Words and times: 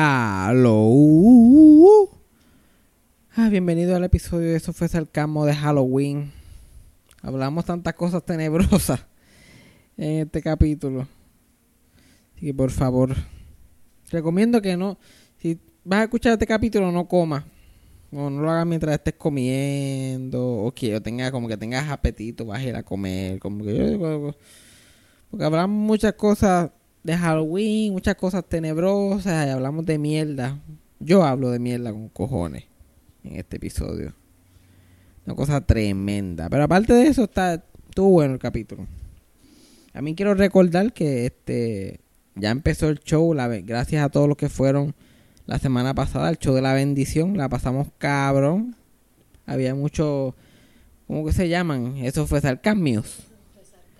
Aló. 0.00 0.92
Ah, 3.34 3.48
bienvenido 3.48 3.96
al 3.96 4.04
episodio 4.04 4.50
de 4.50 4.54
Eso 4.54 4.72
fue 4.72 4.86
Sarcasmo 4.86 5.44
de 5.44 5.56
Halloween. 5.56 6.30
Hablamos 7.20 7.64
tantas 7.64 7.94
cosas 7.94 8.24
tenebrosas 8.24 9.04
en 9.96 10.26
este 10.26 10.40
capítulo. 10.40 11.08
Así 12.36 12.46
que 12.46 12.54
por 12.54 12.70
favor, 12.70 13.16
recomiendo 14.12 14.62
que 14.62 14.76
no, 14.76 15.00
si 15.38 15.58
vas 15.82 15.98
a 15.98 16.04
escuchar 16.04 16.34
este 16.34 16.46
capítulo, 16.46 16.92
no 16.92 17.08
comas. 17.08 17.42
O 18.12 18.30
no 18.30 18.40
lo 18.40 18.52
hagas 18.52 18.66
mientras 18.68 18.94
estés 18.94 19.14
comiendo. 19.14 20.58
O 20.58 20.72
que 20.72 20.94
o 20.94 21.02
tenga, 21.02 21.32
como 21.32 21.48
que 21.48 21.56
tengas 21.56 21.90
apetito, 21.90 22.46
vas 22.46 22.60
a 22.60 22.62
ir 22.62 22.76
a 22.76 22.84
comer. 22.84 23.40
Como 23.40 23.64
que 23.64 24.32
porque 25.28 25.44
hablamos 25.44 25.76
muchas 25.76 26.12
cosas 26.12 26.70
de 27.02 27.16
Halloween, 27.16 27.92
muchas 27.92 28.16
cosas 28.16 28.44
tenebrosas 28.44 29.46
y 29.46 29.50
hablamos 29.50 29.86
de 29.86 29.98
mierda. 29.98 30.58
Yo 31.00 31.24
hablo 31.24 31.50
de 31.50 31.58
mierda 31.58 31.92
con 31.92 32.08
cojones 32.08 32.64
en 33.24 33.36
este 33.36 33.56
episodio. 33.56 34.14
Una 35.26 35.34
cosa 35.34 35.60
tremenda. 35.60 36.48
Pero 36.48 36.64
aparte 36.64 36.92
de 36.92 37.06
eso, 37.08 37.24
está 37.24 37.62
estuvo 37.88 38.10
bueno 38.10 38.34
el 38.34 38.40
capítulo. 38.40 38.86
A 39.92 40.02
mí 40.02 40.14
quiero 40.14 40.34
recordar 40.34 40.92
que 40.92 41.26
este 41.26 42.00
ya 42.36 42.50
empezó 42.50 42.88
el 42.88 43.00
show, 43.00 43.34
la, 43.34 43.48
gracias 43.48 44.04
a 44.04 44.08
todos 44.08 44.28
los 44.28 44.36
que 44.36 44.48
fueron 44.48 44.94
la 45.46 45.58
semana 45.58 45.94
pasada, 45.94 46.28
el 46.28 46.38
show 46.38 46.54
de 46.54 46.62
la 46.62 46.74
bendición, 46.74 47.36
la 47.36 47.48
pasamos 47.48 47.88
cabrón. 47.98 48.76
Había 49.46 49.74
mucho, 49.74 50.36
¿cómo 51.06 51.24
que 51.24 51.32
se 51.32 51.48
llaman? 51.48 51.96
Eso 51.96 52.26
fue 52.26 52.40
sarcasmios. 52.40 53.27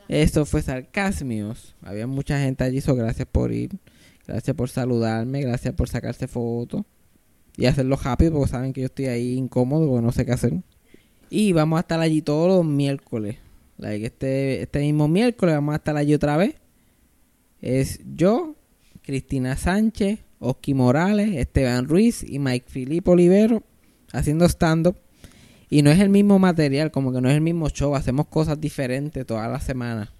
Eso 0.08 0.46
fue 0.46 0.62
sarcasmios. 0.62 1.76
Había 1.82 2.06
mucha 2.06 2.40
gente 2.40 2.64
allí, 2.64 2.80
so 2.80 2.94
gracias 2.94 3.28
por 3.30 3.52
ir. 3.52 3.70
Gracias 4.26 4.56
por 4.56 4.68
saludarme, 4.68 5.42
gracias 5.42 5.74
por 5.74 5.88
sacarse 5.88 6.28
fotos. 6.28 6.82
Y 7.56 7.66
hacerlo 7.66 7.96
rápido 7.96 8.32
porque 8.32 8.50
saben 8.50 8.72
que 8.72 8.82
yo 8.82 8.86
estoy 8.86 9.06
ahí 9.06 9.34
incómodo 9.34 9.88
porque 9.88 10.04
no 10.04 10.12
sé 10.12 10.24
qué 10.24 10.32
hacer. 10.32 10.52
Y 11.30 11.52
vamos 11.52 11.78
a 11.78 11.80
estar 11.80 12.00
allí 12.00 12.22
todos 12.22 12.48
los 12.48 12.64
miércoles. 12.64 13.36
este, 13.78 14.62
este 14.62 14.80
mismo 14.80 15.08
miércoles 15.08 15.54
vamos 15.54 15.74
a 15.74 15.76
estar 15.76 15.96
allí 15.96 16.14
otra 16.14 16.36
vez. 16.36 16.54
Es 17.60 18.00
yo, 18.14 18.54
Cristina 19.02 19.56
Sánchez, 19.56 20.20
Oski 20.38 20.74
Morales, 20.74 21.36
Esteban 21.36 21.88
Ruiz 21.88 22.22
y 22.22 22.38
Mike 22.38 22.66
Filipe 22.68 23.10
Olivero 23.10 23.62
haciendo 24.12 24.46
stand-up. 24.46 24.96
Y 25.70 25.82
no 25.82 25.90
es 25.90 26.00
el 26.00 26.08
mismo 26.08 26.38
material, 26.38 26.90
como 26.90 27.12
que 27.12 27.20
no 27.20 27.28
es 27.28 27.34
el 27.34 27.40
mismo 27.40 27.68
show, 27.68 27.94
hacemos 27.94 28.26
cosas 28.28 28.60
diferentes 28.60 29.26
todas 29.26 29.50
las 29.50 29.64
semanas. 29.64 30.10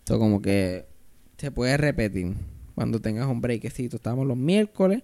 Entonces 0.00 0.20
como 0.20 0.40
que 0.40 0.86
se 1.38 1.50
puede 1.50 1.76
repetir 1.76 2.34
cuando 2.74 3.00
tengas 3.00 3.26
un 3.26 3.40
breakcito. 3.40 3.96
Estamos 3.96 4.26
los 4.26 4.36
miércoles 4.36 5.02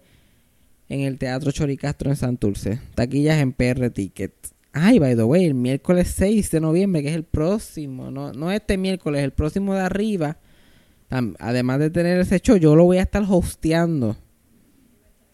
en 0.88 1.00
el 1.00 1.18
Teatro 1.18 1.50
Choricastro 1.52 2.10
en 2.10 2.16
Santurce. 2.16 2.80
Taquillas 2.94 3.38
en 3.38 3.52
PR 3.52 3.90
Ticket. 3.90 4.34
Ay, 4.72 4.98
by 4.98 5.16
the 5.16 5.24
way, 5.24 5.46
el 5.46 5.54
miércoles 5.54 6.12
6 6.16 6.50
de 6.50 6.60
noviembre, 6.60 7.02
que 7.02 7.08
es 7.08 7.16
el 7.16 7.24
próximo, 7.24 8.10
no, 8.10 8.32
no 8.32 8.52
este 8.52 8.78
miércoles, 8.78 9.24
el 9.24 9.32
próximo 9.32 9.74
de 9.74 9.80
arriba. 9.80 10.38
Además 11.08 11.80
de 11.80 11.90
tener 11.90 12.20
ese 12.20 12.38
show, 12.38 12.56
yo 12.56 12.76
lo 12.76 12.84
voy 12.84 12.98
a 12.98 13.02
estar 13.02 13.24
hosteando. 13.28 14.16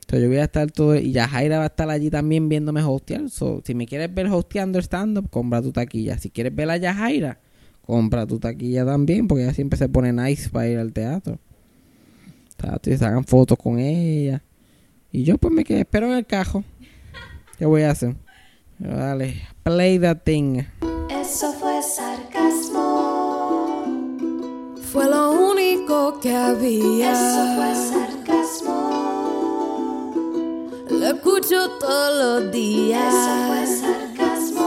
Entonces 0.06 0.22
yo 0.22 0.28
voy 0.28 0.38
a 0.38 0.44
estar 0.44 0.70
todo, 0.70 0.94
y 0.94 1.10
ya 1.10 1.26
Jaira 1.26 1.58
va 1.58 1.64
a 1.64 1.66
estar 1.66 1.90
allí 1.90 2.10
también 2.10 2.48
viéndome 2.48 2.80
hostear. 2.80 3.24
si 3.28 3.74
me 3.74 3.88
quieres 3.88 4.14
ver 4.14 4.28
hosteando 4.28 4.78
el 4.78 4.84
stand-up, 4.84 5.28
compra 5.30 5.60
tu 5.60 5.72
taquilla. 5.72 6.16
Si 6.16 6.30
quieres 6.30 6.54
ver 6.54 6.70
a 6.70 6.76
Yajaira, 6.76 7.40
compra 7.82 8.24
tu 8.24 8.38
taquilla 8.38 8.86
también, 8.86 9.27
porque 9.27 9.42
ella 9.42 9.52
siempre 9.52 9.77
se 9.77 9.88
pone 9.88 10.12
nice 10.12 10.48
para 10.48 10.68
ir 10.68 10.78
al 10.78 10.92
teatro. 10.92 11.40
Y 12.84 12.96
se 12.96 13.04
hagan 13.04 13.24
fotos 13.24 13.58
con 13.58 13.80
ella. 13.80 14.44
Y 15.10 15.24
yo 15.24 15.38
pues 15.38 15.52
me 15.52 15.64
quedé, 15.64 15.80
espero 15.80 16.06
en 16.06 16.18
el 16.18 16.24
cajo. 16.24 16.62
¿Qué 17.58 17.66
voy 17.66 17.82
a 17.82 17.90
hacer? 17.90 18.14
dale, 18.78 19.42
play 19.64 19.98
that 19.98 20.18
thing. 20.22 20.62
Eso 21.10 21.52
fue 21.55 21.83
sarcasmo. 21.83 22.77
Fue 24.92 25.11
lo 25.11 25.33
único 25.50 26.20
que 26.20 26.33
había. 26.33 27.11
Eso 27.12 27.56
fue 27.56 27.74
sarcasmo. 27.74 28.15
Lo 31.06 31.12
escucho 31.12 31.70
todos 31.78 32.42
los 32.42 32.50
días. 32.52 33.14
Eso 33.14 33.46
fue 33.46 33.64
sarcasmo. 33.78 34.67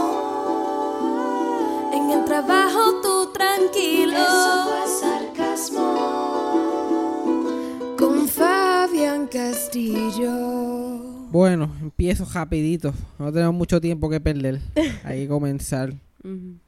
En 1.92 2.10
el 2.18 2.24
trabajo 2.24 3.02
tú 3.02 3.30
tranquilo. 3.30 4.16
Eso 4.16 4.70
fue 4.70 4.86
sarcasmo. 5.02 5.84
Con 7.98 8.26
Fabián 8.26 9.26
Castillo. 9.26 10.32
Bueno, 11.30 11.76
empiezo 11.82 12.24
rapidito. 12.24 12.94
No 13.18 13.30
tenemos 13.30 13.54
mucho 13.54 13.78
tiempo 13.78 14.08
que 14.08 14.18
perder. 14.18 14.62
Hay 15.04 15.24
que 15.24 15.28
comenzar. 15.28 15.92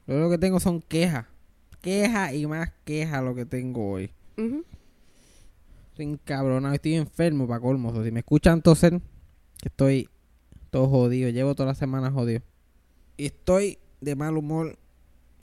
Lo 0.05 0.29
que 0.29 0.37
tengo 0.37 0.59
son 0.59 0.83
quejas. 0.83 1.25
Quejas 1.81 2.35
y 2.35 2.45
más 2.45 2.69
quejas 2.85 3.23
lo 3.23 3.33
que 3.33 3.47
tengo 3.47 3.89
hoy. 3.89 4.11
Estoy 4.37 6.05
encabronado, 6.05 6.75
estoy 6.75 6.93
enfermo 6.93 7.47
para 7.47 7.59
colmo. 7.59 7.91
Si 8.03 8.11
me 8.11 8.19
escuchan 8.19 8.61
toser, 8.61 9.01
que 9.63 9.69
estoy 9.69 10.09
todo 10.71 10.89
jodido. 10.89 11.29
Llevo 11.29 11.55
toda 11.55 11.67
la 11.67 11.75
semana 11.75 12.11
jodido. 12.11 12.41
Y 13.15 13.27
estoy 13.27 13.77
de 14.01 14.15
mal 14.17 14.35
humor 14.35 14.77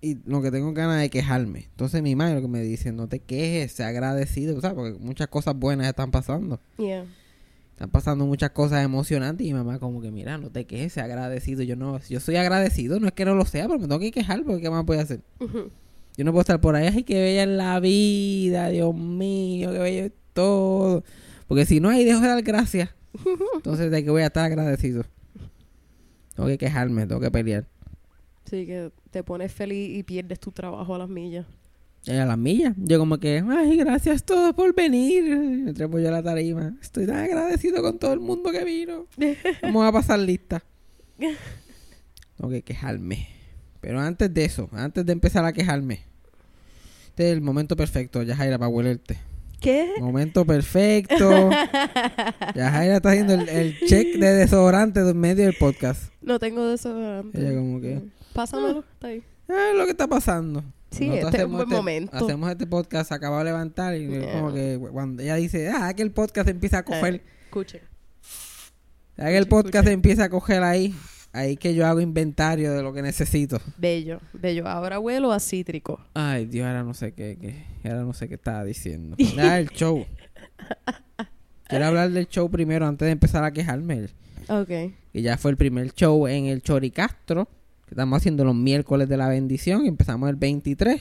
y 0.02 0.18
lo 0.26 0.42
que 0.42 0.50
tengo 0.50 0.74
ganas 0.74 1.00
de 1.00 1.08
quejarme. 1.08 1.68
Entonces 1.70 2.02
mi 2.02 2.14
madre 2.14 2.34
lo 2.34 2.42
que 2.42 2.48
me 2.48 2.60
dice, 2.60 2.92
no 2.92 3.08
te 3.08 3.20
quejes, 3.20 3.72
sea 3.72 3.88
agradecido, 3.88 4.60
¿sabes? 4.60 4.76
Porque 4.76 4.98
muchas 4.98 5.28
cosas 5.28 5.56
buenas 5.56 5.88
están 5.88 6.10
pasando. 6.10 6.60
Están 6.76 7.90
pasando 7.90 8.26
muchas 8.26 8.50
cosas 8.50 8.84
emocionantes 8.84 9.46
y 9.46 9.54
mi 9.54 9.58
mamá 9.58 9.78
como 9.78 10.02
que, 10.02 10.10
mira, 10.10 10.36
no 10.36 10.50
te 10.50 10.66
quejes, 10.66 10.92
sea 10.92 11.04
agradecido. 11.04 11.62
Yo 11.62 11.76
no, 11.76 11.98
yo 12.00 12.20
soy 12.20 12.36
agradecido, 12.36 13.00
no 13.00 13.06
es 13.06 13.14
que 13.14 13.24
no 13.24 13.34
lo 13.34 13.46
sea, 13.46 13.68
pero 13.68 13.78
me 13.78 13.88
tengo 13.88 14.00
que 14.00 14.12
quejar 14.12 14.44
porque 14.44 14.60
¿qué 14.60 14.68
más 14.68 14.84
puedo 14.84 15.00
hacer? 15.00 15.22
Yo 15.38 16.24
no 16.24 16.32
puedo 16.32 16.42
estar 16.42 16.60
por 16.60 16.76
ahí, 16.76 16.88
ay, 16.94 17.04
que 17.04 17.18
bella 17.18 17.44
en 17.44 17.56
la 17.56 17.80
vida, 17.80 18.68
Dios 18.68 18.94
mío, 18.94 19.72
que 19.72 19.78
bello 19.78 20.04
es 20.04 20.12
todo. 20.34 21.04
Porque 21.48 21.64
si 21.64 21.80
no, 21.80 21.88
ahí 21.88 22.04
dejo 22.04 22.20
de 22.20 22.28
dar 22.28 22.42
gracias. 22.42 22.90
Entonces, 23.56 23.90
¿de 23.90 24.04
qué 24.04 24.10
voy 24.10 24.22
a 24.22 24.26
estar 24.26 24.44
agradecido? 24.44 25.04
Tengo 26.34 26.48
que 26.48 26.58
quejarme, 26.58 27.06
tengo 27.06 27.20
que 27.20 27.30
pelear. 27.30 27.66
Sí, 28.44 28.66
que 28.66 28.90
te 29.10 29.22
pones 29.22 29.52
feliz 29.52 29.96
y 29.96 30.02
pierdes 30.02 30.40
tu 30.40 30.50
trabajo 30.52 30.94
a 30.94 30.98
las 30.98 31.08
millas. 31.08 31.46
a 32.08 32.12
las 32.24 32.38
millas. 32.38 32.74
Yo 32.78 32.98
como 32.98 33.18
que, 33.18 33.44
ay, 33.48 33.76
gracias 33.76 34.24
todos 34.24 34.54
por 34.54 34.74
venir. 34.74 35.36
Me 35.36 35.72
trepo 35.72 35.98
yo 35.98 36.08
a 36.08 36.12
la 36.12 36.22
tarima. 36.22 36.76
Estoy 36.80 37.06
tan 37.06 37.16
agradecido 37.16 37.82
con 37.82 37.98
todo 37.98 38.12
el 38.12 38.20
mundo 38.20 38.50
que 38.50 38.64
vino. 38.64 39.06
Vamos 39.62 39.86
a 39.86 39.92
pasar 39.92 40.18
lista. 40.18 40.62
Tengo 42.36 42.50
que 42.50 42.62
quejarme. 42.62 43.28
Pero 43.80 44.00
antes 44.00 44.32
de 44.32 44.44
eso, 44.44 44.68
antes 44.72 45.04
de 45.06 45.12
empezar 45.12 45.44
a 45.44 45.52
quejarme, 45.52 46.00
este 47.08 47.28
es 47.28 47.32
el 47.34 47.40
momento 47.40 47.76
perfecto, 47.76 48.22
ya 48.22 48.36
Jaira, 48.36 48.58
para 48.58 48.68
huelerte. 48.68 49.18
¿Qué? 49.60 49.92
Momento 50.00 50.46
perfecto. 50.46 51.50
ya 52.54 52.70
Jaira 52.70 52.96
está 52.96 53.10
haciendo 53.10 53.34
el, 53.34 53.78
check 53.80 54.16
de 54.16 54.32
desodorante 54.32 55.00
en 55.00 55.18
medio 55.18 55.44
del 55.44 55.54
podcast. 55.54 56.12
No 56.22 56.38
tengo 56.38 56.66
desodorante. 56.66 57.38
Ella 57.38 57.54
como 57.58 57.80
que... 57.80 58.00
Pásamelo, 58.32 58.84
está 58.94 59.08
ahí. 59.08 59.22
Es 59.48 59.76
lo 59.76 59.84
que 59.84 59.90
está 59.90 60.08
pasando. 60.08 60.64
Sí, 60.90 61.10
este 61.12 61.38
es 61.38 61.44
un 61.44 61.52
buen 61.52 61.64
este, 61.64 61.74
momento. 61.74 62.16
Hacemos 62.16 62.50
este 62.50 62.66
podcast, 62.66 63.12
acaba 63.12 63.38
de 63.38 63.44
levantar 63.44 63.94
y 63.96 64.08
como 64.32 64.52
que 64.52 64.78
cuando 64.90 65.22
ella 65.22 65.36
dice, 65.36 65.68
ah, 65.68 65.92
que 65.94 66.02
el 66.02 66.10
podcast 66.10 66.48
empieza 66.48 66.78
a 66.78 66.84
coger... 66.84 67.16
Eh, 67.16 67.22
escuche. 67.44 67.82
Ya 69.18 69.26
que 69.26 69.36
el 69.36 69.46
podcast 69.46 69.88
empieza 69.88 70.24
a 70.24 70.30
coger 70.30 70.62
ahí, 70.62 70.94
Ahí 71.32 71.56
que 71.56 71.74
yo 71.74 71.86
hago 71.86 72.00
inventario 72.00 72.72
de 72.72 72.82
lo 72.82 72.92
que 72.92 73.02
necesito. 73.02 73.60
Bello, 73.78 74.20
bello. 74.32 74.66
Ahora 74.66 74.98
huelo 74.98 75.32
a 75.32 75.38
cítrico. 75.38 76.00
Ay, 76.12 76.46
Dios, 76.46 76.66
ahora 76.66 76.82
no 76.82 76.92
sé 76.92 77.12
qué, 77.12 77.38
qué 77.40 77.88
ahora 77.88 78.02
no 78.02 78.12
sé 78.12 78.28
qué 78.28 78.34
estaba 78.34 78.64
diciendo. 78.64 79.16
Ya, 79.18 79.58
el 79.60 79.68
show. 79.68 80.04
Quiero 81.68 81.86
hablar 81.86 82.10
del 82.10 82.26
show 82.26 82.50
primero 82.50 82.86
antes 82.86 83.06
de 83.06 83.12
empezar 83.12 83.44
a 83.44 83.52
quejarme. 83.52 84.08
Ok. 84.48 84.70
Y 85.12 85.22
ya 85.22 85.36
fue 85.38 85.52
el 85.52 85.56
primer 85.56 85.92
show 85.92 86.26
en 86.26 86.46
el 86.46 86.62
Choricastro, 86.62 87.46
que 87.86 87.94
estamos 87.94 88.16
haciendo 88.16 88.44
los 88.44 88.56
miércoles 88.56 89.08
de 89.08 89.16
la 89.16 89.28
bendición. 89.28 89.86
Empezamos 89.86 90.28
el 90.28 90.36
23. 90.36 91.00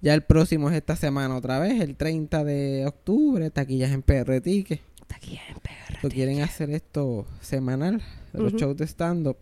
Ya 0.00 0.14
el 0.14 0.22
próximo 0.22 0.70
es 0.70 0.76
esta 0.76 0.94
semana 0.94 1.36
otra 1.36 1.58
vez, 1.58 1.80
el 1.80 1.96
30 1.96 2.44
de 2.44 2.86
octubre. 2.86 3.50
Taquillas 3.50 3.90
en 3.90 4.02
PR 4.02 4.40
Ticket. 4.40 4.80
Taquillas 5.08 5.42
en 5.48 5.56
PR. 5.56 5.69
Quieren 6.08 6.40
hacer 6.42 6.70
esto 6.70 7.26
semanal? 7.40 8.02
los 8.32 8.52
shows 8.54 8.76
de 8.76 8.86
stand-up. 8.86 9.36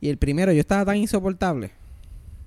Y 0.00 0.08
el 0.08 0.18
primero, 0.18 0.52
yo 0.52 0.60
estaba 0.60 0.84
tan 0.84 0.96
insoportable. 0.96 1.70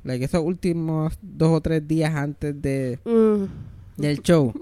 Like 0.04 0.26
esos 0.26 0.44
últimos 0.44 1.18
dos 1.22 1.50
o 1.50 1.62
tres 1.62 1.88
días 1.88 2.14
antes 2.14 2.60
de 2.62 3.00
mm. 3.06 4.02
del 4.02 4.22
show. 4.22 4.54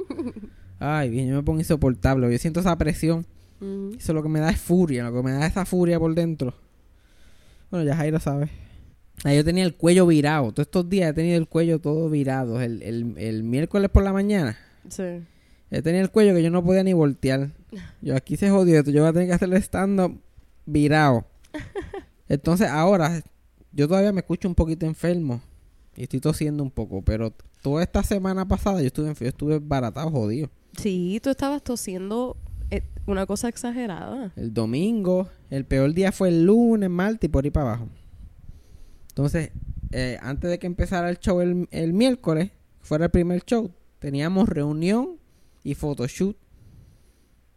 Ay, 0.80 1.10
bien, 1.10 1.30
yo 1.30 1.36
me 1.36 1.44
pongo 1.44 1.60
insoportable. 1.60 2.32
Yo 2.32 2.38
siento 2.38 2.60
esa 2.60 2.78
presión. 2.78 3.26
Mm. 3.60 3.96
Eso 3.98 4.14
lo 4.14 4.22
que 4.22 4.30
me 4.30 4.40
da 4.40 4.50
es 4.50 4.60
furia, 4.60 5.04
lo 5.04 5.14
que 5.14 5.24
me 5.24 5.32
da 5.32 5.46
esa 5.46 5.66
furia 5.66 6.00
por 6.00 6.14
dentro. 6.14 6.54
Bueno, 7.70 7.86
ya 7.86 7.96
Jairo 7.96 8.20
sabe. 8.20 8.50
Ahí 9.24 9.38
yo 9.38 9.46
tenía 9.46 9.64
el 9.64 9.76
cuello 9.76 10.06
virado. 10.06 10.52
Todos 10.52 10.68
estos 10.68 10.90
días 10.90 11.12
he 11.12 11.14
tenido 11.14 11.38
el 11.38 11.48
cuello 11.48 11.80
todo 11.80 12.10
virado. 12.10 12.60
El, 12.62 12.82
el, 12.82 13.18
el 13.18 13.44
miércoles 13.44 13.90
por 13.90 14.04
la 14.04 14.14
mañana. 14.14 14.58
Sí. 14.90 15.22
He 15.70 15.82
tenido 15.82 16.04
el 16.04 16.12
cuello 16.12 16.34
que 16.34 16.44
yo 16.44 16.50
no 16.50 16.64
podía 16.64 16.84
ni 16.84 16.94
voltear. 16.94 17.52
Yo 18.02 18.16
aquí 18.16 18.38
se 18.38 18.50
jodió 18.50 18.80
esto. 18.80 18.92
Yo 18.92 19.02
voy 19.02 19.10
a 19.10 19.14
tener 19.14 19.28
que 19.28 19.34
hacer 19.34 19.50
el 19.50 19.58
stand-up 19.62 20.20
virado. 20.66 21.26
Entonces 22.28 22.70
ahora, 22.70 23.22
yo 23.74 23.88
todavía 23.88 24.14
me 24.14 24.22
escucho 24.22 24.48
un 24.48 24.56
poquito 24.56 24.86
enfermo. 24.86 25.42
Y 25.96 26.04
estoy 26.04 26.22
tosiendo 26.22 26.64
un 26.64 26.72
poco. 26.72 27.02
Pero 27.02 27.34
toda 27.62 27.84
esta 27.84 28.04
semana 28.04 28.48
pasada 28.48 28.82
yo 28.82 28.88
estuve, 28.88 29.14
yo 29.14 29.28
estuve 29.28 29.60
baratado, 29.60 30.10
jodido. 30.10 30.50
Sí, 30.78 31.20
tú 31.22 31.30
estabas 31.30 31.62
tosiendo 31.62 32.38
eh, 32.70 32.84
una 33.06 33.26
cosa 33.26 33.50
exagerada. 33.50 34.32
El 34.38 34.54
domingo, 34.54 35.28
el 35.50 35.66
peor 35.66 35.94
día 35.94 36.14
fue 36.14 36.30
el 36.30 36.46
lunes, 36.46 36.90
martes 36.90 37.28
y 37.28 37.32
por 37.32 37.44
ahí 37.44 37.52
para 37.52 37.74
abajo. 37.74 37.90
Entonces, 39.10 39.52
eh, 39.92 40.18
antes 40.22 40.50
de 40.50 40.58
que 40.58 40.68
empezara 40.68 41.10
el 41.10 41.20
show 41.20 41.42
el, 41.42 41.68
el 41.72 41.92
miércoles, 41.92 42.52
fuera 42.80 43.06
el 43.06 43.12
primer 43.12 43.44
show, 43.44 43.72
teníamos 44.00 44.48
reunión 44.48 45.18
y 45.64 45.76
photoshoot 45.76 46.38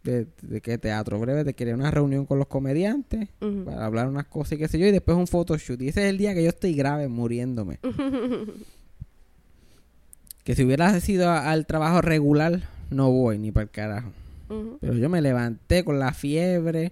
de, 0.05 0.27
de 0.41 0.61
que 0.61 0.77
teatro 0.77 1.19
breve, 1.19 1.43
de 1.43 1.53
querer 1.53 1.75
una 1.75 1.91
reunión 1.91 2.25
con 2.25 2.39
los 2.39 2.47
comediantes 2.47 3.29
para 3.65 3.85
hablar 3.85 4.07
unas 4.07 4.25
cosas 4.27 4.53
y 4.53 4.57
qué 4.57 4.67
sé 4.67 4.79
yo, 4.79 4.87
y 4.87 4.91
después 4.91 5.17
un 5.17 5.27
photoshoot. 5.27 5.81
Y 5.81 5.89
ese 5.89 6.03
es 6.03 6.09
el 6.09 6.17
día 6.17 6.33
que 6.33 6.43
yo 6.43 6.49
estoy 6.49 6.73
grave, 6.75 7.07
muriéndome. 7.07 7.79
que 10.43 10.55
si 10.55 10.63
hubiera 10.63 10.99
sido 10.99 11.29
a- 11.29 11.51
al 11.51 11.65
trabajo 11.65 12.01
regular, 12.01 12.61
no 12.89 13.11
voy 13.11 13.37
ni 13.39 13.51
para 13.51 13.63
el 13.63 13.69
carajo. 13.71 14.11
Pero 14.79 14.93
yo 14.93 15.09
me 15.09 15.21
levanté 15.21 15.83
con 15.83 15.97
la 15.97 16.13
fiebre, 16.13 16.91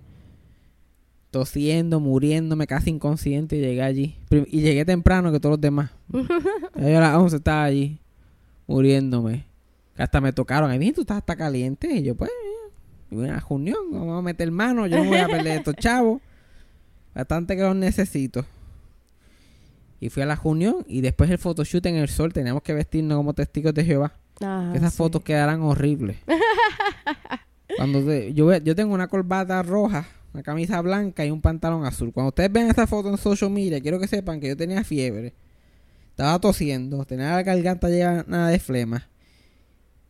tosiendo, 1.29 1.99
muriéndome, 1.99 2.65
casi 2.65 2.89
inconsciente 2.89 3.57
y 3.57 3.61
llegué 3.61 3.83
allí. 3.83 4.15
Y 4.47 4.61
llegué 4.61 4.85
temprano 4.85 5.31
que 5.31 5.39
todos 5.39 5.53
los 5.53 5.61
demás. 5.61 5.91
Yo 6.11 6.97
a 6.97 7.01
las 7.01 7.15
11 7.15 7.35
estaba 7.37 7.63
allí, 7.63 7.99
muriéndome. 8.65 9.45
Hasta 9.95 10.19
me 10.19 10.33
tocaron. 10.33 10.71
Ahí 10.71 10.91
tú 10.91 11.01
estás 11.01 11.17
hasta 11.17 11.35
caliente. 11.35 11.93
Y 11.93 12.01
yo, 12.01 12.15
pues, 12.15 12.31
y 13.13 13.15
voy 13.15 13.29
a 13.29 13.39
reunión, 13.39 13.77
vamos 13.91 14.19
a 14.19 14.21
meter 14.21 14.51
mano. 14.51 14.87
Yo 14.87 14.97
no 15.03 15.05
voy 15.09 15.17
a 15.17 15.27
perder 15.27 15.57
estos 15.59 15.75
chavos. 15.75 16.21
Bastante 17.15 17.55
que 17.55 17.61
los 17.61 17.75
necesito. 17.75 18.45
Y 19.99 20.09
fui 20.09 20.23
a 20.23 20.25
la 20.25 20.35
reunión 20.35 20.83
y 20.87 21.01
después 21.01 21.29
el 21.29 21.37
photoshoot 21.37 21.85
en 21.85 21.95
el 21.95 22.09
sol. 22.09 22.33
Teníamos 22.33 22.63
que 22.63 22.73
vestirnos 22.73 23.15
como 23.17 23.33
testigos 23.33 23.73
de 23.73 23.85
Jehová. 23.85 24.13
Ah, 24.41 24.73
Esas 24.75 24.91
sí. 24.93 24.97
fotos 24.97 25.23
quedarán 25.23 25.61
horribles. 25.61 26.17
Cuando 27.77 28.03
te- 28.03 28.33
yo, 28.33 28.55
yo 28.57 28.75
tengo 28.75 28.93
una 28.93 29.07
corbata 29.07 29.61
roja, 29.63 30.05
una 30.33 30.43
camisa 30.43 30.81
blanca 30.81 31.25
y 31.25 31.31
un 31.31 31.41
pantalón 31.41 31.85
azul. 31.85 32.11
Cuando 32.11 32.29
ustedes 32.29 32.51
ven 32.51 32.69
esa 32.69 32.87
foto 32.87 33.09
en 33.09 33.17
social 33.17 33.49
media, 33.49 33.79
quiero 33.81 33.99
que 33.99 34.07
sepan 34.07 34.39
que 34.39 34.47
yo 34.49 34.57
tenía 34.57 34.83
fiebre. 34.83 35.33
Estaba 36.09 36.37
tosiendo, 36.39 37.05
tenía 37.05 37.31
la 37.31 37.43
garganta 37.43 37.89
llena 37.89 38.49
de 38.49 38.59
flema. 38.59 39.07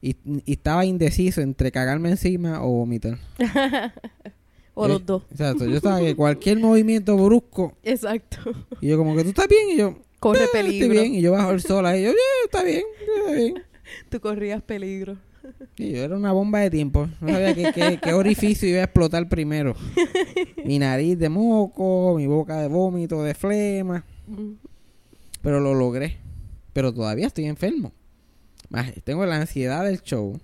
Y, 0.05 0.17
y 0.45 0.51
estaba 0.51 0.83
indeciso 0.83 1.39
entre 1.39 1.71
cagarme 1.71 2.09
encima 2.09 2.61
o 2.63 2.69
vomitar. 2.71 3.17
O 4.75 4.85
Eh, 4.85 4.89
los 4.89 5.05
dos. 5.05 5.21
Exacto, 5.29 5.65
yo 5.67 5.77
estaba 5.77 5.99
que 5.99 6.15
cualquier 6.15 6.59
movimiento 6.59 7.15
brusco. 7.15 7.77
Exacto. 7.83 8.37
Y 8.81 8.87
yo 8.87 8.97
como 8.97 9.15
que 9.15 9.21
tú 9.23 9.29
estás 9.29 9.47
bien 9.47 9.69
y 9.71 9.77
yo, 9.77 9.99
Corre 10.19 10.39
"Eh, 10.39 10.43
estoy 10.45 10.61
peligro. 10.63 10.89
bien. 10.89 11.13
Y 11.13 11.21
yo 11.21 11.31
bajo 11.31 11.51
el 11.51 11.61
sol 11.61 11.85
ahí, 11.85 12.01
yo, 12.03 12.09
"Eh, 12.09 12.15
está 12.45 12.63
bien, 12.63 12.81
está 13.17 13.31
bien. 13.33 13.53
Tú 14.09 14.19
corrías 14.19 14.63
peligro. 14.63 15.15
Sí, 15.77 15.91
yo 15.91 15.97
era 16.03 16.15
una 16.15 16.31
bomba 16.31 16.59
de 16.61 16.71
tiempo. 16.71 17.07
No 17.21 17.27
sabía 17.29 17.53
qué, 17.53 17.71
qué- 17.71 17.99
qué 18.01 18.13
orificio 18.13 18.67
iba 18.67 18.79
a 18.79 18.85
explotar 18.85 19.29
primero. 19.29 19.75
Mi 20.65 20.79
nariz 20.79 21.19
de 21.19 21.29
moco, 21.29 22.15
mi 22.17 22.25
boca 22.25 22.59
de 22.59 22.67
vómito, 22.67 23.21
de 23.21 23.35
flema. 23.35 24.03
Ujú. 24.27 24.55
Pero 25.43 25.59
lo 25.59 25.75
logré. 25.75 26.17
Pero 26.73 26.91
todavía 26.91 27.27
estoy 27.27 27.45
enfermo. 27.45 27.91
Tengo 29.03 29.25
la 29.25 29.37
ansiedad 29.37 29.85
del 29.85 30.01
show. 30.01 30.39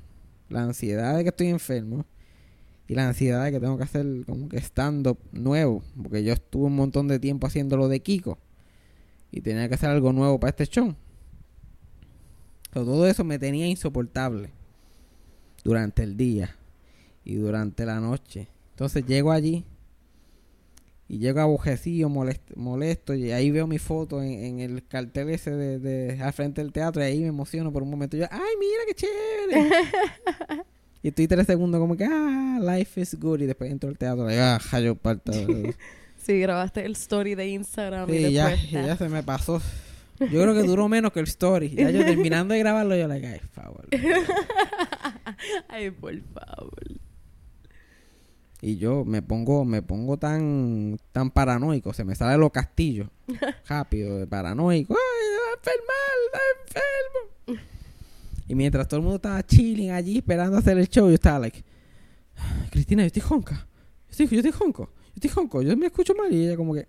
La 0.49 0.63
ansiedad 0.63 1.17
de 1.17 1.23
que 1.23 1.29
estoy 1.29 1.47
enfermo. 1.47 2.05
Y 2.87 2.95
la 2.95 3.07
ansiedad 3.07 3.45
de 3.45 3.51
que 3.51 3.59
tengo 3.59 3.77
que 3.77 3.83
hacer 3.83 4.05
como 4.25 4.49
que 4.49 4.57
stand-up 4.57 5.19
nuevo. 5.31 5.83
Porque 6.01 6.23
yo 6.23 6.33
estuve 6.33 6.65
un 6.65 6.75
montón 6.75 7.07
de 7.07 7.19
tiempo 7.19 7.47
haciendo 7.47 7.77
lo 7.77 7.87
de 7.87 8.01
Kiko. 8.01 8.37
Y 9.31 9.41
tenía 9.41 9.67
que 9.67 9.75
hacer 9.75 9.89
algo 9.89 10.13
nuevo 10.13 10.39
para 10.39 10.49
este 10.49 10.65
show. 10.65 10.95
Pero 12.71 12.85
todo 12.85 13.07
eso 13.07 13.23
me 13.23 13.39
tenía 13.39 13.67
insoportable. 13.67 14.51
Durante 15.63 16.03
el 16.03 16.15
día. 16.17 16.55
Y 17.23 17.35
durante 17.35 17.85
la 17.85 17.99
noche. 17.99 18.47
Entonces 18.71 19.05
llego 19.05 19.31
allí. 19.31 19.65
Y 21.09 21.17
llego 21.17 21.41
abojecido, 21.41 22.07
molesto, 22.07 22.53
molesto. 22.55 23.15
Y 23.15 23.31
ahí 23.31 23.49
veo 23.49 23.65
mi 23.65 23.79
foto 23.79 24.21
en, 24.21 24.31
en 24.43 24.59
el 24.59 24.85
cartel 24.87 25.29
ese 25.29 25.49
de, 25.49 25.79
de 25.79 26.21
al 26.21 26.31
frente 26.33 26.61
del 26.61 26.71
teatro. 26.71 27.01
Y 27.01 27.05
ahí 27.05 27.19
me 27.19 27.27
emociono 27.27 27.73
por 27.73 27.81
un 27.81 27.89
momento. 27.89 28.15
Yo, 28.15 28.25
¡ay, 28.29 28.53
mira 28.59 28.81
qué 28.87 28.93
chévere! 28.93 29.69
y 31.01 31.07
estoy 31.07 31.27
tres 31.27 31.47
segundos 31.47 31.79
como 31.79 31.97
que, 31.97 32.05
¡ah, 32.05 32.59
life 32.61 33.01
is 33.01 33.19
good! 33.19 33.41
Y 33.41 33.47
después 33.47 33.71
entro 33.71 33.89
al 33.89 33.97
teatro. 33.97 34.31
Y, 34.31 34.35
¡ah, 34.35 34.59
yo 34.81 34.95
parto! 34.95 35.31
Sí, 36.21 36.39
grabaste 36.39 36.85
el 36.85 36.91
story 36.91 37.33
de 37.33 37.47
Instagram 37.47 38.07
y 38.13 38.17
Sí, 38.17 38.33
ya, 38.33 38.49
después... 38.49 38.71
ya 38.71 38.97
se 38.97 39.09
me 39.09 39.23
pasó. 39.23 39.59
Yo 40.19 40.27
creo 40.43 40.53
que 40.53 40.61
duró 40.61 40.87
menos 40.89 41.11
que 41.11 41.21
el 41.21 41.27
story. 41.27 41.69
Ya 41.69 41.89
yo 41.89 42.05
terminando 42.05 42.53
de 42.53 42.59
grabarlo, 42.59 42.95
yo 42.95 43.07
like, 43.07 43.25
ay, 43.25 43.39
por 43.39 43.49
favor. 43.49 43.87
Ay, 45.69 45.89
por 45.91 46.19
favor. 46.21 46.99
Y 48.61 48.77
yo 48.77 49.05
me 49.05 49.21
pongo, 49.21 49.63
me 49.63 49.81
pongo 49.81 50.17
tan, 50.17 50.99
tan 51.11 51.31
paranoico, 51.31 51.93
se 51.93 52.03
me 52.03 52.15
sale 52.15 52.37
los 52.37 52.51
castillos. 52.51 53.07
Rápido, 53.67 54.27
paranoico. 54.27 54.93
¡Ay, 54.93 55.27
se 55.29 55.39
va 55.39 55.49
a 55.49 55.57
enfermar! 55.57 55.99
¡Está 56.67 56.79
enfermo! 57.47 57.69
Y 58.49 58.55
mientras 58.55 58.87
todo 58.87 58.97
el 58.97 59.03
mundo 59.03 59.15
estaba 59.17 59.45
chilling 59.45 59.91
allí 59.91 60.17
esperando 60.17 60.57
hacer 60.57 60.77
el 60.77 60.89
show, 60.89 61.07
yo 61.07 61.13
estaba 61.13 61.39
like, 61.39 61.63
Cristina, 62.71 63.03
yo 63.03 63.07
estoy 63.07 63.21
jonca. 63.21 63.67
Yo 64.09 64.11
estoy, 64.11 64.27
yo 64.27 64.37
estoy 64.37 64.51
jonco. 64.51 64.89
Yo 64.93 65.13
estoy 65.15 65.29
jonco. 65.29 65.61
Yo 65.61 65.77
me 65.77 65.85
escucho 65.85 66.13
mal. 66.15 66.33
Y 66.33 66.45
ella 66.45 66.57
como 66.57 66.73
que, 66.73 66.81
eh, 66.81 66.87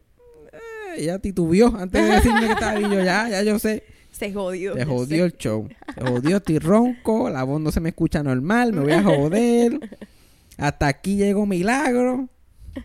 ella 0.97 1.19
titubeó 1.19 1.69
antes 1.77 2.03
de 2.03 2.15
decirme 2.15 2.47
que 2.47 2.53
estaba 2.53 2.75
bien. 2.75 2.91
Yo 2.91 3.05
ya, 3.05 3.29
ya 3.29 3.43
yo 3.43 3.59
sé. 3.59 3.85
Se 4.11 4.33
jodió. 4.33 4.75
Se 4.75 4.85
jodió 4.85 5.25
el 5.25 5.37
show. 5.37 5.69
Se 5.95 6.01
jodió, 6.01 6.39
estoy 6.39 6.59
ronco, 6.59 7.31
la 7.31 7.45
voz 7.45 7.61
no 7.61 7.71
se 7.71 7.81
me 7.81 7.91
escucha 7.91 8.23
normal, 8.23 8.73
me 8.73 8.81
voy 8.81 8.93
a 8.93 9.03
joder. 9.03 9.99
Hasta 10.61 10.87
aquí 10.89 11.17
llegó 11.17 11.47
milagro. 11.47 12.29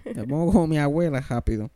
Me 0.05 0.23
pongo 0.27 0.51
como 0.51 0.67
mi 0.67 0.77
abuela 0.77 1.19
rápido. 1.21 1.69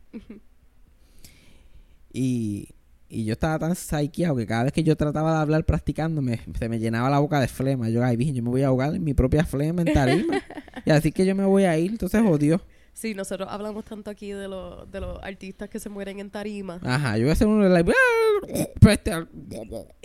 Y, 2.12 2.70
y 3.08 3.26
yo 3.26 3.34
estaba 3.34 3.60
tan 3.60 3.76
psycheado 3.76 4.36
que 4.36 4.48
cada 4.48 4.64
vez 4.64 4.74
que 4.74 4.84
yo 4.84 4.96
trataba 4.96 5.34
de 5.34 5.40
hablar 5.40 5.66
practicando 5.66 6.22
me, 6.22 6.40
se 6.58 6.70
me 6.70 6.80
llenaba 6.80 7.10
la 7.10 7.20
boca 7.20 7.40
de 7.40 7.48
flema. 7.48 7.90
Yo, 7.90 8.04
ay, 8.04 8.18
yo 8.34 8.44
me 8.44 8.50
voy 8.50 8.64
a 8.64 8.68
ahogar 8.68 8.96
en 8.96 9.04
mi 9.04 9.14
propia 9.14 9.46
flema 9.46 9.82
en 9.82 9.94
tarima. 9.94 10.42
y 10.86 10.92
así 10.92 11.12
que 11.12 11.26
yo 11.26 11.36
me 11.36 11.46
voy 11.46 11.66
a 11.66 11.78
ir, 11.78 11.92
entonces 11.92 12.22
jodió. 12.22 12.62
Sí, 12.94 13.14
nosotros 13.14 13.48
hablamos 13.50 13.86
tanto 13.86 14.10
aquí 14.10 14.32
de, 14.32 14.48
los 14.48 14.92
de 14.92 15.00
los 15.00 15.24
artistas 15.24 15.70
que 15.70 15.80
se 15.80 15.88
mueren 15.90 16.20
en 16.20 16.30
tarima. 16.30 16.80
Ajá, 16.84 17.18
yo 17.18 17.24
voy 17.24 17.30
a 17.30 17.34
hacer 17.34 17.48
uno 17.48 17.64
de 17.64 17.70
la... 17.70 17.84
Preste 18.82 19.12
al- 19.14 19.30
Yo, 19.32 19.72
oh 20.02 20.04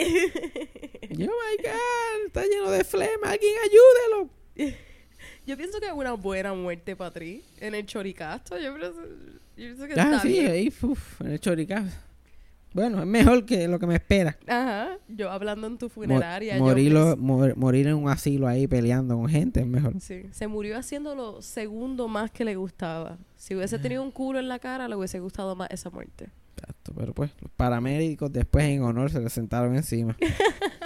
my 1.10 1.56
God, 1.62 2.26
está 2.26 2.44
lleno 2.44 2.70
de 2.70 2.84
flema, 2.84 3.30
alguien 3.32 3.52
ayúdelo. 3.64 4.30
Yo 5.46 5.56
pienso 5.56 5.78
que 5.80 5.86
es 5.86 5.92
una 5.92 6.12
buena 6.12 6.54
muerte, 6.54 6.96
Patri, 6.96 7.42
en 7.60 7.74
el 7.74 7.84
choricasto. 7.86 8.58
Yo 8.58 8.74
pienso, 8.74 9.00
yo 9.02 9.06
pienso 9.56 9.86
que 9.86 9.92
Ah, 10.00 10.04
está 10.04 10.20
sí, 10.20 10.28
bien. 10.28 10.50
ahí, 10.50 10.72
uf, 10.82 11.20
en 11.20 11.32
el 11.32 11.40
choricá. 11.40 11.84
Bueno, 12.72 12.98
es 12.98 13.06
mejor 13.06 13.44
que 13.46 13.68
lo 13.68 13.78
que 13.78 13.86
me 13.86 13.94
espera. 13.94 14.36
Ajá, 14.48 14.96
yo 15.06 15.30
hablando 15.30 15.66
en 15.68 15.78
tu 15.78 15.88
funeraria. 15.88 16.56
yo 16.58 16.64
morir, 16.64 16.90
pienso- 16.92 17.16
mor- 17.18 17.56
morir 17.56 17.86
en 17.86 17.94
un 17.94 18.08
asilo 18.08 18.48
ahí 18.48 18.66
peleando 18.66 19.16
con 19.16 19.28
gente 19.28 19.60
es 19.60 19.66
mejor. 19.66 20.00
Sí, 20.00 20.22
se 20.32 20.48
murió 20.48 20.76
haciendo 20.76 21.14
lo 21.14 21.40
segundo 21.40 22.08
más 22.08 22.32
que 22.32 22.44
le 22.44 22.56
gustaba. 22.56 23.16
Si 23.36 23.54
hubiese 23.54 23.78
tenido 23.78 24.02
un 24.02 24.10
culo 24.10 24.40
en 24.40 24.48
la 24.48 24.58
cara, 24.58 24.88
le 24.88 24.96
hubiese 24.96 25.20
gustado 25.20 25.54
más 25.54 25.70
esa 25.70 25.88
muerte. 25.90 26.30
Exacto, 26.56 26.92
pero 26.96 27.12
pues 27.14 27.30
los 27.40 27.50
paramédicos 27.52 28.32
después 28.32 28.64
en 28.64 28.82
honor 28.82 29.10
se 29.10 29.20
le 29.20 29.28
sentaron 29.30 29.76
encima. 29.76 30.16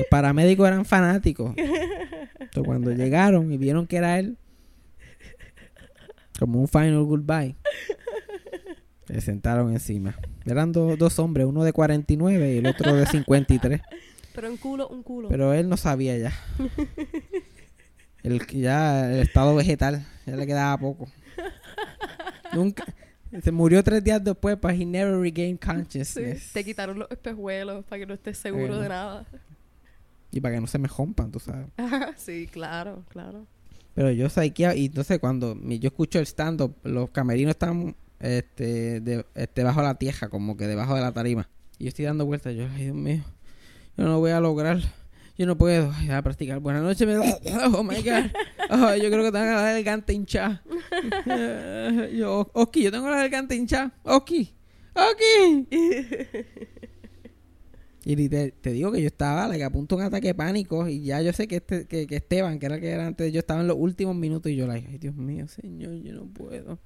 los 0.00 0.06
paramédicos 0.10 0.66
eran 0.66 0.84
fanáticos. 0.84 1.54
Entonces, 1.58 2.64
cuando 2.64 2.90
llegaron 2.92 3.52
y 3.52 3.56
vieron 3.58 3.86
que 3.86 3.96
era 3.96 4.18
él, 4.18 4.36
como 6.38 6.60
un 6.60 6.68
final 6.68 7.02
goodbye, 7.04 7.54
se 9.06 9.12
le 9.14 9.20
sentaron 9.20 9.72
encima. 9.72 10.16
Eran 10.46 10.72
do- 10.72 10.96
dos 10.96 11.18
hombres, 11.18 11.46
uno 11.46 11.64
de 11.64 11.72
49 11.72 12.54
y 12.54 12.58
el 12.58 12.66
otro 12.66 12.94
de 12.94 13.06
53. 13.06 13.80
Pero 14.34 14.48
en 14.48 14.56
culo, 14.56 14.88
un 14.88 15.02
culo. 15.02 15.28
Pero 15.28 15.52
él 15.52 15.68
no 15.68 15.76
sabía 15.76 16.16
ya. 16.16 16.32
El, 18.22 18.44
ya 18.48 19.10
el 19.12 19.20
estado 19.20 19.54
vegetal, 19.54 20.06
ya 20.26 20.36
le 20.36 20.46
quedaba 20.46 20.76
poco. 20.78 21.08
Nunca. 22.52 22.84
Se 23.42 23.52
murió 23.52 23.82
tres 23.84 24.02
días 24.02 24.22
después, 24.24 24.56
pero 24.60 24.74
he 24.74 24.84
never 24.84 25.14
regained 25.20 25.58
Sí, 25.60 25.66
consciousness. 25.68 26.52
te 26.52 26.64
quitaron 26.64 26.98
los 26.98 27.10
espejuelos 27.10 27.84
para 27.84 28.00
que 28.00 28.06
no 28.06 28.14
estés 28.14 28.38
seguro 28.38 28.66
Bueno. 28.66 28.80
de 28.80 28.88
nada. 28.88 29.26
Y 30.32 30.40
para 30.40 30.54
que 30.54 30.60
no 30.60 30.66
se 30.66 30.78
me 30.78 30.88
rompan, 30.88 31.30
tú 31.30 31.40
sabes. 31.40 31.66
Sí, 32.16 32.48
claro, 32.50 33.04
claro. 33.08 33.46
Pero 33.94 34.10
yo 34.12 34.28
saqueaba, 34.28 34.76
y 34.76 34.86
entonces 34.86 35.18
cuando 35.18 35.56
yo 35.60 35.88
escucho 35.88 36.18
el 36.18 36.26
stand-up, 36.26 36.76
los 36.84 37.10
camerinos 37.10 37.50
están 37.50 37.96
este, 38.20 39.00
de, 39.00 39.24
este, 39.34 39.64
bajo 39.64 39.82
la 39.82 39.96
tierra, 39.96 40.28
como 40.28 40.56
que 40.56 40.66
debajo 40.66 40.94
de 40.94 41.00
la 41.00 41.12
tarima. 41.12 41.48
Y 41.78 41.84
yo 41.84 41.88
estoy 41.88 42.04
dando 42.04 42.24
vueltas, 42.26 42.54
yo, 42.54 42.68
ay 42.72 42.84
Dios 42.84 42.96
mío, 42.96 43.24
yo 43.96 44.04
no 44.04 44.20
voy 44.20 44.30
a 44.30 44.40
lograr. 44.40 44.80
Yo 45.40 45.46
no 45.46 45.56
puedo. 45.56 45.90
Ay, 45.96 46.10
a 46.10 46.20
practicar. 46.20 46.60
Buenas 46.60 46.82
noches. 46.82 47.08
Me... 47.08 47.16
Oh 47.74 47.82
my 47.82 47.96
God. 48.02 48.96
Yo 48.96 49.10
creo 49.10 49.24
que 49.24 49.32
tengo 49.32 49.46
la 49.46 49.72
garganta 49.72 50.12
hinchada. 50.12 50.62
yo, 52.14 52.50
Oski, 52.52 52.82
yo 52.82 52.90
tengo 52.90 53.08
la 53.08 53.16
garganta 53.16 53.54
hinchada. 53.54 53.90
Oski. 54.02 54.54
Oski. 54.94 55.66
Y 58.04 58.28
te, 58.28 58.50
te 58.52 58.72
digo 58.72 58.90
que 58.92 59.00
yo 59.02 59.08
estaba 59.08 59.46
like, 59.46 59.62
a 59.62 59.70
punto 59.70 59.96
de 59.96 60.02
un 60.02 60.06
ataque 60.06 60.28
de 60.28 60.34
pánico 60.34 60.88
y 60.88 61.02
ya 61.02 61.20
yo 61.20 61.32
sé 61.34 61.46
que, 61.46 61.56
este, 61.56 61.86
que, 61.86 62.06
que 62.06 62.16
Esteban, 62.16 62.58
que 62.58 62.66
era 62.66 62.76
el 62.76 62.80
que 62.80 62.90
era 62.90 63.06
antes, 63.06 63.30
yo 63.32 63.40
estaba 63.40 63.60
en 63.60 63.66
los 63.66 63.76
últimos 63.78 64.16
minutos 64.16 64.50
y 64.50 64.56
yo, 64.56 64.66
like, 64.66 64.88
ay 64.90 64.98
Dios 64.98 65.14
mío, 65.14 65.46
señor, 65.48 65.94
yo 66.02 66.14
no 66.14 66.24
puedo. 66.24 66.78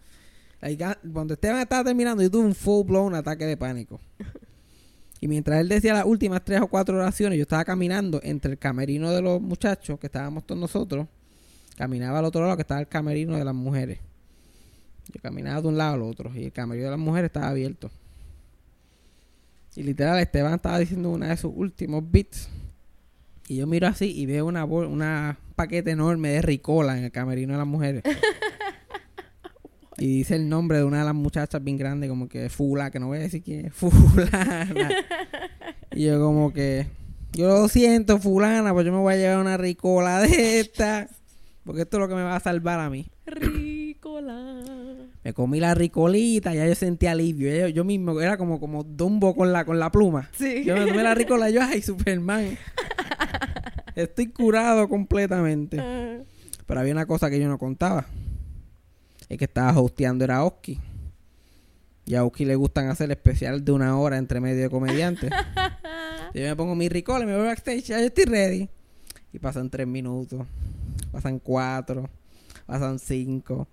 Like, 0.61 0.83
ah, 0.83 0.99
cuando 1.13 1.35
Esteban 1.35 1.61
estaba 1.61 1.85
terminando, 1.85 2.23
yo 2.23 2.31
tuve 2.31 2.47
un 2.47 2.55
full 2.55 2.85
blown 2.87 3.15
ataque 3.15 3.47
de 3.47 3.57
pánico. 3.57 4.01
Y 5.21 5.29
mientras 5.29 5.59
él 5.59 5.71
decía 5.71 5.95
las 5.95 6.05
últimas 6.05 6.45
tres 6.45 6.61
o 6.61 6.67
cuatro 6.67 6.99
oraciones, 6.99 7.39
yo 7.39 7.45
estaba 7.45 7.65
caminando 7.65 8.21
entre 8.23 8.51
el 8.51 8.59
camerino 8.59 9.11
de 9.11 9.23
los 9.23 9.41
muchachos, 9.41 9.99
que 9.99 10.09
estábamos 10.09 10.45
todos 10.45 10.61
nosotros, 10.61 11.07
caminaba 11.79 12.19
al 12.19 12.27
otro 12.27 12.43
lado, 12.43 12.57
que 12.57 12.61
estaba 12.61 12.81
el 12.81 12.89
camerino 12.89 13.35
de 13.39 13.43
las 13.43 13.55
mujeres. 13.55 14.01
Yo 15.15 15.23
caminaba 15.23 15.63
de 15.63 15.69
un 15.69 15.79
lado 15.79 15.95
al 15.95 16.03
otro 16.03 16.31
y 16.35 16.45
el 16.45 16.53
camerino 16.53 16.89
de 16.89 16.91
las 16.91 17.01
mujeres 17.01 17.29
estaba 17.29 17.49
abierto. 17.49 17.91
Y 19.77 19.83
literal, 19.83 20.19
Esteban 20.21 20.55
estaba 20.55 20.79
diciendo 20.79 21.11
una 21.11 21.29
de 21.29 21.37
sus 21.37 21.53
últimos 21.55 22.03
beats. 22.11 22.49
Y 23.49 23.57
yo 23.57 23.67
miro 23.67 23.89
así 23.89 24.11
y 24.17 24.27
veo 24.27 24.47
una, 24.47 24.65
una 24.65 25.39
paquete 25.57 25.91
enorme 25.91 26.31
de 26.31 26.43
ricola 26.43 26.97
en 26.97 27.05
el 27.05 27.11
camerino 27.11 27.53
de 27.53 27.59
las 27.59 27.67
mujeres. 27.67 28.03
y 29.99 30.19
dice 30.19 30.37
el 30.37 30.49
nombre 30.49 30.79
de 30.79 30.85
una 30.85 31.01
de 31.01 31.05
las 31.05 31.15
muchachas 31.15 31.63
bien 31.63 31.77
grande, 31.77 32.09
como 32.09 32.29
que 32.29 32.49
Fula, 32.49 32.91
que 32.91 33.01
no 33.01 33.09
voy 33.09 33.19
a 33.19 33.23
decir 33.23 33.43
quién 33.43 33.67
es, 33.67 33.73
Fulana. 33.75 34.91
y 35.93 36.05
yo 36.05 36.21
como 36.21 36.53
que, 36.53 36.87
yo 37.33 37.49
lo 37.49 37.69
siento, 37.69 38.19
Fulana, 38.19 38.73
pues 38.73 38.87
yo 38.87 38.93
me 38.93 38.99
voy 38.99 39.15
a 39.15 39.17
llevar 39.17 39.39
una 39.39 39.57
ricola 39.57 40.21
de 40.21 40.61
esta. 40.61 41.09
Porque 41.65 41.83
esto 41.83 41.97
es 41.97 42.01
lo 42.01 42.09
que 42.09 42.15
me 42.15 42.23
va 42.23 42.37
a 42.37 42.41
salvar 42.41 42.79
a 42.79 42.91
mí. 42.91 43.07
Ricola. 43.27 44.63
Me 45.25 45.33
comí 45.33 45.59
la 45.59 45.75
ricolita, 45.75 46.53
ya 46.53 46.67
yo 46.67 46.75
sentí 46.75 47.07
alivio. 47.07 47.51
Yo, 47.57 47.69
yo 47.69 47.83
mismo 47.83 48.21
era 48.21 48.37
como, 48.37 48.61
como 48.61 48.85
Dumbo 48.85 49.35
con 49.35 49.53
la, 49.53 49.65
con 49.65 49.79
la 49.79 49.91
pluma. 49.91 50.29
Sí. 50.37 50.65
Yo 50.65 50.77
me 50.77 50.85
tomé 50.85 51.03
la 51.03 51.15
ricola, 51.15 51.49
yo, 51.49 51.63
ay, 51.63 51.81
Superman. 51.81 52.59
Estoy 53.95 54.27
curado 54.29 54.87
completamente. 54.87 55.81
Ah. 55.81 56.19
Pero 56.67 56.81
había 56.81 56.93
una 56.93 57.07
cosa 57.07 57.31
que 57.31 57.41
yo 57.41 57.49
no 57.49 57.59
contaba. 57.59 58.05
El 59.31 59.39
que 59.39 59.47
estaba 59.47 59.81
hosteando 59.81 60.25
era 60.25 60.45
Oski. 60.45 60.79
Y 62.05 62.15
a 62.17 62.25
Oski 62.25 62.45
le 62.45 62.55
gustan 62.55 62.89
hacer 62.89 63.11
especial 63.11 63.65
de 63.65 63.73
una 63.73 63.97
hora 63.99 64.19
entre 64.19 64.41
medio 64.41 64.63
de 64.63 64.69
comediantes. 64.69 65.31
yo 66.35 66.43
me 66.43 66.55
pongo 66.55 66.75
mi 66.75 66.91
ricola 66.91 67.25
y 67.25 67.27
me 67.27 67.35
voy 67.35 67.47
backstage, 67.47 67.85
ya 67.85 67.99
yo 67.99 68.07
estoy 68.07 68.25
ready. 68.25 68.69
Y 69.33 69.39
pasan 69.39 69.71
tres 69.71 69.87
minutos, 69.87 70.47
pasan 71.11 71.39
cuatro, 71.39 72.11
pasan 72.67 72.99
cinco, 72.99 73.67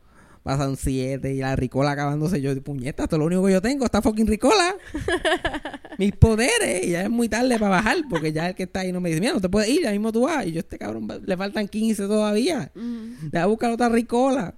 pasan 0.43 0.75
siete. 0.75 1.33
Y 1.33 1.39
la 1.39 1.55
ricola 1.55 1.91
acabándose. 1.91 2.41
Yo, 2.41 2.59
puñeta, 2.63 3.03
esto 3.03 3.15
es 3.15 3.19
lo 3.19 3.25
único 3.25 3.45
que 3.45 3.53
yo 3.53 3.61
tengo, 3.61 3.85
esta 3.85 4.01
fucking 4.01 4.27
ricola. 4.27 4.75
Mis 5.97 6.13
poderes. 6.13 6.85
Y 6.85 6.91
ya 6.91 7.03
es 7.03 7.09
muy 7.09 7.29
tarde 7.29 7.57
para 7.59 7.69
bajar, 7.69 7.97
porque 8.09 8.31
ya 8.31 8.49
el 8.49 8.55
que 8.55 8.63
está 8.63 8.81
ahí 8.81 8.91
no 8.91 9.01
me 9.01 9.09
dice, 9.09 9.21
mira, 9.21 9.33
no 9.33 9.41
te 9.41 9.49
puedes 9.49 9.69
ir, 9.69 9.83
ya 9.83 9.91
mismo 9.91 10.11
tú 10.11 10.21
vas. 10.21 10.45
Y 10.45 10.53
yo, 10.53 10.59
este 10.59 10.77
cabrón, 10.77 11.07
le 11.25 11.37
faltan 11.37 11.67
15 11.67 12.07
todavía. 12.07 12.71
Le 12.75 13.29
voy 13.31 13.39
a 13.39 13.45
buscar 13.45 13.71
otra 13.71 13.89
ricola. 13.89 14.55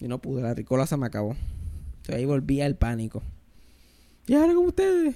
Y 0.00 0.08
no 0.08 0.18
pude, 0.18 0.42
la 0.42 0.54
ricola 0.54 0.86
se 0.86 0.96
me 0.96 1.06
acabó. 1.06 1.36
Entonces 1.96 2.14
ahí 2.14 2.24
volví 2.24 2.60
al 2.60 2.76
pánico. 2.76 3.22
Y 4.26 4.34
ahora 4.34 4.54
con 4.54 4.66
ustedes. 4.66 5.14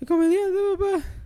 El 0.00 0.06
comediante, 0.06 0.58
papá. 0.78 1.17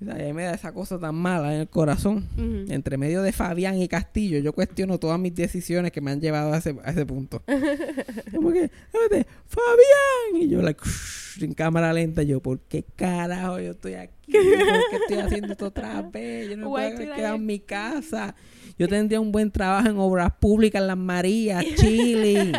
O 0.00 0.04
sea, 0.04 0.14
ahí 0.14 0.32
me 0.32 0.44
da 0.44 0.54
esa 0.54 0.72
cosa 0.72 0.96
tan 0.98 1.16
mala 1.16 1.52
en 1.54 1.60
el 1.62 1.68
corazón. 1.68 2.28
Entre 2.68 2.96
medio 2.96 3.20
de 3.22 3.32
Fabián 3.32 3.78
y 3.82 3.88
Castillo, 3.88 4.38
yo 4.38 4.52
cuestiono 4.52 4.98
todas 4.98 5.18
mis 5.18 5.34
decisiones 5.34 5.90
que 5.90 6.00
me 6.00 6.12
han 6.12 6.20
llevado 6.20 6.52
a 6.52 6.58
ese, 6.58 6.76
a 6.84 6.90
ese 6.92 7.04
punto. 7.04 7.42
Como 8.34 8.52
que, 8.52 8.64
"Espérate, 8.64 9.26
Fabián. 9.46 10.40
Y 10.42 10.48
yo, 10.48 10.62
like, 10.62 10.80
en 11.40 11.52
cámara 11.54 11.92
lenta, 11.92 12.22
yo, 12.22 12.40
¿por 12.40 12.60
qué 12.60 12.84
carajo 12.94 13.58
yo 13.58 13.72
estoy 13.72 13.94
aquí? 13.94 14.32
¿Por 14.32 14.42
qué 14.42 14.96
estoy 15.00 15.18
haciendo 15.18 15.52
esto 15.52 15.66
otra 15.66 16.00
vez? 16.12 16.50
Yo 16.50 16.56
no 16.56 16.70
me 16.70 16.90
puedo 16.92 17.14
quedado 17.16 17.34
en 17.34 17.46
mi 17.46 17.58
casa. 17.58 18.36
Yo 18.78 18.86
tendría 18.86 19.20
un 19.20 19.32
buen 19.32 19.50
trabajo 19.50 19.88
en 19.88 19.98
obras 19.98 20.32
públicas 20.38 20.80
en 20.80 20.86
Las 20.86 20.96
Marías, 20.96 21.64
Chile, 21.74 22.52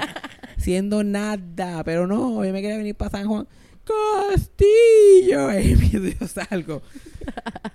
siendo 0.58 1.06
nada. 1.06 1.84
Pero 1.86 2.06
no, 2.06 2.44
yo 2.44 2.52
me 2.52 2.62
quería 2.62 2.76
venir 2.78 2.96
para 2.96 3.12
San 3.12 3.28
Juan. 3.28 3.48
Castillo. 3.86 5.52
Y 5.58 5.90
yo 6.20 6.28
salgo. 6.28 6.82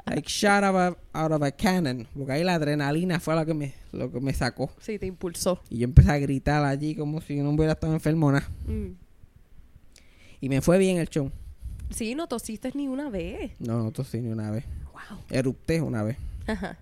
Like 0.06 0.28
shot 0.28 0.62
out 0.64 0.74
of, 0.74 0.96
a, 1.12 1.18
out 1.24 1.32
of 1.32 1.42
a 1.42 1.50
cannon. 1.50 2.06
Porque 2.16 2.32
ahí 2.32 2.44
la 2.44 2.54
adrenalina 2.54 3.20
fue 3.20 3.34
lo 3.34 3.44
que 3.46 3.54
me, 3.54 3.74
lo 3.92 4.10
que 4.12 4.20
me 4.20 4.32
sacó. 4.32 4.70
Sí, 4.80 4.98
te 4.98 5.06
impulsó. 5.06 5.60
Y 5.70 5.78
yo 5.78 5.84
empecé 5.84 6.10
a 6.10 6.18
gritar 6.18 6.64
allí 6.64 6.94
como 6.94 7.20
si 7.20 7.36
no 7.36 7.50
hubiera 7.50 7.72
estado 7.72 7.92
enfermo 7.94 8.30
nada. 8.30 8.48
Mm. 8.66 8.92
Y 10.40 10.48
me 10.48 10.60
fue 10.60 10.78
bien 10.78 10.98
el 10.98 11.08
show. 11.08 11.30
Sí, 11.90 12.14
no 12.14 12.26
tosiste 12.26 12.70
ni 12.74 12.88
una 12.88 13.08
vez. 13.10 13.52
No, 13.58 13.82
no 13.82 13.90
tosí 13.92 14.20
ni 14.20 14.30
una 14.30 14.50
vez. 14.50 14.64
Wow. 14.92 15.18
Erupté 15.30 15.80
una 15.80 16.02
vez. 16.02 16.16
Ajá. 16.46 16.78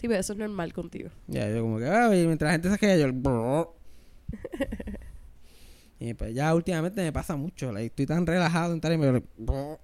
Sí, 0.00 0.08
pero 0.08 0.20
eso 0.20 0.32
es 0.32 0.38
normal 0.38 0.72
contigo. 0.72 1.10
Ya, 1.26 1.48
yo 1.48 1.62
como 1.62 1.78
que, 1.78 1.86
"Ay", 1.88 2.22
y 2.22 2.26
mientras 2.26 2.48
la 2.48 2.52
gente 2.52 2.70
se 2.70 2.78
queda, 2.78 2.96
yo... 2.96 3.08
y 5.98 6.12
pues 6.14 6.34
ya 6.34 6.54
últimamente 6.54 7.02
me 7.02 7.12
pasa 7.12 7.36
mucho. 7.36 7.72
like, 7.72 7.86
estoy 7.86 8.06
tan 8.06 8.26
relajado 8.26 8.72
en 8.74 8.80
tarima. 8.80 9.06
yo 9.06 9.12
le- 9.12 9.22
brrr. 9.38 9.78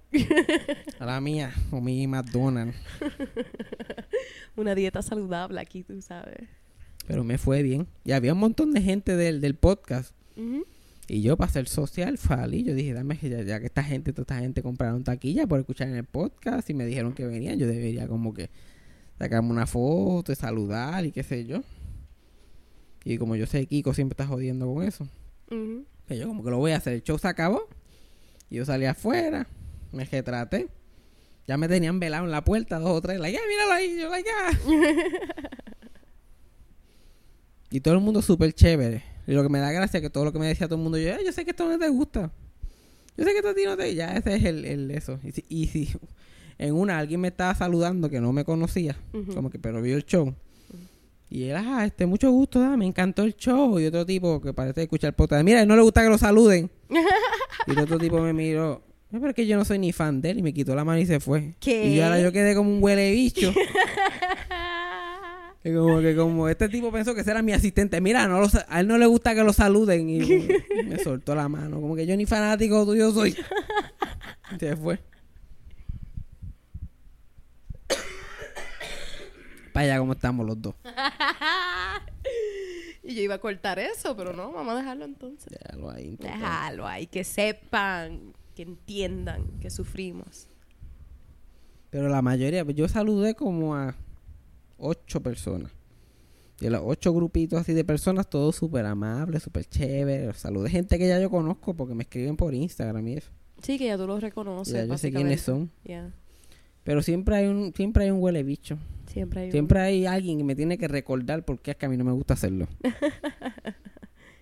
A 0.99 1.05
la 1.05 1.19
mía, 1.21 1.51
comí 1.69 2.05
McDonald's. 2.07 2.75
Una 4.55 4.75
dieta 4.75 5.01
saludable 5.01 5.59
aquí, 5.59 5.83
tú 5.83 6.01
sabes. 6.01 6.47
Pero 7.07 7.23
me 7.23 7.37
fue 7.37 7.63
bien. 7.63 7.87
Y 8.03 8.11
había 8.11 8.33
un 8.33 8.39
montón 8.39 8.71
de 8.73 8.81
gente 8.81 9.15
del, 9.15 9.41
del 9.41 9.55
podcast. 9.55 10.13
Y 11.07 11.21
yo, 11.21 11.35
para 11.35 11.51
ser 11.51 11.67
social, 11.67 12.17
falí. 12.17 12.63
Yo 12.63 12.73
dije, 12.75 12.93
dame, 12.93 13.17
ya, 13.21 13.41
ya 13.41 13.59
que 13.59 13.65
esta 13.65 13.83
gente, 13.83 14.13
toda 14.13 14.21
esta 14.23 14.39
gente 14.39 14.61
compraron 14.61 15.03
taquilla 15.03 15.45
por 15.47 15.59
escuchar 15.59 15.89
en 15.89 15.95
el 15.95 16.05
podcast 16.05 16.69
y 16.69 16.73
me 16.73 16.85
dijeron 16.85 17.13
que 17.13 17.25
venían, 17.25 17.57
yo 17.59 17.67
debería 17.67 18.07
como 18.07 18.33
que 18.33 18.49
sacarme 19.19 19.49
una 19.49 19.67
foto, 19.67 20.31
y 20.31 20.35
saludar 20.35 21.05
y 21.05 21.11
qué 21.11 21.23
sé 21.23 21.45
yo. 21.45 21.61
Y 23.03 23.17
como 23.17 23.35
yo 23.35 23.45
sé 23.47 23.61
que 23.61 23.67
Kiko 23.67 23.93
siempre 23.93 24.13
está 24.13 24.25
jodiendo 24.27 24.71
con 24.73 24.83
eso, 24.83 25.07
Ujú. 25.51 25.85
Pues 26.07 26.19
yo 26.19 26.27
como 26.27 26.43
que 26.43 26.49
lo 26.51 26.57
voy 26.57 26.71
a 26.71 26.77
hacer. 26.77 26.93
El 26.93 27.03
show 27.03 27.17
se 27.17 27.27
acabó. 27.27 27.67
Y 28.49 28.57
yo 28.57 28.65
salí 28.65 28.85
afuera, 28.85 29.47
me 29.91 30.05
retraté. 30.05 30.67
Ya 31.47 31.57
me 31.57 31.67
tenían 31.67 31.99
velado 31.99 32.25
en 32.25 32.31
la 32.31 32.43
puerta 32.43 32.79
dos 32.79 32.91
o 32.91 33.01
tres. 33.01 33.19
Like, 33.19 33.37
ya, 33.37 33.41
míralo 33.47 33.71
ahí. 33.73 33.97
Yo, 33.99 34.09
like, 34.09 34.29
ya. 34.29 34.59
y 37.71 37.79
todo 37.81 37.95
el 37.95 37.99
mundo 38.01 38.21
súper 38.21 38.53
chévere. 38.53 39.03
Y 39.27 39.33
lo 39.33 39.43
que 39.43 39.49
me 39.49 39.59
da 39.59 39.71
gracia 39.71 39.97
es 39.97 40.01
que 40.01 40.09
todo 40.09 40.25
lo 40.25 40.33
que 40.33 40.39
me 40.39 40.47
decía 40.47 40.67
todo 40.67 40.77
el 40.77 40.83
mundo, 40.83 40.97
yo, 40.97 41.09
"Eh, 41.09 41.19
yo 41.25 41.31
sé 41.31 41.43
que 41.45 41.51
esto 41.51 41.67
no 41.67 41.77
te 41.79 41.89
gusta. 41.89 42.31
Yo 43.17 43.23
sé 43.23 43.31
que 43.31 43.37
esto 43.37 43.49
a 43.49 43.53
ti 43.55 43.63
no 43.65 43.77
te... 43.77 43.93
Ya, 43.95 44.15
ese 44.15 44.35
es 44.35 44.43
el, 44.45 44.65
el 44.65 44.91
eso. 44.91 45.19
Y 45.23 45.31
si, 45.31 45.45
y 45.49 45.67
si 45.67 45.89
en 46.57 46.73
una 46.75 46.99
alguien 46.99 47.21
me 47.21 47.29
estaba 47.29 47.55
saludando 47.55 48.09
que 48.09 48.19
no 48.21 48.31
me 48.33 48.43
conocía, 48.45 48.95
como 49.33 49.49
que 49.49 49.59
pero 49.59 49.81
vio 49.81 49.95
el 49.95 50.05
show. 50.05 50.35
Y 51.33 51.45
él, 51.49 51.55
ah, 51.57 51.83
este, 51.83 52.05
mucho 52.05 52.29
gusto, 52.29 52.61
ah, 52.61 52.77
me 52.77 52.85
encantó 52.85 53.23
el 53.23 53.35
show. 53.35 53.79
Y 53.79 53.87
otro 53.87 54.05
tipo 54.05 54.39
que 54.39 54.53
parece 54.53 54.83
escuchar 54.83 55.15
podcast, 55.15 55.43
mira, 55.43 55.57
a 55.57 55.61
él 55.63 55.67
no 55.67 55.75
le 55.75 55.81
gusta 55.81 56.03
que 56.03 56.09
lo 56.09 56.19
saluden. 56.19 56.69
y 57.67 57.71
el 57.71 57.79
otro 57.79 57.97
tipo 57.97 58.21
me 58.21 58.33
miró, 58.33 58.83
"No, 59.09 59.19
pero 59.19 59.29
es 59.31 59.35
que 59.35 59.47
yo 59.47 59.57
no 59.57 59.65
soy 59.65 59.79
ni 59.79 59.91
fan 59.91 60.21
de 60.21 60.29
él. 60.29 60.37
Y 60.37 60.43
me 60.43 60.53
quitó 60.53 60.75
la 60.75 60.85
mano 60.85 60.99
y 60.99 61.07
se 61.07 61.19
fue. 61.19 61.55
¿Qué? 61.59 61.87
Y 61.87 61.95
yo 61.95 62.03
ahora 62.03 62.19
yo 62.19 62.31
quedé 62.31 62.53
como 62.53 62.69
un 62.69 62.83
huele 62.83 63.11
bicho. 63.11 63.51
Y 65.65 65.73
como 65.73 66.01
que 66.01 66.13
como 66.13 66.49
este 66.49 66.67
tipo 66.67 66.91
pensó 66.91 67.15
que 67.15 67.21
ese 67.21 67.31
era 67.31 67.41
mi 67.41 67.53
asistente. 67.53 68.01
Mira, 68.01 68.27
no 68.27 68.41
lo 68.41 68.47
a 68.67 68.81
él 68.81 68.87
no 68.87 68.97
le 68.97 69.05
gusta 69.05 69.33
que 69.33 69.45
lo 69.45 69.53
saluden. 69.53 70.09
Y 70.09 70.19
me 70.85 70.99
soltó 70.99 71.35
la 71.35 71.47
mano. 71.47 71.79
Como 71.79 71.95
que 71.95 72.05
yo 72.05 72.17
ni 72.17 72.25
fanático 72.25 72.85
tuyo 72.85 73.11
soy. 73.13 73.33
Se 74.59 74.75
fue. 74.75 74.99
Para 79.73 79.85
allá 79.85 79.99
como 79.99 80.13
estamos 80.13 80.45
los 80.45 80.61
dos. 80.61 80.75
y 83.03 83.15
yo 83.15 83.21
iba 83.23 83.35
a 83.35 83.39
cortar 83.39 83.79
eso, 83.79 84.15
pero 84.15 84.33
no, 84.33 84.51
vamos 84.51 84.75
a 84.75 84.77
dejarlo 84.77 85.05
entonces. 85.05 85.51
Déjalo 85.51 85.89
ahí. 85.89 86.15
total. 86.15 86.39
Déjalo 86.39 86.87
ahí, 86.87 87.07
que 87.07 87.23
sepan, 87.23 88.33
que 88.55 88.61
entiendan 88.61 89.59
que 89.59 89.69
sufrimos. 89.69 90.47
Pero 91.89 92.07
la 92.07 92.21
mayoría, 92.21 92.63
pues 92.63 92.77
yo 92.77 92.87
saludé 92.87 93.35
como 93.35 93.75
a 93.75 93.95
ocho 94.77 95.21
personas. 95.21 95.71
Y 96.59 96.65
de 96.65 96.69
los 96.69 96.81
ocho 96.85 97.13
grupitos 97.13 97.59
así 97.59 97.73
de 97.73 97.83
personas, 97.83 98.29
todos 98.29 98.55
súper 98.55 98.85
amables, 98.85 99.43
súper 99.43 99.65
chéveres. 99.65 100.37
Saludé 100.37 100.69
gente 100.69 100.97
que 100.97 101.07
ya 101.07 101.19
yo 101.19 101.29
conozco 101.29 101.73
porque 101.73 101.95
me 101.95 102.03
escriben 102.03 102.37
por 102.37 102.53
Instagram 102.53 103.07
y 103.07 103.13
eso. 103.13 103.31
Sí, 103.61 103.77
que 103.77 103.85
ya 103.85 103.97
tú 103.97 104.07
los 104.07 104.21
reconoces. 104.21 104.73
ya 104.73 104.85
yo 104.85 104.97
sé 104.97 105.11
quiénes 105.11 105.41
son. 105.41 105.71
Ya, 105.83 106.13
Pero 106.83 107.01
siempre 107.01 107.35
hay 107.35 107.47
un, 107.47 107.73
siempre 107.75 108.03
hay 108.05 108.11
un 108.11 108.21
huele 108.21 108.43
bicho. 108.43 108.77
Siempre 109.07 109.41
hay 109.41 109.45
un- 109.47 109.51
Siempre 109.51 109.79
hay 109.79 110.05
alguien 110.05 110.37
que 110.37 110.43
me 110.43 110.55
tiene 110.55 110.77
que 110.77 110.87
recordar 110.87 111.43
por 111.45 111.59
qué 111.59 111.71
es 111.71 111.77
que 111.77 111.85
a 111.85 111.89
mí 111.89 111.97
no 111.97 112.03
me 112.03 112.11
gusta 112.11 112.33
hacerlo. 112.33 112.67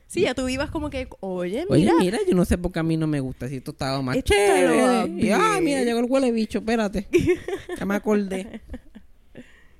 Sí, 0.07 0.23
ya 0.23 0.35
tú 0.35 0.49
ibas 0.49 0.69
como 0.71 0.89
que, 0.89 1.07
oye, 1.21 1.65
Oye, 1.69 1.83
mira. 1.83 1.93
mira, 1.97 2.17
yo 2.27 2.35
no 2.35 2.43
sé 2.43 2.57
por 2.57 2.73
qué 2.73 2.79
a 2.79 2.83
mí 2.83 2.97
no 2.97 3.07
me 3.07 3.21
gusta 3.21 3.47
si 3.47 3.55
esto 3.55 3.71
estaba 3.71 4.01
más 4.01 4.17
Esto 4.17 4.33
chévere. 4.33 5.07
Y, 5.25 5.29
ay, 5.29 5.61
mira, 5.63 5.83
llegó 5.85 5.99
el 5.99 6.05
huele 6.11 6.33
bicho, 6.33 6.57
espérate. 6.59 7.07
ya 7.79 7.85
me 7.85 7.95
acordé. 7.95 8.59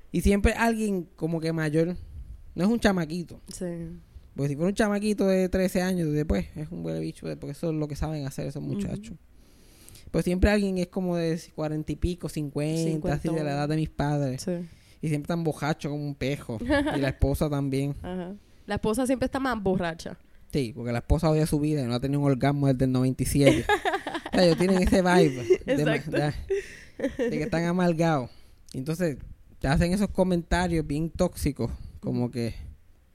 Y 0.09 0.21
siempre 0.21 0.53
alguien 0.53 1.09
como 1.17 1.41
que 1.41 1.51
mayor, 1.51 1.97
no 2.55 2.63
es 2.63 2.69
un 2.69 2.79
chamaquito. 2.79 3.41
Sí. 3.49 3.65
Porque 4.33 4.47
si 4.51 4.55
fuera 4.55 4.69
un 4.69 4.73
chamaquito 4.75 5.27
de 5.27 5.49
13 5.49 5.81
años, 5.81 6.13
después 6.13 6.45
es 6.55 6.71
un 6.71 6.85
huele 6.85 7.01
bicho, 7.01 7.27
porque 7.37 7.51
eso 7.51 7.69
es 7.69 7.75
lo 7.75 7.89
que 7.89 7.97
saben 7.97 8.25
hacer 8.25 8.47
esos 8.47 8.63
muchachos. 8.63 9.17
Pues 10.11 10.25
siempre 10.25 10.49
alguien 10.49 10.77
es 10.77 10.87
como 10.87 11.15
de 11.15 11.39
40 11.55 11.91
y 11.91 11.95
pico, 11.95 12.27
50, 12.29 13.13
así 13.13 13.29
de 13.29 13.43
la 13.43 13.51
edad 13.51 13.69
de 13.69 13.77
mis 13.77 13.89
padres. 13.89 14.41
Sí. 14.43 14.51
Y 15.01 15.07
siempre 15.09 15.27
tan 15.29 15.43
bojacho 15.43 15.89
como 15.89 16.05
un 16.05 16.15
pejo. 16.15 16.57
y 16.95 16.99
la 16.99 17.09
esposa 17.09 17.49
también. 17.49 17.95
Ajá. 18.03 18.33
La 18.67 18.75
esposa 18.75 19.05
siempre 19.07 19.25
está 19.25 19.39
más 19.39 19.61
borracha. 19.61 20.17
Sí, 20.51 20.73
porque 20.75 20.91
la 20.91 20.99
esposa 20.99 21.29
odia 21.29 21.45
su 21.47 21.59
vida 21.59 21.81
y 21.81 21.85
no 21.87 21.93
ha 21.95 21.99
tenido 21.99 22.19
un 22.19 22.27
orgasmo 22.27 22.67
desde 22.67 22.85
el 22.85 22.91
97. 22.91 23.65
o 24.27 24.35
sea, 24.35 24.43
ellos 24.45 24.57
tienen 24.57 24.81
ese 24.83 25.01
vibe 25.01 25.43
de, 25.65 25.73
Exacto. 25.73 26.11
de- 26.11 26.33
de 27.23 27.29
que 27.37 27.43
están 27.43 27.63
amargados. 27.63 28.29
Entonces 28.73 29.17
te 29.59 29.67
hacen 29.67 29.93
esos 29.93 30.09
comentarios 30.09 30.85
bien 30.85 31.09
tóxicos, 31.09 31.71
como 32.01 32.29
que, 32.29 32.53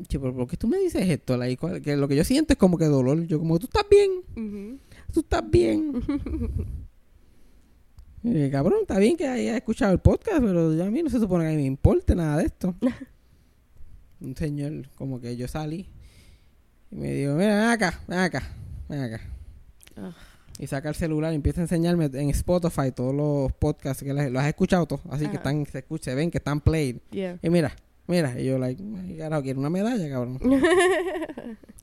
"Che, 0.09 0.19
pero 0.19 0.35
¿por 0.35 0.49
qué 0.49 0.57
tú 0.57 0.67
me 0.67 0.79
dices 0.79 1.09
esto? 1.09 1.39
¿cuál- 1.61 1.83
que 1.83 1.97
lo 1.97 2.09
que 2.09 2.17
yo 2.17 2.25
siento 2.25 2.55
es 2.55 2.59
como 2.59 2.79
que 2.79 2.87
dolor. 2.87 3.25
Yo 3.27 3.39
como, 3.39 3.59
tú 3.59 3.67
estás 3.67 3.85
bien, 3.91 4.11
Ujú. 4.35 4.79
tú 5.13 5.21
estás 5.21 5.49
bien. 5.51 5.93
Eh, 8.29 8.49
cabrón, 8.51 8.81
está 8.83 8.99
bien 8.99 9.17
que 9.17 9.29
haya 9.29 9.57
escuchado 9.57 9.93
el 9.93 10.01
podcast, 10.01 10.43
pero 10.43 10.75
ya 10.75 10.87
a 10.87 10.91
mí 10.91 11.01
no 11.03 11.09
se 11.11 11.21
supone 11.21 11.45
que 11.45 11.49
a 11.49 11.53
mí 11.53 11.59
me 11.59 11.65
importe 11.65 12.15
nada 12.17 12.39
de 12.39 12.47
esto. 12.47 12.75
Un 14.21 14.35
señor, 14.35 14.89
como 14.97 15.21
que 15.21 15.37
yo 15.37 15.47
salí 15.47 15.89
y 16.91 16.97
me 16.97 17.13
dijo, 17.13 17.35
mira, 17.35 17.57
ven 17.61 17.69
acá, 17.69 18.01
ven 18.09 18.19
acá, 18.19 18.43
ven 18.89 19.01
acá. 19.01 19.21
Ah. 19.97 20.13
Y 20.59 20.67
saca 20.67 20.89
el 20.89 20.95
celular 20.95 21.33
y 21.33 21.37
empieza 21.37 21.61
a 21.61 21.65
enseñarme 21.65 22.07
en 22.07 22.31
Spotify 22.31 22.91
todos 22.91 23.15
los 23.15 23.53
podcasts 23.53 24.03
que 24.03 24.13
los, 24.13 24.43
has 24.43 24.49
escuchado 24.49 24.87
todos. 24.87 25.03
Así 25.11 25.29
que 25.29 25.37
están, 25.37 25.65
se 25.67 25.79
escucha, 25.79 26.11
se 26.11 26.15
ven 26.15 26.31
que 26.31 26.39
están 26.39 26.61
played. 26.61 26.97
Yeah. 27.11 27.39
Y 27.43 27.51
mira, 27.51 27.77
mira, 28.07 28.41
y 28.41 28.47
yo, 28.47 28.59
like, 28.59 28.83
"Ay, 28.83 29.17
carajo, 29.19 29.43
quiero 29.43 29.61
una 29.61 29.71
medalla, 29.71 30.09
cabrón. 30.09 30.39
yo 30.43 30.57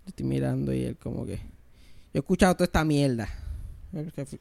estoy 0.07 0.25
mirando 0.25 0.73
y 0.73 0.83
él, 0.83 0.97
como 0.97 1.25
que, 1.25 1.37
yo 1.37 1.41
he 2.15 2.19
escuchado 2.19 2.55
toda 2.55 2.65
esta 2.65 2.83
mierda. 2.83 3.29
Es 3.93 4.11
que 4.13 4.25
fu- 4.25 4.37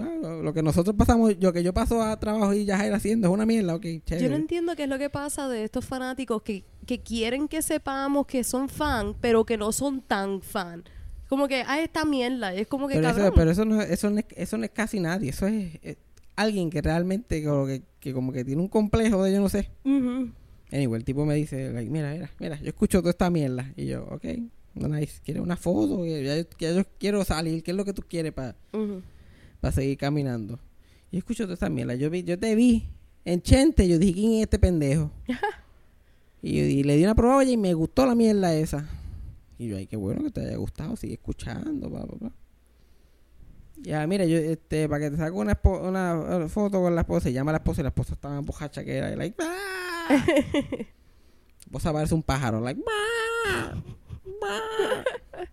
ah, 0.00 0.40
Lo 0.42 0.54
que 0.54 0.62
nosotros 0.62 0.94
pasamos, 0.96 1.34
lo 1.40 1.52
que 1.52 1.62
yo 1.62 1.74
paso 1.74 2.00
a 2.02 2.18
trabajo 2.20 2.54
y 2.54 2.64
ya 2.64 2.86
ir 2.86 2.92
haciendo 2.92 3.28
es 3.28 3.34
una 3.34 3.44
mierda, 3.44 3.74
ok, 3.74 3.84
Yo 3.84 3.92
no 3.94 4.00
chévere. 4.06 4.36
entiendo 4.36 4.76
qué 4.76 4.84
es 4.84 4.88
lo 4.88 4.98
que 4.98 5.10
pasa 5.10 5.48
de 5.48 5.64
estos 5.64 5.84
fanáticos 5.84 6.42
que, 6.42 6.64
que 6.86 7.00
quieren 7.00 7.48
que 7.48 7.60
sepamos 7.62 8.26
que 8.26 8.44
son 8.44 8.68
fan, 8.68 9.14
pero 9.20 9.44
que 9.44 9.56
no 9.56 9.72
son 9.72 10.00
tan 10.00 10.40
fan. 10.42 10.84
Como 11.28 11.48
que, 11.48 11.64
ah, 11.66 11.80
esta 11.80 12.04
mierda. 12.04 12.54
Es 12.54 12.66
como 12.68 12.86
que, 12.86 12.94
pero, 12.94 13.08
eso, 13.08 13.32
pero 13.34 13.50
eso 13.50 13.64
no, 13.64 13.80
eso 13.82 14.10
no 14.10 14.18
es, 14.20 14.26
eso 14.36 14.58
no 14.58 14.64
es 14.64 14.70
casi 14.70 15.00
nadie, 15.00 15.30
eso 15.30 15.46
es, 15.48 15.78
es 15.82 15.96
alguien 16.36 16.70
que 16.70 16.80
realmente 16.82 17.42
como 17.44 17.66
que, 17.66 17.82
que 17.98 18.12
como 18.12 18.30
que 18.32 18.44
tiene 18.44 18.60
un 18.62 18.68
complejo 18.68 19.24
de 19.24 19.32
yo 19.32 19.40
no 19.40 19.48
sé. 19.48 19.70
Ujú. 19.84 20.30
Anyway, 20.70 20.98
el 20.98 21.04
tipo 21.04 21.24
me 21.24 21.34
dice, 21.34 21.72
like, 21.72 21.90
mira, 21.90 22.12
mira, 22.12 22.30
mira, 22.38 22.60
yo 22.60 22.68
escucho 22.68 22.98
toda 23.00 23.10
esta 23.10 23.30
mierda. 23.30 23.72
Y 23.76 23.86
yo, 23.86 24.04
ok, 24.10 24.24
nice, 24.74 25.20
¿quieres 25.24 25.42
una 25.42 25.56
foto? 25.56 26.04
Ya, 26.06 26.18
yo- 26.20 26.44
ya 26.58 26.72
yo 26.72 26.82
quiero 26.98 27.24
salir, 27.24 27.62
¿qué 27.62 27.70
es 27.70 27.76
lo 27.76 27.84
que 27.84 27.92
tú 27.92 28.02
quieres 28.08 28.32
para 28.32 28.56
Ujú. 28.72 29.02
seguir 29.72 29.96
caminando? 29.98 30.58
Y 31.10 31.16
yo 31.16 31.18
escucho 31.18 31.44
toda 31.44 31.54
esta 31.54 31.68
mierda. 31.70 31.94
Yo, 31.94 32.10
vi, 32.10 32.22
yo 32.24 32.38
te 32.38 32.54
vi 32.54 32.88
en 33.24 33.40
Chente, 33.42 33.86
yo 33.88 33.98
dije, 33.98 34.14
¿quién 34.14 34.32
es 34.34 34.42
este 34.42 34.58
pendejo? 34.58 35.10
y, 36.42 36.56
yo- 36.58 36.64
y 36.64 36.82
le 36.82 36.96
di 36.96 37.04
una 37.04 37.14
probada 37.14 37.44
y 37.44 37.56
me 37.56 37.72
gustó 37.74 38.04
la 38.06 38.14
mierda 38.14 38.54
esa. 38.54 38.88
Y 39.58 39.68
yo, 39.68 39.76
ay, 39.76 39.86
qué 39.86 39.96
bueno 39.96 40.24
que 40.24 40.30
te 40.30 40.40
haya 40.40 40.56
gustado, 40.56 40.96
sigue 40.96 41.14
escuchando, 41.14 41.88
bla, 41.88 42.00
bla, 42.04 42.16
bla. 42.18 42.32
Ya, 43.76 44.06
mira, 44.06 44.24
yo, 44.24 44.38
este, 44.38 44.88
para 44.88 45.04
que 45.04 45.10
te 45.10 45.16
saque 45.18 45.32
una, 45.32 45.54
foto 46.48 46.80
con 46.80 46.94
la 46.94 47.02
esposa, 47.02 47.28
y 47.28 47.32
llama 47.34 47.50
a 47.50 47.54
la 47.54 47.58
esposa 47.58 47.80
y 47.80 47.84
la 47.84 47.88
esposa 47.90 48.14
estaba 48.14 48.34
más 48.36 48.44
bojacha 48.46 48.82
que 48.84 48.96
era. 48.96 49.12
Y 49.12 49.16
like, 49.16 49.36
¡ah! 49.40 50.08
La 50.08 50.16
esposa 51.66 51.92
parece 51.92 52.14
un 52.14 52.22
pájaro, 52.22 52.60
like, 52.60 52.80
¡ah! 53.46 53.74
¡ah! 54.42 55.44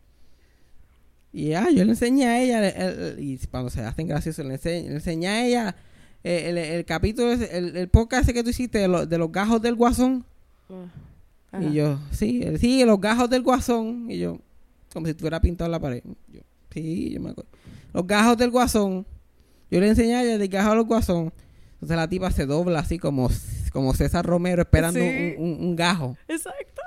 Y 1.34 1.50
ya, 1.50 1.69
yo 1.69 1.86
le 1.86 1.91
enseñé 1.91 2.26
a 2.28 2.41
ella, 2.41 2.67
el- 2.69 2.82
el- 2.82 3.19
y 3.19 3.38
cuando 3.48 3.69
se 3.69 3.82
hacen 3.82 4.08
graciosos, 4.08 4.45
le, 4.45 4.56
ense- 4.56 4.84
le 4.86 4.95
enseñé 4.95 5.28
a 5.30 5.45
ella 5.45 5.76
eh, 6.24 6.50
el, 6.50 6.58
el 6.58 6.86
capítulo, 6.86 7.32
ese- 7.32 7.58
el, 7.58 7.76
el 7.78 7.88
podcast 7.88 8.24
ese 8.24 8.34
que 8.34 8.43
tú 8.43 8.50
hiciste 8.50 8.80
de, 8.80 8.88
lo- 8.89 9.06
de 9.06 9.17
los 9.17 9.32
gajos 9.32 9.62
del 9.62 9.76
guasón. 9.76 10.26
Ajá. 11.52 11.63
Y 11.63 11.74
yo, 11.74 12.00
sí, 12.12 12.43
sí, 12.60 12.84
los 12.84 13.00
gajos 13.00 13.30
del 13.30 13.43
guasón. 13.43 14.08
Y 14.12 14.19
yo, 14.19 14.39
como 14.93 15.06
si 15.06 15.12
estuviera 15.12 15.39
pintado 15.39 15.67
en 15.67 15.72
la 15.72 15.80
pared. 15.80 16.04
Yo, 16.34 16.41
sí, 16.74 17.12
yo 17.12 17.22
me 17.22 17.30
acuerdo. 17.32 17.50
Los 17.93 18.06
gajos 18.08 18.38
del 18.38 18.52
guasón. 18.52 19.06
Yo 19.69 19.80
le 19.80 19.88
enseñé 19.88 20.15
a 20.15 20.24
ella 20.24 20.38
del 20.38 20.48
gajo 20.50 20.72
del 20.72 20.84
guasón. 20.84 21.32
Entonces 21.76 21.95
la 21.98 22.08
tipa 22.10 22.30
se 22.32 22.45
dobla 22.45 22.80
así 22.80 23.00
como, 23.00 23.30
como 23.72 23.93
César 23.93 24.26
Romero 24.26 24.62
esperando 24.63 25.00
Sí. 25.00 25.36
un, 25.38 25.45
un- 25.45 25.63
un 25.65 25.76
gajo. 25.78 26.17
Exacto. 26.28 26.81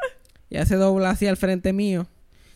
Y 0.50 0.56
ella 0.56 0.66
se 0.66 0.76
dobla 0.76 1.10
así 1.10 1.26
al 1.26 1.36
frente 1.36 1.72
mío. 1.72 2.06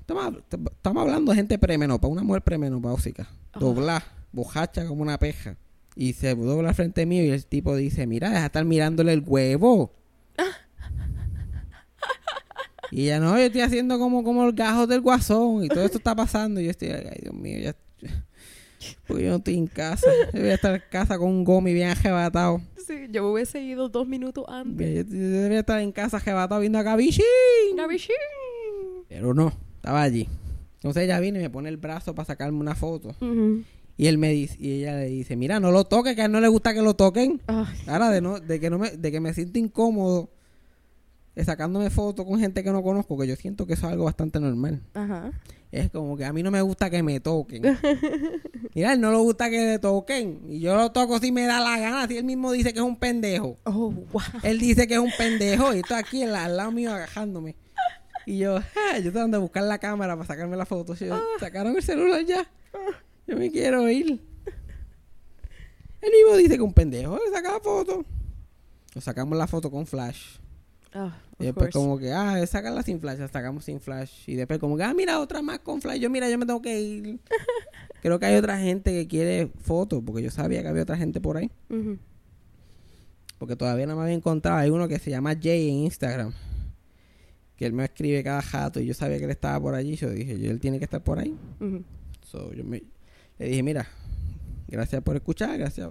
Estamos, 0.01 0.35
estamos 0.49 1.03
hablando 1.03 1.33
de 1.33 1.37
gente 1.37 1.59
premenopausa, 1.59 2.13
una 2.13 2.23
mujer 2.23 2.43
premenopáusica. 2.43 3.29
Dobla, 3.59 4.03
bojacha 4.33 4.87
como 4.87 5.03
una 5.03 5.19
peja. 5.19 5.57
Y 5.95 6.13
se 6.13 6.35
dobla 6.35 6.71
al 6.71 6.75
frente 6.75 7.07
mío 7.07 7.25
y 7.25 7.31
el 7.31 7.45
tipo 7.45 7.75
dice, 7.77 8.07
mira, 8.07 8.29
deja 8.29 8.41
de 8.41 8.47
estar 8.47 8.65
mirándole 8.65 9.13
el 9.13 9.23
huevo. 9.27 9.93
y 12.91 13.05
ella, 13.05 13.21
no, 13.21 13.37
yo 13.37 13.45
estoy 13.45 13.63
haciendo 13.63 13.99
como, 13.99 14.23
como 14.23 14.47
el 14.47 14.53
gajo 14.53 14.87
del 14.87 15.01
guasón 15.01 15.65
y 15.65 15.69
todo 15.69 15.85
esto 15.85 15.99
está 15.99 16.15
pasando. 16.15 16.61
Y 16.61 16.65
yo 16.65 16.71
estoy, 16.71 16.91
ay, 16.91 17.21
Dios 17.23 17.35
mío, 17.35 17.59
ya... 17.59 17.75
Porque 19.07 19.25
yo 19.25 19.31
no 19.31 19.37
estoy 19.37 19.55
en 19.55 19.67
casa. 19.67 20.07
Yo 20.33 20.41
voy 20.41 20.51
a 20.51 20.55
estar 20.55 20.75
en 20.75 20.83
casa 20.91 21.19
con 21.19 21.29
un 21.29 21.45
gomi 21.45 21.73
bien 21.73 21.89
arrebatado. 21.89 22.61
Sí, 22.87 22.95
yo 23.11 23.31
hubiese 23.31 23.61
ido 23.61 23.89
dos 23.89 24.07
minutos 24.07 24.45
antes. 24.49 25.07
Yo, 25.07 25.15
yo 25.15 25.29
debería 25.29 25.61
estar 25.61 25.81
en 25.81 25.93
casa 25.93 26.17
arrebatado 26.19 26.61
viendo 26.61 26.79
a 26.79 26.83
Gabichi. 26.83 27.23
Gabichín. 27.77 28.15
Pero 29.09 29.35
no, 29.35 29.53
estaba 29.77 30.03
allí. 30.03 30.29
Entonces 30.77 31.03
ella 31.05 31.19
viene 31.21 31.41
y 31.41 31.43
me 31.43 31.51
pone 31.51 31.69
el 31.69 31.77
brazo 31.77 32.15
para 32.15 32.27
sacarme 32.27 32.59
una 32.61 32.75
foto. 32.75 33.15
Y 33.97 34.07
él 34.07 34.17
me 34.17 34.31
dice, 34.31 34.57
y 34.61 34.75
ella 34.75 34.97
le 34.97 35.07
dice, 35.07 35.35
mira, 35.35 35.59
no 35.59 35.73
lo 35.73 35.85
toques, 35.85 36.15
que 36.15 36.23
a 36.23 36.27
él 36.27 36.33
no 36.33 36.41
le 36.41 36.47
gusta 36.47 36.73
que 36.73 36.83
lo 36.83 36.95
toquen. 36.95 37.41
Ay, 37.49 37.67
Ahora 37.89 38.11
de 38.11 38.21
no, 38.21 38.39
de 38.39 38.61
que 38.61 38.71
no 38.71 38.79
me, 38.79 38.91
de 38.91 39.11
que 39.11 39.21
me 39.21 39.35
siento 39.35 39.59
incómodo 39.59 40.31
sacándome 41.45 41.91
fotos 41.91 42.27
con 42.27 42.41
gente 42.41 42.65
que 42.65 42.71
no 42.71 42.83
conozco, 42.83 43.17
que 43.19 43.27
yo 43.27 43.37
siento 43.37 43.67
que 43.67 43.75
eso 43.75 43.87
es 43.87 43.93
algo 43.93 44.05
bastante 44.05 44.41
normal. 44.41 44.83
Ajá. 44.95 45.31
Es 45.71 45.91
como 45.91 46.17
que 46.17 46.25
a 46.25 46.33
mí 46.33 46.43
no 46.43 46.51
me 46.51 46.63
gusta 46.63 46.89
que 46.89 47.03
me 47.03 47.21
toquen. 47.21 47.63
Mira, 48.75 48.95
él 48.95 49.01
no 49.01 49.11
le 49.11 49.19
gusta 49.19 49.51
que 49.51 49.59
le 49.59 49.79
toquen. 49.79 50.41
Y 50.49 50.61
yo 50.61 50.75
lo 50.75 50.91
toco 50.93 51.19
si 51.19 51.31
me 51.31 51.47
da 51.47 51.61
la 51.61 51.79
gana, 51.79 52.09
si 52.09 52.17
él 52.17 52.25
mismo 52.25 52.53
dice 52.53 52.73
que 52.73 52.79
es 52.79 52.85
un 52.85 52.97
pendejo. 52.97 53.57
Oh, 53.65 53.91
wow. 53.91 54.23
Él 54.43 54.59
dice 54.59 54.87
que 54.87 54.95
es 54.95 55.01
un 55.01 55.13
pendejo 55.17 55.75
y 55.75 55.79
estoy 55.79 55.99
aquí 55.99 56.23
al, 56.23 56.57
lado 56.57 56.73
mío 56.73 56.93
agajándome. 56.93 57.55
Y 58.25 58.39
yo, 58.39 58.57
"Ah", 58.57 58.99
yo 58.99 59.13
tratando 59.13 59.39
de 59.39 59.43
buscar 59.43 59.63
la 59.63 59.79
cámara 59.79 60.15
para 60.17 60.27
sacarme 60.27 60.57
la 60.57 60.67
foto. 60.67 60.95
Yo, 60.95 61.21
sacaron 61.39 61.77
el 61.77 61.83
celular 61.83 62.25
ya. 62.25 62.47
Yo 63.27 63.37
me 63.37 63.51
quiero 63.51 63.89
ir. 63.91 64.21
Él 66.01 66.11
mismo 66.13 66.37
dice 66.37 66.51
que 66.51 66.55
es 66.57 66.61
un 66.61 66.73
pendejo. 66.73 67.17
Él 67.17 67.33
saca 67.33 67.53
la 67.53 67.61
foto. 67.61 68.05
Nos 68.95 69.05
sacamos 69.05 69.37
la 69.37 69.47
foto 69.47 69.71
con 69.71 69.87
flash. 69.87 70.39
Ah, 70.93 71.17
Y 71.39 71.45
después 71.45 71.71
course. 71.71 71.79
como 71.79 71.99
que, 71.99 72.13
ah, 72.13 72.45
sacarla 72.47 72.83
sin 72.83 73.01
flash, 73.01 73.19
la 73.19 73.29
sacamos 73.29 73.65
sin 73.65 73.81
flash. 73.81 74.25
Y 74.27 74.35
después 74.35 74.59
como 74.59 74.77
que, 74.77 74.83
ah, 74.85 74.95
mira, 74.95 75.21
otra 75.21 75.43
más 75.43 75.59
con 75.61 75.81
flash. 75.83 76.01
Yo, 76.01 76.11
mira, 76.11 76.29
yo 76.31 76.39
me 76.39 76.47
tengo 76.47 76.63
que 76.63 76.81
ir. 76.81 77.21
Creo 78.03 78.19
que 78.19 78.27
hay 78.27 78.37
otra 78.37 78.59
gente 78.59 78.93
que 78.93 79.07
quiere 79.07 79.49
fotos, 79.61 80.03
porque 80.05 80.23
yo 80.23 80.31
sabía 80.31 80.63
que 80.63 80.69
había 80.69 80.83
otra 80.83 80.97
gente 80.97 81.21
por 81.21 81.37
ahí. 81.37 81.51
Porque 83.39 83.55
todavía 83.57 83.87
no 83.87 83.97
me 83.97 84.03
había 84.03 84.15
encontrado. 84.15 84.59
Hay 84.59 84.71
uno 84.71 84.89
que 84.89 84.99
se 84.99 85.11
llama 85.11 85.35
Jay 85.41 85.69
en 85.69 85.75
Instagram. 85.77 86.33
Que 87.57 87.67
él 87.67 87.73
me 87.73 87.85
escribe 87.85 88.23
cada 88.23 88.41
jato 88.41 88.81
y 88.81 88.87
yo 88.87 88.95
sabía 88.95 89.19
que 89.19 89.25
él 89.25 89.31
estaba 89.31 89.61
por 89.61 89.75
allí. 89.75 89.97
Yo 89.97 90.11
dije, 90.11 90.33
él 90.33 90.61
tiene 90.61 90.79
que 90.79 90.85
estar 90.85 91.03
por 91.03 91.19
ahí. 91.19 91.37
So, 92.25 92.53
yo 92.53 92.63
me, 92.65 92.83
le 93.39 93.49
dije, 93.49 93.63
mira, 93.63 93.87
gracias 94.69 95.03
por 95.03 95.17
escuchar, 95.17 95.59
gracias 95.59 95.91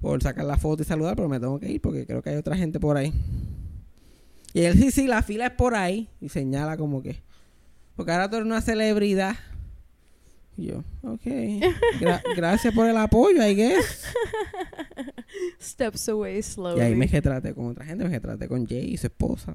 por 0.00 0.22
sacar 0.22 0.44
la 0.44 0.56
foto 0.58 0.82
y 0.82 0.86
saludar, 0.86 1.16
pero 1.16 1.28
me 1.28 1.40
tengo 1.40 1.58
que 1.58 1.70
ir 1.70 1.80
porque 1.80 2.06
creo 2.06 2.22
que 2.22 2.30
hay 2.30 2.36
otra 2.36 2.56
gente 2.56 2.78
por 2.80 2.96
ahí. 2.96 3.12
Y 4.54 4.62
él, 4.62 4.78
sí, 4.78 4.90
sí, 4.90 5.06
la 5.06 5.22
fila 5.22 5.46
es 5.46 5.52
por 5.52 5.74
ahí. 5.74 6.08
Y 6.20 6.28
señala 6.28 6.76
como 6.76 7.02
que, 7.02 7.22
porque 7.96 8.12
ahora 8.12 8.28
tú 8.28 8.36
eres 8.36 8.46
una 8.46 8.60
celebridad. 8.60 9.36
Y 10.56 10.66
yo, 10.66 10.84
ok, 11.02 11.22
gra- 12.00 12.22
gracias 12.36 12.74
por 12.74 12.86
el 12.86 12.96
apoyo, 12.98 13.46
I 13.46 13.54
guess. 13.54 14.04
Steps 15.60 16.08
away 16.10 16.42
slowly. 16.42 16.78
Y 16.80 16.82
ahí 16.82 16.94
me 16.94 17.06
retraté 17.06 17.54
con 17.54 17.66
otra 17.66 17.86
gente, 17.86 18.04
me 18.04 18.10
retraté 18.10 18.48
con 18.48 18.66
Jay 18.66 18.92
y 18.92 18.96
su 18.98 19.06
esposa. 19.06 19.54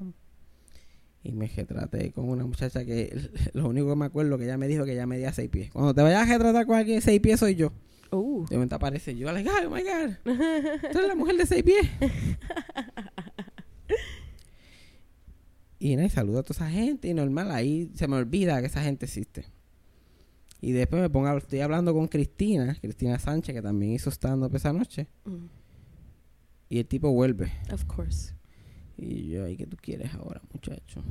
Y 1.22 1.32
me 1.32 1.46
retraté 1.46 2.10
con 2.12 2.28
una 2.28 2.44
muchacha 2.44 2.84
que 2.84 3.16
lo 3.52 3.68
único 3.68 3.88
que 3.90 3.96
me 3.96 4.06
acuerdo 4.06 4.38
que 4.38 4.44
ella 4.44 4.56
me 4.56 4.66
dijo 4.66 4.84
que 4.84 4.92
ella 4.92 5.06
medía 5.06 5.32
seis 5.32 5.48
pies. 5.50 5.70
Cuando 5.70 5.94
te 5.94 6.02
vayas 6.02 6.22
a 6.28 6.32
retratar 6.32 6.66
con 6.66 6.76
alguien 6.76 6.98
de 6.98 7.02
seis 7.02 7.20
pies 7.20 7.38
soy 7.40 7.54
yo. 7.54 7.72
Uh. 8.10 8.46
De 8.48 8.56
momento 8.56 8.74
aparece 8.76 9.14
yo, 9.14 9.30
like, 9.30 9.48
oh 9.48 9.70
my 9.70 9.82
god, 9.82 10.14
tú 10.92 10.98
eres 10.98 11.08
la 11.08 11.14
mujer 11.14 11.36
de 11.36 11.46
seis 11.46 11.62
pies. 11.62 11.86
Y 15.78 15.94
y 15.94 16.08
saludo 16.10 16.40
a 16.40 16.42
toda 16.42 16.56
esa 16.66 16.70
gente 16.70 17.08
y 17.08 17.14
normal, 17.14 17.50
ahí 17.52 17.90
se 17.94 18.08
me 18.08 18.16
olvida 18.16 18.60
que 18.60 18.66
esa 18.66 18.82
gente 18.82 19.06
existe. 19.06 19.44
Y 20.60 20.72
después 20.72 21.00
me 21.00 21.08
pongo, 21.08 21.36
estoy 21.36 21.60
hablando 21.60 21.94
con 21.94 22.08
Cristina, 22.08 22.76
Cristina 22.80 23.18
Sánchez, 23.18 23.54
que 23.54 23.62
también 23.62 23.92
hizo 23.92 24.10
stand-up 24.10 24.54
esa 24.56 24.72
noche. 24.72 25.06
Mm, 25.24 25.46
Y 26.70 26.78
el 26.80 26.86
tipo 26.86 27.10
vuelve. 27.12 27.52
of 27.72 27.84
course. 27.84 28.34
Y 28.96 29.28
yo, 29.28 29.46
¿y 29.46 29.56
qué 29.56 29.66
tú 29.66 29.76
quieres 29.80 30.12
ahora, 30.14 30.42
muchacho? 30.52 31.02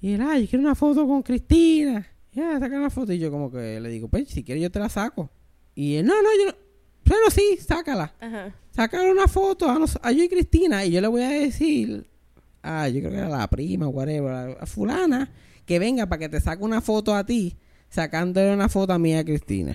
Y 0.00 0.12
él, 0.14 0.22
ay, 0.22 0.44
yo 0.44 0.48
quiero 0.50 0.64
una 0.64 0.74
foto 0.74 1.06
con 1.06 1.22
Cristina. 1.22 2.06
Ya, 2.32 2.58
saca 2.58 2.78
una 2.78 2.88
foto. 2.88 3.12
Y 3.12 3.18
yo 3.18 3.30
como 3.30 3.50
que 3.50 3.78
le 3.78 3.88
digo, 3.90 4.08
pues, 4.08 4.28
si 4.30 4.42
quieres 4.42 4.62
yo 4.62 4.70
te 4.70 4.78
la 4.78 4.88
saco. 4.88 5.30
Y 5.74 5.96
él, 5.96 6.06
no, 6.06 6.14
no, 6.22 6.28
yo 6.38 6.50
no. 6.52 6.56
Pero 7.04 7.30
sí, 7.30 7.58
sácala. 7.60 8.14
Ajá. 8.18 8.54
Sácale 8.70 9.12
una 9.12 9.28
foto 9.28 9.68
a, 9.68 9.78
nos- 9.78 9.98
a 10.02 10.10
yo 10.12 10.24
y 10.24 10.28
Cristina. 10.30 10.82
Y 10.86 10.92
yo 10.92 11.02
le 11.02 11.08
voy 11.08 11.20
a 11.22 11.28
decir, 11.28 12.06
ah, 12.62 12.88
yo 12.88 13.00
creo 13.00 13.10
que 13.12 13.18
era 13.18 13.28
la 13.28 13.46
prima, 13.48 13.88
whatever, 13.88 14.32
a, 14.32 14.52
a 14.62 14.66
fulana, 14.66 15.30
que 15.66 15.78
venga 15.78 16.06
para 16.06 16.18
que 16.20 16.28
te 16.28 16.40
saque 16.40 16.62
una 16.62 16.80
foto 16.80 17.14
a 17.14 17.24
ti, 17.24 17.56
sacándole 17.88 18.52
una 18.52 18.68
foto 18.68 18.92
a 18.92 18.98
mí 18.98 19.10
y 19.10 19.14
a 19.14 19.24
Cristina. 19.24 19.74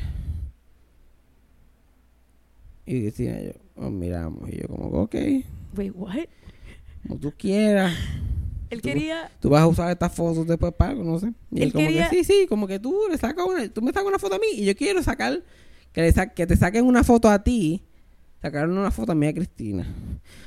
Y 2.86 3.02
Cristina, 3.02 3.40
yo, 3.42 3.52
oh, 3.78 3.90
miramos. 3.90 4.50
Y 4.50 4.58
yo 4.62 4.68
como, 4.68 4.86
ok, 5.02 5.16
Wait, 5.76 5.94
what? 5.96 6.16
como 7.08 7.20
tú 7.20 7.34
quieras. 7.38 7.94
Él 8.70 8.82
Tú- 8.82 8.88
quería... 8.90 9.32
Tú 9.40 9.50
vas 9.50 9.62
a 9.64 9.68
usar 9.68 9.92
estas 9.92 10.14
fotos 10.14 10.46
después 10.48 10.74
para 10.74 10.92
algo, 10.92 11.04
no 11.04 11.20
sé. 11.20 11.34
Y 11.52 11.58
él, 11.58 11.64
Él 11.64 11.74
como 11.74 11.86
quería- 11.88 12.10
que 12.10 12.24
sí, 12.24 12.24
sí, 12.24 12.46
como 12.48 12.68
que 12.68 12.80
tú 12.80 12.96
le 13.10 13.18
sacas 13.18 13.46
una, 13.46 13.68
tú 13.70 13.82
me 13.82 13.92
sacas 13.92 14.08
una 14.08 14.20
foto 14.20 14.36
a 14.36 14.40
mí 14.40 14.46
y 14.54 14.66
yo 14.66 14.76
quiero 14.76 15.02
sacar, 15.04 15.42
que, 15.92 16.02
le 16.02 16.12
sa- 16.12 16.28
que 16.34 16.48
te 16.48 16.56
saquen 16.58 16.86
una 16.86 17.04
foto 17.04 17.30
a 17.30 17.44
ti, 17.44 17.82
sacaron 18.46 18.78
una 18.78 18.92
foto 18.92 19.12
a 19.12 19.16
mí 19.16 19.26
a 19.26 19.34
Cristina. 19.34 19.88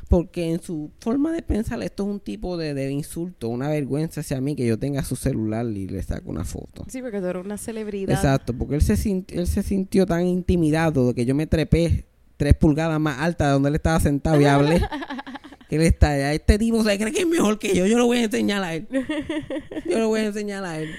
Porque 0.08 0.52
en 0.52 0.62
su 0.62 0.92
forma 1.00 1.32
de 1.32 1.42
pensar 1.42 1.82
esto 1.82 2.04
es 2.04 2.08
un 2.08 2.20
tipo 2.20 2.56
de, 2.56 2.72
de 2.72 2.92
insulto, 2.92 3.48
una 3.48 3.68
vergüenza 3.68 4.20
hacia 4.20 4.40
mí 4.40 4.54
que 4.54 4.64
yo 4.64 4.78
tenga 4.78 5.02
su 5.02 5.16
celular 5.16 5.66
y 5.66 5.88
le 5.88 6.02
saco 6.02 6.30
una 6.30 6.44
foto. 6.44 6.84
Sí, 6.88 7.02
porque 7.02 7.20
tú 7.20 7.26
eres 7.26 7.44
una 7.44 7.58
celebridad. 7.58 8.14
Exacto, 8.14 8.54
porque 8.54 8.76
él 8.76 8.82
se, 8.82 8.96
sintió, 8.96 9.40
él 9.40 9.48
se 9.48 9.64
sintió 9.64 10.06
tan 10.06 10.26
intimidado 10.26 11.08
de 11.08 11.14
que 11.14 11.26
yo 11.26 11.34
me 11.34 11.48
trepé 11.48 12.04
tres 12.36 12.54
pulgadas 12.54 13.00
más 13.00 13.18
alta 13.18 13.46
de 13.46 13.52
donde 13.54 13.70
él 13.70 13.74
estaba 13.74 13.98
sentado 13.98 14.40
y 14.40 14.44
hablé. 14.44 14.80
que 15.68 15.76
él 15.76 15.82
está 15.82 16.10
allá. 16.10 16.32
Este 16.32 16.56
tipo 16.56 16.84
se 16.84 16.96
cree 16.98 17.12
que 17.12 17.22
es 17.22 17.26
mejor 17.26 17.58
que 17.58 17.74
yo. 17.74 17.84
Yo 17.84 17.98
lo 17.98 18.06
voy 18.06 18.18
a 18.18 18.24
enseñar 18.24 18.62
a 18.62 18.74
él. 18.74 18.86
Yo 19.90 19.98
lo 19.98 20.08
voy 20.08 20.20
a 20.20 20.26
enseñar 20.26 20.64
a 20.64 20.78
él. 20.78 20.94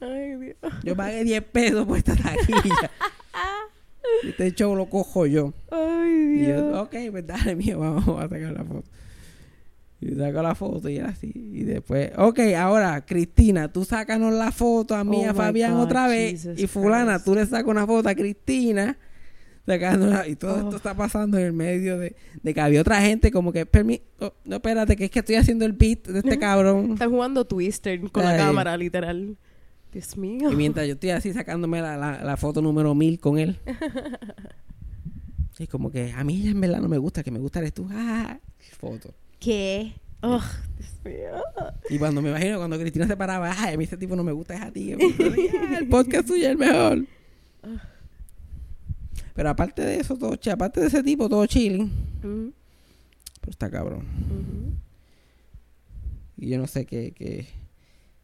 Ay, 0.00 0.36
Dios. 0.36 0.56
Yo 0.84 0.94
pagué 0.94 1.24
10 1.24 1.42
pesos 1.44 1.84
por 1.84 1.98
esta 1.98 2.14
taquilla. 2.14 2.90
este 4.24 4.52
show 4.52 4.74
lo 4.76 4.88
cojo 4.88 5.26
yo. 5.26 5.52
Ay, 5.70 6.10
Y 6.12 6.36
Dios. 6.46 6.60
yo, 6.60 6.82
ok, 6.82 6.94
pues 7.10 7.26
dale, 7.26 7.54
mío, 7.56 7.78
vamos 7.78 8.08
a 8.18 8.22
sacar 8.28 8.52
la 8.52 8.64
foto. 8.64 8.88
Y 10.00 10.14
saco 10.16 10.42
la 10.42 10.54
foto 10.54 10.88
y 10.90 10.96
era 10.98 11.08
así. 11.10 11.32
Y 11.34 11.62
después, 11.62 12.10
ok, 12.18 12.38
ahora, 12.58 13.04
Cristina, 13.06 13.72
tú 13.72 13.84
sácanos 13.84 14.34
la 14.34 14.52
foto 14.52 14.94
a 14.94 15.02
mí 15.04 15.22
y 15.22 15.26
Oh 15.26 15.30
a 15.30 15.32
my 15.32 15.38
Fabián 15.38 15.74
God, 15.74 15.82
otra 15.84 16.08
vez. 16.08 16.32
Jesus 16.42 16.58
y 16.60 16.66
fulana, 16.66 17.12
Christ. 17.14 17.24
tú 17.24 17.34
le 17.34 17.46
sacas 17.46 17.68
una 17.70 17.86
foto 17.86 18.08
a 18.08 18.14
Cristina. 18.14 18.98
Sacando 19.66 20.08
una- 20.08 20.26
y 20.28 20.36
todo 20.36 20.56
Oh. 20.56 20.60
esto 20.64 20.76
está 20.76 20.94
pasando 20.94 21.38
en 21.38 21.46
el 21.46 21.52
medio 21.54 21.98
de, 21.98 22.14
de 22.42 22.52
que 22.52 22.60
había 22.60 22.82
otra 22.82 23.00
gente 23.00 23.30
como 23.30 23.50
que, 23.50 23.66
oh, 24.20 24.34
no, 24.44 24.56
espérate, 24.56 24.94
que 24.94 25.06
es 25.06 25.10
que 25.10 25.20
estoy 25.20 25.36
haciendo 25.36 25.64
el 25.64 25.72
beat 25.72 26.06
de 26.06 26.18
este 26.18 26.38
cabrón. 26.38 26.92
Están 26.92 27.10
jugando 27.10 27.46
Twister 27.46 27.98
con 28.10 28.24
la 28.24 28.36
cámara, 28.36 28.76
literal. 28.76 29.38
Dios 29.94 30.16
mío. 30.18 30.50
Y 30.52 30.56
mientras 30.56 30.86
yo 30.86 30.92
estoy 30.94 31.10
así 31.10 31.32
sacándome 31.32 31.80
la, 31.80 31.96
la, 31.96 32.22
la 32.22 32.36
foto 32.36 32.60
número 32.60 32.94
mil 32.94 33.18
con 33.18 33.38
él. 33.38 33.58
Y 35.56 35.68
como 35.68 35.88
que 35.88 36.10
a 36.10 36.24
mí 36.24 36.40
ella 36.40 36.50
en 36.50 36.60
verdad 36.60 36.80
no 36.80 36.88
me 36.88 36.98
gusta, 36.98 37.22
que 37.22 37.30
me 37.30 37.38
gusta 37.38 37.60
eres 37.60 37.72
tú. 37.72 37.86
Ah, 37.92 38.40
foto. 38.76 39.14
¿Qué? 39.38 39.92
Oh, 40.20 40.42
Dios 40.76 40.92
mío. 41.04 41.42
Y 41.88 41.96
cuando 41.98 42.20
me 42.20 42.30
imagino, 42.30 42.58
cuando 42.58 42.76
Cristina 42.76 43.06
se 43.06 43.16
paraba, 43.16 43.54
ay, 43.56 43.74
a 43.74 43.76
mí 43.78 43.84
este 43.84 43.96
tipo 43.96 44.16
no 44.16 44.24
me 44.24 44.32
gusta, 44.32 44.54
es 44.54 44.60
a 44.62 44.72
ti. 44.72 44.92
Ah, 44.94 45.78
el 45.78 45.88
podcast 45.88 46.26
tuyo 46.26 46.42
es 46.44 46.50
el 46.50 46.56
mejor. 46.58 47.06
Pero 49.34 49.48
aparte 49.50 49.82
de 49.82 50.00
eso, 50.00 50.16
todo, 50.16 50.36
aparte 50.52 50.80
de 50.80 50.86
ese 50.88 51.02
tipo, 51.04 51.28
todo 51.28 51.46
chilling. 51.46 51.82
Ujú, 52.18 52.52
Pero 53.40 53.50
está 53.50 53.70
cabrón. 53.70 54.06
Y 56.36 56.48
yo 56.48 56.58
no 56.58 56.66
sé 56.66 56.84
qué, 56.84 57.12
qué- 57.12 57.46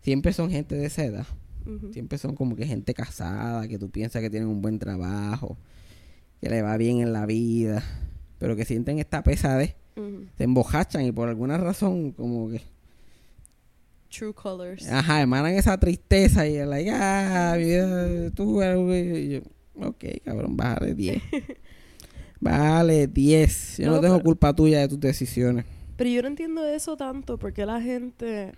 Siempre 0.02 0.33
son 0.33 0.50
gente 0.50 0.74
de 0.74 0.87
esa 0.87 1.04
edad. 1.04 1.26
Siempre 1.92 2.18
son 2.18 2.35
como 2.35 2.56
que 2.56 2.66
gente 2.66 2.94
casada, 2.94 3.66
que 3.68 3.78
tú 3.78 3.90
piensas 3.90 4.22
que 4.22 4.30
tienen 4.30 4.48
un 4.48 4.62
buen 4.62 4.78
trabajo, 4.78 5.56
que 6.40 6.48
le 6.50 6.62
va 6.62 6.76
bien 6.76 7.00
en 7.00 7.12
la 7.12 7.26
vida, 7.26 7.83
pero 8.38 8.56
que 8.56 8.64
sienten 8.64 8.98
esta 8.98 9.22
pesadez, 9.22 9.74
se 10.37 10.44
embojachan 10.44 11.04
y 11.04 11.12
por 11.12 11.28
alguna 11.28 11.59
razón 11.59 12.12
como 12.12 12.48
que, 12.50 12.62
True 14.09 14.33
colors. 14.35 14.88
ajá, 14.90 15.20
emanan 15.22 15.52
esa 15.54 15.78
tristeza 15.78 16.46
y 16.48 16.56
es 16.56 16.66
like, 16.66 16.90
ah, 16.90 17.54
vida, 17.59 18.30
tú, 18.33 18.61
eh, 18.62 19.20
y 19.20 19.28
yo, 19.35 19.87
ok, 19.88 20.04
cabrón, 20.24 20.56
bájale 20.56 20.94
10. 20.94 21.22
Vale 22.40 23.06
10. 23.06 23.76
Yo 23.78 23.87
no, 23.87 23.92
No, 23.96 24.00
tengo 24.00 24.14
pero- 24.16 24.24
culpa 24.24 24.54
tuya 24.54 24.80
de 24.80 24.88
tus 24.88 24.98
decisiones. 25.00 25.64
Pero 25.96 26.09
yo 26.11 26.22
no 26.22 26.28
entiendo 26.28 26.66
eso 26.66 26.96
tanto 26.96 27.37
porque 27.38 27.66
la 27.66 27.80
gente... 27.80 28.52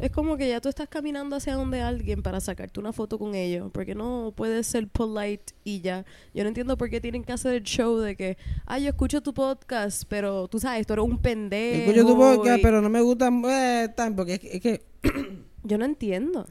Es 0.00 0.10
como 0.10 0.36
que 0.36 0.48
ya 0.48 0.60
tú 0.60 0.68
estás 0.68 0.88
caminando 0.88 1.36
hacia 1.36 1.54
donde 1.54 1.80
alguien 1.80 2.22
para 2.22 2.40
sacarte 2.40 2.80
una 2.80 2.92
foto 2.92 3.18
con 3.18 3.34
ellos. 3.34 3.70
Porque 3.72 3.94
no 3.94 4.32
puedes 4.36 4.66
ser 4.66 4.88
polite 4.88 5.54
y 5.62 5.80
ya. 5.80 6.04
Yo 6.34 6.42
no 6.42 6.48
entiendo 6.48 6.76
por 6.76 6.90
qué 6.90 7.00
tienen 7.00 7.22
que 7.24 7.32
hacer 7.32 7.54
el 7.54 7.62
show 7.62 7.98
de 7.98 8.16
que, 8.16 8.36
ah, 8.66 8.78
yo 8.78 8.88
escucho 8.88 9.22
tu 9.22 9.32
podcast, 9.32 10.02
pero 10.08 10.48
tú 10.48 10.58
sabes, 10.58 10.86
tú 10.86 10.94
eres 10.94 11.04
un 11.04 11.18
pendejo. 11.18 11.90
Escucho 11.90 12.06
tu 12.06 12.16
podcast, 12.18 12.58
y- 12.58 12.62
pero 12.62 12.82
no 12.82 12.88
me 12.90 13.00
gustan 13.02 13.42
eh, 13.48 13.88
tan, 13.94 14.16
porque 14.16 14.34
es 14.34 14.40
que- 14.40 14.56
es 14.56 14.60
que 14.60 14.82
Yo 15.62 15.78
no 15.78 15.84
entiendo. 15.84 16.44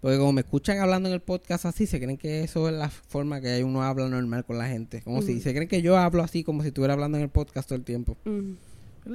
Porque 0.00 0.16
como 0.16 0.32
me 0.32 0.42
escuchan 0.42 0.78
hablando 0.78 1.08
en 1.08 1.14
el 1.16 1.20
podcast 1.20 1.64
así, 1.66 1.84
se 1.86 1.98
creen 2.00 2.16
que 2.16 2.44
eso 2.44 2.68
es 2.68 2.74
la 2.74 2.88
forma 2.88 3.40
que 3.40 3.62
uno 3.64 3.82
habla 3.82 4.08
normal 4.08 4.44
con 4.44 4.56
la 4.56 4.68
gente. 4.68 5.02
Como 5.02 5.20
si 5.22 5.32
Ujú. 5.32 5.40
se 5.42 5.52
creen 5.52 5.68
que 5.68 5.82
yo 5.82 5.98
hablo 5.98 6.22
así 6.22 6.44
como 6.44 6.62
si 6.62 6.68
estuviera 6.68 6.94
hablando 6.94 7.18
en 7.18 7.24
el 7.24 7.30
podcast 7.30 7.68
todo 7.68 7.76
el 7.76 7.84
tiempo. 7.84 8.16
Mm. 8.24 8.52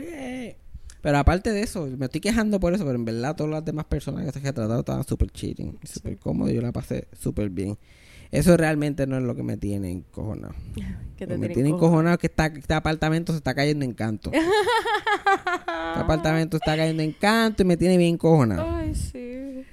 Eh. 0.01 0.57
Pero 1.03 1.17
aparte 1.17 1.51
de 1.51 1.61
eso, 1.63 1.85
me 1.97 2.05
estoy 2.05 2.21
quejando 2.21 2.61
por 2.61 2.73
eso, 2.73 2.85
pero 2.85 2.95
en 2.95 3.03
verdad 3.03 3.35
todas 3.35 3.51
las 3.51 3.65
demás 3.65 3.83
personas 3.85 4.23
que 4.25 4.31
se 4.31 4.39
he 4.39 4.53
tratado 4.53 4.79
estaban 4.79 5.03
súper 5.03 5.29
cheating, 5.31 5.77
súper 5.83 6.17
cómodos 6.17 6.53
y 6.53 6.55
yo 6.55 6.61
la 6.61 6.71
pasé 6.71 7.09
súper 7.11 7.49
bien. 7.49 7.77
Eso 8.31 8.55
realmente 8.55 9.05
no 9.05 9.17
es 9.17 9.23
lo 9.23 9.35
que 9.35 9.43
me 9.43 9.57
tiene 9.57 9.91
encojonado. 9.91 10.55
Lo 11.19 11.27
te 11.27 11.37
me 11.37 11.49
tiene 11.49 11.69
cojo. 11.71 11.85
encojonado 11.85 12.17
que 12.17 12.27
esta- 12.27 12.47
este 12.47 12.73
apartamento 12.73 13.31
se 13.33 13.37
está 13.37 13.53
cayendo 13.53 13.85
en 13.85 13.93
canto. 13.93 14.31
este 14.33 15.99
apartamento 15.99 16.57
está 16.57 16.75
cayendo 16.75 17.03
en 17.03 17.11
canto 17.11 17.63
y 17.63 17.65
me 17.65 17.77
tiene 17.77 17.97
bien 17.97 18.15
encojonado. 18.15 18.65
Ay, 18.75 18.95
sí. 18.95 19.63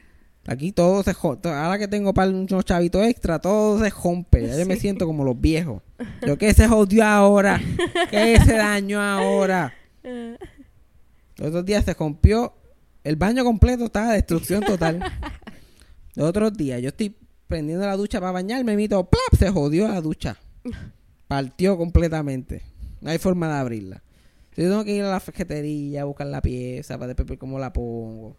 Aquí 0.46 0.72
todo 0.72 1.02
se 1.02 1.12
Ahora 1.22 1.78
que 1.78 1.86
tengo 1.88 2.12
para 2.12 2.30
unos 2.30 2.64
chavitos 2.64 3.04
extra, 3.06 3.38
todo 3.38 3.78
se 3.82 3.90
rompe. 3.90 4.46
Ya 4.46 4.58
yo 4.58 4.66
me 4.66 4.76
siento 4.76 5.06
como 5.06 5.24
los 5.24 5.40
viejos. 5.40 5.80
Yo, 6.26 6.36
¿qué 6.38 6.52
se 6.54 6.66
jodió 6.68 7.04
ahora? 7.04 7.60
¿Qué 8.10 8.38
se 8.44 8.56
dañó 8.56 9.00
ahora? 9.00 9.72
Los 11.40 11.48
otros 11.48 11.64
días 11.64 11.86
se 11.86 11.94
rompió. 11.94 12.52
El 13.02 13.16
baño 13.16 13.44
completo 13.44 13.86
estaba 13.86 14.12
destrucción 14.12 14.62
total. 14.62 15.00
Los 16.14 16.28
otros 16.28 16.52
días 16.52 16.82
yo 16.82 16.88
estoy 16.88 17.16
prendiendo 17.46 17.86
la 17.86 17.96
ducha 17.96 18.20
para 18.20 18.32
bañarme, 18.32 18.76
mito, 18.76 19.08
¡plap! 19.08 19.40
Se 19.40 19.48
jodió 19.48 19.88
la 19.88 20.02
ducha. 20.02 20.36
Partió 21.28 21.78
completamente. 21.78 22.62
No 23.00 23.10
hay 23.10 23.16
forma 23.16 23.48
de 23.48 23.54
abrirla. 23.54 24.02
Yo 24.54 24.64
tengo 24.64 24.84
que 24.84 24.94
ir 24.94 25.02
a 25.02 25.10
la 25.10 25.18
ferretería 25.18 26.02
a 26.02 26.04
buscar 26.04 26.26
la 26.26 26.42
pieza 26.42 26.98
para 26.98 27.08
después 27.08 27.26
ver 27.26 27.38
cómo 27.38 27.58
la 27.58 27.72
pongo. 27.72 28.36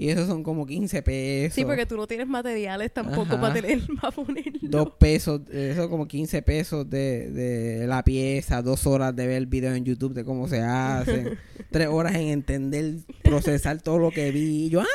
Y 0.00 0.10
eso 0.10 0.28
son 0.28 0.44
como 0.44 0.64
15 0.64 1.02
pesos. 1.02 1.54
Sí, 1.56 1.64
porque 1.64 1.84
tú 1.84 1.96
no 1.96 2.06
tienes 2.06 2.28
materiales 2.28 2.92
tampoco 2.94 3.22
Ajá. 3.34 3.40
para 3.40 3.54
tener 3.54 3.80
para 4.00 4.12
ponerlo. 4.12 4.60
Dos 4.62 4.92
pesos, 4.96 5.40
eso 5.50 5.90
como 5.90 6.06
15 6.06 6.40
pesos 6.42 6.88
de, 6.88 7.32
de 7.32 7.86
la 7.88 8.04
pieza, 8.04 8.62
dos 8.62 8.86
horas 8.86 9.14
de 9.16 9.26
ver 9.26 9.44
videos 9.46 9.76
en 9.76 9.84
YouTube 9.84 10.14
de 10.14 10.24
cómo 10.24 10.46
se 10.46 10.60
hacen, 10.62 11.36
tres 11.72 11.88
horas 11.88 12.14
en 12.14 12.28
entender, 12.28 12.94
procesar 13.24 13.82
todo 13.82 13.98
lo 13.98 14.12
que 14.12 14.30
vi. 14.30 14.66
Y 14.66 14.70
yo, 14.70 14.82
ah, 14.82 14.86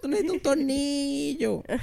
tú 0.00 0.06
necesitas 0.06 0.36
un 0.36 0.42
tornillo. 0.42 1.64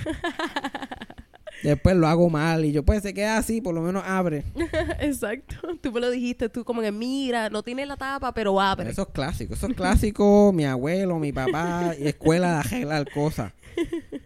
Después 1.63 1.95
lo 1.95 2.07
hago 2.07 2.29
mal 2.29 2.65
y 2.65 2.71
yo, 2.71 2.83
pues 2.83 3.03
se 3.03 3.13
queda 3.13 3.37
así, 3.37 3.61
por 3.61 3.73
lo 3.75 3.81
menos 3.81 4.03
abre. 4.05 4.43
Exacto. 4.99 5.55
Tú 5.81 5.91
me 5.91 5.99
lo 5.99 6.09
dijiste, 6.09 6.49
tú 6.49 6.63
como 6.65 6.81
que 6.81 6.91
mira, 6.91 7.49
no 7.49 7.61
tiene 7.63 7.85
la 7.85 7.97
tapa, 7.97 8.33
pero 8.33 8.59
abre. 8.59 8.89
Eso 8.89 9.03
es 9.03 9.07
clásico, 9.09 9.53
eso 9.53 9.67
es 9.67 9.75
clásico, 9.75 10.51
mi 10.55 10.65
abuelo, 10.65 11.19
mi 11.19 11.31
papá, 11.31 11.93
y 11.99 12.07
escuela 12.07 12.51
de 12.53 12.55
arreglar 12.57 13.11
cosas. 13.11 13.53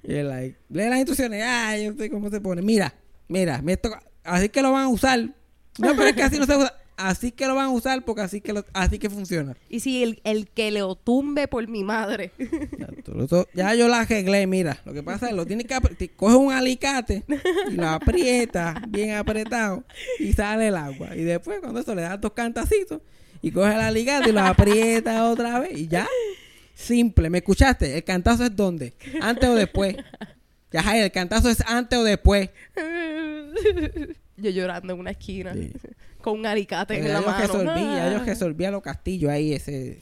Y 0.04 0.14
él, 0.14 0.30
like, 0.30 0.58
lee 0.70 0.90
las 0.90 0.98
instrucciones, 0.98 1.44
ah, 1.46 1.78
yo 1.78 1.94
sé 1.94 2.10
cómo 2.10 2.30
se 2.30 2.40
pone. 2.42 2.62
Mira, 2.62 2.94
mira, 3.28 3.62
me 3.62 3.78
toca- 3.78 4.02
así 4.24 4.50
que 4.50 4.62
lo 4.62 4.72
van 4.72 4.84
a 4.86 4.88
usar. 4.90 5.20
No, 5.20 5.94
pero 5.96 6.06
es 6.06 6.14
que 6.16 6.24
así 6.24 6.40
no 6.40 6.46
se 6.46 6.56
usa. 6.56 6.74
Así 6.98 7.32
que 7.32 7.46
lo 7.46 7.56
van 7.56 7.66
a 7.66 7.72
usar 7.72 8.06
porque 8.06 8.22
así 8.22 8.40
que 8.42 8.54
lo- 8.54 8.66
así 8.74 9.00
que 9.00 9.10
funciona. 9.10 9.58
Y 9.70 9.82
si 9.82 10.02
el, 10.04 10.22
el 10.24 10.48
que 10.48 10.72
le 10.72 10.80
tumbe 11.04 11.48
por 11.48 11.68
mi 11.68 11.84
madre. 11.84 12.32
Ya, 12.80 12.88
tú 13.04 13.14
lo 13.14 13.28
to- 13.28 13.48
ya 13.54 13.76
yo 13.76 13.88
la 13.90 14.00
arreglé, 14.02 14.48
mira. 14.48 14.80
Lo 14.86 14.94
que 14.94 15.04
pasa 15.04 15.28
es 15.28 15.34
lo 15.36 15.46
tienes 15.46 15.66
que 15.68 15.78
te- 15.96 16.10
coge 16.10 16.36
un 16.36 16.54
alicate 16.54 17.24
y 17.70 17.74
lo 17.76 17.88
aprieta 17.90 18.82
bien 18.88 19.12
apretado 19.16 19.84
y 20.20 20.32
sale 20.34 20.70
el 20.70 20.76
agua. 20.78 21.16
Y 21.16 21.24
después 21.24 21.60
cuando 21.60 21.80
eso 21.82 21.94
le 21.96 22.04
das 22.04 22.22
dos 22.22 22.32
cantacitos 22.34 23.02
y 23.42 23.52
coge 23.52 23.74
el 23.74 23.82
alicate 23.82 24.30
y 24.30 24.32
lo 24.34 24.42
aprieta 24.42 25.30
otra 25.30 25.60
vez 25.60 25.78
y 25.78 25.88
ya. 25.88 26.08
Simple. 26.74 27.30
¿Me 27.30 27.40
escuchaste? 27.40 27.96
¿El 27.98 28.04
cantazo 28.04 28.44
es 28.46 28.56
dónde? 28.56 28.94
¿Antes 29.22 29.50
o 29.50 29.56
después? 29.56 29.96
Ya, 30.72 30.98
el 31.04 31.12
cantazo 31.12 31.50
es 31.50 31.62
antes 31.68 31.98
o 32.00 32.04
después. 32.04 32.50
Yo 34.38 34.50
llorando 34.50 34.94
en 34.94 35.00
una 35.00 35.12
esquina. 35.12 35.54
Sí. 35.54 35.72
Con 36.26 36.40
un 36.40 36.46
alicate 36.48 36.98
en 36.98 37.08
la 37.08 37.20
yo 37.20 37.26
mano. 37.28 37.38
resolví, 37.40 37.66
ya 37.68 38.12
yo 38.12 38.18
Ah. 38.66 38.68
a 38.68 38.72
los 38.72 38.82
castillos 38.82 39.30
ahí 39.30 39.54
ese, 39.54 40.02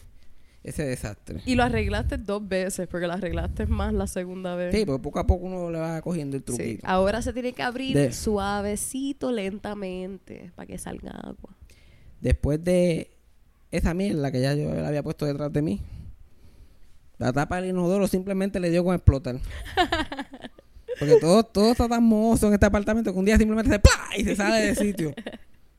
ese 0.63 0.85
desastre. 0.85 1.41
Y 1.45 1.55
lo 1.55 1.63
arreglaste 1.63 2.17
dos 2.17 2.47
veces, 2.47 2.87
porque 2.87 3.07
lo 3.07 3.13
arreglaste 3.13 3.65
más 3.65 3.93
la 3.93 4.07
segunda 4.07 4.55
vez. 4.55 4.73
Sí, 4.73 4.85
porque 4.85 5.03
poco 5.03 5.19
a 5.19 5.27
poco 5.27 5.47
uno 5.47 5.69
le 5.69 5.79
va 5.79 6.01
cogiendo 6.01 6.37
el 6.37 6.43
Sí. 6.43 6.45
truquito. 6.45 6.87
Ahora 6.87 7.21
se 7.21 7.33
tiene 7.33 7.51
que 7.51 7.61
abrir 7.61 7.97
De- 7.97 8.13
suavecito, 8.13 9.33
lentamente, 9.33 10.51
para 10.55 10.65
que 10.65 10.77
salga 10.77 11.11
agua. 11.11 11.57
Después 12.21 12.63
de 12.63 13.11
esa 13.69 13.93
mierda 13.93 14.31
que 14.31 14.39
ya 14.39 14.53
yo 14.53 14.73
la 14.73 14.87
había 14.87 15.03
puesto 15.03 15.25
detrás 15.25 15.51
de 15.51 15.61
mí, 15.61 15.81
la 17.17 17.33
tapa 17.33 17.57
del 17.57 17.71
inodoro 17.71 18.07
simplemente 18.07 18.61
le 18.61 18.69
dio 18.69 18.81
con 18.85 18.95
explotar. 18.95 19.39
Porque 20.99 21.15
todo, 21.19 21.43
todo 21.43 21.71
está 21.71 21.89
tan 21.89 22.03
mozo 22.03 22.47
en 22.47 22.53
este 22.53 22.65
apartamento 22.65 23.11
que 23.11 23.19
un 23.19 23.25
día 23.25 23.37
simplemente 23.37 23.71
se 23.71 23.79
¡plá! 23.79 23.91
y 24.17 24.23
se 24.23 24.35
sale 24.37 24.67
del 24.67 24.77
sitio. 24.77 25.13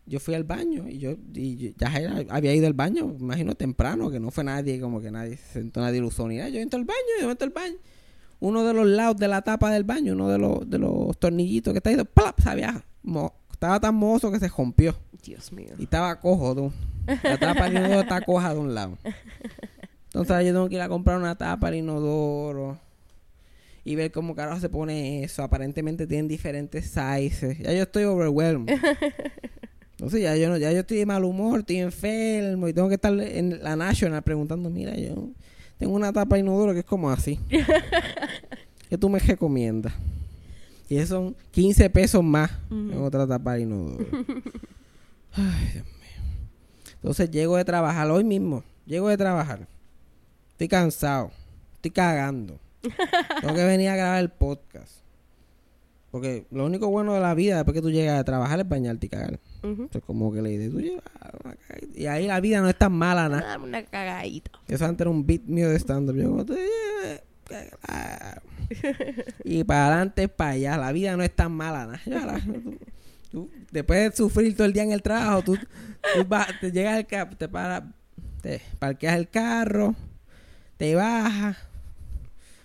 Yo 0.07 0.21
fui 0.21 0.35
al 0.35 0.45
baño 0.45 0.87
y 0.89 0.99
yo, 0.99 1.17
y 1.35 1.57
yo- 1.57 1.71
ya 1.79 1.89
era- 1.97 2.25
había 2.29 2.55
ido 2.55 2.67
al 2.67 2.75
baño, 2.75 3.07
me 3.07 3.15
imagino 3.21 3.55
temprano, 3.55 4.11
que 4.11 4.21
no 4.21 4.31
fue 4.31 4.45
nadie, 4.45 4.79
como 4.81 5.01
que 5.01 5.11
nadie 5.11 5.37
se 5.39 5.53
sentó, 5.61 5.81
nadie 5.81 6.03
usó 6.03 6.29
ni 6.29 6.37
nada. 6.37 6.51
Yo 6.51 6.61
entro 6.61 6.79
al 6.79 6.85
baño, 6.85 6.99
yo 7.23 7.31
entro 7.31 7.47
al 7.47 7.53
baño. 7.53 7.77
Uno 8.41 8.65
de 8.65 8.75
los 8.75 8.87
lados 8.87 9.17
de 9.17 9.29
la 9.29 9.41
tapa 9.43 9.71
del 9.73 9.85
baño, 9.85 10.13
uno 10.13 10.29
de 10.29 10.39
los, 10.39 10.69
de 10.69 10.79
los 10.79 11.17
tornillitos 11.19 11.73
que 11.73 11.79
está 11.79 11.89
ahí, 11.91 11.97
¡plap! 12.13 12.39
se 12.41 12.51
había 12.51 12.85
mo- 13.03 13.33
estaba 13.51 13.81
tan 13.81 13.95
mozo 13.95 14.31
que 14.31 14.39
se 14.39 14.49
rompió. 14.49 14.95
Dios 15.25 15.51
mío. 15.53 15.73
Y 15.79 15.85
estaba 15.85 16.21
cojo, 16.21 16.55
tú. 16.55 16.73
La 17.23 17.39
tapa 17.39 17.65
del 17.65 17.77
inodoro 17.79 18.01
está 18.01 18.21
coja 18.21 18.53
de 18.53 18.61
un 18.61 18.75
lado. 18.75 18.99
Entonces 20.13 20.47
yo 20.47 20.53
tengo 20.53 20.69
que 20.69 20.75
ir 20.75 20.81
a 20.83 20.89
comprar 20.89 21.17
una 21.19 21.35
tapa 21.37 21.71
del 21.71 21.79
inodoro. 21.81 22.79
Y 23.87 23.95
ver 23.97 24.11
cómo 24.13 24.35
carajo 24.35 24.61
se 24.61 24.69
pone 24.69 25.25
eso. 25.25 25.43
Aparentemente 25.43 26.07
tienen 26.07 26.29
diferentes 26.29 26.87
sizes. 26.91 27.59
Ya 27.59 27.73
yo 27.73 27.83
estoy 27.83 28.05
overwhelmed. 28.05 28.69
Entonces 29.95 30.23
ya 30.23 30.37
yo 30.37 30.49
no, 30.49 30.57
ya 30.57 30.73
yo 30.73 30.81
estoy 30.81 30.99
de 30.99 31.07
mal 31.07 31.25
humor, 31.25 31.61
estoy 31.61 31.79
enfermo. 31.79 32.69
Y 32.69 32.73
tengo 32.73 32.89
que 32.89 32.97
estar 32.97 33.13
en 33.19 33.63
la 33.63 33.77
National 33.77 34.23
preguntando, 34.23 34.69
mira, 34.71 34.95
yo 34.97 35.31
tengo 35.79 35.95
una 35.95 36.13
tapa 36.13 36.39
inodoro 36.39 36.73
que 36.73 36.81
es 36.81 36.85
como 36.85 37.11
así. 37.11 37.39
¿Qué 38.89 38.99
tú 38.99 39.09
me 39.09 39.19
recomiendas? 39.19 39.93
Y 40.89 40.97
eso 40.97 41.17
son 41.17 41.37
15 41.53 41.91
pesos 41.91 42.23
más 42.23 42.51
en 42.71 43.01
otra 43.03 43.27
tapa 43.27 43.55
de 43.55 43.63
inodoro. 43.63 44.05
Ay, 45.33 45.71
Dios 45.73 45.85
mío. 45.85 46.93
Entonces 46.95 47.31
llego 47.31 47.57
de 47.57 47.65
trabajar 47.65 48.11
hoy 48.11 48.25
mismo. 48.25 48.63
Llego 48.87 49.09
de 49.09 49.17
trabajar. 49.17 49.67
Estoy 50.51 50.69
cansado. 50.69 51.31
Estoy 51.75 51.91
cagando. 51.91 52.59
Tengo 53.41 53.55
que 53.55 53.65
venir 53.65 53.89
a 53.89 53.97
grabar 53.97 54.21
el 54.21 54.29
podcast. 54.29 55.04
Porque 56.15 56.47
lo 56.53 56.65
único 56.67 56.87
bueno 56.91 57.13
de 57.13 57.21
la 57.21 57.35
vida 57.35 57.57
después 57.57 57.75
que 57.75 57.83
tú 57.83 57.91
llegas 57.91 58.21
a 58.21 58.23
trabajar 58.23 58.61
es 58.61 58.69
bañarte 58.69 59.07
y 59.07 59.09
cagar. 59.09 59.41
Entonces 59.65 60.01
como 60.07 60.33
que 60.33 60.43
le 60.43 60.51
dices, 60.51 60.71
tú 60.71 60.81
llevas 60.81 61.03
una 61.45 61.57
cagadita. 61.57 61.99
Y 61.99 62.07
ahí 62.07 62.29
la 62.29 62.39
vida 62.39 62.61
no 62.61 62.69
es 62.69 62.79
tan 62.79 62.93
mala, 62.93 63.29
nada. 63.29 63.43
Dame 63.49 63.65
una 63.67 63.83
cagadita. 63.85 64.53
Eso 64.69 64.85
antes 64.85 65.01
era 65.01 65.11
un 65.11 65.27
beat 65.27 65.43
mío 65.47 65.69
de 65.71 65.77
stand-up. 65.77 66.15
Yo 66.17 66.31
como, 66.31 66.45
"Tú 66.47 66.55
llevas 66.55 67.21
cagar". 67.49 68.43
y 69.43 69.65
para 69.65 69.87
adelante, 69.89 70.29
para 70.29 70.51
allá. 70.51 70.77
La 70.77 70.93
vida 70.93 71.17
no 71.17 71.25
es 71.25 71.35
tan 71.35 71.51
mala, 71.51 71.87
nada. 71.87 72.01
Ya 72.07 72.25
la- 72.27 72.41
tú- 72.41 72.79
tú- 73.33 73.51
después 73.73 74.09
de 74.13 74.17
sufrir 74.17 74.55
todo 74.57 74.69
el 74.69 74.73
día 74.73 74.85
en 74.85 74.93
el 74.93 75.03
trabajo, 75.03 75.43
tú, 75.43 75.57
tú 75.57 76.25
vas- 76.29 76.47
te 76.61 76.71
llegas 76.71 76.95
al 76.95 77.07
ca- 77.09 77.29
te 77.29 77.49
paras, 77.49 77.83
te 78.41 78.61
parqueas 78.79 79.17
el 79.17 79.29
carro, 79.29 79.97
te 80.77 80.95
bajas, 80.95 81.57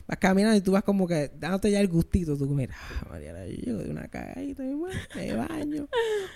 vas 0.10 0.18
caminando 0.18 0.58
y 0.58 0.62
tú 0.62 0.72
vas 0.72 0.84
como 0.84 1.08
que 1.08 1.32
dándote 1.40 1.70
ya 1.72 1.80
el 1.80 1.88
gustito. 1.88 2.36
Tú 2.36 2.48
mira, 2.48 2.76
ah, 2.78 3.08
Mariana, 3.10 3.46
yo 3.46 3.54
llego 3.56 3.78
de 3.80 3.92
una 3.92 4.08
cagadita, 4.08 4.64
me 4.64 4.76
ba- 4.76 4.90
me 5.16 5.34
baño. 5.36 5.88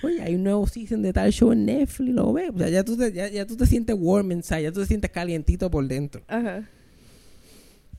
Oye, 0.03 0.21
hay 0.21 0.36
un 0.36 0.43
nuevo 0.43 0.65
season 0.67 1.01
de 1.01 1.12
tal 1.12 1.31
show 1.33 1.51
en 1.51 1.65
Netflix, 1.65 2.13
lo 2.13 2.31
ves. 2.31 2.51
O 2.53 2.57
sea, 2.59 2.69
ya 2.69 2.83
tú 2.83 2.95
te, 2.95 3.12
ya, 3.12 3.27
ya 3.27 3.45
tú 3.47 3.57
te 3.57 3.65
sientes 3.65 3.95
warm 3.99 4.31
inside, 4.31 4.63
ya 4.63 4.71
tú 4.71 4.81
te 4.81 4.86
sientes 4.86 5.09
calientito 5.12 5.69
por 5.71 5.86
dentro. 5.88 6.21
Ajá. 6.27 6.69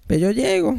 Pero 0.06 0.20
yo 0.20 0.30
llego, 0.30 0.78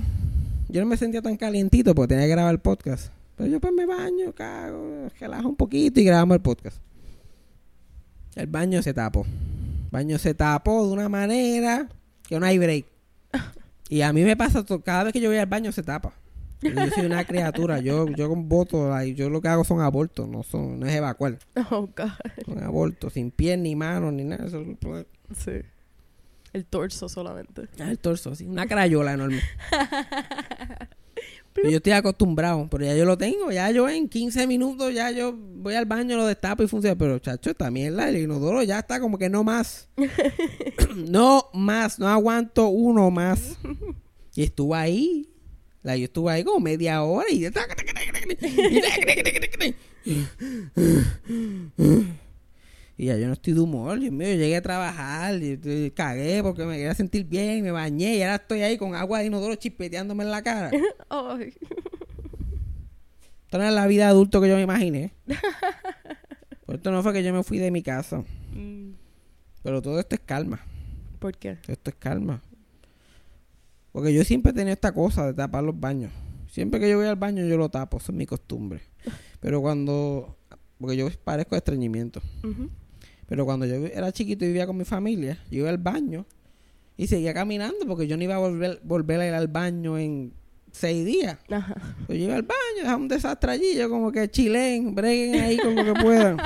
yo 0.69 0.81
no 0.81 0.88
me 0.88 0.97
sentía 0.97 1.21
tan 1.21 1.36
calientito 1.36 1.93
porque 1.93 2.13
tenía 2.15 2.25
que 2.25 2.31
grabar 2.31 2.53
el 2.53 2.62
podcast. 2.62 3.12
Pero 3.36 3.49
yo 3.49 3.60
pues 3.60 3.73
me 3.73 3.86
baño, 3.86 4.31
cago, 4.34 5.10
relajo 5.19 5.49
un 5.49 5.55
poquito 5.58 5.99
y 5.99 6.05
grabamos 6.05 6.36
el 6.36 6.41
podcast. 6.41 6.77
El 8.36 8.47
baño 8.47 8.81
se 8.81 8.93
tapó. 8.93 9.25
El 9.25 9.89
baño 9.91 10.17
se 10.19 10.34
tapó 10.34 10.86
de 10.88 10.93
una 10.93 11.10
manera 11.10 11.89
que 12.27 12.39
no 12.39 12.45
hay 12.45 12.58
break. 12.58 12.86
Y 13.89 14.02
a 14.02 14.12
mí 14.13 14.24
me 14.24 14.36
pasa, 14.36 14.63
to- 14.65 14.82
cada 14.82 15.04
vez 15.06 15.13
que 15.13 15.19
yo 15.21 15.30
voy 15.30 15.38
al 15.38 15.45
baño 15.45 15.71
se 15.71 15.84
tapa. 15.84 16.13
Yo 16.62 16.71
soy 16.95 17.06
una 17.06 17.24
criatura, 17.26 17.80
yo, 17.80 18.08
yo 18.08 18.28
con 18.30 18.50
voto, 18.50 19.00
yo 19.04 19.30
lo 19.30 19.41
que 19.41 19.50
hago 19.50 19.63
son 19.63 19.82
abortos, 19.82 20.28
no 20.28 20.41
son, 20.41 20.80
no 20.80 20.88
es 20.88 20.95
evacuar, 20.95 21.38
Oh, 21.69 21.82
God. 21.95 22.10
son 22.45 22.63
abortos, 22.63 23.13
sin 23.13 23.30
pies 23.30 23.60
ni 23.60 23.76
manos 23.76 24.13
ni 24.13 24.24
nada, 24.24 24.45
eso 24.48 24.62
es 24.62 25.06
Sí. 25.38 25.52
El 26.54 26.65
torso 26.65 27.08
solamente. 27.10 27.63
Ah, 27.80 27.91
el 27.91 28.00
torso, 28.00 28.32
así, 28.32 28.45
una 28.48 28.65
crayola 28.65 29.13
enorme. 29.13 29.41
Y 31.63 31.72
yo 31.72 31.78
estoy 31.78 31.94
acostumbrado, 31.94 32.68
pero 32.70 32.86
ya 32.86 32.96
yo 32.96 33.06
lo 33.06 33.18
tengo, 33.18 33.52
ya 33.52 33.72
yo 33.72 33.88
en 33.88 34.10
15 34.10 34.46
minutos 34.46 34.94
ya 34.94 35.12
yo 35.12 35.34
voy 35.34 35.76
al 35.76 35.86
baño, 35.86 36.18
lo 36.18 36.26
destapo 36.26 36.63
y 36.63 36.68
funciona. 36.68 36.98
Pero 36.98 37.18
chacho, 37.20 37.50
esta 37.50 37.72
mierda, 37.72 38.10
el 38.10 38.18
inodoro 38.18 38.62
ya 38.63 38.80
está 38.80 39.00
como 39.00 39.18
que 39.18 39.30
no 39.30 39.44
más. 39.44 39.88
no 40.96 41.50
más, 41.54 41.98
no 42.00 42.08
aguanto 42.08 42.68
uno 42.68 43.10
más. 43.10 43.58
Y 44.36 44.44
estuve 44.44 44.76
ahí, 44.78 45.30
la, 45.82 45.96
yo 45.96 46.06
estuve 46.06 46.32
ahí 46.32 46.44
como 46.44 46.60
media 46.60 47.02
hora 47.04 47.28
y... 47.32 47.46
Y 52.97 53.08
ya 53.08 53.17
yo 53.17 53.27
no 53.27 53.34
estoy 53.34 53.53
de 53.53 53.60
humor, 53.60 53.99
Dios 53.99 54.13
mío, 54.13 54.27
yo 54.29 54.36
llegué 54.36 54.55
a 54.55 54.62
trabajar, 54.62 55.36
y, 55.43 55.60
y 55.63 55.91
cagué 55.91 56.41
porque 56.41 56.63
me 56.65 56.77
quería 56.77 56.93
sentir 56.95 57.25
bien, 57.25 57.62
me 57.63 57.71
bañé 57.71 58.15
y 58.15 58.21
ahora 58.21 58.36
estoy 58.36 58.62
ahí 58.62 58.77
con 58.77 58.95
agua 58.95 59.19
de 59.19 59.25
inodoro 59.25 59.55
chispeteándome 59.55 60.23
en 60.23 60.31
la 60.31 60.41
cara. 60.41 60.71
Ay. 61.10 61.53
Esto 63.43 63.58
no 63.58 63.63
es 63.65 63.73
la 63.73 63.88
vida 63.88 64.08
adulto 64.08 64.39
que 64.41 64.47
yo 64.49 64.55
me 64.55 64.62
imaginé. 64.62 65.13
Por 66.65 66.75
esto 66.75 66.91
no 66.91 67.03
fue 67.03 67.13
que 67.13 67.23
yo 67.23 67.34
me 67.34 67.43
fui 67.43 67.60
de 67.60 67.69
mi 67.69 67.84
casa. 67.84 68.23
Mm, 68.53 68.91
Pero 69.62 69.81
todo 69.81 69.99
esto 69.99 70.15
es 70.15 70.21
calma. 70.25 70.62
¿Por 71.19 71.38
qué? 71.38 71.58
Esto 71.67 71.89
es 71.89 71.95
calma. 71.97 72.41
Porque 73.91 74.13
yo 74.13 74.23
siempre 74.23 74.51
he 74.51 74.55
tenido 74.55 74.73
esta 74.73 74.93
cosa 74.93 75.25
de 75.27 75.34
tapar 75.34 75.63
los 75.63 75.79
baños. 75.79 76.12
Siempre 76.49 76.79
que 76.79 76.89
yo 76.89 76.97
voy 76.97 77.08
al 77.08 77.15
baño 77.17 77.45
yo 77.45 77.58
lo 77.58 77.69
tapo, 77.69 77.97
eso 77.97 78.12
es 78.12 78.17
mi 78.17 78.25
costumbre. 78.25 78.81
Pero 79.41 79.62
cuando... 79.62 80.38
Porque 80.79 80.97
yo 80.97 81.08
parezco 81.23 81.55
de 81.55 81.60
estreñimiento. 81.60 82.21
Ujú. 82.43 82.69
Pero 83.28 83.46
cuando 83.46 83.66
yo 83.66 83.76
era 83.76 84.12
chiquito 84.12 84.46
y 84.46 84.50
vivía 84.50 84.68
con 84.68 84.78
mi 84.78 84.86
familia, 84.86 85.40
yo 85.50 85.60
iba 85.60 85.70
al 85.70 85.78
baño 85.78 86.26
y 86.98 87.08
seguía 87.08 87.34
caminando 87.34 87.86
porque 87.88 88.08
yo 88.08 88.18
no 88.18 88.24
iba 88.24 88.36
a 88.36 88.40
volver, 88.40 88.80
volver 88.84 89.20
a 89.22 89.28
ir 89.28 89.34
al 89.34 89.48
baño 89.48 89.98
en 89.98 90.34
seis 90.72 91.06
días. 91.06 91.38
Ajá. 91.50 91.76
Pues 92.06 92.20
yo 92.20 92.26
iba 92.26 92.36
al 92.36 92.44
baño, 92.44 92.78
dejaba 92.78 92.98
un 92.98 93.08
desastre 93.08 93.52
allí, 93.52 93.76
yo 93.76 93.90
como 93.90 94.12
que 94.12 94.30
chilen, 94.30 94.94
breguen 94.94 95.42
ahí 95.42 95.58
con 95.58 95.76
lo 95.76 95.84
que 95.84 96.02
puedan. 96.02 96.38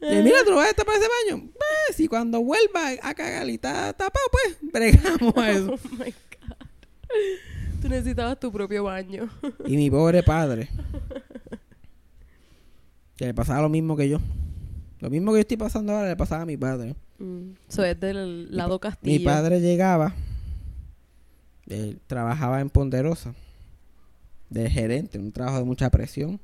Y 0.00 0.22
mira, 0.22 0.44
tú 0.44 0.54
vas 0.54 0.70
a 0.70 0.74
tapar 0.74 0.94
ese 0.96 1.08
baño. 1.08 1.50
Pues, 1.52 1.96
si 1.96 2.06
cuando 2.06 2.40
vuelva 2.40 2.90
a 3.02 3.14
cagar 3.14 3.48
y 3.48 3.54
está 3.54 3.92
tapado, 3.92 4.24
pues 4.30 4.56
bregamos 4.72 5.36
a 5.36 5.50
eso. 5.50 5.74
Oh 5.74 5.88
my 5.92 6.04
God. 6.04 6.68
Tú 7.82 7.88
necesitabas 7.88 8.38
tu 8.38 8.52
propio 8.52 8.84
baño. 8.84 9.28
Y 9.66 9.76
mi 9.76 9.90
pobre 9.90 10.22
padre, 10.22 10.68
que 13.18 13.26
le 13.26 13.34
pasaba 13.34 13.60
lo 13.60 13.68
mismo 13.68 13.96
que 13.96 14.08
yo. 14.08 14.20
Lo 15.00 15.10
mismo 15.10 15.32
que 15.32 15.38
yo 15.38 15.40
estoy 15.40 15.56
pasando 15.56 15.92
ahora 15.92 16.08
le 16.08 16.16
pasaba 16.16 16.42
a 16.42 16.46
mi 16.46 16.56
padre. 16.56 16.94
Mm. 17.18 17.50
Eso 17.68 17.84
es 17.84 17.98
del 17.98 18.56
lado 18.56 18.78
castillo. 18.78 19.18
Mi 19.18 19.24
padre 19.24 19.60
llegaba, 19.60 20.14
él 21.66 22.00
trabajaba 22.06 22.60
en 22.60 22.70
Ponderosa, 22.70 23.34
de 24.50 24.70
gerente, 24.70 25.18
un 25.18 25.32
trabajo 25.32 25.58
de 25.58 25.64
mucha 25.64 25.90
presión, 25.90 26.40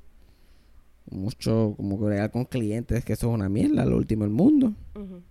mucho 1.08 1.74
como 1.76 1.98
que 1.98 2.06
bregar 2.06 2.30
con 2.32 2.44
clientes, 2.44 3.04
que 3.04 3.12
eso 3.12 3.28
es 3.28 3.34
una 3.34 3.48
mierda, 3.48 3.86
lo 3.86 3.96
último 3.96 4.24
del 4.24 4.32
mundo. 4.32 4.74
Ujú. 4.96 5.22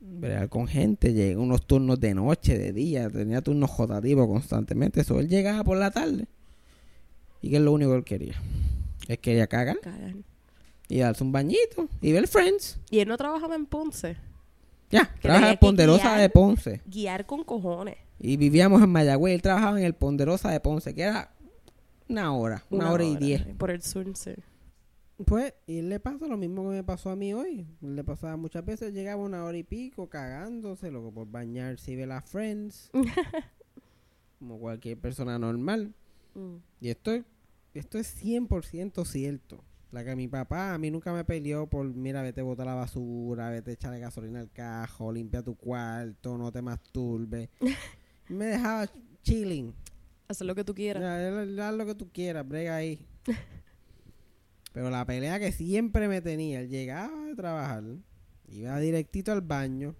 Bregar 0.00 0.48
con 0.48 0.68
gente, 0.68 1.12
llega 1.12 1.40
unos 1.40 1.66
turnos 1.66 1.98
de 1.98 2.14
noche, 2.14 2.56
de 2.56 2.72
día, 2.72 3.10
tenía 3.10 3.42
turnos 3.42 3.68
jotativos 3.68 4.28
constantemente. 4.28 5.00
Eso 5.00 5.18
él 5.18 5.28
llegaba 5.28 5.64
por 5.64 5.76
la 5.76 5.90
tarde. 5.90 6.28
Y 7.42 7.50
que 7.50 7.56
es 7.56 7.62
lo 7.62 7.72
único 7.72 7.90
que 7.90 7.96
él 7.96 8.04
quería. 8.04 8.42
Él 9.08 9.18
quería 9.18 9.48
cagar 9.48 9.80
Cagan. 9.80 10.24
Y 10.88 10.98
darse 10.98 11.24
un 11.24 11.32
bañito 11.32 11.88
y 12.00 12.12
ver 12.12 12.28
Friends. 12.28 12.78
Y 12.90 13.00
él 13.00 13.08
no 13.08 13.16
trabajaba 13.16 13.54
en 13.54 13.66
Ponce. 13.66 14.16
Ya, 14.90 15.12
trabaja 15.20 15.50
en 15.52 15.58
Ponderosa 15.58 16.02
guiar. 16.04 16.20
de 16.20 16.30
Ponce. 16.30 16.80
Guiar 16.86 17.26
con 17.26 17.42
cojones. 17.44 17.96
Y 18.20 18.36
vivíamos 18.36 18.82
en 18.82 18.90
Mayagüez. 18.90 19.34
Él 19.34 19.42
trabajaba 19.42 19.78
en 19.80 19.84
el 19.84 19.94
Ponderosa 19.94 20.50
de 20.50 20.60
Ponce, 20.60 20.94
que 20.94 21.02
era 21.02 21.32
una 22.08 22.32
hora, 22.34 22.62
una, 22.70 22.92
hora, 22.92 23.04
y 23.04 23.16
diez. 23.16 23.44
Por 23.58 23.70
el 23.72 23.82
sur, 23.82 24.06
sí. 24.16 24.32
Pues, 25.24 25.54
y 25.66 25.80
le 25.82 25.98
pasa 25.98 26.26
lo 26.26 26.36
mismo 26.36 26.62
que 26.62 26.76
me 26.76 26.84
pasó 26.84 27.10
a 27.10 27.16
mí 27.16 27.32
hoy. 27.34 27.66
Le 27.80 28.04
pasaba 28.04 28.36
muchas 28.36 28.64
veces, 28.64 28.92
llegaba 28.92 29.22
una 29.22 29.42
hora 29.44 29.56
y 29.56 29.62
pico 29.64 30.08
cagándose, 30.08 30.90
loco, 30.90 31.10
por 31.10 31.26
bañarse 31.30 31.90
y 31.92 31.96
ver 31.96 32.12
a 32.12 32.20
Friends. 32.22 32.90
como 34.38 34.58
cualquier 34.58 34.98
persona 34.98 35.38
normal. 35.38 35.92
Mm. 36.34 36.56
Y 36.80 36.90
esto, 36.90 37.12
es- 37.12 37.24
esto 37.74 37.98
es 37.98 38.14
100% 38.22 39.04
cierto. 39.04 39.58
La 39.92 40.04
que 40.04 40.16
mi 40.16 40.28
papá 40.28 40.74
a 40.74 40.78
mí 40.78 40.90
nunca 40.90 41.12
me 41.12 41.24
peleó 41.24 41.68
por, 41.68 41.86
mira, 41.86 42.22
vete 42.22 42.40
a 42.40 42.44
botar 42.44 42.66
la 42.66 42.74
basura, 42.74 43.50
vete 43.50 43.70
a 43.70 43.74
echarle 43.74 44.00
gasolina 44.00 44.40
al 44.40 44.50
cajo, 44.50 45.12
limpia 45.12 45.42
tu 45.42 45.54
cuarto, 45.56 46.36
no 46.36 46.50
te 46.50 46.60
masturbes. 46.60 47.48
me 48.28 48.46
dejaba 48.46 48.88
chilling. 49.22 49.74
Hacer 50.28 50.46
lo 50.46 50.54
que 50.54 50.64
tú 50.64 50.74
quieras. 50.74 51.04
Haz 51.04 51.74
lo 51.74 51.86
que 51.86 51.94
tú 51.94 52.10
quieras, 52.12 52.46
brega 52.46 52.76
ahí. 52.76 53.06
Pero 54.72 54.90
la 54.90 55.06
pelea 55.06 55.38
que 55.38 55.52
siempre 55.52 56.08
me 56.08 56.20
tenía, 56.20 56.60
él 56.60 56.68
llegaba 56.68 57.24
de 57.26 57.34
trabajar, 57.34 57.84
iba 58.48 58.78
directito 58.78 59.32
al 59.32 59.40
baño 59.40 59.94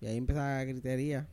y 0.00 0.06
ahí 0.06 0.16
empezaba 0.16 0.58
la 0.58 0.64
gritería. 0.64 1.28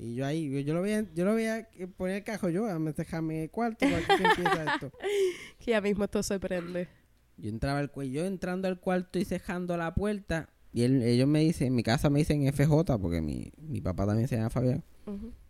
Y 0.00 0.14
yo 0.14 0.24
ahí, 0.24 0.48
yo, 0.48 0.60
yo 0.60 0.74
lo 0.74 0.82
veía, 0.82 1.04
yo 1.12 1.24
lo 1.24 1.34
veía 1.34 1.68
ponía 1.96 2.18
el 2.18 2.22
cajo 2.24 2.48
yo, 2.48 2.62
me 2.78 2.92
dejarme 2.92 3.38
en 3.38 3.42
el 3.42 3.50
cuarto, 3.50 3.78
que 3.84 3.94
empieza 3.96 4.74
esto. 4.74 4.92
Que 5.58 5.72
ya 5.72 5.80
mismo 5.80 6.04
esto 6.04 6.22
se 6.22 6.38
prende. 6.38 6.88
Yo 7.36 7.50
entraba 7.50 7.80
al 7.80 7.90
cuello, 7.90 8.20
yo 8.22 8.26
entrando 8.26 8.68
al 8.68 8.78
cuarto 8.78 9.18
y 9.18 9.24
cejando 9.24 9.76
la 9.76 9.94
puerta. 9.94 10.48
Y 10.72 10.82
él- 10.82 11.02
ellos 11.02 11.26
me 11.26 11.40
dicen, 11.40 11.68
en 11.68 11.74
mi 11.74 11.82
casa 11.82 12.10
me 12.10 12.20
dicen 12.20 12.46
FJ, 12.52 12.98
porque 13.00 13.20
mi, 13.20 13.50
mi 13.56 13.80
papá 13.80 14.06
también 14.06 14.28
se 14.28 14.36
llama 14.36 14.50
Fabián. 14.50 14.84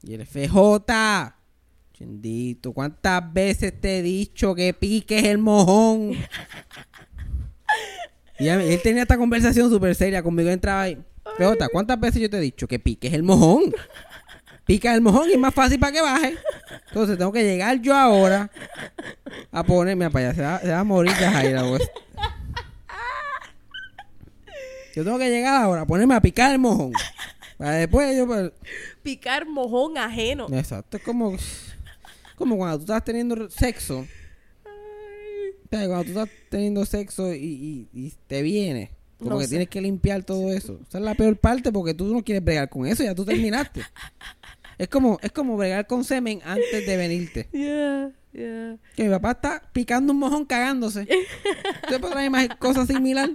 Y 0.02 0.14
el 0.14 0.24
FJ. 0.26 1.34
Chindito, 1.92 2.72
¿cuántas 2.72 3.32
veces 3.32 3.78
te 3.80 3.98
he 3.98 4.02
dicho 4.02 4.54
que 4.54 4.72
piques 4.72 5.24
el 5.24 5.38
mojón? 5.38 6.12
y 8.38 8.46
él 8.48 8.80
tenía 8.82 9.02
esta 9.02 9.18
conversación 9.18 9.68
súper 9.68 9.94
seria 9.94 10.22
conmigo. 10.22 10.48
Entraba 10.48 10.82
ahí. 10.82 10.96
FJ, 11.36 11.68
¿cuántas 11.72 11.98
veces 12.00 12.22
yo 12.22 12.30
te 12.30 12.38
he 12.38 12.40
dicho 12.40 12.66
que 12.68 12.78
piques 12.78 13.12
el 13.12 13.22
mojón? 13.24 13.72
Pica 14.68 14.94
el 14.94 15.00
mojón 15.00 15.28
y 15.30 15.32
es 15.32 15.38
más 15.38 15.54
fácil 15.54 15.80
para 15.80 15.92
que 15.92 16.00
baje. 16.02 16.36
Entonces 16.88 17.16
tengo 17.18 17.32
que 17.32 17.42
llegar 17.42 17.80
yo 17.80 17.96
ahora 17.96 18.50
a 19.50 19.64
ponerme 19.64 20.10
para 20.10 20.28
allá. 20.28 20.34
Se 20.36 20.42
va, 20.42 20.60
se 20.60 20.68
va 20.68 20.78
a 20.80 20.84
morir 20.84 21.12
de 21.16 21.26
Jaira. 21.26 21.62
pues. 21.66 21.82
Yo 24.94 25.04
tengo 25.04 25.18
que 25.18 25.30
llegar 25.30 25.62
ahora 25.62 25.82
a 25.82 25.86
ponerme 25.86 26.14
a 26.14 26.20
picar 26.20 26.52
el 26.52 26.58
mojón. 26.58 26.92
Para 27.56 27.72
después 27.72 28.16
yo... 28.16 28.26
pues, 28.26 28.52
Picar 29.02 29.46
mojón 29.46 29.96
ajeno. 29.96 30.46
Exacto, 30.52 30.96
es 30.96 31.02
como, 31.02 31.34
como 32.36 32.56
cuando 32.56 32.76
tú 32.78 32.82
estás 32.84 33.04
teniendo 33.04 33.48
sexo. 33.50 34.00
O 34.00 34.06
sea, 35.70 35.86
Cuando 35.86 36.04
tú 36.04 36.10
estás 36.10 36.28
teniendo 36.50 36.84
sexo 36.84 37.32
y, 37.34 37.38
y- 37.38 37.88
y 38.06 38.14
te 38.26 38.42
viene. 38.42 38.90
Como 39.18 39.30
No 39.30 39.38
que 39.38 39.44
sé. 39.44 39.50
tienes 39.50 39.68
que 39.68 39.80
limpiar 39.80 40.22
todo 40.22 40.52
eso. 40.52 40.78
Esa 40.88 40.98
es 40.98 41.04
la 41.04 41.14
peor 41.14 41.36
parte 41.36 41.72
porque 41.72 41.94
tú 41.94 42.12
no 42.14 42.22
quieres 42.22 42.44
bregar 42.44 42.68
con 42.68 42.86
eso, 42.86 43.02
ya 43.02 43.14
tú 43.14 43.24
terminaste. 43.24 43.82
Es 44.78 44.88
como, 44.88 45.18
es 45.22 45.32
como 45.32 45.56
bregar 45.56 45.86
con 45.86 46.04
semen 46.04 46.40
antes 46.44 46.86
de 46.86 46.96
venirte. 46.96 47.48
Yeah, 47.58 48.12
yeah. 48.32 48.76
Que 48.94 49.04
mi 49.04 49.10
papá 49.10 49.32
está 49.32 49.62
picando 49.72 50.12
un 50.12 50.18
mojón 50.20 50.44
cagándose. 50.44 51.08
¿Usted 51.82 52.00
podrá 52.00 52.24
imaginar 52.24 52.58
cosas 52.58 52.86
similar? 52.86 53.30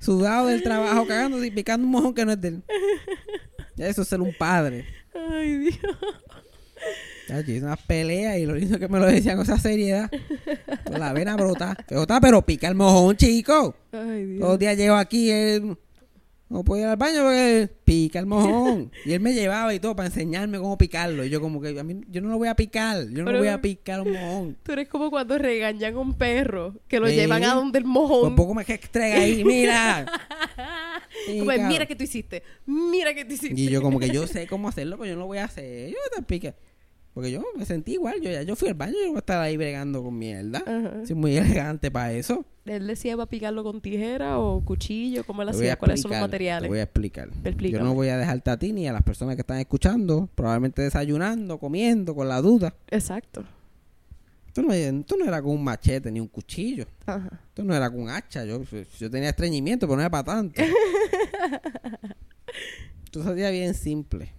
Sudado 0.00 0.46
del 0.46 0.62
trabajo 0.62 1.06
cagándose 1.06 1.48
y 1.48 1.50
picando 1.50 1.84
un 1.84 1.92
mojón 1.92 2.14
que 2.14 2.24
no 2.24 2.32
es 2.32 2.40
de 2.40 2.48
él. 2.48 2.62
Eso 3.76 4.02
es 4.02 4.08
ser 4.08 4.20
un 4.20 4.32
padre. 4.38 4.86
Ay, 5.14 5.56
Dios. 5.58 5.78
Hice 7.28 7.62
unas 7.62 7.80
peleas 7.82 8.38
y 8.38 8.46
lo 8.46 8.54
lindo 8.54 8.78
que 8.78 8.88
me 8.88 8.98
lo 8.98 9.06
decían 9.06 9.36
con 9.36 9.44
esa 9.44 9.58
seriedad. 9.58 10.10
Con 10.84 10.98
la 10.98 11.12
vena 11.12 11.36
brota. 11.36 11.76
Brota, 11.88 12.20
pero 12.20 12.42
pica 12.42 12.68
el 12.68 12.74
mojón, 12.74 13.16
chico. 13.16 13.74
Ay, 13.92 14.24
Dios. 14.24 14.40
Todos 14.40 14.52
los 14.52 14.58
días 14.58 14.76
llego 14.76 14.94
aquí, 14.96 15.30
él 15.30 15.76
no 16.52 16.62
puedo 16.64 16.82
ir 16.82 16.88
al 16.88 16.96
baño 16.96 17.22
porque 17.22 17.68
pica 17.84 18.18
el 18.18 18.26
mojón. 18.26 18.92
Y 19.04 19.12
él 19.12 19.20
me 19.20 19.32
llevaba 19.32 19.72
y 19.74 19.80
todo 19.80 19.96
para 19.96 20.08
enseñarme 20.08 20.58
cómo 20.58 20.76
picarlo. 20.78 21.24
Y 21.24 21.30
yo 21.30 21.40
como 21.40 21.60
que, 21.60 21.78
a 21.78 21.82
mí, 21.82 22.00
yo 22.10 22.20
no 22.20 22.28
lo 22.28 22.38
voy 22.38 22.48
a 22.48 22.54
picar. 22.54 23.08
Yo 23.08 23.20
no 23.20 23.24
Pero- 23.24 23.38
voy 23.38 23.48
a 23.48 23.60
picar 23.60 24.00
un 24.02 24.12
mojón. 24.12 24.56
Tú 24.62 24.72
eres 24.72 24.88
como 24.88 25.10
cuando 25.10 25.38
regañan 25.38 25.94
a 25.94 25.98
un 25.98 26.14
perro 26.14 26.74
que 26.88 27.00
lo 27.00 27.08
llevan 27.08 27.42
a 27.44 27.54
donde 27.54 27.78
el 27.78 27.84
mojón. 27.84 28.36
poco 28.36 28.54
me 28.54 28.64
que 28.64 28.74
estrega 28.74 29.16
ahí, 29.16 29.42
mira. 29.44 30.06
Como, 31.26 31.50
Pica. 31.50 31.68
mira 31.68 31.86
que 31.86 31.94
tú 31.94 32.04
hiciste. 32.04 32.42
Mira 32.66 33.14
que 33.14 33.24
tú 33.24 33.34
hiciste. 33.34 33.60
Y 33.60 33.68
yo 33.68 33.82
como 33.82 34.00
que 34.00 34.08
yo 34.10 34.26
sé 34.26 34.46
cómo 34.46 34.68
hacerlo, 34.68 34.96
pero 34.96 35.08
yo 35.10 35.14
no 35.14 35.20
lo 35.20 35.26
voy 35.26 35.38
a 35.38 35.44
hacer. 35.44 35.90
Yo 35.90 35.96
te 36.16 36.22
pique. 36.22 36.54
Porque 37.14 37.30
yo 37.30 37.42
me 37.56 37.66
sentí 37.66 37.92
igual. 37.92 38.20
Yo 38.22 38.30
ya 38.30 38.42
yo 38.42 38.56
fui 38.56 38.68
al 38.68 38.74
baño 38.74 38.94
y 38.98 39.02
yo 39.02 39.08
voy 39.08 39.16
a 39.16 39.18
estar 39.18 39.40
ahí 39.40 39.56
bregando 39.56 40.02
con 40.02 40.16
mierda. 40.18 40.60
Ajá. 40.60 41.06
Soy 41.06 41.14
muy 41.14 41.36
elegante 41.38 41.90
para 41.90 42.12
eso. 42.12 42.44
Él 42.64 42.86
decía 42.86 43.16
para 43.16 43.26
picarlo 43.28 43.64
con 43.64 43.80
tijera 43.80 44.38
o 44.38 44.64
cuchillo, 44.64 45.24
¿cómo 45.24 45.42
él 45.42 45.48
a 45.48 45.50
hacía? 45.50 45.76
¿Cuáles 45.76 46.00
son 46.00 46.12
los 46.12 46.20
materiales? 46.20 46.62
Te 46.62 46.68
voy 46.68 46.78
a 46.78 46.84
explicar. 46.84 47.28
Explícame. 47.44 47.82
Yo 47.82 47.84
no 47.84 47.94
voy 47.94 48.08
a 48.08 48.16
dejarte 48.16 48.50
a 48.50 48.56
ti 48.56 48.72
ni 48.72 48.86
a 48.86 48.92
las 48.92 49.02
personas 49.02 49.34
que 49.34 49.40
están 49.40 49.58
escuchando, 49.58 50.28
probablemente 50.34 50.80
desayunando, 50.80 51.58
comiendo, 51.58 52.14
con 52.14 52.28
la 52.28 52.40
duda. 52.40 52.74
Exacto. 52.90 53.44
Esto 54.46 54.62
no, 54.62 54.72
esto 54.72 55.16
no 55.16 55.24
era 55.24 55.42
con 55.42 55.52
un 55.52 55.64
machete 55.64 56.12
ni 56.12 56.20
un 56.20 56.28
cuchillo. 56.28 56.86
Ajá. 57.06 57.40
Esto 57.48 57.64
no 57.64 57.74
era 57.74 57.90
con 57.90 58.00
un 58.00 58.10
hacha. 58.10 58.44
Yo, 58.44 58.62
yo 58.98 59.10
tenía 59.10 59.30
estreñimiento, 59.30 59.86
pero 59.86 59.96
no 59.96 60.02
era 60.02 60.10
para 60.10 60.24
tanto. 60.24 60.62
Esto 63.04 63.24
sería 63.24 63.50
bien 63.50 63.74
simple. 63.74 64.32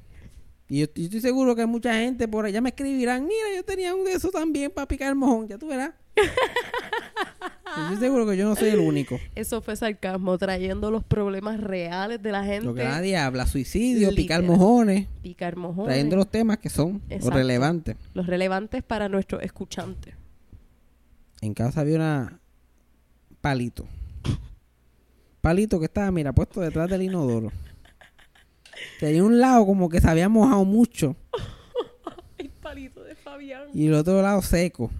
Y 0.70 0.80
yo, 0.80 0.86
yo 0.96 1.04
estoy 1.04 1.20
seguro 1.22 1.56
que 1.56 1.66
mucha 1.66 1.94
gente 1.96 2.28
por 2.28 2.46
allá 2.46 2.62
me 2.62 2.70
escribirán, 2.70 3.24
mira, 3.24 3.56
yo 3.56 3.64
tenía 3.64 3.94
un 3.94 4.06
de 4.06 4.14
esos 4.14 4.32
también 4.32 4.72
para 4.72 4.88
picar 4.88 5.10
el 5.10 5.16
mojón, 5.16 5.48
ya 5.48 5.58
tú 5.58 5.68
verás. 5.68 5.92
Yo 6.16 6.24
estoy 7.84 7.98
seguro 7.98 8.26
que 8.26 8.38
yo 8.38 8.48
no 8.48 8.56
soy 8.56 8.70
el 8.70 8.80
único. 8.80 9.20
Eso 9.36 9.62
fue 9.62 9.76
sarcasmo, 9.76 10.38
trayendo 10.38 10.90
los 10.90 11.04
problemas 11.04 11.60
reales 11.60 12.22
de 12.24 12.32
la 12.32 12.44
gente. 12.44 12.66
Lo 12.66 12.74
que 12.74 12.84
nadie 12.84 13.18
habla, 13.18 13.46
suicidio, 13.46 14.10
picar 14.16 14.42
mojones, 14.44 15.08
Picar 15.22 15.58
mojones. 15.58 15.88
trayendo 15.90 16.16
los 16.16 16.30
temas 16.30 16.58
que 16.60 16.70
son 16.70 17.02
los 17.10 17.26
relevantes. 17.34 17.98
los 18.14 18.26
relevantes 18.26 18.84
para 18.84 19.10
nuestros 19.10 19.44
escuchantes. 19.44 20.16
En 21.42 21.54
casa 21.54 21.82
había 21.82 21.96
una 21.98 22.40
palito. 23.42 23.86
Palito 25.42 25.78
que 25.78 25.86
estaba, 25.86 26.10
mira, 26.10 26.32
puesto 26.32 26.62
detrás 26.62 26.90
del 26.90 27.02
inodoro. 27.02 27.52
Hay 29.08 29.22
un 29.22 29.40
lado 29.40 29.66
como 29.66 29.90
que 29.90 30.02
se 30.02 30.10
había 30.10 30.30
mojado 30.30 30.66
mucho 30.66 31.16
El 32.38 32.50
palito 32.50 33.04
de 33.04 33.16
Fabián. 33.16 33.64
y 33.74 33.88
el 33.88 33.94
otro 33.94 34.22
lado 34.22 34.42
seco. 34.42 34.92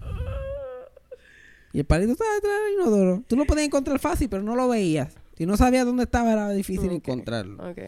Y 1.72 1.80
el 1.80 1.84
palito 1.86 2.12
estaba 2.12 2.32
detrás 2.34 2.52
del 2.64 2.74
inodoro. 2.74 3.22
Tú 3.26 3.36
lo 3.36 3.44
podías 3.46 3.66
encontrar 3.66 3.98
fácil, 3.98 4.28
pero 4.28 4.42
no 4.42 4.54
lo 4.54 4.68
veías. 4.68 5.12
Si 5.36 5.44
no 5.44 5.56
sabías 5.56 5.84
dónde 5.84 6.04
estaba, 6.04 6.32
era 6.32 6.48
difícil 6.50 6.92
encontrarlo. 6.92 7.70
Ok. 7.70 7.78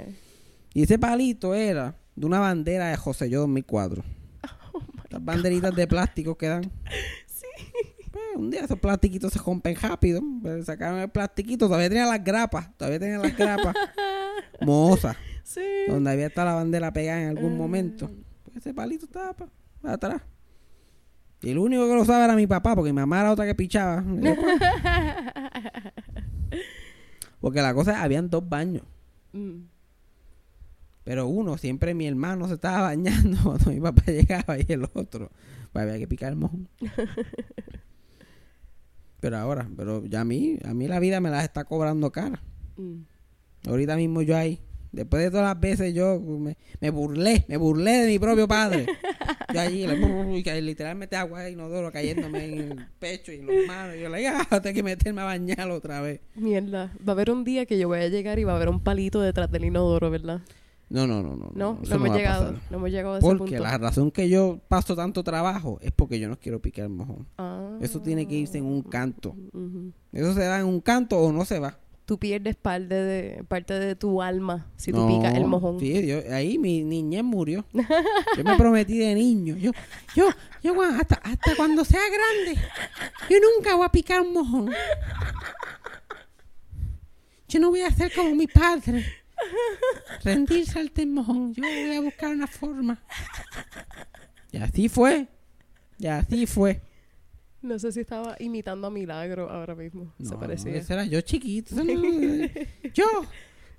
Y 0.74 0.82
ese 0.82 0.98
palito 0.98 1.54
era 1.54 1.94
de 2.16 2.26
una 2.26 2.40
bandera 2.40 2.88
de 2.88 2.96
José 2.96 3.30
Yo 3.30 3.40
2004. 3.40 4.02
Las 5.10 5.24
banderitas 5.24 5.74
de 5.74 5.86
plástico 5.86 6.36
que 6.36 6.48
dan. 6.48 6.70
Pues, 8.16 8.24
un 8.34 8.50
día 8.50 8.62
esos 8.62 8.78
plastiquitos 8.78 9.30
se 9.30 9.38
rompen 9.38 9.76
rápido. 9.76 10.22
Pues, 10.40 10.64
sacaron 10.64 11.00
el 11.00 11.10
plastiquito, 11.10 11.66
todavía 11.66 11.90
tenía 11.90 12.06
las 12.06 12.24
grapas. 12.24 12.74
Todavía 12.78 12.98
tenía 12.98 13.18
las 13.18 13.36
grapas. 13.36 13.74
Mohosas. 14.62 15.16
Sí. 15.46 15.60
Donde 15.88 16.10
había 16.10 16.26
estado 16.26 16.48
la 16.48 16.54
bandera 16.56 16.92
pegada 16.92 17.22
en 17.22 17.28
algún 17.36 17.52
Ah. 17.52 17.56
momento. 17.56 18.10
Pues, 18.44 18.56
ese 18.56 18.74
palito 18.74 19.04
estaba 19.04 19.32
pa- 19.32 19.48
pa 19.80 19.92
atrás. 19.92 20.20
Y 21.42 21.50
el 21.50 21.58
único 21.58 21.86
que 21.86 21.94
lo 21.94 22.02
usaba 22.02 22.24
era 22.24 22.34
mi 22.34 22.48
papá, 22.48 22.74
porque 22.74 22.92
mi 22.92 22.98
mamá 22.98 23.20
era 23.20 23.30
otra 23.32 23.46
que 23.46 23.54
pichaba. 23.54 24.02
Porque 27.40 27.60
la 27.62 27.74
cosa, 27.74 28.02
habían 28.02 28.28
dos 28.30 28.48
baños. 28.48 28.82
Mm. 29.32 29.60
Pero 31.04 31.28
uno, 31.28 31.56
siempre 31.58 31.94
mi 31.94 32.06
hermano 32.08 32.48
se 32.48 32.54
estaba 32.54 32.80
bañando 32.82 33.38
cuando 33.44 33.70
mi 33.70 33.80
papá 33.80 34.02
llegaba 34.06 34.58
y 34.58 34.64
el 34.68 34.84
otro. 34.94 35.30
Pues 35.72 35.82
había 35.84 35.98
que 35.98 36.08
picar 36.08 36.32
el 36.32 36.38
mojón. 36.38 36.68
pero 39.20 39.36
ahora, 39.38 39.68
pero 39.76 40.04
ya 40.06 40.22
a 40.22 40.24
mí, 40.24 40.58
a 40.64 40.74
mí 40.74 40.88
la 40.88 40.98
vida 40.98 41.20
me 41.20 41.30
las 41.30 41.44
está 41.44 41.64
cobrando 41.64 42.10
cara. 42.10 42.42
Mm. 42.76 43.02
Ahorita 43.68 43.94
mismo 43.96 44.22
yo 44.22 44.36
ahí, 44.36 44.60
después 44.92 45.22
de 45.22 45.30
todas 45.30 45.46
las 45.46 45.60
veces 45.60 45.94
yo 45.94 46.20
me, 46.20 46.56
me 46.80 46.90
burlé, 46.90 47.44
me 47.48 47.56
burlé 47.56 47.92
de 47.92 48.06
mi 48.08 48.18
propio 48.18 48.46
padre. 48.48 48.86
Yo 49.52 49.60
allí, 49.60 49.86
literalmente 50.62 51.16
agua 51.16 51.42
de 51.42 51.52
inodoro 51.52 51.92
cayéndome 51.92 52.44
en 52.44 52.58
el 52.58 52.86
pecho 52.98 53.32
y 53.32 53.36
en 53.36 53.46
las 53.46 53.66
manos. 53.66 53.96
Y 53.96 54.00
yo 54.00 54.08
le 54.08 54.18
digo, 54.18 54.30
ah, 54.50 54.60
tengo 54.60 54.74
que 54.74 54.82
meterme 54.82 55.22
a 55.22 55.24
bañar 55.24 55.70
otra 55.70 56.00
vez. 56.00 56.20
Mierda. 56.34 56.92
Va 57.06 57.08
a 57.08 57.12
haber 57.12 57.30
un 57.30 57.44
día 57.44 57.66
que 57.66 57.78
yo 57.78 57.88
voy 57.88 58.00
a 58.00 58.08
llegar 58.08 58.38
y 58.38 58.44
va 58.44 58.52
a 58.52 58.56
haber 58.56 58.68
un 58.68 58.80
palito 58.80 59.20
detrás 59.20 59.50
del 59.50 59.64
inodoro, 59.64 60.10
¿verdad? 60.10 60.40
No, 60.88 61.06
no, 61.06 61.20
no, 61.20 61.34
no. 61.34 61.50
No, 61.54 61.80
no, 61.82 61.94
hemos 61.94 62.16
llegado. 62.16 62.52
No 62.70 62.76
hemos 62.76 62.90
llegado 62.90 63.14
a 63.14 63.18
ese 63.18 63.26
Porque 63.26 63.56
punto. 63.56 63.62
la 63.64 63.76
razón 63.78 64.10
que 64.12 64.28
yo 64.28 64.60
paso 64.68 64.94
tanto 64.94 65.24
trabajo 65.24 65.78
es 65.82 65.90
porque 65.90 66.20
yo 66.20 66.28
no 66.28 66.38
quiero 66.38 66.60
picar 66.62 66.84
el 66.84 66.90
mojón. 66.90 67.26
Ah. 67.38 67.76
Eso 67.80 68.00
tiene 68.00 68.26
que 68.28 68.36
irse 68.36 68.58
en 68.58 68.66
un 68.66 68.82
canto. 68.82 69.30
Ujú. 69.52 69.92
Eso 70.12 70.32
se 70.32 70.46
va 70.46 70.60
en 70.60 70.66
un 70.66 70.80
canto 70.80 71.18
o 71.18 71.32
no 71.32 71.44
se 71.44 71.58
va. 71.58 71.78
Tú 72.06 72.18
pierdes 72.18 72.54
parte 72.56 72.94
de, 72.94 73.44
parte 73.44 73.74
de 73.74 73.96
tu 73.96 74.22
alma 74.22 74.70
si 74.76 74.92
tú 74.92 74.98
No, 75.00 75.08
picas 75.08 75.34
el 75.34 75.44
mojón. 75.44 75.78
Sí, 75.80 76.06
yo- 76.06 76.22
ahí 76.32 76.56
mi 76.56 76.82
niñez 76.84 77.22
murió. 77.24 77.66
Yo 78.36 78.44
me 78.44 78.56
prometí 78.56 78.96
de 78.98 79.14
niño. 79.14 79.56
Yo, 79.56 79.72
yo, 80.14 80.28
yo 80.62 80.82
hasta, 80.82 81.16
hasta 81.16 81.56
cuando 81.56 81.84
sea 81.84 82.00
grande, 82.08 82.60
yo 83.28 83.36
nunca 83.40 83.74
voy 83.74 83.86
a 83.86 83.90
picar 83.90 84.20
un 84.20 84.32
mojón. 84.32 84.70
Yo 87.48 87.60
no 87.60 87.70
voy 87.70 87.80
a 87.80 87.88
hacer 87.88 88.12
como 88.14 88.34
mi 88.34 88.46
padre. 88.46 89.04
Rendirse 90.24 90.78
al 90.78 90.90
mojón. 91.08 91.54
Yo 91.54 91.62
voy 91.62 91.96
a 91.96 92.00
buscar 92.00 92.32
una 92.32 92.46
forma. 92.46 93.02
Y 94.52 94.58
así 94.58 94.88
fue. 94.88 95.28
Y 95.98 96.06
así 96.06 96.46
fue. 96.46 96.80
No 97.66 97.78
sé 97.80 97.90
si 97.92 98.00
estaba 98.00 98.36
imitando 98.38 98.86
a 98.86 98.90
Milagro 98.90 99.50
ahora 99.50 99.74
mismo. 99.74 100.12
Se 100.18 100.30
No, 100.32 100.38
parecía. 100.38 100.76
ese 100.76 100.92
era 100.92 101.04
yo 101.04 101.20
chiquito. 101.20 101.74
No- 101.74 101.82
yo, 102.94 103.04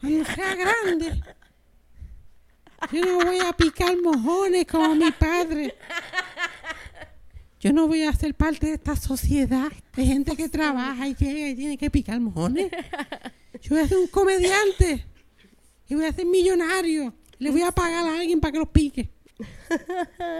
cuando 0.01 0.25
sea 0.25 0.55
grande, 0.55 1.21
yo 2.91 3.05
no 3.05 3.25
voy 3.25 3.39
a 3.39 3.53
picar 3.53 3.95
mojones 4.01 4.65
como 4.67 4.93
mi 4.95 5.09
padre. 5.11 5.73
Yo 7.59 7.73
no 7.73 7.87
voy 7.87 8.03
a 8.03 8.13
ser 8.13 8.35
parte 8.35 8.67
de 8.67 8.73
esta 8.73 8.95
sociedad 8.95 9.71
de 9.95 10.05
gente 10.05 10.35
que 10.35 10.47
trabaja 10.49 11.07
y 11.07 11.15
llega 11.15 11.49
y 11.49 11.55
tiene 11.55 11.77
que 11.77 11.89
picar 11.89 12.19
mojones. 12.19 12.69
Yo 13.61 13.75
voy 13.75 13.79
a 13.79 13.87
ser 13.87 13.97
un 13.97 14.07
comediante 14.07 15.05
y 15.87 15.95
voy 15.95 16.05
a 16.05 16.11
ser 16.13 16.25
millonario. 16.25 17.13
Le 17.39 17.51
voy 17.51 17.61
a 17.63 17.71
pagar 17.71 18.05
a 18.05 18.19
alguien 18.19 18.39
para 18.39 18.51
que 18.51 18.59
los 18.59 18.69
pique. 18.69 19.09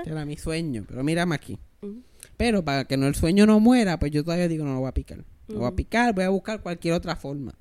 Era 0.06 0.26
mi 0.26 0.38
sueño, 0.38 0.84
pero 0.88 1.04
mírame 1.04 1.34
aquí. 1.36 1.58
Pero 2.38 2.64
para 2.64 2.86
que 2.86 2.98
no 2.98 3.08
el 3.08 3.16
sueño 3.16 3.46
no 3.46 3.60
muera, 3.60 4.00
pues 4.00 4.12
yo 4.12 4.24
todavía 4.24 4.48
digo 4.48 4.64
no 4.64 4.76
lo 4.76 4.80
voy 4.82 4.90
a 4.90 4.94
picar. 4.94 5.26
No 5.48 5.60
voy 5.60 5.68
a 5.68 5.76
picar, 5.76 6.14
voy 6.14 6.24
a 6.24 6.30
buscar 6.30 6.62
cualquier 6.62 6.94
otra 6.94 7.16
forma. 7.16 7.56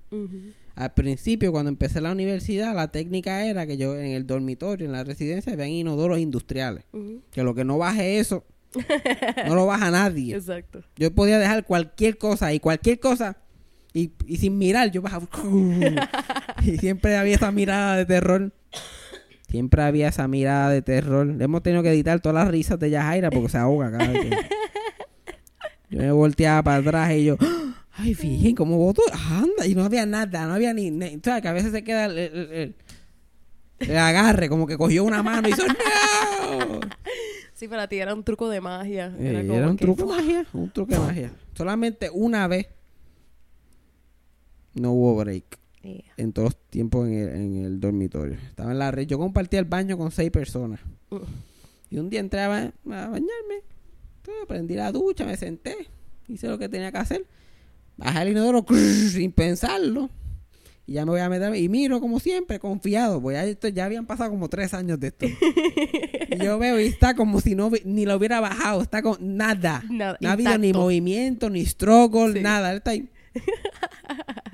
Al 0.74 0.92
principio, 0.92 1.52
cuando 1.52 1.70
empecé 1.70 2.00
la 2.00 2.12
universidad, 2.12 2.74
la 2.74 2.88
técnica 2.88 3.46
era 3.46 3.66
que 3.66 3.78
yo 3.78 3.98
en 3.98 4.12
el 4.12 4.26
dormitorio, 4.26 4.86
en 4.86 4.92
la 4.92 5.04
residencia, 5.04 5.54
habían 5.54 5.70
inodoros 5.70 6.18
industriales. 6.18 6.84
Que 7.30 7.42
lo 7.42 7.54
que 7.54 7.64
no 7.64 7.78
baje 7.78 8.18
eso, 8.18 8.44
no 9.46 9.54
lo 9.54 9.66
baja 9.66 9.90
nadie. 9.90 10.34
Exacto. 10.34 10.82
Yo 10.96 11.14
podía 11.14 11.38
dejar 11.38 11.64
cualquier 11.64 12.18
cosa 12.18 12.52
y 12.52 12.60
cualquier 12.60 13.00
cosa 13.00 13.38
y, 13.94 14.12
y 14.26 14.36
sin 14.36 14.58
mirar, 14.58 14.90
yo 14.90 15.00
bajaba. 15.00 15.26
y 16.62 16.76
siempre 16.76 17.16
había 17.16 17.36
esa 17.36 17.50
mirada 17.50 17.96
de 17.96 18.04
terror. 18.04 18.52
Siempre 19.48 19.82
había 19.82 20.08
esa 20.08 20.26
mirada 20.28 20.70
de 20.70 20.82
terror. 20.82 21.34
Hemos 21.40 21.62
tenido 21.62 21.82
que 21.82 21.90
editar 21.90 22.20
todas 22.20 22.34
las 22.44 22.48
risas 22.48 22.78
de 22.80 22.90
Yajaira 22.90 23.30
porque 23.30 23.48
se 23.48 23.58
ahoga 23.58 23.90
cada 23.92 24.08
vez 24.08 24.22
que... 24.22 24.30
Yo 25.90 25.98
me 25.98 26.10
volteaba 26.12 26.62
para 26.64 26.76
atrás 26.78 27.12
y 27.12 27.24
yo... 27.26 27.36
Ay, 27.92 28.12
fíjense 28.14 28.54
cómo 28.56 28.76
voto. 28.76 29.02
Anda. 29.30 29.66
Y 29.66 29.74
no 29.76 29.84
había 29.84 30.04
nada, 30.04 30.46
no 30.46 30.54
había 30.54 30.74
ni... 30.74 30.90
ni- 30.90 31.20
¿sabes? 31.24 31.42
Que 31.42 31.48
a 31.48 31.52
veces 31.52 31.70
se 31.72 31.84
queda 31.84 32.06
el, 32.06 32.18
el- 32.18 32.52
el- 32.52 32.74
el 33.78 33.96
agarre, 33.96 34.48
como 34.48 34.66
que 34.66 34.76
cogió 34.76 35.04
una 35.04 35.22
mano 35.22 35.48
y 35.48 35.52
hizo 35.52 35.62
¡No! 35.66 36.80
Sí, 37.54 37.68
para 37.68 37.86
ti 37.88 37.98
era 37.98 38.12
un 38.14 38.24
truco 38.24 38.48
de 38.50 38.60
magia. 38.60 39.14
Eh, 39.18 39.28
Era, 39.30 39.46
como 39.46 39.70
un 39.70 39.76
que- 39.76 39.84
truco 39.84 40.02
de 40.02 40.08
magia, 40.16 40.46
un 40.52 40.70
truco 40.70 40.92
de 40.92 40.98
magia. 40.98 41.32
Solamente 41.54 42.10
una 42.12 42.48
vez 42.48 42.66
no 44.74 44.92
hubo 44.92 45.16
break 45.16 45.58
Yeah. 45.86 46.12
en 46.16 46.32
todos 46.32 46.46
los 46.48 46.56
tiempos 46.70 47.06
en 47.08 47.14
el, 47.14 47.28
en 47.28 47.64
el 47.64 47.80
dormitorio. 47.80 48.34
Estaba 48.34 48.72
en 48.72 48.78
la 48.78 48.90
red. 48.90 49.06
Yo 49.06 49.18
compartía 49.18 49.58
el 49.60 49.64
baño 49.66 49.96
con 49.96 50.10
seis 50.10 50.30
personas. 50.30 50.80
Y 51.90 51.98
un 51.98 52.10
día 52.10 52.20
entré 52.20 52.40
a, 52.40 52.48
ba- 52.48 52.72
a 52.86 53.08
bañarme. 53.08 53.62
Entonces, 54.18 54.44
prendí 54.48 54.74
la 54.74 54.90
ducha, 54.92 55.24
me 55.24 55.36
senté. 55.36 55.76
Hice 56.28 56.48
lo 56.48 56.58
que 56.58 56.68
tenía 56.68 56.90
que 56.90 56.98
hacer. 56.98 57.26
Bajé 57.96 58.22
el 58.22 58.28
inodoro 58.30 58.66
sin 59.10 59.30
pensarlo. 59.32 60.10
Y 60.88 60.94
ya 60.94 61.04
me 61.04 61.12
voy 61.12 61.20
a 61.20 61.28
meter. 61.28 61.54
Y 61.56 61.68
miro 61.68 62.00
como 62.00 62.18
siempre, 62.20 62.58
confiado. 62.58 63.20
Pues 63.22 63.34
ya, 63.36 63.44
esto, 63.44 63.68
ya 63.68 63.84
habían 63.84 64.06
pasado 64.06 64.30
como 64.30 64.48
tres 64.48 64.74
años 64.74 64.98
de 65.00 65.08
esto. 65.08 65.26
y 66.30 66.38
yo 66.44 66.58
veo 66.58 66.80
y 66.80 66.86
está 66.86 67.14
como 67.14 67.40
si 67.40 67.54
no 67.54 67.70
ni 67.84 68.04
lo 68.04 68.16
hubiera 68.16 68.40
bajado. 68.40 68.82
Está 68.82 69.02
con 69.02 69.36
nada. 69.36 69.82
Nada, 69.90 70.16
no 70.20 70.28
ha 70.28 70.32
habido 70.32 70.58
ni 70.58 70.72
movimiento, 70.72 71.48
ni 71.50 71.64
struggle, 71.66 72.32
Sí. 72.34 72.40
nada. 72.40 72.70
Él 72.72 72.78
está 72.78 72.90
ahí. 72.92 73.08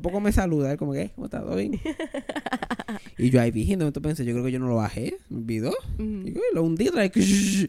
Por 0.00 0.02
poco 0.12 0.20
me 0.20 0.32
saluda, 0.32 0.72
él 0.72 0.78
como 0.78 0.92
que, 0.92 1.10
¿cómo 1.14 1.26
está? 1.26 1.40
¿Todo 1.40 1.56
bien? 1.56 1.80
y 3.18 3.30
yo 3.30 3.40
ahí 3.40 3.50
viendo, 3.50 3.86
entonces 3.86 4.08
pensé, 4.08 4.24
yo 4.24 4.32
creo 4.32 4.44
que 4.44 4.52
yo 4.52 4.58
no 4.58 4.68
lo 4.68 4.76
bajé, 4.76 5.16
me 5.28 5.38
olvidó. 5.38 5.72
Y 5.98 6.32
yo, 6.32 6.40
lo 6.54 6.62
hundí 6.62 6.88
otra 6.88 7.02
vez. 7.08 7.68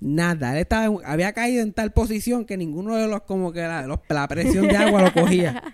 Nada, 0.00 0.52
él 0.54 0.58
estaba, 0.62 0.94
había 1.04 1.32
caído 1.32 1.62
en 1.62 1.72
tal 1.72 1.92
posición 1.92 2.44
que 2.46 2.56
ninguno 2.56 2.96
de 2.96 3.06
los, 3.06 3.22
como 3.22 3.52
que 3.52 3.60
la, 3.60 3.86
los- 3.86 4.00
la 4.08 4.26
presión 4.28 4.66
de 4.68 4.76
agua 4.76 5.02
lo 5.02 5.12
cogía. 5.12 5.62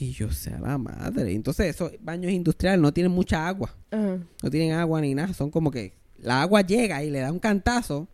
Y 0.00 0.12
yo, 0.12 0.30
sea 0.30 0.60
la 0.60 0.78
madre. 0.78 1.32
Entonces, 1.34 1.66
esos 1.74 1.90
baños 2.00 2.30
industriales 2.30 2.80
no 2.80 2.92
tienen 2.92 3.10
mucha 3.10 3.48
agua. 3.48 3.74
No 3.90 4.48
tienen 4.48 4.70
agua 4.72 5.00
ni 5.00 5.12
nada. 5.12 5.34
Son 5.34 5.50
como 5.50 5.72
que 5.72 5.94
la 6.18 6.42
agua 6.42 6.60
llega 6.60 7.02
y 7.02 7.10
le 7.10 7.18
da 7.18 7.32
un 7.32 7.40
cantazo, 7.40 8.06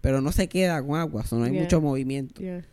pero 0.00 0.22
no 0.22 0.32
se 0.32 0.48
queda 0.48 0.82
con 0.82 0.98
agua. 0.98 1.20
o 1.22 1.26
sea, 1.26 1.36
no 1.36 1.44
hay 1.44 1.52
Yeah. 1.52 1.62
mucho 1.62 1.80
movimiento. 1.82 2.40
Yeah. 2.40 2.64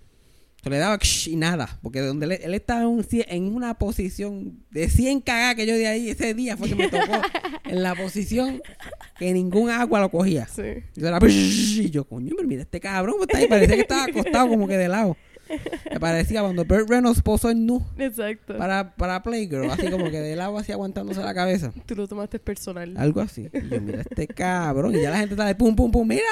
Le 0.65 0.77
daba 0.77 0.97
y 1.25 1.35
nada, 1.35 1.77
porque 1.81 1.99
donde 1.99 2.25
él, 2.25 2.31
él 2.41 2.53
estaba 2.53 2.81
en, 2.81 2.87
un 2.87 3.05
en 3.11 3.53
una 3.53 3.73
posición 3.73 4.63
de 4.71 4.89
100 4.89 5.19
cagadas 5.21 5.55
que 5.55 5.65
yo 5.65 5.75
de 5.75 5.87
ahí 5.87 6.09
ese 6.09 6.33
día 6.33 6.55
fue 6.55 6.69
que 6.69 6.75
me 6.75 6.87
tocó 6.87 7.21
en 7.65 7.83
la 7.83 7.95
posición 7.95 8.61
que 9.19 9.33
ningún 9.33 9.69
agua 9.69 9.99
lo 9.99 10.09
cogía. 10.09 10.47
Sí. 10.47 10.83
Y, 10.95 11.05
era, 11.05 11.19
y 11.21 11.89
yo, 11.89 12.05
coño, 12.05 12.33
pero 12.37 12.47
mira 12.47 12.61
este 12.61 12.79
cabrón, 12.79 13.13
¿cómo 13.13 13.23
está 13.23 13.39
ahí? 13.39 13.47
Parecía 13.47 13.75
que 13.75 13.81
estaba 13.81 14.05
acostado 14.05 14.47
como 14.47 14.67
que 14.67 14.77
de 14.77 14.87
lado. 14.87 15.17
Me 15.91 15.99
parecía 15.99 16.41
cuando 16.41 16.65
Burt 16.65 16.89
Reynolds 16.89 17.21
posó 17.21 17.49
en 17.49 17.65
nu 17.65 17.85
Exacto. 17.97 18.57
para, 18.57 18.95
para 18.95 19.21
Playgirl, 19.23 19.69
así 19.69 19.89
como 19.89 20.09
que 20.09 20.19
de 20.19 20.35
lado 20.35 20.57
así 20.57 20.71
aguantándose 20.71 21.21
la 21.21 21.33
cabeza. 21.33 21.71
Tú 21.85 21.95
lo 21.95 22.07
tomaste 22.07 22.39
personal. 22.39 22.93
Algo 22.97 23.21
así. 23.21 23.49
Y 23.53 23.69
yo, 23.69 23.81
mira 23.81 24.01
este 24.01 24.27
cabrón. 24.27 24.95
Y 24.95 25.01
ya 25.01 25.09
la 25.09 25.17
gente 25.17 25.33
está 25.33 25.45
de 25.45 25.55
pum, 25.55 25.75
pum, 25.75 25.91
pum. 25.91 26.07
Mira, 26.07 26.23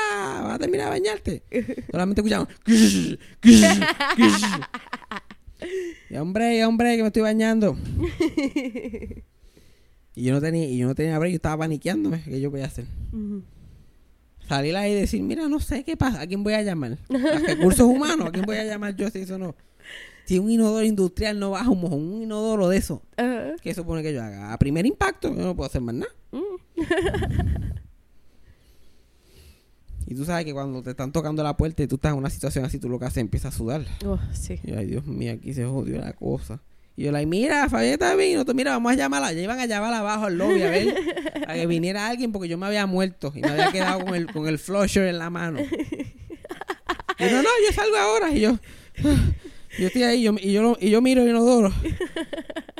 vas 0.41 0.55
a 0.55 0.59
terminar 0.59 0.86
de 0.86 0.91
bañarte. 0.99 1.43
Solamente 1.91 2.22
escuchamos. 2.22 2.47
y 6.09 6.15
hombre, 6.15 6.57
y 6.57 6.63
hombre, 6.63 6.95
que 6.95 7.01
me 7.03 7.07
estoy 7.07 7.22
bañando. 7.22 7.78
y 10.15 10.24
yo 10.24 10.34
no 10.34 10.41
tenía, 10.41 10.65
y 10.65 10.78
yo 10.78 10.88
no 10.88 10.95
tenía 10.95 11.17
break, 11.19 11.32
yo 11.32 11.36
estaba 11.38 11.57
paniqueándome. 11.57 12.24
¿Qué 12.24 12.41
yo 12.41 12.51
voy 12.51 12.61
a 12.61 12.65
hacer? 12.65 12.86
Salir 14.51 14.75
ahí 14.75 14.91
y 14.91 14.95
decir, 14.95 15.23
mira, 15.23 15.47
no 15.47 15.61
sé 15.61 15.85
qué 15.85 15.95
pasa, 15.95 16.19
¿a 16.19 16.27
quién 16.27 16.43
voy 16.43 16.51
a 16.51 16.61
llamar? 16.61 16.97
¿A 17.09 17.39
recursos 17.39 17.87
humanos? 17.87 18.27
¿A 18.27 18.31
quién 18.33 18.43
voy 18.45 18.57
a 18.57 18.65
llamar 18.65 18.93
yo 18.97 19.09
si 19.09 19.19
eso 19.19 19.37
no? 19.37 19.55
Si 20.25 20.39
un 20.39 20.51
inodoro 20.51 20.85
industrial 20.85 21.39
no 21.39 21.51
baja 21.51 21.69
un 21.69 21.79
mojón, 21.79 21.99
un 21.99 22.23
inodoro 22.23 22.67
de 22.67 22.75
eso, 22.75 23.01
Ajá. 23.15 23.53
¿qué 23.61 23.73
supone 23.73 24.03
que 24.03 24.13
yo 24.13 24.21
haga? 24.21 24.51
A 24.51 24.59
primer 24.59 24.85
impacto, 24.85 25.33
yo 25.33 25.41
no 25.41 25.55
puedo 25.55 25.67
hacer 25.69 25.79
más 25.79 25.95
nada. 25.95 26.11
Mm. 26.33 26.41
Y 30.07 30.15
tú 30.15 30.25
sabes 30.25 30.43
que 30.43 30.51
cuando 30.51 30.83
te 30.83 30.89
están 30.89 31.13
tocando 31.13 31.41
la 31.41 31.55
puerta 31.55 31.83
y 31.83 31.87
tú 31.87 31.95
estás 31.95 32.11
en 32.11 32.17
una 32.17 32.29
situación 32.29 32.65
así, 32.65 32.79
tú 32.79 32.89
lo 32.89 32.99
que 32.99 33.05
haces 33.05 33.19
es 33.19 33.21
empiezas 33.21 33.55
a 33.55 33.57
sudar. 33.57 33.85
Oh, 34.05 34.19
sí. 34.33 34.59
Y 34.61 34.73
ay, 34.73 34.87
Dios 34.87 35.05
mío, 35.05 35.31
aquí 35.31 35.53
se 35.53 35.63
jodió 35.63 36.01
la 36.01 36.11
cosa. 36.11 36.59
Y 36.97 37.03
yo, 37.05 37.11
like, 37.11 37.25
mira, 37.25 37.67
Fabieta 37.69 38.15
vino, 38.15 38.43
tú 38.45 38.53
mira, 38.53 38.71
vamos 38.71 38.91
a 38.91 38.95
llamarla. 38.95 39.31
Ya 39.33 39.41
iban 39.41 39.59
a 39.59 39.65
llamarla 39.65 39.99
abajo 39.99 40.25
al 40.25 40.37
lobby 40.37 40.61
a 40.63 40.69
ver 40.69 40.93
a 41.47 41.53
que 41.53 41.65
viniera 41.65 42.07
alguien 42.07 42.31
porque 42.31 42.47
yo 42.49 42.57
me 42.57 42.65
había 42.65 42.85
muerto 42.85 43.31
y 43.35 43.39
me 43.41 43.47
había 43.49 43.71
quedado 43.71 44.03
con 44.05 44.13
el, 44.15 44.27
con 44.27 44.47
el 44.47 44.59
flusher 44.59 45.07
en 45.07 45.17
la 45.17 45.29
mano. 45.29 45.59
Y 45.61 47.23
no, 47.25 47.41
no, 47.43 47.49
yo 47.67 47.73
salgo 47.73 47.95
ahora. 47.97 48.31
Y 48.31 48.41
yo, 48.41 48.57
yo 49.79 49.87
estoy 49.87 50.03
ahí 50.03 50.21
yo, 50.23 50.35
y, 50.39 50.51
yo, 50.51 50.61
lo- 50.63 50.77
y 50.79 50.89
yo 50.89 51.01
miro 51.01 51.21
el 51.23 51.29
inodoro. 51.29 51.73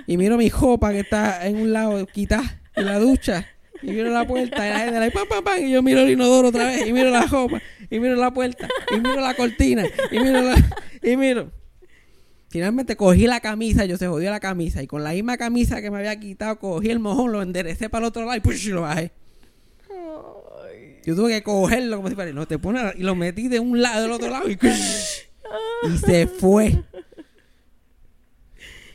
Y 0.08 0.18
miro 0.18 0.38
mi 0.38 0.50
jopa 0.50 0.92
que 0.92 1.00
está 1.00 1.48
en 1.48 1.58
un 1.58 1.72
lado 1.74 2.06
quitada 2.08 2.62
en 2.76 2.86
la 2.86 3.00
ducha. 3.00 3.48
Y 3.84 3.92
miro 3.92 4.10
la 4.12 4.28
puerta 4.28 4.68
y 4.68 4.70
la 4.70 4.80
gente 4.80 5.00
like, 5.00 5.18
pam, 5.18 5.28
pam, 5.28 5.44
pam, 5.44 5.66
y 5.66 5.72
yo 5.72 5.82
miro 5.82 6.02
el 6.02 6.10
inodoro 6.12 6.50
otra 6.50 6.66
vez. 6.66 6.86
Y 6.86 6.94
miro 6.94 7.10
la 7.10 7.28
jopa. 7.28 7.62
Y 7.90 8.00
miro 8.00 8.16
la 8.16 8.32
puerta. 8.32 8.68
Y 8.96 9.00
miro 9.00 9.22
la 9.22 9.34
cortina. 9.36 9.86
Y 10.12 10.20
miro 10.20 10.42
la... 10.42 10.56
Y 11.02 11.16
miro. 11.18 11.52
Finalmente 12.52 12.98
cogí 12.98 13.28
la 13.28 13.40
camisa, 13.40 13.86
yo 13.86 13.98
se 13.98 14.08
jodió 14.08 14.30
la 14.30 14.42
camisa. 14.42 14.84
Y 14.84 14.88
con 14.88 15.04
la 15.06 15.12
misma 15.14 15.38
camisa 15.38 15.82
que 15.82 15.90
me 15.90 16.00
había 16.00 16.20
quitado, 16.20 16.60
cogí 16.60 16.90
el 16.90 17.00
mojón, 17.00 17.32
lo 17.32 17.42
enderecé 17.42 17.90
para 17.90 18.04
el 18.06 18.10
otro 18.10 18.26
lado 18.26 18.36
y, 18.36 18.42
push, 18.42 18.68
lo 18.68 18.82
bajé. 18.82 19.12
Ay. 19.90 20.98
Yo 21.06 21.16
tuve 21.16 21.30
que 21.32 21.44
cogerlo 21.44 21.96
como 21.96 22.10
si 22.10 22.16
fuera, 22.16 22.34
no 22.34 22.46
te 22.46 22.60
pones 22.60 22.94
y 22.98 23.04
lo 23.04 23.16
metí 23.16 23.48
de 23.48 23.60
un 23.62 23.82
lado 23.82 24.02
del 24.04 24.12
otro 24.12 24.30
lado 24.30 24.50
y, 24.50 24.54
y 25.90 25.98
se 25.98 26.28
fue. 26.28 26.84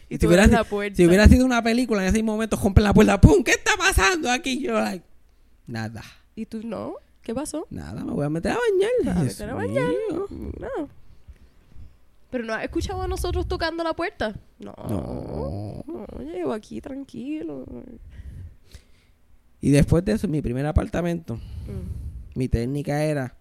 Y 0.08 0.18
si 0.18 0.26
hubiera, 0.26 0.44
si- 1.28 1.34
sido 1.34 1.44
una 1.46 1.62
película 1.62 2.02
en 2.02 2.08
ese 2.14 2.22
momento, 2.22 2.56
rompen 2.62 2.84
la 2.84 2.94
puerta, 2.94 3.20
¡pum! 3.20 3.42
¿Qué 3.42 3.52
está 3.52 3.72
pasando 3.76 4.30
aquí? 4.30 4.60
Yo, 4.60 4.74
like, 4.74 5.04
nada, 5.66 6.02
¿Y 6.36 6.46
tú 6.46 6.60
no? 6.62 6.94
¿Qué 7.22 7.34
pasó? 7.34 7.66
nada, 7.70 8.04
me 8.04 8.12
voy 8.12 8.24
a 8.24 8.28
meter 8.28 8.52
a 8.52 8.58
bañar. 9.02 9.16
A 9.18 9.22
meter 9.24 9.50
a 9.50 9.54
bañar. 9.54 9.90
No. 10.60 10.88
¿Pero 12.36 12.44
no 12.48 12.52
has 12.52 12.64
escuchado 12.64 13.00
a 13.00 13.08
nosotros 13.08 13.48
tocando 13.48 13.82
la 13.82 13.94
puerta? 13.94 14.34
No. 14.58 14.74
No. 14.90 15.82
No, 15.86 16.06
yo 16.18 16.30
llevo 16.30 16.52
aquí 16.52 16.82
tranquilo. 16.82 17.64
Y 19.62 19.70
después 19.70 20.04
de 20.04 20.12
eso, 20.12 20.26
en 20.26 20.32
mi 20.32 20.42
primer 20.42 20.66
apartamento, 20.66 21.36
Mm. 21.36 22.38
mi 22.38 22.48
técnica 22.48 23.02
era 23.04 23.38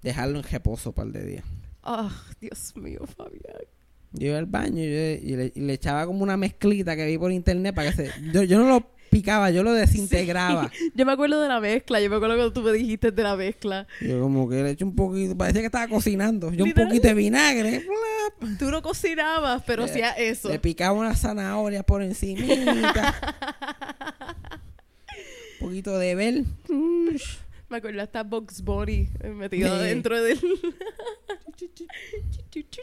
dejarlo 0.00 0.38
en 0.38 0.44
reposo 0.44 0.90
un 0.90 0.94
par 0.94 1.06
de 1.08 1.24
días. 1.26 1.44
Ah, 1.82 2.08
Dios 2.40 2.72
mío, 2.76 3.00
Fabián. 3.16 3.64
Yo 4.12 4.28
iba 4.28 4.38
al 4.38 4.46
baño 4.46 4.80
y, 4.80 4.86
yo- 4.86 5.28
y 5.32 5.36
le, 5.36 5.52
y 5.54 5.60
le 5.62 5.72
echaba 5.72 6.06
como 6.06 6.22
una 6.22 6.36
mezclita 6.36 6.94
que 6.94 7.04
vi 7.04 7.18
por 7.18 7.32
internet 7.32 7.74
para 7.74 7.90
que 7.90 7.96
se... 7.96 8.10
Yo, 8.32 8.44
yo 8.44 8.58
no 8.58 8.68
lo 8.68 8.86
picaba, 9.16 9.50
yo 9.50 9.62
lo 9.62 9.72
desintegraba. 9.72 10.70
Yo 10.94 11.06
me 11.06 11.12
acuerdo 11.12 11.40
de 11.40 11.48
la 11.48 11.60
mezcla. 11.60 12.00
Yo 12.00 12.10
me 12.10 12.16
acuerdo 12.16 12.34
cuando 12.36 12.52
tú 12.52 12.62
me 12.62 12.72
dijiste 12.72 13.10
de 13.10 13.22
la 13.22 13.34
mezcla. 13.36 13.86
Yo 14.00 14.20
como 14.20 14.48
que 14.48 14.62
le 14.62 14.70
eché 14.70 14.84
un 14.84 14.94
poquito, 14.94 15.36
parecía 15.36 15.62
que 15.62 15.66
estaba 15.66 15.88
cocinando. 15.88 16.52
Yo 16.52 16.64
un 16.64 16.72
poquito 16.72 17.08
de 17.08 17.14
vinagre, 17.14 17.80
plap, 18.40 18.58
Tú 18.58 18.70
no 18.70 18.82
cocinabas, 18.82 19.62
pero 19.66 19.84
hacías 19.84 20.14
eso. 20.18 20.48
le 20.48 20.58
picaba 20.58 20.92
unas 20.98 21.20
zanahorias 21.20 21.84
por 21.84 22.02
encima. 22.02 22.44
un 22.44 22.82
poquito 25.60 25.98
de 25.98 26.14
bel. 26.14 26.46
Me 27.68 27.78
acuerdo 27.78 28.00
hasta 28.02 28.22
Box 28.22 28.62
Bunny 28.62 29.08
eh, 29.20 29.30
metido 29.30 29.76
Sí. 29.78 29.84
dentro 29.86 30.22
del... 30.22 30.38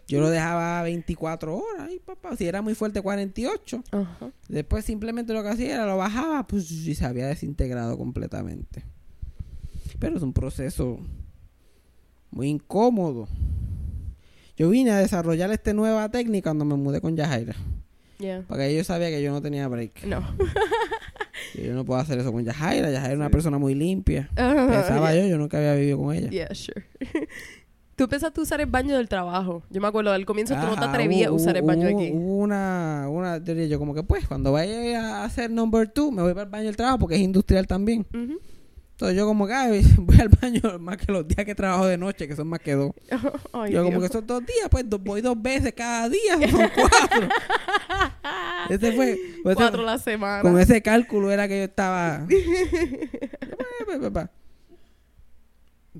Yo 0.07 0.19
lo 0.19 0.29
dejaba 0.29 0.81
24 0.83 1.55
horas, 1.55 1.87
ay 1.89 1.99
papá, 1.99 2.35
si 2.35 2.45
era 2.45 2.61
muy 2.61 2.75
fuerte 2.75 3.01
48. 3.01 3.83
Ajá. 3.91 4.31
Después 4.47 4.85
simplemente 4.85 5.33
lo 5.33 5.43
que 5.43 5.49
hacía 5.49 5.75
era 5.75 5.85
lo 5.85 5.97
bajaba 5.97 6.45
pues, 6.47 6.69
y 6.71 6.95
se 6.95 7.05
había 7.05 7.27
desintegrado 7.27 7.97
completamente. 7.97 8.83
Pero 9.99 10.17
es 10.17 10.23
un 10.23 10.33
proceso 10.33 10.99
muy 12.31 12.49
incómodo. 12.49 13.27
Yo 14.55 14.69
vine 14.69 14.91
a 14.91 14.97
desarrollar 14.97 15.51
esta 15.51 15.73
nueva 15.73 16.09
técnica 16.09 16.49
cuando 16.49 16.65
me 16.65 16.75
mudé 16.75 17.01
con 17.01 17.15
Yajaira. 17.15 17.55
Yeah. 18.19 18.43
Porque 18.47 18.75
yo 18.75 18.83
sabía 18.83 19.09
que 19.09 19.21
yo 19.21 19.31
no 19.31 19.41
tenía 19.41 19.67
break. 19.67 20.05
No. 20.05 20.23
Yo 21.55 21.73
no 21.73 21.85
puedo 21.85 21.99
hacer 21.99 22.17
eso 22.17 22.31
con 22.31 22.43
Yajaira. 22.43 22.89
Yajaira 22.89 23.13
es 23.13 23.19
una 23.19 23.29
persona 23.29 23.59
muy 23.59 23.75
limpia. 23.75 24.29
Pensaba 24.33 25.13
yo, 25.13 25.27
yo 25.27 25.37
nunca 25.37 25.57
había 25.57 25.75
vivido 25.75 25.99
con 25.99 26.15
ella. 26.15 26.29
Yeah, 26.29 26.55
sure. 26.55 26.83
Tú 27.95 28.05
empezaste 28.05 28.39
a 28.39 28.43
usar 28.43 28.59
el 28.59 28.65
baño 28.65 28.95
del 28.97 29.07
trabajo. 29.07 29.61
Yo 29.69 29.79
me 29.79 29.87
acuerdo, 29.87 30.11
al 30.11 30.25
comienzo 30.25 30.55
tú 30.55 30.61
no 30.65 30.73
te 30.73 30.81
Ajá, 30.81 30.89
atrevías 30.89 31.27
a 31.29 31.31
usar 31.31 31.55
el 31.57 31.61
baño 31.63 31.87
hubo- 31.89 31.97
aquí. 31.99 32.11
Hubo 32.11 32.37
una, 32.37 33.05
una 33.09 33.43
teoría, 33.43 33.67
yo 33.67 33.77
como 33.77 33.93
que 33.93 34.01
pues, 34.01 34.27
cuando 34.27 34.51
vaya 34.51 35.17
a 35.21 35.25
hacer 35.25 35.51
number 35.51 35.87
two, 35.87 36.11
me 36.11 36.23
voy 36.23 36.33
para 36.33 36.45
el 36.45 36.49
baño 36.49 36.65
del 36.65 36.75
trabajo 36.75 36.97
porque 36.99 37.15
es 37.15 37.21
industrial 37.21 37.67
también. 37.67 38.05
Entonces 38.11 39.15
yo 39.17 39.25
como 39.27 39.45
que 39.45 39.53
ay, 39.53 39.83
voy 39.99 40.19
al 40.19 40.29
baño 40.29 40.61
más 40.79 40.97
que 40.97 41.11
los 41.11 41.27
días 41.27 41.45
que 41.45 41.53
trabajo 41.53 41.85
de 41.85 41.97
noche, 41.97 42.27
que 42.27 42.35
son 42.35 42.47
más 42.47 42.59
que 42.61 42.73
dos. 42.73 42.91
Yo 43.69 43.83
como 43.83 43.99
que 44.01 44.07
son 44.09 44.25
dos 44.25 44.39
días, 44.45 44.67
pues 44.71 44.89
do- 44.89 44.97
voy 44.99 45.21
dos 45.21 45.39
veces 45.39 45.73
cada 45.75 46.09
día, 46.09 46.33
son 46.51 46.69
cuatro. 46.75 47.27
ese 48.69 48.91
fue, 48.93 49.17
pues, 49.43 49.53
ese- 49.53 49.55
Cuatro 49.55 49.83
la 49.83 49.97
semana. 49.99 50.41
con 50.41 50.59
ese 50.59 50.81
cálculo 50.81 51.31
era 51.31 51.47
que 51.47 51.57
yo 51.59 51.63
estaba... 51.65 52.25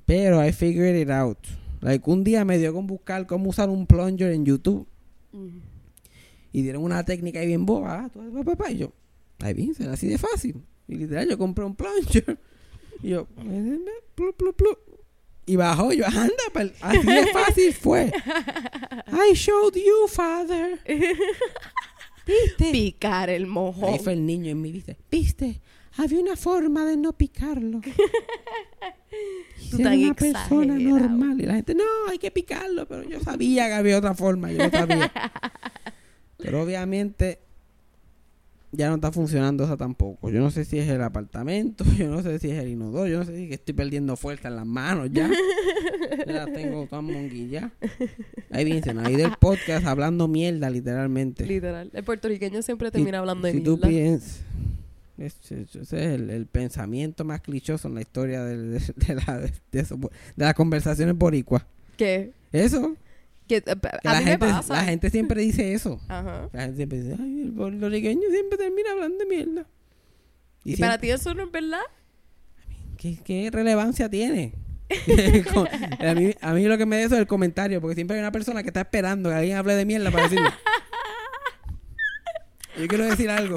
Pero 0.06 0.44
I 0.44 0.52
figured 0.52 0.96
it 0.96 1.10
out. 1.10 1.38
Like, 1.84 2.10
un 2.10 2.24
día 2.24 2.46
me 2.46 2.56
dio 2.56 2.72
con 2.72 2.86
buscar 2.86 3.26
cómo 3.26 3.50
usar 3.50 3.68
un 3.68 3.86
plunger 3.86 4.32
en 4.32 4.46
YouTube. 4.46 4.88
Y 6.50 6.62
dieron 6.62 6.82
una 6.82 7.04
técnica 7.04 7.40
ahí 7.40 7.46
bien 7.46 7.66
boba. 7.66 8.04
ah, 8.04 8.08
tú, 8.08 8.20
pa, 8.32 8.42
pa, 8.42 8.56
pa, 8.56 8.70
Y 8.70 8.78
yo, 8.78 8.92
ay, 9.40 9.52
bien, 9.52 9.74
será 9.74 9.92
así 9.92 10.08
de 10.08 10.16
fácil. 10.16 10.62
Y 10.88 10.94
literal, 10.96 11.28
yo 11.28 11.36
compré 11.36 11.64
un 11.64 11.76
plunger. 11.76 12.38
Y 13.02 13.08
yo, 13.10 13.26
plu, 14.14 14.32
plu, 14.34 14.54
plu. 14.54 14.70
Y 15.44 15.56
bajó. 15.56 15.92
Y 15.92 15.98
yo, 15.98 16.06
anda, 16.06 16.32
pal- 16.54 16.72
así 16.80 17.06
de 17.06 17.26
fácil 17.26 17.74
fue. 17.74 18.10
I 19.08 19.34
showed 19.34 19.74
you, 19.74 20.08
father. 20.08 20.80
¿Viste? 22.26 22.72
Picar 22.72 23.28
el 23.28 23.46
mojón. 23.46 23.92
Ahí 23.92 23.98
fue 23.98 24.14
el 24.14 24.24
niño 24.24 24.50
en 24.50 24.62
mí, 24.62 24.72
dice, 24.72 24.96
¿viste? 25.10 25.60
Había 25.96 26.20
una 26.20 26.36
forma 26.36 26.84
de 26.84 26.96
no 26.96 27.12
picarlo. 27.12 27.80
Tú 29.70 29.76
ser 29.76 29.86
tan 29.86 29.98
una 29.98 30.14
persona 30.14 30.78
normal. 30.78 31.40
Y 31.40 31.46
la 31.46 31.54
gente, 31.54 31.74
no, 31.74 31.84
hay 32.10 32.18
que 32.18 32.30
picarlo. 32.30 32.86
Pero 32.88 33.02
yo 33.04 33.20
sabía 33.20 33.66
que 33.68 33.74
había 33.74 33.98
otra 33.98 34.14
forma. 34.14 34.50
Yo 34.50 34.64
lo 34.64 34.70
sabía. 34.70 35.12
pero 36.38 36.62
obviamente 36.62 37.40
ya 38.72 38.88
no 38.88 38.96
está 38.96 39.12
funcionando 39.12 39.64
esa 39.64 39.76
tampoco. 39.76 40.30
Yo 40.30 40.40
no 40.40 40.50
sé 40.50 40.64
si 40.64 40.78
es 40.78 40.88
el 40.88 41.00
apartamento. 41.00 41.84
Yo 41.98 42.08
no 42.08 42.22
sé 42.22 42.38
si 42.40 42.50
es 42.50 42.58
el 42.58 42.68
inodoro. 42.68 43.06
Yo 43.06 43.18
no 43.18 43.24
sé 43.24 43.36
si 43.36 43.42
es 43.44 43.48
que 43.48 43.54
estoy 43.54 43.74
perdiendo 43.74 44.16
fuerza 44.16 44.48
en 44.48 44.56
las 44.56 44.66
manos 44.66 45.10
ya. 45.12 45.30
ya 46.26 46.32
las 46.32 46.52
tengo 46.52 46.86
todas 46.86 47.04
monguillas. 47.04 47.70
Ahí 48.50 48.64
dicen, 48.64 48.98
ahí 48.98 49.14
del 49.14 49.32
podcast 49.38 49.86
hablando 49.86 50.26
mierda, 50.26 50.70
literalmente. 50.70 51.46
Literal. 51.46 51.90
El 51.92 52.04
puertorriqueño 52.04 52.62
siempre 52.62 52.90
termina 52.90 53.18
Y 53.18 53.20
hablando 53.20 53.46
de 53.46 53.52
si 53.52 53.60
tú 53.60 53.72
mierda. 53.76 53.88
piensas, 53.88 54.40
ese, 55.18 55.62
es 55.62 55.92
el, 55.92 56.30
el 56.30 56.46
pensamiento 56.46 57.24
más 57.24 57.40
clichoso 57.40 57.88
en 57.88 57.94
la 57.94 58.00
historia 58.00 58.42
de, 58.44 58.56
de 58.56 59.14
la, 59.14 59.38
de, 59.38 59.52
eso, 59.80 59.98
las 60.36 60.54
conversaciones 60.54 61.16
boricuas. 61.16 61.64
Que, 61.96 62.32
Eso, 62.50 62.96
que, 63.46 63.62
a 63.66 64.12
la 64.12 64.18
mí 64.18 64.24
me 64.24 64.30
gente, 64.32 64.46
pasa. 64.46 64.74
la 64.74 64.84
gente 64.84 65.10
siempre 65.10 65.42
dice 65.42 65.74
eso. 65.74 66.00
Ajá. 66.08 66.48
La 66.52 66.62
gente 66.62 66.76
siempre 66.76 67.02
dice, 67.02 67.16
ay, 67.20 67.42
el 67.42 67.52
puertorriqueño 67.52 68.22
siempre 68.30 68.58
termina 68.58 68.90
hablando 68.92 69.18
de 69.18 69.26
mierda. 69.26 69.66
¿Y, 70.64 70.74
Y, 70.74 70.76
para 70.76 70.98
ti 70.98 71.10
eso 71.10 71.34
no 71.34 71.44
es 71.44 71.52
verdad? 71.52 71.80
¿qué, 72.96 73.18
qué 73.24 73.50
relevancia 73.52 74.08
tiene? 74.08 74.54
A, 76.00 76.14
mí, 76.14 76.34
a 76.40 76.52
mí 76.52 76.64
lo 76.64 76.76
que 76.78 76.86
me 76.86 76.96
da 76.96 77.02
eso 77.02 77.14
es 77.14 77.20
el 77.20 77.26
comentario, 77.26 77.80
porque 77.80 77.94
siempre 77.94 78.16
hay 78.16 78.20
una 78.20 78.32
persona 78.32 78.62
que 78.62 78.68
está 78.70 78.80
esperando 78.80 79.28
que 79.30 79.36
alguien 79.36 79.56
hable 79.56 79.74
de 79.74 79.84
mierda 79.84 80.10
para 80.10 80.24
decirlo. 80.24 80.50
Yo 82.78 82.88
quiero 82.88 83.04
decir 83.04 83.30
algo. 83.30 83.56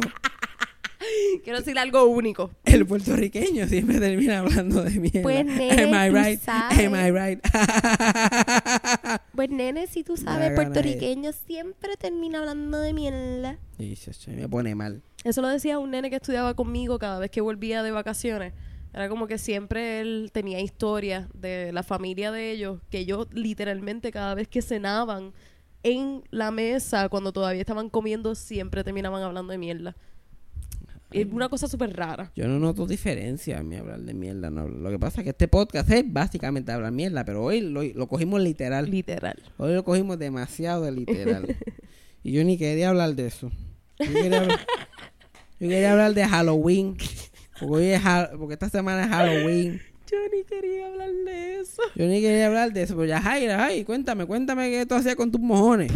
Quiero 1.43 1.59
decir 1.59 1.77
algo 1.79 2.05
único. 2.05 2.51
El 2.65 2.85
puertorriqueño 2.85 3.67
siempre 3.67 3.99
termina 3.99 4.39
hablando 4.39 4.83
de 4.83 4.99
mierda. 4.99 5.21
Pues, 5.23 5.45
nene, 5.45 5.83
Am 5.83 5.89
I 5.93 6.09
right? 6.09 6.49
Am 6.49 6.95
I 6.95 7.11
right? 7.11 7.39
Pues 9.35 9.49
nene, 9.49 9.87
si 9.87 10.03
tú 10.03 10.17
sabes, 10.17 10.51
puertorriqueño 10.55 11.31
siempre 11.31 11.95
termina 11.97 12.39
hablando 12.39 12.79
de 12.79 12.93
mierda. 12.93 13.57
Y 13.77 13.95
se- 13.95 14.13
se 14.13 14.31
me 14.31 14.47
pone 14.49 14.73
mal. 14.75 15.01
Eso 15.23 15.41
lo 15.41 15.47
decía 15.47 15.77
un 15.79 15.91
nene 15.91 16.09
que 16.09 16.15
estudiaba 16.17 16.53
conmigo 16.55 16.97
cada 16.99 17.19
vez 17.19 17.29
que 17.31 17.41
volvía 17.41 17.83
de 17.83 17.91
vacaciones. 17.91 18.53
Era 18.93 19.09
como 19.09 19.27
que 19.27 19.37
siempre 19.37 19.99
él 20.01 20.31
tenía 20.33 20.59
historias 20.59 21.27
de 21.33 21.71
la 21.71 21.83
familia 21.83 22.31
de 22.31 22.51
ellos, 22.51 22.79
que 22.89 22.99
ellos 22.99 23.27
literalmente 23.31 24.11
cada 24.11 24.33
vez 24.33 24.47
que 24.47 24.61
cenaban 24.61 25.33
en 25.83 26.23
la 26.31 26.49
mesa, 26.49 27.07
cuando 27.09 27.31
todavía 27.31 27.61
estaban 27.61 27.89
comiendo, 27.89 28.33
siempre 28.33 28.83
terminaban 28.83 29.21
hablando 29.21 29.51
de 29.51 29.57
mierda. 29.59 29.95
Es 31.11 31.25
una 31.31 31.47
cosa 31.49 31.67
súper 31.67 31.95
rara. 31.95 32.31
Yo 32.35 32.47
no 32.47 32.59
noto 32.59 32.85
diferencia 32.85 33.57
en 33.59 33.69
mi 33.69 33.75
hablar 33.77 34.01
de 34.01 34.13
mierda. 34.13 34.49
No. 34.49 34.67
Lo 34.67 34.89
que 34.89 34.99
pasa 34.99 35.21
es 35.21 35.23
que 35.23 35.29
este 35.29 35.47
podcast 35.47 35.89
es 35.91 36.03
básicamente 36.05 36.71
hablar 36.71 36.91
mierda, 36.91 37.23
pero 37.23 37.43
hoy 37.43 37.61
lo, 37.61 37.81
lo 37.83 38.07
cogimos 38.07 38.41
literal. 38.41 38.89
Literal. 38.91 39.41
Hoy 39.57 39.73
lo 39.73 39.83
cogimos 39.85 40.19
demasiado 40.19 40.83
de 40.83 40.91
literal. 40.91 41.55
y 42.23 42.31
yo 42.33 42.43
ni 42.43 42.57
quería 42.57 42.89
hablar 42.89 43.15
de 43.15 43.27
eso. 43.27 43.51
Yo 43.99 44.13
quería 44.13 44.41
hablar, 44.41 44.59
yo 45.59 45.69
quería 45.69 45.91
hablar 45.93 46.13
de 46.13 46.25
Halloween. 46.27 46.97
Porque, 47.59 47.73
hoy 47.75 47.85
es 47.85 48.05
Ha- 48.05 48.29
porque 48.37 48.53
esta 48.53 48.69
semana 48.69 49.03
es 49.05 49.09
Halloween. 49.09 49.81
Yo 50.11 50.17
ni 50.33 50.43
quería 50.43 50.87
hablar 50.87 51.09
de 51.25 51.59
eso. 51.59 51.81
Yo 51.95 52.05
ni 52.05 52.21
quería 52.21 52.47
hablar 52.47 52.71
de 52.73 52.83
eso. 52.83 52.95
Pero 52.95 53.05
ya, 53.07 53.21
Jaira, 53.21 53.65
ay, 53.65 53.83
cuéntame, 53.83 54.25
cuéntame 54.25 54.69
qué 54.69 54.85
tú 54.85 54.95
hacías 54.95 55.15
con 55.15 55.31
tus 55.31 55.41
mojones. 55.41 55.91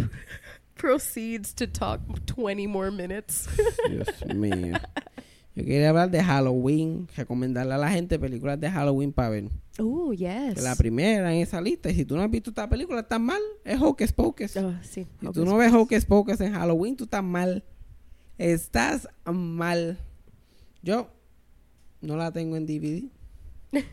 Proceeds 0.82 1.54
to 1.54 1.68
talk 1.68 2.00
20 2.26 2.66
more 2.66 2.90
minutes. 2.90 3.46
Dios 3.88 4.08
mío. 4.34 4.76
Yo 5.54 5.64
quería 5.64 5.90
hablar 5.90 6.10
de 6.10 6.20
Halloween, 6.20 7.06
recomendarle 7.16 7.74
a 7.74 7.78
la 7.78 7.88
gente 7.88 8.18
películas 8.18 8.58
de 8.58 8.68
Halloween 8.68 9.12
para 9.12 9.28
ver. 9.28 9.44
Oh, 9.78 10.12
yes. 10.12 10.60
La 10.60 10.74
primera 10.74 11.32
en 11.32 11.40
esa 11.40 11.60
lista, 11.60 11.88
y 11.88 11.94
si 11.94 12.04
tú 12.04 12.16
no 12.16 12.22
has 12.22 12.30
visto 12.32 12.50
esta 12.50 12.68
película, 12.68 12.98
estás 12.98 13.20
mal, 13.20 13.40
es 13.64 13.80
Hocus 13.80 14.12
Pocus. 14.12 14.56
Ah, 14.56 14.80
sí. 14.82 15.06
Si 15.20 15.26
tú 15.32 15.44
no 15.44 15.56
ves 15.56 15.72
Hocus 15.72 16.04
Pocus 16.04 16.40
en 16.40 16.52
Halloween, 16.52 16.96
tú 16.96 17.04
estás 17.04 17.22
mal. 17.22 17.62
Estás 18.36 19.06
mal. 19.24 20.00
Yo 20.82 21.12
no 22.00 22.16
la 22.16 22.32
tengo 22.32 22.56
en 22.56 22.66
DVD. 22.66 23.04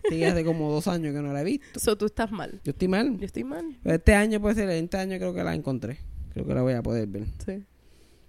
Sí, 0.09 0.23
hace 0.23 0.43
como 0.43 0.71
dos 0.71 0.87
años 0.87 1.13
que 1.13 1.21
no 1.21 1.31
la 1.33 1.41
he 1.41 1.43
visto. 1.43 1.79
So, 1.79 1.95
tú 1.95 2.07
estás 2.07 2.31
mal. 2.31 2.59
Yo 2.63 2.71
estoy 2.71 2.87
mal. 2.87 3.15
Yo 3.19 3.27
estoy 3.27 3.43
mal. 3.43 3.77
Pero 3.83 3.95
este 3.95 4.15
año 4.15 4.41
puede 4.41 4.55
ser, 4.55 4.69
este 4.71 4.97
año 4.97 5.17
creo 5.17 5.35
que 5.35 5.43
la 5.43 5.53
encontré. 5.53 5.99
Creo 6.43 6.47
que 6.47 6.53
la 6.55 6.61
voy 6.61 6.73
a 6.73 6.81
poder 6.83 7.07
ver. 7.07 7.23
Sí. 7.45 7.63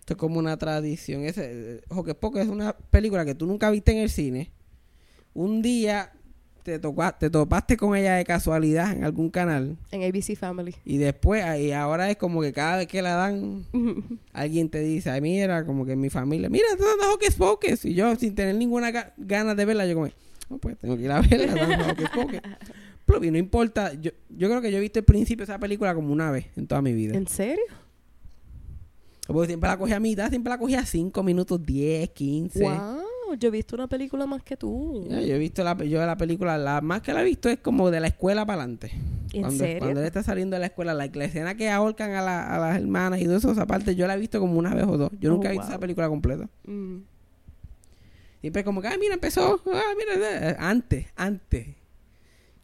Esto 0.01 0.15
es 0.15 0.17
como 0.17 0.39
una 0.39 0.57
tradición. 0.57 1.23
Ese, 1.25 1.77
eh, 1.77 1.81
Hocus 1.89 2.15
Pocus 2.15 2.41
es 2.43 2.49
una 2.49 2.73
película 2.77 3.25
que 3.25 3.35
tú 3.35 3.47
nunca 3.47 3.71
viste 3.71 3.93
en 3.93 3.99
el 3.99 4.11
cine. 4.11 4.51
Un 5.35 5.63
día 5.63 6.13
te, 6.65 6.79
toca- 6.79 7.17
te 7.17 7.31
topaste 7.31 7.77
con 7.77 7.97
ella 7.97 8.17
de 8.17 8.25
casualidad 8.25 8.93
en 8.93 9.05
algún 9.05 9.31
canal. 9.31 9.77
En 9.93 10.03
ABC 10.03 10.37
Family. 10.37 10.75
Y 10.85 10.99
después, 10.99 11.45
y 11.61 11.73
ahora 11.73 12.11
es 12.11 12.17
como 12.17 12.41
que 12.43 12.53
cada 12.53 12.79
vez 12.79 12.87
que 12.89 13.01
la 13.03 13.15
dan, 13.15 13.65
alguien 14.33 14.69
te 14.69 14.81
dice, 14.81 15.11
ay, 15.11 15.21
mira, 15.21 15.65
como 15.65 15.87
que 15.87 15.93
en 15.93 16.01
mi 16.01 16.11
familia, 16.11 16.49
mira, 16.51 16.67
está 16.73 16.85
dando 16.85 17.15
Hocus 17.15 17.35
Pocus. 17.37 17.85
Y 17.85 17.95
yo, 17.95 18.15
sin 18.17 18.35
tener 18.35 18.57
ninguna 18.57 18.91
ga- 18.93 19.13
ganas 19.17 19.57
de 19.57 19.65
verla, 19.65 19.87
yo 19.87 19.95
como, 19.95 20.09
no, 20.49 20.59
pues 20.59 20.77
tengo 20.79 20.97
que 20.97 21.03
ir 21.05 21.13
a 21.13 21.21
verla, 21.21 21.93
Hocus 21.93 22.11
Pocus. 22.11 22.41
Y 23.23 23.31
no 23.33 23.39
importa, 23.39 23.93
yo, 23.95 24.13
yo 24.29 24.49
creo 24.49 24.61
que 24.61 24.71
yo 24.71 24.79
he 24.79 24.81
visto 24.81 25.01
el 25.01 25.05
principio 25.05 25.45
de 25.45 25.51
esa 25.53 25.59
película 25.59 25.93
como 25.97 26.13
una 26.13 26.31
vez 26.31 26.47
en 26.57 26.69
toda 26.69 26.81
mi 26.81 26.93
vida. 26.93 27.17
¿En 27.17 27.27
serio? 27.27 27.65
Porque 29.33 29.49
siempre 29.49 29.69
la 29.71 29.79
cogía 29.79 29.97
a 29.97 30.01
mitad, 30.01 30.29
siempre 30.31 30.51
la 30.51 30.59
cogía 30.59 30.85
5 30.85 31.23
minutos, 31.23 31.65
10, 31.65 32.11
15. 32.11 32.63
Wow, 32.63 33.37
yo 33.39 33.49
he 33.49 33.51
visto 33.51 33.77
una 33.77 33.87
película 33.89 34.27
más 34.27 34.43
que 34.43 34.57
tú. 34.57 35.07
Ya, 35.09 35.21
yo 35.21 35.35
he 35.35 35.39
visto 35.39 35.63
la, 35.63 35.77
yo 35.85 36.05
la 36.05 36.17
película, 36.17 36.59
la 36.59 36.81
más 36.81 37.01
que 37.03 37.13
la 37.13 37.23
he 37.23 37.25
visto 37.25 37.49
es 37.49 37.59
como 37.59 37.91
de 37.91 38.01
la 38.01 38.09
escuela 38.09 38.45
para 38.47 38.63
adelante. 38.63 38.91
¿En 39.33 39.43
cuando, 39.43 39.59
serio? 39.65 39.79
cuando 39.79 40.01
él 40.01 40.07
está 40.07 40.23
saliendo 40.25 40.55
de 40.57 40.61
la 40.61 40.67
escuela, 40.67 40.93
la, 40.95 41.07
la 41.13 41.25
escena 41.25 41.55
que 41.57 41.71
ahorcan 41.71 42.11
a, 42.13 42.23
la- 42.23 42.57
a 42.57 42.59
las 42.59 42.77
hermanas 42.77 43.21
y 43.21 43.25
todo 43.27 43.37
eso, 43.37 43.53
esa 43.53 43.67
parte 43.67 43.95
yo 43.95 44.07
la 44.09 44.15
he 44.15 44.19
visto 44.19 44.41
como 44.41 44.59
una 44.59 44.75
vez 44.75 44.85
o 44.87 44.97
dos. 44.99 45.13
Yo 45.21 45.31
Oh, 45.31 45.35
nunca 45.35 45.49
he 45.49 45.53
visto 45.53 45.67
wow. 45.67 45.71
esa 45.73 45.79
película 45.81 46.09
completa. 46.09 46.49
Mm. 46.67 46.97
Siempre 48.41 48.65
como 48.65 48.81
que, 48.81 48.89
ah, 48.89 48.97
mira, 48.99 49.15
empezó. 49.15 49.61
Ah, 49.73 49.83
mira, 49.97 50.51
eh, 50.51 50.57
antes, 50.59 51.07
antes. 51.15 51.67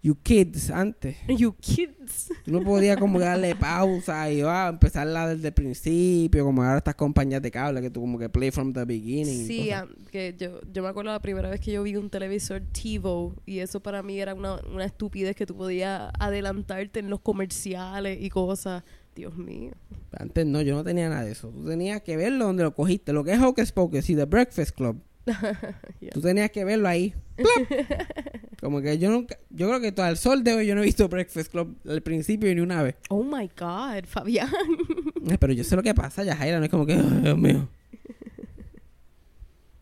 You 0.07 0.15
kids, 0.23 0.71
antes. 0.71 1.17
You 1.27 1.53
kids. 1.57 2.31
Tú 2.45 2.53
no 2.53 2.63
podías 2.63 2.97
como 2.97 3.19
darle 3.19 3.57
pausa 3.57 4.31
y 4.31 4.41
ah, 4.43 4.69
empezarla 4.69 5.35
desde 5.35 5.49
el 5.49 5.55
principio, 5.55 6.45
como 6.45 6.63
ahora 6.63 6.79
estas 6.79 6.95
compañías 6.95 7.43
de 7.43 7.51
cable 7.51 7.83
que 7.83 7.91
tú 7.91 8.03
como 8.03 8.17
que 8.17 8.29
play 8.29 8.53
from 8.53 8.73
the 8.73 8.85
beginning. 8.85 9.49
Sí, 9.49 9.73
ah, 9.73 9.85
que 10.13 10.37
yo, 10.39 10.61
yo 10.73 10.85
me 10.85 10.91
acuerdo 10.91 11.11
la 11.11 11.19
primera 11.19 11.51
vez 11.51 11.61
que 11.61 11.73
yo 11.73 11.83
vi 11.83 11.97
un 11.97 12.09
televisor 12.09 12.63
TiVo 12.71 13.35
y 13.47 13.59
eso 13.59 13.81
para 13.81 14.01
mí 14.05 14.21
era 14.21 14.35
una, 14.35 14.61
una 14.73 14.85
estupidez 14.85 15.35
que 15.35 15.45
tú 15.45 15.57
podías 15.57 16.13
adelantarte 16.21 17.01
en 17.01 17.11
los 17.11 17.19
comerciales 17.19 18.17
y 18.21 18.31
cosas. 18.31 18.85
Dios 19.17 19.37
mío. 19.37 19.73
Antes 20.13 20.47
no, 20.47 20.63
yo 20.63 20.77
no 20.77 20.85
tenía 20.85 21.09
nada 21.09 21.25
de 21.25 21.33
eso. 21.33 21.49
Tú 21.49 21.67
tenías 21.67 22.03
que 22.03 22.17
verlo 22.17 22.45
donde 22.45 22.63
lo 22.63 22.75
cogiste. 22.75 23.13
Lo 23.13 23.25
que 23.25 23.33
es 23.33 23.41
Hocus 23.41 23.73
Pocus 23.73 24.09
y 24.09 24.15
The 24.15 24.27
Breakfast 24.27 24.77
Club. 24.77 25.03
Yeah. 26.01 26.13
Tú 26.13 26.21
tenías 26.21 26.51
que 26.51 26.65
verlo 26.65 26.89
ahí. 26.89 27.15
Como 28.61 28.81
que 28.81 28.99
yo 28.99 29.11
nunca, 29.11 29.37
yo 29.51 29.69
creo 29.69 29.81
que 29.81 29.93
todo 29.93 30.07
el 30.07 30.17
sol 30.17 30.45
de 30.45 30.55
hoy 30.55 30.67
yo 30.67 30.75
no 30.75 30.83
he 30.83 30.85
visto 30.85 31.09
Breakfast 31.09 31.51
Club 31.51 31.77
al 31.89 32.03
principio 32.03 32.55
ni 32.55 32.61
una 32.61 32.83
vez. 32.83 32.95
Oh 33.09 33.23
my 33.23 33.51
God, 33.59 34.05
Fabián. 34.07 34.51
Pero 35.41 35.53
yo 35.53 35.65
sé 35.65 35.75
lo 35.77 35.83
que 35.83 35.95
pasa, 35.95 36.23
ya 36.25 36.37
Jaira, 36.37 36.59
no 36.59 36.65
es 36.65 36.71
como 36.71 36.87
que, 36.87 36.95
"Ay, 36.95 37.21
Dios 37.23 37.39
mío. 37.39 37.69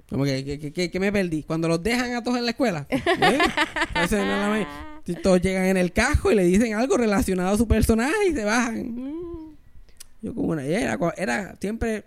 Como 0.08 0.24
que, 0.24 0.44
que, 0.44 0.72
que- 0.72 0.90
que- 0.90 1.00
me 1.00 1.10
perdí. 1.12 1.42
Cuando 1.42 1.66
los 1.68 1.82
dejan 1.82 2.14
a 2.14 2.22
todos 2.22 2.38
en 2.38 2.44
la 2.44 2.50
escuela. 2.50 2.86
¿eh? 2.90 3.00
Todos 5.22 5.40
llegan 5.42 5.64
en 5.64 5.76
el 5.76 5.92
cajo 5.92 6.30
y 6.30 6.34
le 6.34 6.44
dicen 6.44 6.74
algo 6.74 6.96
relacionado 6.96 7.54
a 7.54 7.58
su 7.58 7.66
personaje 7.68 8.14
y 8.30 8.32
se 8.32 8.44
bajan. 8.44 8.94
Mm. 8.94 9.56
Yo 10.22 10.34
como 10.34 10.48
una, 10.48 10.64
era, 10.64 10.98
era 11.16 11.56
siempre, 11.60 12.04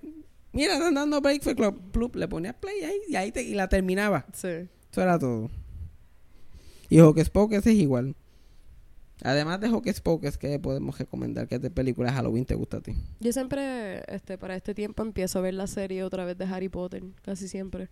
mira, 0.58 0.74
están 0.74 0.94
dando 0.96 1.22
Breakfast 1.22 1.56
Club. 1.56 1.92
Plup, 1.92 2.16
le 2.16 2.28
ponía 2.28 2.54
play 2.54 2.84
ahí 2.84 2.98
y 3.08 3.16
ahí 3.16 3.32
te- 3.32 3.44
y 3.44 3.54
la 3.54 3.70
terminaba. 3.70 4.26
Sí. 4.34 4.48
Eso 4.92 5.02
era 5.02 5.18
todo. 5.18 5.50
Y 6.90 7.00
Hocus 7.00 7.30
Pocus 7.30 7.66
es 7.68 7.76
igual. 7.76 8.16
Además 9.24 9.60
de 9.60 9.70
Hocus 9.70 10.00
Pocus, 10.02 10.38
¿qué 10.38 10.60
podemos 10.60 10.98
recomendar? 10.98 11.48
¿Qué 11.48 11.60
película 11.60 12.10
de 12.10 12.16
Halloween 12.16 12.46
te 12.46 12.56
gusta 12.56 12.78
a 12.78 12.82
ti? 12.82 12.94
Yo 13.20 13.32
siempre, 13.34 14.04
este, 14.14 14.38
para 14.38 14.56
este 14.56 14.76
tiempo 14.76 15.02
empiezo 15.04 15.40
a 15.40 15.42
ver 15.42 15.54
la 15.56 15.68
serie 15.68 16.04
otra 16.04 16.24
vez 16.24 16.38
de 16.38 16.46
Harry 16.46 16.70
Potter, 16.70 17.04
casi 17.24 17.48
siempre. 17.48 17.90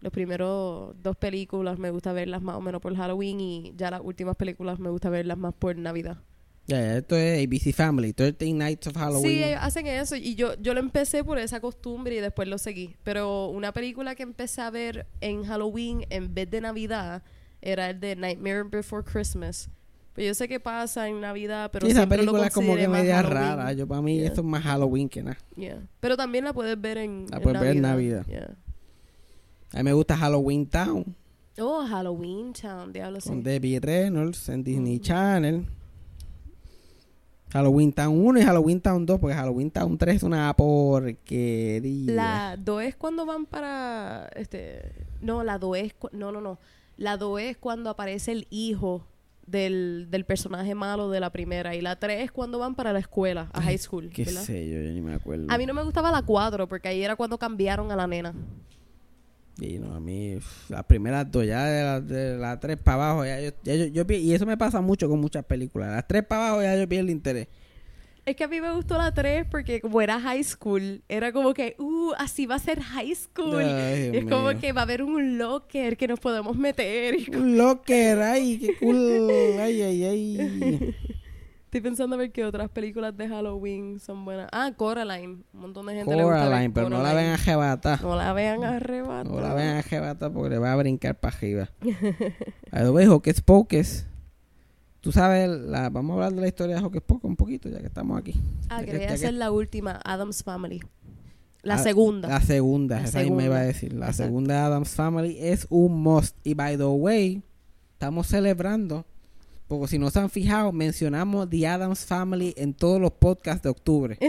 Los 0.00 0.12
primeros 0.12 0.94
dos 1.02 1.16
películas 1.16 1.78
me 1.78 1.90
gusta 1.90 2.12
verlas 2.12 2.42
más 2.42 2.56
o 2.56 2.60
menos 2.60 2.82
por 2.82 2.94
Halloween 2.96 3.40
y 3.40 3.72
ya 3.76 3.90
las 3.90 4.00
últimas 4.02 4.36
películas 4.36 4.78
me 4.78 4.90
gusta 4.90 5.08
verlas 5.08 5.38
más 5.38 5.54
por 5.54 5.76
Navidad. 5.76 6.18
Ya, 6.66 6.96
esto 6.98 7.16
es 7.16 7.46
ABC 7.46 7.72
Family, 7.72 8.12
13 8.12 8.52
Nights 8.54 8.88
of 8.88 8.96
Halloween. 8.96 9.22
Sí, 9.30 9.42
ellos 9.44 9.58
hacen 9.62 9.86
eso 9.86 10.16
y 10.16 10.34
yo, 10.34 10.54
yo 10.60 10.74
lo 10.74 10.80
empecé 10.80 11.22
por 11.22 11.38
esa 11.38 11.60
costumbre 11.60 12.16
y 12.16 12.20
después 12.20 12.48
lo 12.48 12.58
seguí. 12.58 12.96
Pero 13.04 13.48
una 13.50 13.72
película 13.72 14.14
que 14.16 14.24
empecé 14.24 14.62
a 14.62 14.70
ver 14.70 15.06
en 15.20 15.44
Halloween 15.44 16.04
en 16.10 16.34
vez 16.34 16.50
de 16.50 16.60
Navidad 16.60 17.22
era 17.62 17.90
el 17.90 18.00
de 18.00 18.16
Nightmare 18.16 18.64
Before 18.64 19.04
Christmas. 19.04 19.68
Pero 20.12 20.28
yo 20.28 20.34
sé 20.34 20.48
que 20.48 20.58
pasa 20.58 21.08
en 21.08 21.20
Navidad, 21.20 21.70
pero 21.72 21.86
Sí, 21.86 21.92
esa 21.92 22.06
película 22.08 22.46
es 22.46 22.52
como 22.54 22.74
que 22.74 22.88
media 22.88 23.16
Halloween. 23.16 23.34
rara. 23.36 23.72
Yo 23.74 23.86
para 23.86 24.02
mí 24.02 24.16
Yeah. 24.16 24.26
esto 24.28 24.40
es 24.40 24.46
más 24.46 24.62
Halloween 24.64 25.08
que 25.08 25.22
nada. 25.22 25.38
Yeah. 25.56 25.82
Pero 26.00 26.16
también 26.16 26.44
la 26.44 26.52
puedes 26.52 26.80
ver 26.80 26.98
en, 26.98 27.26
La 27.30 27.36
en 27.36 27.42
puedes 27.42 27.60
ver 27.60 27.76
en 27.76 27.82
Navidad. 27.82 28.26
Yeah. 28.26 28.56
A 29.72 29.76
mí 29.78 29.82
me 29.84 29.92
gusta 29.92 30.16
Halloween 30.16 30.66
Town 30.66 31.14
Oh, 31.58 31.86
Halloween 31.86 32.52
Town, 32.54 32.92
diablo 32.92 33.20
sí. 33.20 33.28
con 33.28 33.42
Debbie 33.42 33.78
Reynolds 33.80 34.48
en 34.48 34.64
Disney 34.64 34.98
Channel. 35.00 35.66
Halloween 37.56 37.92
Town 37.92 38.24
1 38.26 38.38
y 38.40 38.42
Halloween 38.42 38.80
Town 38.80 39.06
2, 39.06 39.20
porque 39.20 39.34
Halloween 39.34 39.70
Town 39.70 39.96
3 39.98 40.16
es 40.16 40.22
una 40.22 40.54
porquería. 40.54 42.12
La 42.12 42.56
2 42.58 42.82
es 42.82 42.96
cuando 42.96 43.26
van 43.26 43.46
para 43.46 44.28
este 44.36 44.92
no, 45.20 45.42
la 45.44 45.58
2 45.58 45.76
es 45.78 45.94
no, 46.12 46.32
no, 46.32 46.40
no. 46.40 46.58
La 46.96 47.16
2 47.16 47.40
es 47.40 47.56
cuando 47.56 47.90
aparece 47.90 48.32
el 48.32 48.46
hijo 48.50 49.06
del, 49.46 50.08
del 50.10 50.24
personaje 50.24 50.74
malo 50.74 51.08
de 51.10 51.20
la 51.20 51.30
primera 51.30 51.74
y 51.74 51.80
la 51.80 51.96
3 51.96 52.24
es 52.24 52.32
cuando 52.32 52.58
van 52.58 52.74
para 52.74 52.92
la 52.92 52.98
escuela, 52.98 53.48
a 53.52 53.62
high 53.62 53.78
school, 53.78 54.10
Qué 54.10 54.24
¿verdad? 54.24 54.42
sé 54.42 54.68
yo, 54.68 54.80
yo 54.80 54.90
ni 54.92 55.00
me 55.00 55.14
acuerdo. 55.14 55.46
A 55.48 55.58
mí 55.58 55.66
no 55.66 55.74
me 55.74 55.82
gustaba 55.82 56.10
la 56.10 56.22
4 56.22 56.68
porque 56.68 56.88
ahí 56.88 57.02
era 57.02 57.16
cuando 57.16 57.38
cambiaron 57.38 57.90
a 57.92 57.96
la 57.96 58.06
nena. 58.06 58.34
Y 59.58 59.78
no, 59.78 59.94
a 59.94 60.00
mí, 60.00 60.38
las 60.68 60.84
primeras 60.84 61.30
dos, 61.30 61.46
ya 61.46 61.64
de 61.64 61.82
la, 61.82 62.00
de 62.00 62.36
la 62.36 62.60
tres 62.60 62.76
para 62.76 63.04
abajo, 63.04 63.24
ya 63.24 63.40
yo, 63.40 63.50
ya 63.62 63.74
yo, 63.74 63.86
yo 63.86 64.04
y 64.08 64.34
eso 64.34 64.44
me 64.44 64.56
pasa 64.56 64.80
mucho 64.80 65.08
con 65.08 65.20
muchas 65.20 65.44
películas. 65.44 65.90
Las 65.90 66.06
tres 66.06 66.24
para 66.24 66.48
abajo 66.48 66.62
ya 66.62 66.76
yo 66.76 66.88
pierdo 66.88 67.10
interés. 67.10 67.48
Es 68.26 68.34
que 68.34 68.42
a 68.42 68.48
mí 68.48 68.60
me 68.60 68.72
gustó 68.72 68.98
la 68.98 69.14
3 69.14 69.46
porque 69.48 69.80
como 69.80 70.00
era 70.00 70.18
high 70.18 70.42
school, 70.42 71.00
era 71.08 71.30
como 71.30 71.54
que, 71.54 71.76
uh, 71.78 72.10
así 72.18 72.44
va 72.44 72.56
a 72.56 72.58
ser 72.58 72.80
high 72.80 73.14
school. 73.14 73.60
Ay, 73.60 74.10
es 74.14 74.24
como 74.24 74.48
que 74.58 74.72
va 74.72 74.80
a 74.80 74.82
haber 74.82 75.04
un 75.04 75.38
locker 75.38 75.96
que 75.96 76.08
nos 76.08 76.18
podemos 76.18 76.56
meter. 76.56 77.14
Un 77.32 77.56
locker, 77.56 78.20
ay, 78.20 78.58
qué 78.58 78.76
cool. 78.78 79.30
Ay, 79.60 79.80
ay, 79.80 80.04
ay. 80.04 80.96
Estoy 81.76 81.90
pensando 81.90 82.16
a 82.16 82.18
ver 82.18 82.32
qué 82.32 82.42
otras 82.42 82.70
películas 82.70 83.14
de 83.18 83.28
Halloween 83.28 84.00
son 84.00 84.24
buenas. 84.24 84.48
Ah, 84.50 84.72
Coraline. 84.74 85.42
Un 85.52 85.60
montón 85.60 85.84
de 85.84 85.94
gente 85.96 86.16
le 86.16 86.22
gusta 86.24 86.38
ver 86.38 86.44
Coraline, 86.48 86.72
pero 86.72 86.88
no 86.88 86.96
la 86.96 87.10
Coraline. 87.10 87.22
vean 87.28 87.40
arrebatar. 87.40 88.02
No 88.02 88.16
la 88.16 88.32
vean 88.32 88.64
arrebatar. 88.64 89.26
No 89.26 89.40
la 89.42 89.52
vean 89.54 89.76
arrebatar 89.76 90.32
porque 90.32 90.48
le 90.48 90.58
va 90.58 90.72
a 90.72 90.76
brincar 90.76 91.20
para 91.20 91.36
arriba. 91.36 91.68
A 92.72 92.82
ver, 92.82 92.92
ve, 92.92 93.08
Hocus 93.08 93.42
Pocus. 93.42 94.06
Tú 95.02 95.12
sabes, 95.12 95.50
la, 95.50 95.90
vamos 95.90 96.12
a 96.12 96.14
hablar 96.14 96.32
de 96.32 96.40
la 96.40 96.48
historia 96.48 96.76
de 96.76 96.82
Hocus 96.82 97.02
Pocus 97.02 97.28
un 97.28 97.36
poquito, 97.36 97.68
ya 97.68 97.80
que 97.80 97.88
estamos 97.88 98.18
aquí. 98.18 98.32
Ah, 98.70 98.80
Ya 98.80 98.86
que- 98.86 98.92
quería 98.92 99.06
que- 99.08 99.12
hacer 99.12 99.34
la 99.34 99.50
última, 99.50 100.00
Adam's 100.02 100.42
Family. 100.42 100.80
La 101.62 101.74
Ah, 101.74 101.78
segunda. 101.78 102.28
La 102.28 102.40
segunda, 102.40 103.00
La 103.00 103.04
esa 103.04 103.18
misma 103.20 103.44
iba 103.44 103.56
a 103.56 103.58
segunda. 103.58 103.66
decir. 103.66 103.92
La 103.92 104.06
Exacto. 104.06 104.22
segunda 104.24 104.64
Adam's 104.64 104.94
Family 104.94 105.36
es 105.38 105.66
un 105.68 106.00
must. 106.02 106.38
Y 106.42 106.54
by 106.54 106.78
the 106.78 106.84
way, 106.86 107.42
estamos 107.92 108.28
celebrando, 108.28 109.04
porque 109.68 109.88
si 109.88 109.98
no 109.98 110.10
se 110.10 110.18
han 110.20 110.30
fijado, 110.30 110.72
mencionamos 110.72 111.48
The 111.50 111.66
Adams 111.66 112.04
Family 112.04 112.54
en 112.56 112.72
todos 112.74 113.00
los 113.00 113.12
podcasts 113.12 113.62
de 113.62 113.68
octubre. 113.70 114.18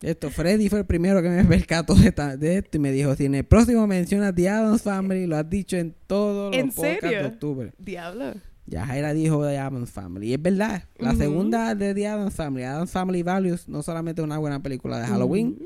Esto, 0.00 0.30
Freddy 0.30 0.68
fue 0.68 0.78
el 0.78 0.86
primero 0.86 1.20
que 1.20 1.28
me 1.28 1.44
percató 1.44 1.94
de, 1.96 2.08
esta- 2.08 2.36
de 2.36 2.58
esto 2.58 2.76
y 2.76 2.80
me 2.80 2.92
dijo, 2.92 3.16
si 3.16 3.24
en 3.24 3.34
el 3.34 3.44
próximo 3.44 3.84
mencionas 3.88 4.32
The 4.32 4.48
Adams 4.48 4.82
Family, 4.82 5.26
lo 5.26 5.36
has 5.36 5.50
dicho 5.50 5.76
en 5.76 5.92
todos 6.06 6.54
los 6.54 6.60
¿En 6.60 6.68
podcasts 6.70 7.00
serio? 7.00 7.18
de 7.22 7.26
octubre. 7.26 7.72
Diablo. 7.78 8.34
Ya 8.66 8.86
Jaira 8.86 9.12
dijo 9.12 9.44
The 9.44 9.58
Adams 9.58 9.90
Family. 9.90 10.28
Y 10.28 10.34
es 10.34 10.42
verdad, 10.42 10.84
la 10.98 11.16
segunda 11.16 11.74
de 11.74 11.94
The 11.94 12.06
Adams 12.06 12.34
Family, 12.34 12.62
Adams 12.62 12.90
Family 12.92 13.22
Values, 13.24 13.68
no 13.68 13.82
solamente 13.82 14.20
es 14.20 14.24
una 14.24 14.38
buena 14.38 14.62
película 14.62 15.00
de 15.00 15.06
Halloween, 15.06 15.58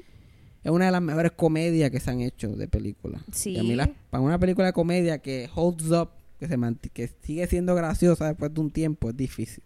es 0.65 0.71
una 0.71 0.87
de 0.87 0.93
las 0.93 1.03
mejores 1.03 1.33
comedias 1.33 1.91
que 1.91 2.01
se 2.01 2.11
han 2.11 2.21
hecho 2.23 2.49
de 2.57 2.69
película. 2.69 3.21
Sí. 3.33 3.51
Y 3.51 3.59
a 3.59 3.63
mí 3.65 3.75
la- 3.75 3.91
para 4.09 4.23
una 4.23 4.39
película 4.39 4.69
de 4.69 4.73
comedia 4.73 5.19
que 5.19 5.51
holds 5.55 5.91
up, 5.91 6.09
que 6.43 6.49
se 6.49 6.91
que 6.91 7.09
sigue 7.23 7.47
siendo 7.47 7.75
graciosa 7.75 8.27
después 8.27 8.53
de 8.53 8.61
un 8.61 8.71
tiempo, 8.71 9.11
es 9.11 9.17
difícil. 9.17 9.63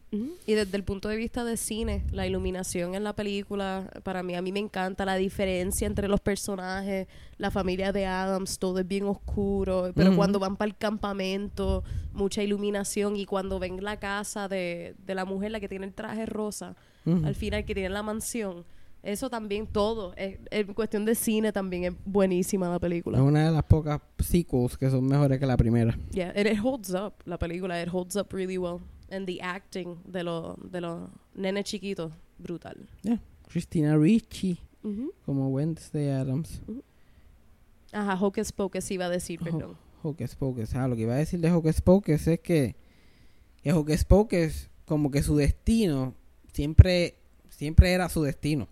Y 0.46 0.54
desde 0.54 0.76
el 0.76 0.84
punto 0.84 1.08
de 1.08 1.16
vista 1.16 1.44
de 1.44 1.56
cine, 1.56 2.04
la 2.10 2.26
iluminación 2.26 2.94
en 2.94 3.04
la 3.04 3.14
película, 3.14 3.90
para 4.02 4.22
mí, 4.22 4.34
a 4.34 4.42
mí 4.42 4.52
me 4.52 4.60
encanta 4.60 5.04
la 5.04 5.16
diferencia 5.16 5.86
entre 5.86 6.08
los 6.08 6.20
personajes, 6.20 7.06
la 7.38 7.50
familia 7.50 7.92
de 7.92 8.06
Adams, 8.06 8.58
todo 8.58 8.78
es 8.78 8.88
bien 8.88 9.04
oscuro, 9.04 9.92
pero 9.94 10.14
cuando 10.16 10.38
van 10.38 10.56
para 10.56 10.68
el 10.68 10.76
campamento, 10.76 11.82
mucha 12.12 12.42
iluminación, 12.42 13.16
y 13.16 13.26
cuando 13.26 13.58
ven 13.58 13.82
la 13.82 13.98
casa 13.98 14.48
de, 14.48 14.94
de 15.06 15.14
la 15.14 15.24
mujer, 15.24 15.52
la 15.52 15.60
que 15.60 15.68
tiene 15.68 15.86
el 15.86 15.94
traje 15.94 16.26
rosa, 16.26 16.76
al 17.06 17.34
final 17.34 17.64
que 17.64 17.74
tiene 17.74 17.90
la 17.90 18.02
mansión, 18.02 18.64
eso 19.02 19.30
también 19.30 19.66
todo, 19.66 20.12
es- 20.16 20.38
en 20.50 20.74
cuestión 20.74 21.04
de 21.04 21.14
cine 21.14 21.52
también 21.52 21.84
es 21.84 21.92
buenísima 22.04 22.68
la 22.68 22.78
película. 22.78 23.18
Es 23.18 23.24
una 23.24 23.46
de 23.46 23.52
las 23.52 23.62
pocas 23.64 24.00
sequels 24.18 24.76
que 24.76 24.90
son 24.90 25.06
mejores 25.06 25.38
que 25.38 25.46
la 25.46 25.56
primera. 25.56 25.96
Yeah, 26.12 26.30
and 26.36 26.46
it 26.46 26.58
holds 26.62 26.90
up, 26.90 27.14
la 27.24 27.38
película, 27.38 27.80
it 27.82 27.88
holds 27.92 28.16
up 28.16 28.32
really 28.32 28.58
well. 28.58 28.80
And 29.10 29.26
the 29.26 29.40
acting 29.40 29.98
de 30.04 30.24
los 30.24 30.56
de 30.70 30.80
los 30.80 31.08
nenes 31.34 31.64
chiquitos, 31.64 32.12
brutal. 32.38 32.88
Yeah. 33.02 33.20
Christina 33.48 33.96
Ricci 33.96 34.58
Ujú. 34.82 35.12
como 35.24 35.48
Wednesday 35.50 36.08
Adams. 36.10 36.60
Ajá, 37.92 38.14
Hocus 38.20 38.50
Pocus 38.52 38.90
iba 38.90 39.06
a 39.06 39.08
decir, 39.10 39.38
perdón. 39.40 39.76
Hocus 40.02 40.34
Pocus. 40.34 40.74
Ah, 40.74 40.88
lo 40.88 40.96
que 40.96 41.02
iba 41.02 41.14
a 41.14 41.18
decir 41.18 41.40
de 41.40 41.50
Hocus 41.52 41.80
Pocus 41.80 42.26
es 42.26 42.40
que, 42.40 42.74
que 43.62 43.72
Hocus 43.72 44.04
Pocus, 44.04 44.68
como 44.84 45.10
que 45.10 45.22
su 45.22 45.36
destino 45.36 46.14
siempre, 46.52 47.14
siempre 47.48 47.92
era 47.92 48.08
su 48.08 48.22
destino. 48.22 48.66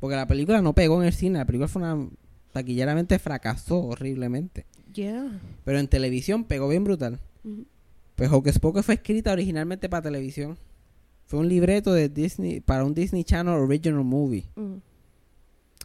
Porque 0.00 0.16
la 0.16 0.26
película 0.26 0.60
no 0.62 0.74
pegó 0.74 1.00
en 1.00 1.06
el 1.08 1.12
cine, 1.12 1.38
la 1.38 1.44
película 1.46 1.68
fue 1.68 1.82
una 1.82 2.08
taquilleramente 2.52 3.18
fracasó 3.18 3.78
horriblemente. 3.82 4.66
Yeah. 4.94 5.40
Pero 5.64 5.78
en 5.78 5.88
televisión 5.88 6.44
pegó 6.44 6.68
bien 6.68 6.84
brutal. 6.84 7.18
Pues 8.14 8.30
Hocus 8.32 8.58
Pocus 8.58 8.84
fue 8.86 8.94
escrita 8.94 9.32
originalmente 9.32 9.88
para 9.88 10.02
televisión. 10.02 10.56
Fue 11.26 11.38
un 11.40 11.48
libreto 11.48 11.92
de 11.92 12.08
Disney 12.08 12.60
para 12.60 12.84
un 12.84 12.94
Disney 12.94 13.24
Channel 13.24 13.54
Original 13.54 14.04
Movie. 14.04 14.44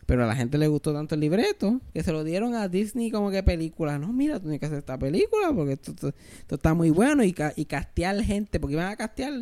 Pero 0.05 0.23
a 0.23 0.27
la 0.27 0.35
gente 0.35 0.57
le 0.57 0.67
gustó 0.67 0.93
tanto 0.93 1.15
el 1.15 1.21
libreto 1.21 1.79
que 1.93 2.03
se 2.03 2.11
lo 2.11 2.23
dieron 2.23 2.53
a 2.55 2.67
Disney 2.67 3.11
como 3.11 3.31
que 3.31 3.43
película. 3.43 3.97
No, 3.97 4.11
mira, 4.11 4.35
tú 4.35 4.41
tienes 4.43 4.59
que 4.59 4.65
hacer 4.65 4.79
esta 4.79 4.97
película 4.97 5.53
porque 5.53 5.73
esto, 5.73 5.91
esto- 5.91 6.13
esto 6.39 6.55
está 6.55 6.73
muy 6.73 6.89
bueno 6.89 7.23
y, 7.23 7.31
ca- 7.33 7.53
y 7.55 7.65
castear 7.65 8.21
gente, 8.21 8.59
porque 8.59 8.73
iban 8.73 8.91
a 8.91 8.95
castear, 8.97 9.33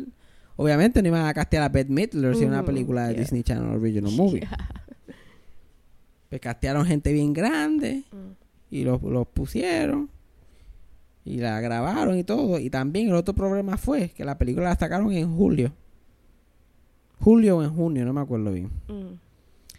obviamente 0.62 1.00
no 1.02 1.08
iban 1.08 1.26
a 1.26 1.32
castear 1.34 1.62
a 1.62 1.68
Bette 1.68 1.90
Midler 1.90 2.34
si 2.36 2.42
era 2.42 2.52
una 2.52 2.64
película 2.64 3.06
de 3.08 3.14
yeah. 3.14 3.20
Disney 3.22 3.42
Channel 3.42 3.76
Original 3.76 4.12
Movie. 4.12 4.46
Pues 6.28 6.40
castearon 6.40 6.86
gente 6.86 7.12
bien 7.12 7.32
grande 7.32 8.04
Mm. 8.12 8.34
y 8.70 8.84
los, 8.84 9.02
los 9.02 9.26
pusieron 9.26 10.08
y 11.24 11.38
la 11.38 11.60
grabaron 11.60 12.16
y 12.16 12.22
todo. 12.22 12.60
Y 12.60 12.70
también 12.70 13.08
el 13.08 13.14
otro 13.14 13.34
problema 13.34 13.76
fue 13.76 14.10
que 14.10 14.24
la 14.24 14.38
película 14.38 14.68
la 14.68 14.76
sacaron 14.76 15.10
en 15.12 15.34
julio. 15.36 15.72
Julio 17.18 17.56
o 17.58 17.62
en 17.64 17.70
junio, 17.74 18.04
no 18.04 18.12
me 18.12 18.20
acuerdo 18.20 18.52
bien. 18.52 18.70
Mm. 18.86 19.14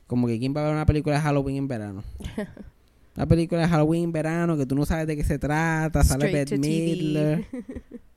Como 0.07 0.27
que 0.27 0.39
quién 0.39 0.53
va 0.53 0.59
a 0.59 0.65
ver 0.65 0.73
una 0.73 0.85
película 0.85 1.15
de 1.15 1.21
Halloween 1.21 1.55
en 1.55 1.67
verano. 1.69 2.03
Una 3.15 3.25
película 3.27 3.61
de 3.61 3.67
Halloween 3.67 4.05
en 4.05 4.11
verano 4.13 4.55
que 4.57 4.65
tú 4.65 4.73
no 4.75 4.85
sabes 4.85 5.05
de 5.07 5.17
qué 5.17 5.23
se 5.25 5.37
trata, 5.37 6.01
sale 6.03 6.31
Bette. 6.31 6.57
Midler. 6.57 7.45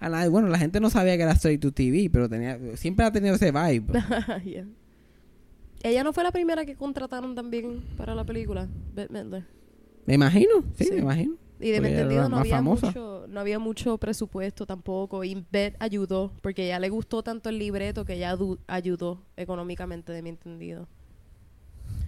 A 0.00 0.28
bueno, 0.28 0.48
la 0.48 0.58
gente 0.58 0.80
no 0.80 0.88
sabía 0.90 1.16
que 1.16 1.22
era 1.24 1.32
Straight 1.32 1.60
to 1.60 1.72
TV, 1.72 2.08
pero 2.10 2.28
tenía, 2.28 2.58
siempre 2.76 3.04
ha 3.04 3.12
tenido 3.12 3.34
ese 3.34 3.52
vibe. 3.52 3.84
Yeah. 4.44 4.66
Ella 5.82 6.04
no 6.04 6.12
fue 6.12 6.24
la 6.24 6.32
primera 6.32 6.64
que 6.66 6.74
contrataron 6.74 7.34
también 7.34 7.82
para 7.96 8.14
la 8.14 8.24
película, 8.24 8.68
Bette 8.94 9.10
Midler. 9.12 9.44
Me 10.06 10.14
imagino, 10.14 10.64
sí, 10.76 10.84
Sí. 10.84 10.90
me 10.92 10.98
imagino. 10.98 11.36
Y 11.58 11.70
de 11.70 11.80
mi 11.82 11.88
entendido 11.88 12.28
no 12.30 12.38
había, 12.38 12.56
famosa. 12.56 12.86
mucho, 12.86 13.26
no 13.28 13.38
había 13.40 13.58
mucho 13.58 13.98
presupuesto 13.98 14.64
tampoco. 14.66 15.24
Y 15.24 15.44
Beth 15.52 15.76
ayudó, 15.78 16.32
porque 16.42 16.66
ya 16.66 16.78
le 16.80 16.88
gustó 16.88 17.22
tanto 17.22 17.50
el 17.50 17.58
libreto 17.58 18.06
que 18.06 18.18
adu- 18.22 18.58
ayudó 18.66 19.22
económicamente, 19.36 20.12
de 20.12 20.22
mi 20.22 20.30
entendido. 20.30 20.88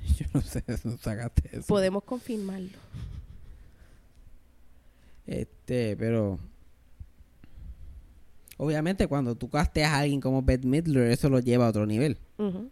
Yo 0.19 0.27
no 0.33 0.41
sé, 0.41 0.65
no 0.85 0.97
sacaste 0.97 1.51
eso. 1.59 1.67
Podemos 1.67 2.03
confirmarlo. 2.05 2.71
Este, 5.27 5.97
pero 5.97 6.39
obviamente 8.63 9.09
cuando 9.09 9.35
tú 9.35 9.51
casteas 9.51 9.91
a 9.91 9.99
alguien 9.99 10.21
como 10.21 10.41
Bette 10.41 10.67
Midler, 10.67 11.11
eso 11.11 11.29
lo 11.29 11.41
lleva 11.41 11.67
a 11.67 11.71
otro 11.71 11.85
nivel. 11.85 12.19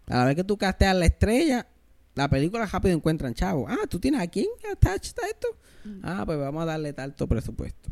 A 0.07 0.17
la 0.19 0.25
vez 0.25 0.37
que 0.37 0.43
tú 0.45 0.57
casteas 0.57 0.91
a 0.91 0.93
la 0.93 1.05
estrella, 1.05 1.67
la 2.15 2.29
película 2.29 2.65
rápido 2.65 2.95
encuentran 2.95 3.33
chavo. 3.33 3.67
Ah, 3.67 3.85
¿tú 3.89 3.99
tienes 3.99 4.21
a 4.21 4.27
quién 4.27 4.47
attached 4.71 5.15
a 5.21 5.27
esto? 5.27 5.47
Ah, 6.01 6.23
pues 6.25 6.39
vamos 6.39 6.63
a 6.63 6.65
darle 6.65 6.93
tanto 6.93 7.27
presupuesto. 7.27 7.89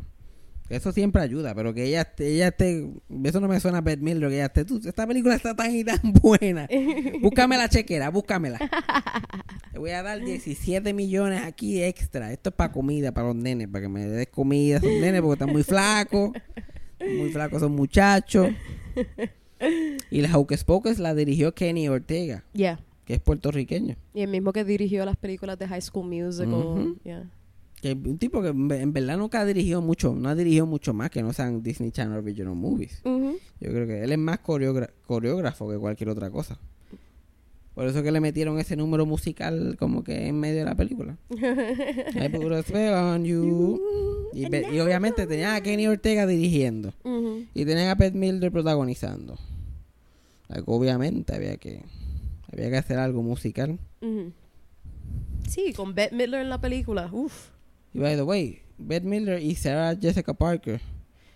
Eso 0.70 0.92
siempre 0.92 1.20
ayuda, 1.20 1.54
pero 1.54 1.74
que 1.74 1.84
ella 1.84 2.02
esté, 2.02 2.28
ella 2.28 2.48
esté, 2.48 2.88
eso 3.24 3.40
no 3.40 3.48
me 3.48 3.60
suena 3.60 3.78
a 3.78 3.80
Bette 3.80 4.02
Midler, 4.02 4.30
que 4.30 4.36
ella 4.36 4.46
esté, 4.46 4.64
tú, 4.64 4.80
esta 4.82 5.06
película 5.06 5.34
está 5.34 5.54
tan 5.54 5.74
y 5.74 5.84
tan 5.84 6.00
buena. 6.22 6.68
Búscame 7.20 7.58
la 7.58 7.68
chequera, 7.68 8.08
búscamela. 8.08 8.58
Te 9.72 9.78
voy 9.78 9.90
a 9.90 10.02
dar 10.02 10.20
17 10.20 10.94
millones 10.94 11.42
aquí 11.42 11.82
extra. 11.82 12.32
Esto 12.32 12.48
es 12.50 12.54
para 12.54 12.72
comida, 12.72 13.12
para 13.12 13.26
los 13.28 13.36
nenes, 13.36 13.68
para 13.68 13.82
que 13.82 13.88
me 13.88 14.06
des 14.06 14.28
comida 14.28 14.76
a 14.76 14.78
esos 14.78 14.90
nenes 14.90 15.20
porque 15.20 15.34
están 15.34 15.52
muy 15.52 15.64
flacos. 15.64 16.30
Muy 17.00 17.30
flacos 17.30 17.58
esos 17.58 17.70
muchachos. 17.70 18.48
Y 20.10 20.22
la 20.22 20.38
Hocus 20.38 20.64
Pocus 20.64 20.98
la 20.98 21.14
dirigió 21.14 21.52
Kenny 21.54 21.86
Ortega, 21.88 22.44
Yeah. 22.54 22.80
que 23.04 23.12
es 23.14 23.20
puertorriqueño. 23.20 23.94
Y 24.14 24.22
el 24.22 24.28
mismo 24.30 24.52
que 24.54 24.64
dirigió 24.64 25.04
las 25.04 25.16
películas 25.16 25.58
de 25.58 25.68
High 25.68 25.82
School 25.82 26.06
Musical. 26.06 26.48
Ujú. 26.54 26.96
Yeah. 27.04 27.30
Que 27.82 27.92
un 27.92 28.16
tipo 28.16 28.40
que 28.40 28.48
en 28.48 28.68
ve- 28.68 28.80
en 28.80 28.92
verdad 28.94 29.18
nunca 29.18 29.40
ha 29.40 29.44
dirigido 29.44 29.82
mucho, 29.82 30.14
no 30.14 30.30
ha 30.30 30.34
dirigido 30.34 30.64
mucho 30.64 30.94
más 30.94 31.10
que 31.10 31.22
no 31.22 31.32
sean 31.34 31.62
Disney 31.62 31.90
Channel 31.90 32.18
Original 32.18 32.54
Movies. 32.54 33.02
Yo 33.04 33.70
creo 33.70 33.86
que 33.86 34.02
él 34.02 34.12
es 34.12 34.18
más 34.18 34.38
coreógrafo 34.40 35.70
que 35.70 35.76
cualquier 35.78 36.08
otra 36.10 36.30
cosa. 36.30 36.58
Por 37.80 37.88
eso 37.88 38.02
que 38.02 38.12
le 38.12 38.20
metieron 38.20 38.58
ese 38.58 38.76
número 38.76 39.06
musical 39.06 39.74
como 39.78 40.04
que 40.04 40.26
en 40.26 40.38
medio 40.38 40.58
de 40.58 40.64
la 40.66 40.74
película. 40.74 41.16
I 41.30 42.28
put 42.28 42.52
a 42.52 42.62
spell 42.62 42.92
on 42.92 43.24
you. 43.24 43.80
Y, 44.34 44.44
obviamente 44.80 45.26
tenía 45.26 45.54
a 45.54 45.62
Kenny 45.62 45.86
Ortega 45.86 46.26
dirigiendo. 46.26 46.92
Y 47.54 47.64
tenían 47.64 47.88
a 47.88 47.96
Pet 47.96 48.12
Milder 48.12 48.52
protagonizando. 48.52 49.38
Like, 50.48 50.64
obviamente 50.66 51.34
había 51.34 51.56
que 51.56 51.82
había 52.52 52.68
que 52.68 52.76
hacer 52.76 52.98
algo 52.98 53.22
musical. 53.22 53.78
Sí, 55.48 55.72
con 55.72 55.94
Bette 55.94 56.14
Midler 56.14 56.42
en 56.42 56.50
la 56.50 56.60
película. 56.60 57.08
Uf. 57.10 57.48
Y 57.94 57.98
by 57.98 58.14
the 58.14 58.24
way, 58.24 58.60
Bette 58.76 59.06
Midler 59.06 59.42
y 59.42 59.54
Sarah 59.54 59.96
Jessica 59.98 60.34
Parker. 60.34 60.82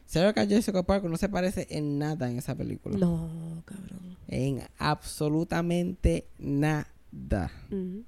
Sarah 0.07 0.47
Jessica 0.47 0.83
Parker 0.83 1.11
no 1.11 1.17
se 1.17 1.29
parece 1.29 1.67
en 1.71 1.99
nada 1.99 2.31
en 2.31 2.39
esa 2.39 2.55
película. 2.55 2.97
No, 2.99 3.63
cabrón. 3.65 4.17
En 4.29 4.61
absolutamente 4.79 6.27
nada. 6.39 7.51
Ujú. 7.71 8.05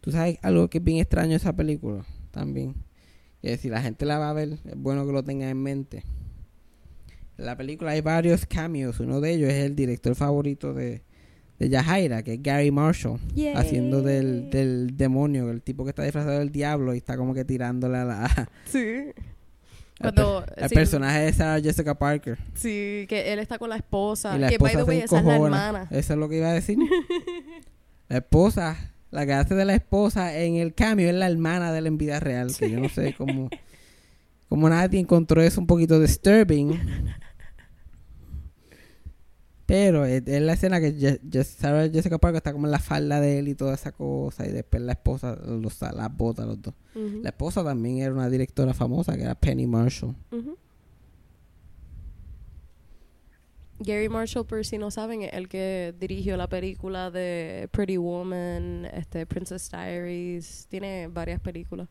¿Tú 0.00 0.10
sabes 0.10 0.38
algo 0.42 0.68
que 0.68 0.78
es 0.78 0.84
bien 0.84 0.98
extraño 0.98 1.30
de 1.30 1.36
esa 1.36 1.54
película? 1.54 2.04
También. 2.30 2.74
Que 3.40 3.56
si 3.56 3.68
la 3.68 3.82
gente 3.82 4.04
la 4.04 4.18
va 4.18 4.30
a 4.30 4.32
ver, 4.32 4.58
es 4.64 4.76
bueno 4.76 5.06
que 5.06 5.12
lo 5.12 5.22
tenga 5.24 5.48
en 5.48 5.62
mente. 5.62 6.04
En 7.38 7.46
la 7.46 7.56
película 7.56 7.92
hay 7.92 8.00
varios 8.00 8.46
cameos. 8.46 9.00
Uno 9.00 9.20
de 9.20 9.32
ellos 9.32 9.50
es 9.50 9.64
el 9.64 9.74
director 9.74 10.14
favorito 10.14 10.74
de, 10.74 11.02
de 11.58 11.68
Yajaira, 11.68 12.22
que 12.22 12.34
es 12.34 12.42
Gary 12.42 12.70
Marshall. 12.70 13.18
Yay. 13.34 13.54
Haciendo 13.54 14.02
del, 14.02 14.50
del 14.50 14.96
demonio, 14.96 15.50
el 15.50 15.62
tipo 15.62 15.84
que 15.84 15.90
está 15.90 16.02
disfrazado 16.02 16.38
del 16.38 16.50
diablo 16.52 16.94
y 16.94 16.98
está 16.98 17.16
como 17.16 17.34
que 17.34 17.44
tirándole 17.44 17.98
a 17.98 18.04
la, 18.04 18.50
Sí. 18.66 18.84
Cuando- 20.02 20.44
sí. 20.68 20.74
personaje 20.74 21.20
de 21.20 21.32
Sarah 21.32 21.60
Jessica 21.60 21.94
Parker. 21.94 22.38
Sí, 22.54 23.06
que 23.08 23.32
él 23.32 23.38
está 23.38 23.58
con 23.58 23.70
la 23.70 23.76
esposa. 23.76 24.36
Y 24.36 24.40
la 24.40 24.48
que, 24.48 24.58
by 24.58 24.72
esposa 24.72 24.84
the 24.84 24.90
way, 24.90 24.98
esa 25.00 25.18
es 25.18 25.24
la 25.24 25.36
hermana. 25.36 25.88
Eso 25.90 26.12
es 26.12 26.18
lo 26.18 26.28
que 26.28 26.36
iba 26.38 26.48
a 26.48 26.52
decir. 26.52 26.78
la 28.08 28.18
esposa, 28.18 28.92
la 29.10 29.26
que 29.26 29.32
hace 29.32 29.54
de 29.54 29.64
la 29.64 29.74
esposa 29.74 30.36
en 30.36 30.56
el 30.56 30.74
cambio 30.74 31.08
es 31.08 31.14
la 31.14 31.26
hermana 31.28 31.72
de 31.72 31.80
la 31.80 31.88
en 31.88 31.98
vida 31.98 32.20
real. 32.20 32.54
Que 32.56 32.70
yo 32.70 32.80
no 32.80 32.88
sé 32.88 33.14
cómo, 33.16 33.48
cómo 34.48 34.68
nadie 34.68 35.00
encontró 35.00 35.40
eso 35.42 35.60
un 35.60 35.66
poquito 35.66 36.00
disturbing. 36.00 36.80
Pero 39.72 40.04
es, 40.04 40.22
es 40.26 40.42
la 40.42 40.52
escena 40.52 40.80
que 40.80 40.94
Je- 40.94 41.18
Je- 41.22 41.44
Sarah 41.44 41.88
Jessica 41.88 42.18
Parker 42.18 42.36
está 42.36 42.52
como 42.52 42.66
en 42.66 42.72
la 42.72 42.78
falda 42.78 43.20
de 43.22 43.38
él 43.38 43.48
y 43.48 43.54
toda 43.54 43.72
esa 43.72 43.90
cosa. 43.90 44.46
Y 44.46 44.52
después 44.52 44.82
la 44.82 44.92
esposa 44.92 45.34
los, 45.46 45.80
las 45.80 46.14
bota 46.14 46.44
los 46.44 46.60
dos. 46.60 46.74
Ujú. 46.94 47.20
La 47.22 47.30
esposa 47.30 47.64
también 47.64 47.96
era 47.96 48.12
una 48.12 48.28
directora 48.28 48.74
famosa 48.74 49.16
que 49.16 49.22
era 49.22 49.34
Penny 49.34 49.66
Marshall. 49.66 50.14
Ujú. 50.30 50.58
Gary 53.80 54.10
Marshall, 54.10 54.44
por 54.46 54.62
si 54.66 54.76
no 54.76 54.90
saben, 54.90 55.22
es 55.22 55.32
el 55.32 55.48
que 55.48 55.94
dirigió 55.98 56.36
la 56.36 56.48
película 56.48 57.10
de 57.10 57.68
Pretty 57.72 57.96
Woman, 57.96 58.84
este, 58.92 59.24
Princess 59.26 59.70
Diaries. 59.70 60.66
Tiene 60.68 61.08
varias 61.08 61.40
películas. 61.40 61.88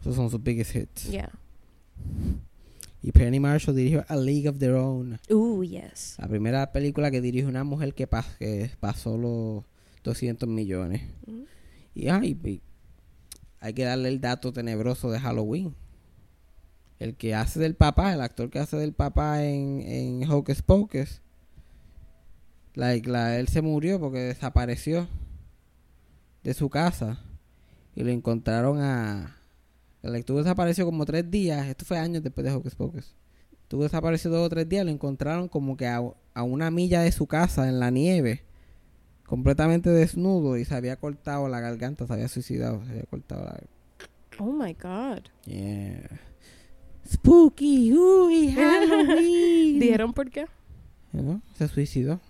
Esos 0.00 0.16
son 0.16 0.30
sus 0.30 0.42
biggest 0.42 0.74
hits. 0.74 1.10
Yeah. 1.10 1.30
Y 3.06 3.12
Penny 3.12 3.38
Marshall 3.38 3.76
dirigió 3.76 4.04
A 4.08 4.16
League 4.16 4.48
of 4.48 4.58
Their 4.58 4.72
Own. 4.74 5.20
Ooh, 5.30 5.62
yes. 5.62 6.16
La 6.18 6.26
primera 6.26 6.72
película 6.72 7.08
que 7.12 7.20
dirige 7.20 7.46
una 7.46 7.62
mujer 7.62 7.94
que, 7.94 8.10
pas- 8.10 8.36
que 8.38 8.68
pasó 8.80 9.16
los 9.16 9.62
200 10.02 10.48
millones. 10.48 11.02
Ujú. 11.24 11.46
Y, 11.94 12.08
y 12.08 12.60
hay 13.60 13.72
que 13.74 13.84
darle 13.84 14.08
el 14.08 14.20
dato 14.20 14.52
tenebroso 14.52 15.08
de 15.12 15.20
Halloween. 15.20 15.76
El 16.98 17.14
que 17.14 17.32
hace 17.36 17.60
del 17.60 17.76
papá, 17.76 18.12
el 18.12 18.20
actor 18.22 18.50
que 18.50 18.58
hace 18.58 18.76
del 18.76 18.92
papá 18.92 19.44
en, 19.44 19.82
en 19.82 20.28
Hocus 20.28 20.62
Pocus, 20.62 21.20
like, 22.74 23.08
la, 23.08 23.38
él 23.38 23.46
se 23.46 23.62
murió 23.62 24.00
porque 24.00 24.18
desapareció 24.18 25.06
de 26.42 26.54
su 26.54 26.70
casa 26.70 27.20
y 27.94 28.02
lo 28.02 28.10
encontraron 28.10 28.80
a... 28.80 29.35
El 30.06 30.16
estuvo 30.16 30.38
desapareció 30.38 30.84
como 30.84 31.04
tres 31.04 31.30
días, 31.30 31.66
esto 31.66 31.84
fue 31.84 31.98
años 31.98 32.22
después 32.22 32.44
de 32.44 32.52
Hocus 32.52 32.74
Pocus. 32.74 33.14
Estuvo 33.62 33.82
desaparecido 33.82 34.36
dos 34.36 34.46
o 34.46 34.50
tres 34.50 34.68
días, 34.68 34.84
lo 34.84 34.90
encontraron 34.90 35.48
como 35.48 35.76
que 35.76 35.86
a, 35.86 36.00
a 36.34 36.42
una 36.42 36.70
milla 36.70 37.00
de 37.00 37.12
su 37.12 37.26
casa 37.26 37.68
en 37.68 37.80
la 37.80 37.90
nieve 37.90 38.42
completamente 39.26 39.90
desnudo 39.90 40.56
y 40.56 40.64
se 40.64 40.74
había 40.74 40.96
cortado 40.96 41.48
la 41.48 41.60
garganta, 41.60 42.06
se 42.06 42.12
había 42.12 42.28
suicidado, 42.28 42.84
se 42.84 42.92
había 42.92 43.04
cortado 43.04 43.44
la 43.44 43.58
Oh 44.38 44.52
my 44.52 44.74
God. 44.74 45.22
Yeah. 45.46 46.20
Spooky, 47.10 47.92
uy, 47.92 48.52
Halloween. 48.52 49.78
¿Dijeron 49.80 50.12
por 50.12 50.30
qué? 50.30 50.46
¿No? 51.12 51.40
Se 51.54 51.68
suicidó. 51.68 52.20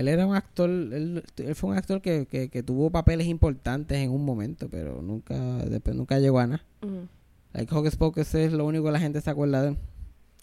Él 0.00 0.08
era 0.08 0.24
un 0.26 0.34
actor, 0.34 0.70
él, 0.70 1.22
él 1.36 1.54
fue 1.54 1.68
un 1.72 1.76
actor 1.76 2.00
que, 2.00 2.24
que, 2.24 2.48
que 2.48 2.62
tuvo 2.62 2.88
papeles 2.88 3.26
importantes 3.26 3.98
en 3.98 4.10
un 4.10 4.24
momento, 4.24 4.70
pero 4.70 5.02
nunca, 5.02 5.36
después 5.66 5.94
nunca 5.94 6.18
llegó 6.18 6.38
a 6.38 6.46
nada. 6.46 6.64
Ujú. 6.80 7.06
Like 7.52 7.74
Hocus 7.74 7.96
Pocus 7.96 8.34
es 8.34 8.54
lo 8.54 8.64
único 8.64 8.86
que 8.86 8.92
la 8.92 8.98
gente 8.98 9.20
se 9.20 9.28
acuerda 9.28 9.60
de 9.60 9.68
él. 9.68 9.76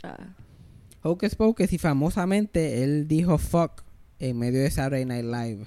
Ah. 0.03 0.35
Hocus 1.01 1.33
Pocus 1.33 1.73
y 1.73 1.79
famosamente 1.79 2.83
él 2.83 3.07
dijo 3.07 3.39
fuck 3.39 3.81
en 4.19 4.37
medio 4.37 4.61
de 4.61 4.69
Saturday 4.69 5.05
Night 5.05 5.25
Live 5.25 5.65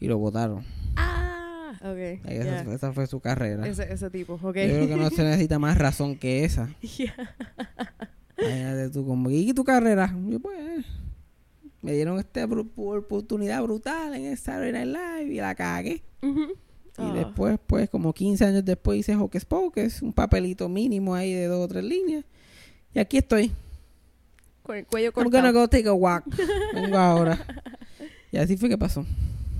y 0.00 0.06
lo 0.06 0.18
votaron. 0.18 0.66
Ah, 0.96 1.72
ok. 1.80 2.24
Like, 2.24 2.28
yeah. 2.28 2.56
esa, 2.56 2.64
fue- 2.64 2.74
esa 2.74 2.92
fue 2.92 3.06
su 3.06 3.20
carrera. 3.20 3.66
Ese, 3.66 3.90
ese 3.90 4.10
tipo, 4.10 4.34
ok. 4.34 4.42
Yo 4.42 4.50
creo 4.52 4.86
que 4.88 4.96
no 4.96 5.08
se 5.08 5.22
necesita 5.24 5.58
más 5.58 5.78
razón 5.78 6.14
que 6.18 6.44
esa. 6.44 6.68
Yeah. 6.98 7.14
Imagínate 8.36 8.90
tú 8.90 9.06
como, 9.06 9.30
¿y 9.30 9.52
tu 9.54 9.64
carrera? 9.64 10.14
Yo, 10.28 10.38
pues, 10.40 10.84
me 11.88 11.94
dieron 11.94 12.18
esta 12.18 12.44
oportunidad 12.44 13.62
brutal 13.62 14.14
en 14.14 14.26
el 14.26 14.36
Saturday 14.36 14.72
Night 14.72 14.88
Live 15.24 15.34
y 15.34 15.36
la 15.38 15.54
cagué. 15.54 16.02
Y 16.22 16.34
Ah. 16.98 17.12
después, 17.14 17.58
pues, 17.66 17.88
como 17.88 18.12
15 18.12 18.44
años 18.44 18.62
después 18.64 18.98
hice 19.00 19.16
Hocus 19.16 19.44
Pocus, 19.46 20.02
un 20.02 20.12
papelito 20.12 20.68
mínimo 20.68 21.14
ahí 21.14 21.32
de 21.32 21.46
dos 21.46 21.64
o 21.64 21.68
tres 21.68 21.84
líneas. 21.84 22.24
Y 22.92 22.98
aquí 22.98 23.16
estoy. 23.18 23.52
Con 24.62 24.76
el 24.76 24.84
cuello 24.86 25.06
I'm 25.06 25.12
cortado. 25.14 25.30
gonna 25.46 25.52
go 25.52 25.66
take 25.68 25.88
a 25.88 25.94
walk. 25.94 26.24
Vengo 26.74 26.98
ahora. 26.98 27.38
Y 28.30 28.36
así 28.36 28.56
fue 28.58 28.68
que 28.68 28.76
pasó. 28.76 29.06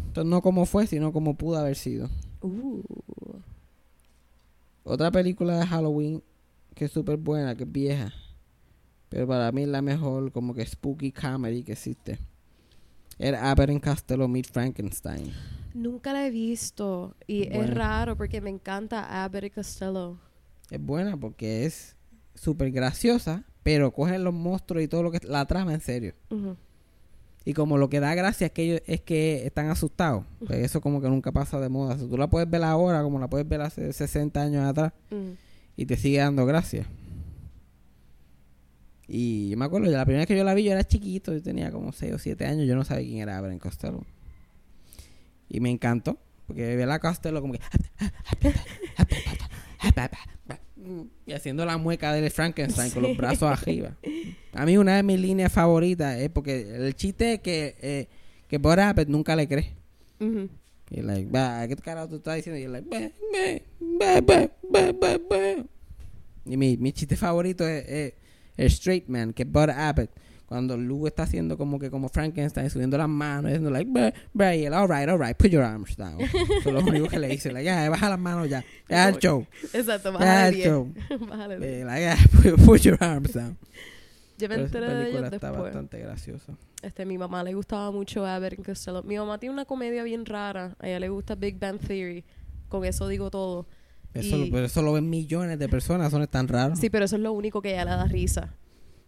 Entonces, 0.08 0.28
no 0.30 0.42
como 0.42 0.66
fue, 0.66 0.86
sino 0.86 1.12
como 1.12 1.34
pudo 1.34 1.56
haber 1.58 1.76
sido. 1.76 2.10
Uh. 2.42 2.82
Otra 4.84 5.10
película 5.10 5.58
de 5.60 5.66
Halloween 5.66 6.22
que 6.74 6.84
es 6.86 6.90
súper 6.92 7.16
buena, 7.16 7.56
que 7.56 7.64
es 7.64 7.72
vieja. 7.72 8.12
Pero 9.08 9.26
para 9.26 9.50
mí 9.52 9.62
es 9.62 9.68
la 9.68 9.82
mejor 9.82 10.32
como 10.32 10.54
que 10.54 10.66
spooky 10.66 11.12
comedy 11.12 11.62
que 11.62 11.72
existe. 11.72 12.18
Era 13.18 13.50
Abbott 13.50 13.70
and 13.70 13.82
Costello 13.82 14.28
Meet 14.28 14.50
Frankenstein. 14.52 15.32
Nunca 15.74 16.12
la 16.12 16.26
he 16.26 16.30
visto. 16.30 17.14
Y 17.26 17.48
es 17.54 17.74
raro 17.74 18.16
porque 18.16 18.40
me 18.40 18.50
encanta 18.50 19.24
Abbott 19.24 19.44
y 19.44 19.50
Costello. 19.50 20.18
Es 20.70 20.80
buena 20.80 21.16
porque 21.16 21.64
es 21.64 21.96
súper 22.34 22.70
graciosa, 22.70 23.44
pero 23.62 23.92
cogen 23.92 24.22
los 24.22 24.34
monstruos 24.34 24.84
y 24.84 24.88
todo 24.88 25.02
lo 25.02 25.10
que 25.10 25.20
la 25.26 25.46
trama 25.46 25.74
en 25.74 25.80
serio. 25.80 26.14
Y 27.44 27.54
como 27.54 27.78
lo 27.78 27.88
que 27.88 27.98
da 27.98 28.14
gracia 28.14 28.48
es 28.48 28.52
que 28.52 28.62
ellos 28.62 28.82
es 28.86 29.00
que 29.00 29.46
están 29.46 29.70
asustados. 29.70 30.24
Pues 30.46 30.58
eso 30.58 30.80
como 30.80 31.00
que 31.00 31.08
nunca 31.08 31.32
pasa 31.32 31.58
de 31.58 31.68
moda. 31.68 31.96
Si 31.98 32.06
tú 32.06 32.18
la 32.18 32.28
puedes 32.28 32.48
ver 32.48 32.62
ahora 32.62 33.02
como 33.02 33.18
la 33.18 33.28
puedes 33.28 33.48
ver 33.48 33.62
hace 33.62 33.92
60 33.92 34.40
años 34.40 34.64
atrás 34.64 34.92
y 35.76 35.86
te 35.86 35.96
sigue 35.96 36.18
dando 36.18 36.44
gracia. 36.44 36.86
Y 39.08 39.48
yo 39.48 39.56
me 39.56 39.64
acuerdo, 39.64 39.90
la 39.90 40.04
primera 40.04 40.20
vez 40.20 40.26
que 40.28 40.36
yo 40.36 40.44
la 40.44 40.52
vi 40.54 40.64
yo 40.64 40.72
era 40.72 40.84
chiquito, 40.84 41.32
yo 41.32 41.42
tenía 41.42 41.72
como 41.72 41.92
6 41.92 42.12
o 42.12 42.18
7 42.18 42.44
años, 42.44 42.66
yo 42.66 42.76
no 42.76 42.84
sabía 42.84 43.06
quién 43.08 43.20
era 43.20 43.38
Abraham 43.38 43.58
Costello. 43.58 44.04
Y 45.48 45.60
me 45.60 45.70
encantó, 45.70 46.18
porque 46.46 46.76
ver 46.76 46.90
a 46.90 46.98
Costello 46.98 47.40
como 47.40 47.54
que... 47.54 47.60
Y 51.26 51.32
haciendo 51.32 51.66
la 51.66 51.76
mueca 51.76 52.12
del 52.12 52.30
Frankenstein 52.30 52.90
con 52.90 53.02
los 53.02 53.16
brazos 53.16 53.50
arriba. 53.50 53.96
A 54.54 54.64
mí 54.64 54.76
una 54.76 54.96
de 54.96 55.02
mis 55.02 55.20
líneas 55.20 55.52
favoritas 55.52 56.18
es 56.18 56.30
porque 56.30 56.60
el 56.74 56.94
chiste 56.94 57.34
es 57.34 57.40
que, 57.40 57.76
eh, 57.80 58.08
que 58.48 58.58
Bud 58.58 58.78
Abbott 58.78 59.08
nunca 59.08 59.36
le 59.36 59.46
cree. 59.46 59.74
Ujú. 60.20 60.48
Y 60.90 61.02
like, 61.02 61.28
¿qué 61.68 61.76
carajo 61.76 62.08
tú 62.08 62.16
estás 62.16 62.36
diciendo? 62.36 62.58
Y 62.58 62.64
él 62.64 62.72
like, 62.72 62.88
"Bah, 62.88 63.10
bah, 64.00 64.20
bah, 64.22 64.50
bah, 64.70 64.92
bah, 64.98 65.18
bah". 65.28 65.64
Y 66.46 66.56
mi, 66.56 66.78
mi 66.78 66.92
chiste 66.92 67.16
favorito 67.16 67.68
es, 67.68 68.14
straight 68.66 69.08
man, 69.08 69.32
que 69.32 69.42
es 69.44 69.50
Bud 69.50 69.70
Abbott. 69.70 70.10
Cuando 70.46 70.78
Lou 70.78 71.06
está 71.06 71.24
haciendo 71.24 71.58
como 71.58 71.78
que 71.78 71.90
como 71.90 72.08
Frankenstein, 72.08 72.70
subiendo 72.70 72.96
las 72.96 73.08
manos, 73.08 73.46
diciendo 73.50 73.70
like, 73.70 73.90
bah, 73.92 74.14
bah, 74.32 74.56
y 74.56 74.64
él, 74.64 74.72
alright, 74.72 75.06
alright, 75.06 75.36
put 75.36 75.50
your 75.50 75.62
arms 75.62 75.94
down. 75.94 76.18
Eso 76.20 76.38
es 76.56 76.64
lo 76.64 76.80
único 76.80 77.06
que 77.08 77.18
le 77.18 77.28
dice, 77.28 77.52
like, 77.52 77.64
ya, 77.66 77.90
baja 77.90 78.08
las 78.08 78.18
manos 78.18 78.48
ya, 78.48 78.64
ya 78.88 79.10
el 79.10 79.18
show, 79.18 79.46
Exacto, 79.74 80.10
bájale 80.10 80.48
el 80.48 80.54
10. 80.54 80.66
show. 80.66 80.94
Bájale 81.28 81.58
10. 81.58 81.70
Eh, 81.70 81.84
like, 81.84 82.00
yeah, 82.00 82.16
put, 82.54 82.64
put 82.64 82.80
your 82.80 82.96
arms 82.98 83.34
down. 83.34 83.58
Yo 84.38 84.48
me 84.48 84.54
enteré 84.54 84.88
de 84.88 85.08
ellos 85.10 85.24
está 85.24 85.48
después. 85.48 85.62
bastante 85.64 85.98
graciosa. 85.98 86.56
Este, 86.80 87.04
mi 87.04 87.18
mamá 87.18 87.42
le 87.42 87.54
gustaba 87.54 87.90
mucho 87.90 88.24
Abbott 88.24 88.54
Costello. 88.64 89.02
Mi 89.02 89.18
mamá 89.18 89.38
tiene 89.38 89.52
una 89.52 89.64
comedia 89.64 90.02
bien 90.04 90.24
rara. 90.24 90.76
A 90.78 90.86
ella 90.88 91.00
le 91.00 91.08
gusta 91.08 91.34
Big 91.34 91.58
Bang 91.58 91.78
Theory. 91.80 92.24
Con 92.68 92.84
eso 92.84 93.08
digo 93.08 93.30
todo. 93.30 93.66
Eso, 94.18 94.36
Y- 94.44 94.50
pero 94.50 94.66
eso 94.66 94.82
lo 94.82 94.92
ven 94.92 95.08
millones 95.08 95.58
de 95.58 95.68
personas, 95.68 96.08
eso 96.08 96.18
no 96.18 96.24
es 96.24 96.30
tan 96.30 96.48
raro. 96.48 96.76
Sí, 96.76 96.90
pero 96.90 97.04
eso 97.04 97.16
es 97.16 97.22
lo 97.22 97.32
único 97.32 97.62
que 97.62 97.70
a 97.70 97.72
ella 97.72 97.84
le 97.84 97.90
da 97.92 98.04
risa. 98.06 98.54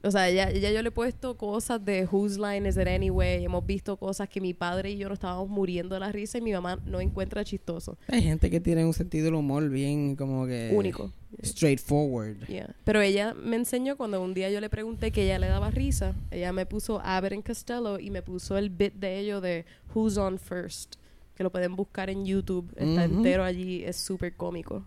O 0.03 0.11
sea, 0.11 0.31
ya, 0.31 0.51
ya 0.51 0.71
yo 0.71 0.81
le 0.81 0.89
he 0.89 0.93
puesto 0.93 1.37
cosas 1.37 1.85
de 1.85 2.09
Whose 2.11 2.39
Line 2.41 2.67
Is 2.67 2.79
It 2.79 2.87
Anyway. 2.89 3.45
Hemos 3.45 3.67
visto 3.67 3.99
cosas 3.99 4.31
que 4.31 4.41
mi 4.41 4.55
padre 4.55 4.93
y 4.93 4.97
yo 4.97 5.11
nos 5.11 5.17
estábamos 5.17 5.51
muriendo 5.51 5.95
de 5.95 6.01
la 6.01 6.11
risa 6.11 6.39
y 6.39 6.41
mi 6.41 6.53
mamá 6.53 6.79
no 6.87 7.03
encuentra 7.03 7.45
chistoso. 7.45 7.99
Hay 8.09 8.23
gente 8.23 8.49
que 8.49 8.61
tiene 8.61 8.83
un 8.87 8.95
sentido 8.95 9.27
del 9.27 9.35
humor 9.35 9.69
bien 9.69 10.17
como 10.17 10.47
que... 10.47 10.71
Único. 10.73 11.13
Straightforward. 11.45 12.47
Yeah. 12.49 12.75
Pero 12.85 13.03
ella 13.03 13.35
me 13.35 13.57
enseñó 13.57 13.99
cuando 13.99 14.23
un 14.23 14.33
día 14.33 14.49
yo 14.51 14.61
le 14.63 14.71
pregunté 14.71 15.11
que 15.13 15.25
ella 15.25 15.39
le 15.39 15.49
daba 15.49 15.71
risa. 15.71 16.15
Ella 16.31 16.55
me 16.55 16.65
puso 16.65 17.01
Abbott 17.05 17.33
and 17.33 17.45
Costello 17.47 17.99
y 17.99 18.09
me 18.09 18.23
puso 18.23 18.57
el 18.57 18.71
bit 18.71 18.95
de 18.95 19.19
ellos 19.19 19.43
de 19.43 19.67
Who's 19.95 20.17
On 20.17 20.39
First. 20.39 20.95
Que 21.35 21.43
lo 21.43 21.51
pueden 21.53 21.77
buscar 21.77 22.09
en 22.09 22.25
YouTube. 22.25 22.71
Está 22.77 23.05
Ujú. 23.07 23.17
entero 23.19 23.45
allí. 23.45 23.85
Es 23.85 23.99
súper 23.99 24.35
cómico. 24.35 24.83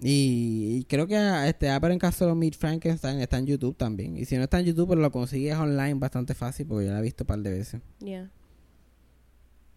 Y, 0.00 0.78
y 0.80 0.84
creo 0.84 1.06
que 1.08 1.16
ah, 1.16 1.48
este 1.48 1.68
Abbott 1.70 1.90
and 1.90 2.00
Costello 2.00 2.34
Meet 2.36 2.54
Frankenstein 2.56 3.20
está 3.20 3.38
en 3.38 3.46
YouTube 3.46 3.76
también. 3.76 4.16
Y 4.16 4.24
si 4.26 4.36
no 4.36 4.44
está 4.44 4.60
en 4.60 4.66
YouTube, 4.66 4.86
pues 4.88 4.98
lo 5.00 5.10
consigues 5.10 5.56
online 5.56 5.94
bastante 5.94 6.34
fácil 6.34 6.66
porque 6.66 6.86
yo 6.86 6.92
la 6.92 7.00
he 7.00 7.02
visto 7.02 7.24
un 7.24 7.26
par 7.26 7.38
de 7.40 7.50
veces. 7.50 7.80
Yeah. 7.98 8.30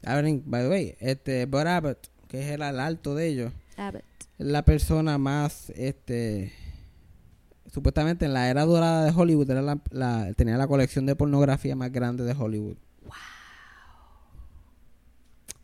And- 0.03 0.43
by 0.45 0.63
the 0.63 0.69
way, 0.69 0.95
este 0.99 1.45
Bud 1.45 1.67
Abbott, 1.67 2.07
que 2.27 2.41
es 2.41 2.51
el 2.51 2.61
al 2.61 2.79
alto 2.79 3.15
de 3.15 3.27
ellos, 3.27 3.51
Abbott. 3.77 4.03
es 4.37 4.45
la 4.45 4.63
persona 4.63 5.17
más, 5.17 5.71
este, 5.75 6.51
supuestamente 7.71 8.25
en 8.25 8.33
la 8.33 8.49
era 8.49 8.63
dorada 8.65 9.05
de 9.05 9.11
Hollywood, 9.15 9.49
era 9.49 9.61
la, 9.61 9.81
la- 9.91 10.33
tenía 10.35 10.57
la 10.57 10.67
colección 10.67 11.05
de 11.07 11.15
pornografía 11.15 11.75
más 11.75 11.91
grande 11.91 12.23
de 12.23 12.33
Hollywood. 12.33 12.77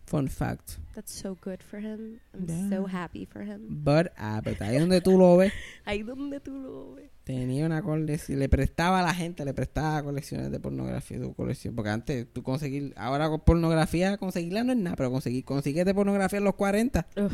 Fun 0.07 0.29
fact. 0.29 0.77
That's 0.95 1.11
so 1.11 1.37
good 1.43 1.61
for 1.61 1.79
him. 1.81 2.19
I'm 2.33 2.47
Yeah. 2.47 2.69
so 2.77 2.87
happy 2.87 3.25
for 3.25 3.41
him. 3.43 3.83
Bud 3.83 4.07
Abbott, 4.15 4.61
ahí 4.61 4.79
donde 4.79 5.01
tú 5.01 5.17
lo 5.17 5.35
ves. 5.37 5.51
Ahí 5.85 6.01
donde 6.01 6.39
tú 6.39 6.51
lo 6.57 6.95
ves. 6.95 7.09
Tenía 7.25 7.65
una 7.65 7.81
colección, 7.81 8.39
le 8.39 8.47
prestaba 8.47 9.01
a 9.01 9.03
la 9.03 9.13
gente, 9.13 9.43
le 9.43 9.53
prestaba 9.53 10.01
colecciones 10.01 10.49
de 10.49 10.61
pornografía, 10.61 11.19
su 11.19 11.33
colección, 11.33 11.75
porque 11.75 11.89
antes 11.89 12.25
tú 12.31 12.41
conseguir, 12.41 12.93
ahora 12.95 13.27
con 13.27 13.41
pornografía, 13.41 14.15
conseguirla 14.17 14.63
no 14.63 14.71
es 14.71 14.77
nada, 14.77 14.95
pero 14.95 15.11
conseguir, 15.11 15.43
de 15.85 15.93
pornografía 15.93 16.37
en 16.39 16.45
los 16.45 16.55
40, 16.55 17.05
Ugh. 17.17 17.29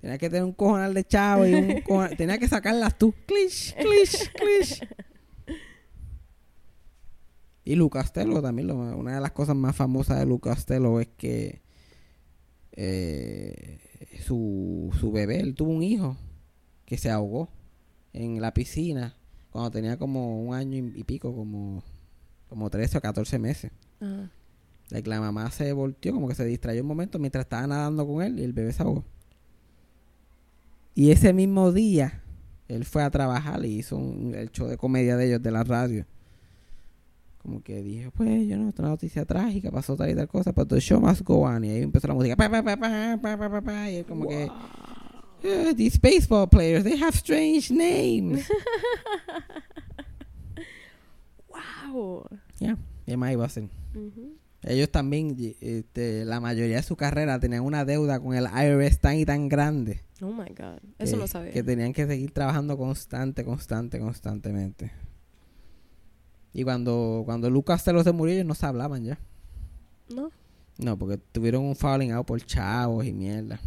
tenías 0.00 0.18
que 0.18 0.30
tener 0.30 0.44
un 0.44 0.54
cojonal 0.54 0.94
de 0.94 1.04
chavo 1.04 1.46
y 1.46 1.52
un 1.52 1.68
cojonal- 1.84 2.16
tenías 2.16 2.38
que 2.38 2.48
sacarlas 2.48 2.96
tú, 2.96 3.12
clish, 3.26 3.74
clish, 3.76 4.30
clish. 4.32 4.80
Y 7.64 7.76
Lucas 7.76 8.04
Costello 8.10 8.42
también, 8.42 8.68
lo- 8.68 8.76
una 8.96 9.14
de 9.14 9.20
las 9.20 9.32
cosas 9.32 9.54
más 9.54 9.76
famosas 9.76 10.18
de 10.18 10.26
Lucas 10.26 10.56
Costello 10.56 10.98
es 11.00 11.08
que 11.16 11.60
eh, 12.72 13.78
su, 14.24 14.90
su 14.98 15.12
bebé, 15.12 15.40
él 15.40 15.54
tuvo 15.54 15.70
un 15.70 15.82
hijo 15.82 16.16
que 16.86 16.96
se 16.98 17.10
ahogó 17.10 17.48
en 18.12 18.40
la 18.40 18.52
piscina 18.54 19.14
cuando 19.50 19.70
tenía 19.70 19.96
como 19.98 20.42
un 20.42 20.54
año 20.54 20.76
y, 20.94 21.04
pico, 21.04 21.34
como, 21.34 21.82
como 22.48 22.70
13 22.70 22.98
o 22.98 23.00
14 23.00 23.38
meses. 23.38 23.70
Ajá. 24.00 24.30
Like, 24.90 25.08
la 25.08 25.20
mamá 25.20 25.50
se 25.50 25.72
volteó, 25.72 26.12
como 26.14 26.28
que 26.28 26.34
se 26.34 26.44
distrayó 26.44 26.82
un 26.82 26.88
momento 26.88 27.18
mientras 27.18 27.44
estaba 27.46 27.66
nadando 27.66 28.06
con 28.06 28.22
él 28.22 28.38
y 28.38 28.42
el 28.44 28.52
bebé 28.52 28.72
se 28.72 28.82
ahogó. 28.82 29.04
Y 30.94 31.10
ese 31.10 31.32
mismo 31.32 31.72
día, 31.72 32.22
él 32.68 32.84
fue 32.84 33.02
a 33.02 33.10
trabajar 33.10 33.64
y 33.64 33.78
hizo 33.78 33.96
un- 33.96 34.34
el 34.34 34.50
show 34.50 34.68
de 34.68 34.76
comedia 34.76 35.16
de 35.16 35.26
ellos 35.28 35.42
de 35.42 35.50
la 35.50 35.64
radio. 35.64 36.04
Como 37.42 37.62
que 37.62 37.82
dije, 37.82 38.10
pues, 38.14 38.46
yo 38.46 38.56
no, 38.56 38.68
esta 38.68 38.82
noticia 38.84 39.24
trágica, 39.24 39.70
pasó 39.70 39.96
tal 39.96 40.10
y 40.10 40.14
tal 40.14 40.28
cosa, 40.28 40.52
pero 40.52 40.66
the 40.66 40.80
show 40.80 41.00
must 41.00 41.22
go 41.22 41.40
on. 41.42 41.64
Y 41.64 41.70
ahí 41.70 41.82
empezó 41.82 42.06
la 42.08 42.14
música, 42.14 42.36
pa, 42.36 42.48
pa, 42.48 42.62
pa, 42.62 42.76
pa, 42.76 43.18
pa, 43.20 43.36
pa, 43.36 43.50
pa, 43.50 43.60
pa, 43.60 43.90
y 43.90 43.96
él 43.96 44.04
como 44.04 44.28
que, 44.28 44.48
"Eh, 45.42 45.74
these 45.76 45.98
baseball 46.00 46.48
players, 46.48 46.84
they 46.84 46.96
have 47.00 47.16
strange 47.16 47.70
names. 47.72 48.46
Wow. 51.92 52.26
Ya, 52.58 52.76
¿qué 53.06 53.16
más 53.16 53.32
iba 53.32 53.44
a? 53.44 53.48
Ujú. 53.48 54.36
Ellos 54.62 54.90
también, 54.90 55.34
y- 55.38 55.56
este, 55.60 56.24
la 56.24 56.40
mayoría 56.40 56.76
de 56.76 56.82
su 56.82 56.96
carrera 56.96 57.38
tenían 57.40 57.64
una 57.64 57.84
deuda 57.84 58.20
con 58.20 58.34
el 58.34 58.44
IRS 58.46 58.98
tan 59.00 59.18
y 59.18 59.24
tan 59.24 59.48
grande. 59.48 60.00
Oh 60.20 60.32
my 60.32 60.48
God. 60.56 60.78
Eso 60.98 61.14
que, 61.16 61.20
no 61.20 61.26
sabía. 61.26 61.50
Que 61.52 61.62
tenían 61.62 61.92
que 61.92 62.06
seguir 62.06 62.30
trabajando 62.30 62.78
constante, 62.78 63.44
constante, 63.44 63.98
constantemente. 63.98 64.92
Y 66.52 66.64
cuando, 66.64 67.22
cuando 67.24 67.48
Lucas 67.50 67.82
se 67.82 67.92
murió, 68.12 68.34
ellos 68.34 68.46
no 68.46 68.54
se 68.54 68.66
hablaban 68.66 69.04
ya. 69.04 69.18
¿No? 70.14 70.30
No, 70.78 70.98
porque 70.98 71.16
tuvieron 71.18 71.64
un 71.64 71.76
falling 71.76 72.12
out 72.12 72.26
por 72.26 72.40
chavos 72.44 73.04
y 73.06 73.12
mierda. 73.12 73.58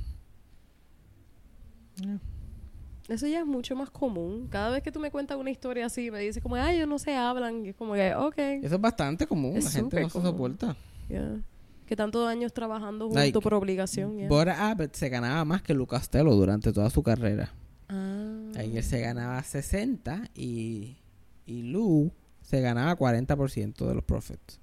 Eso 3.08 3.28
ya 3.28 3.40
es 3.42 3.46
mucho 3.46 3.76
más 3.76 3.90
común. 3.90 4.48
Cada 4.50 4.72
vez 4.72 4.82
que 4.84 4.92
tú 4.92 5.00
me 5.00 5.12
cuentas 5.12 5.38
una 5.38 5.52
historia 5.52 5.86
así, 5.86 6.10
me 6.10 6.20
dices 6.20 6.42
como, 6.42 6.56
ay, 6.56 6.78
ellos 6.78 6.88
no 6.88 6.98
se 6.98 7.16
hablan. 7.16 7.66
Y 7.66 7.70
es 7.70 7.76
como 7.76 7.94
que, 7.94 8.16
ok. 8.16 8.38
Eso 8.64 8.76
es 8.76 8.82
bastante 8.82 9.28
común, 9.28 9.56
Es 9.58 9.66
la 9.66 9.72
gente 9.72 10.02
no 10.02 10.10
se 10.10 10.14
común. 10.14 10.28
soporta. 10.32 10.76
yeah. 11.08 11.40
Que 11.86 11.96
tantos 11.96 12.28
años 12.28 12.52
trabajando 12.52 13.06
juntos 13.06 13.22
Like, 13.22 13.40
por 13.40 13.54
obligación. 13.54 14.18
yeah. 14.18 14.28
Bud 14.28 14.48
Abbott 14.48 14.96
se 14.96 15.10
ganaba 15.10 15.46
más 15.46 15.62
que 15.62 15.76
Lucas 15.76 16.02
Costello 16.02 16.34
durante 16.34 16.74
toda 16.74 16.90
su 16.90 17.04
carrera. 17.04 17.54
Ah. 17.90 18.52
Ahí 18.58 18.76
él 18.76 18.84
se 18.84 19.00
ganaba 19.02 19.42
60 19.44 20.32
y, 20.34 20.98
y 21.46 21.62
Lou 21.72 22.12
se 22.46 22.62
ganaba 22.62 22.96
40% 22.98 23.88
de 23.88 23.96
los 23.96 24.04
profits. 24.04 24.60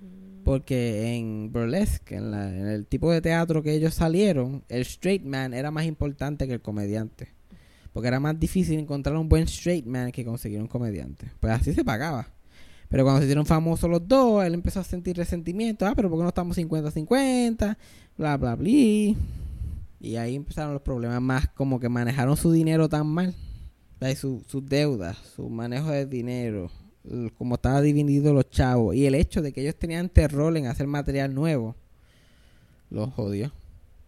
Mm. 0.00 0.44
Porque 0.44 1.14
en 1.16 1.52
Burlesque, 1.52 2.16
en, 2.16 2.30
la- 2.30 2.48
en 2.54 2.66
el 2.66 2.86
tipo 2.86 3.10
de 3.12 3.20
teatro 3.20 3.62
que 3.62 3.72
ellos 3.74 3.94
salieron, 3.94 4.62
el 4.68 4.82
straight 4.82 5.24
man 5.24 5.54
era 5.54 5.70
más 5.70 5.84
importante 5.86 6.46
que 6.46 6.54
el 6.54 6.60
comediante. 6.60 7.28
Porque 7.92 8.08
era 8.08 8.20
más 8.20 8.38
difícil 8.38 8.78
encontrar 8.78 9.16
un 9.16 9.28
buen 9.28 9.44
straight 9.44 9.86
man 9.86 10.12
que 10.12 10.24
conseguir 10.24 10.60
un 10.60 10.68
comediante. 10.68 11.26
Pues 11.40 11.52
así 11.52 11.72
se 11.72 11.84
pagaba. 11.84 12.28
Pero 12.88 13.02
cuando 13.04 13.20
se 13.20 13.26
hicieron 13.26 13.44
famosos 13.46 13.90
los 13.90 14.06
dos, 14.06 14.44
él 14.44 14.54
empezó 14.54 14.80
a 14.80 14.84
sentir 14.84 15.16
resentimiento. 15.16 15.84
Ah, 15.86 15.94
pero 15.94 16.08
¿por 16.08 16.18
qué 16.18 16.22
no 16.22 16.28
estamos 16.28 16.56
50-50? 16.56 17.76
Bla, 18.16 18.36
bla, 18.36 18.54
bla. 18.54 18.68
Y 18.68 19.16
ahí 20.16 20.36
empezaron 20.36 20.72
los 20.74 20.82
problemas 20.82 21.20
más, 21.20 21.48
como 21.48 21.80
que 21.80 21.88
manejaron 21.88 22.36
su 22.36 22.52
dinero 22.52 22.88
tan 22.88 23.06
mal. 23.06 23.34
Like, 24.00 24.16
su- 24.20 24.44
sus 24.46 24.64
deudas, 24.64 25.16
su 25.34 25.48
manejo 25.50 25.90
de 25.90 26.06
dinero, 26.06 26.70
como 27.36 27.54
estaba 27.56 27.80
dividido 27.80 28.32
los 28.34 28.48
chavos. 28.50 28.94
Y 28.94 29.06
el 29.06 29.14
hecho 29.14 29.42
de 29.42 29.52
que 29.52 29.62
ellos 29.62 29.76
tenían 29.76 30.08
terror 30.08 30.56
en 30.56 30.66
hacer 30.66 30.86
material 30.86 31.34
nuevo, 31.34 31.74
los 32.90 33.12
jodió. 33.14 33.46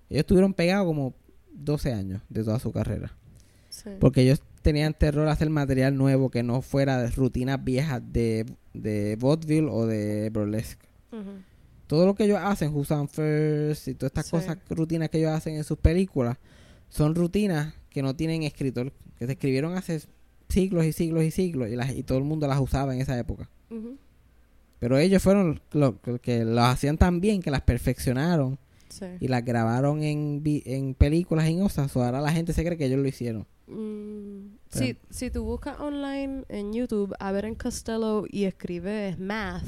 Ellos 0.09 0.20
estuvieron 0.20 0.55
pegados 0.55 0.86
como 0.86 1.14
12 1.53 1.92
años 1.92 2.22
de 2.28 2.44
toda 2.44 2.59
su 2.59 2.72
carrera. 2.72 3.12
Sí. 3.68 3.90
Porque 4.01 4.22
ellos 4.22 4.42
tenían 4.62 4.94
terror 4.94 5.28
a 5.28 5.32
hacer 5.32 5.48
material 5.51 5.96
nuevo 5.96 6.30
que 6.30 6.42
no 6.42 6.61
fuera 6.62 6.98
de 7.01 7.11
rutinas 7.11 7.62
viejas 7.62 8.03
de, 8.12 8.44
de 8.74 9.16
vaudeville 9.16 9.68
o 9.70 9.86
de 9.86 10.30
burlesque. 10.30 10.88
Todo 11.86 12.07
lo 12.07 12.14
que 12.14 12.24
ellos 12.24 12.38
hacen, 12.40 12.72
Who's 12.74 12.90
on 12.92 13.09
First 13.09 13.88
y 13.88 13.94
todas 13.94 14.11
estas 14.11 14.26
Sí. 14.26 14.30
cosas, 14.30 14.59
rutinas 14.68 15.09
que 15.09 15.18
ellos 15.18 15.32
hacen 15.32 15.57
en 15.57 15.64
sus 15.64 15.76
películas, 15.78 16.36
son 16.88 17.14
rutinas 17.14 17.74
que 17.88 18.03
no 18.03 18.14
tienen 18.14 18.44
escritor, 18.44 18.92
que 19.18 19.26
se 19.26 19.32
escribieron 19.32 19.76
hace 19.76 20.01
siglos 20.51 20.84
y 20.84 20.92
siglos 20.92 21.24
y 21.24 21.30
siglos 21.30 21.68
y, 21.70 21.76
las, 21.76 21.94
y 21.94 22.03
todo 22.03 22.18
el 22.18 22.24
mundo 22.24 22.46
las 22.46 22.61
usaba 22.61 22.94
en 22.94 23.01
esa 23.01 23.18
época. 23.18 23.48
Pero 24.78 24.98
ellos 24.98 25.22
fueron 25.22 25.61
los 25.72 25.94
que 26.22 26.44
las 26.44 26.74
hacían 26.74 26.96
tan 26.98 27.20
bien 27.20 27.42
que 27.42 27.51
las 27.51 27.62
perfeccionaron 27.62 28.59
Sí. 28.88 29.07
y 29.20 29.28
las 29.28 29.44
grabaron 29.44 30.03
en, 30.03 30.42
en 30.44 30.94
películas 30.94 31.46
en 31.46 31.62
osas. 31.62 31.94
O 31.96 32.03
ahora 32.03 32.20
la 32.20 32.32
gente 32.32 32.53
se 32.53 32.64
cree 32.64 32.76
que 32.76 32.86
ellos 32.86 32.98
lo 32.98 33.07
hicieron. 33.07 33.46
Mm, 33.68 34.57
Pero- 34.72 34.84
si, 34.84 34.96
si 35.11 35.30
tú 35.30 35.44
buscas 35.44 35.78
online 35.78 36.42
en 36.48 36.72
YouTube 36.72 37.14
a 37.20 37.30
ver 37.30 37.44
en 37.44 37.55
Costello 37.55 38.24
y 38.28 38.44
escribes 38.46 39.16
math, 39.16 39.62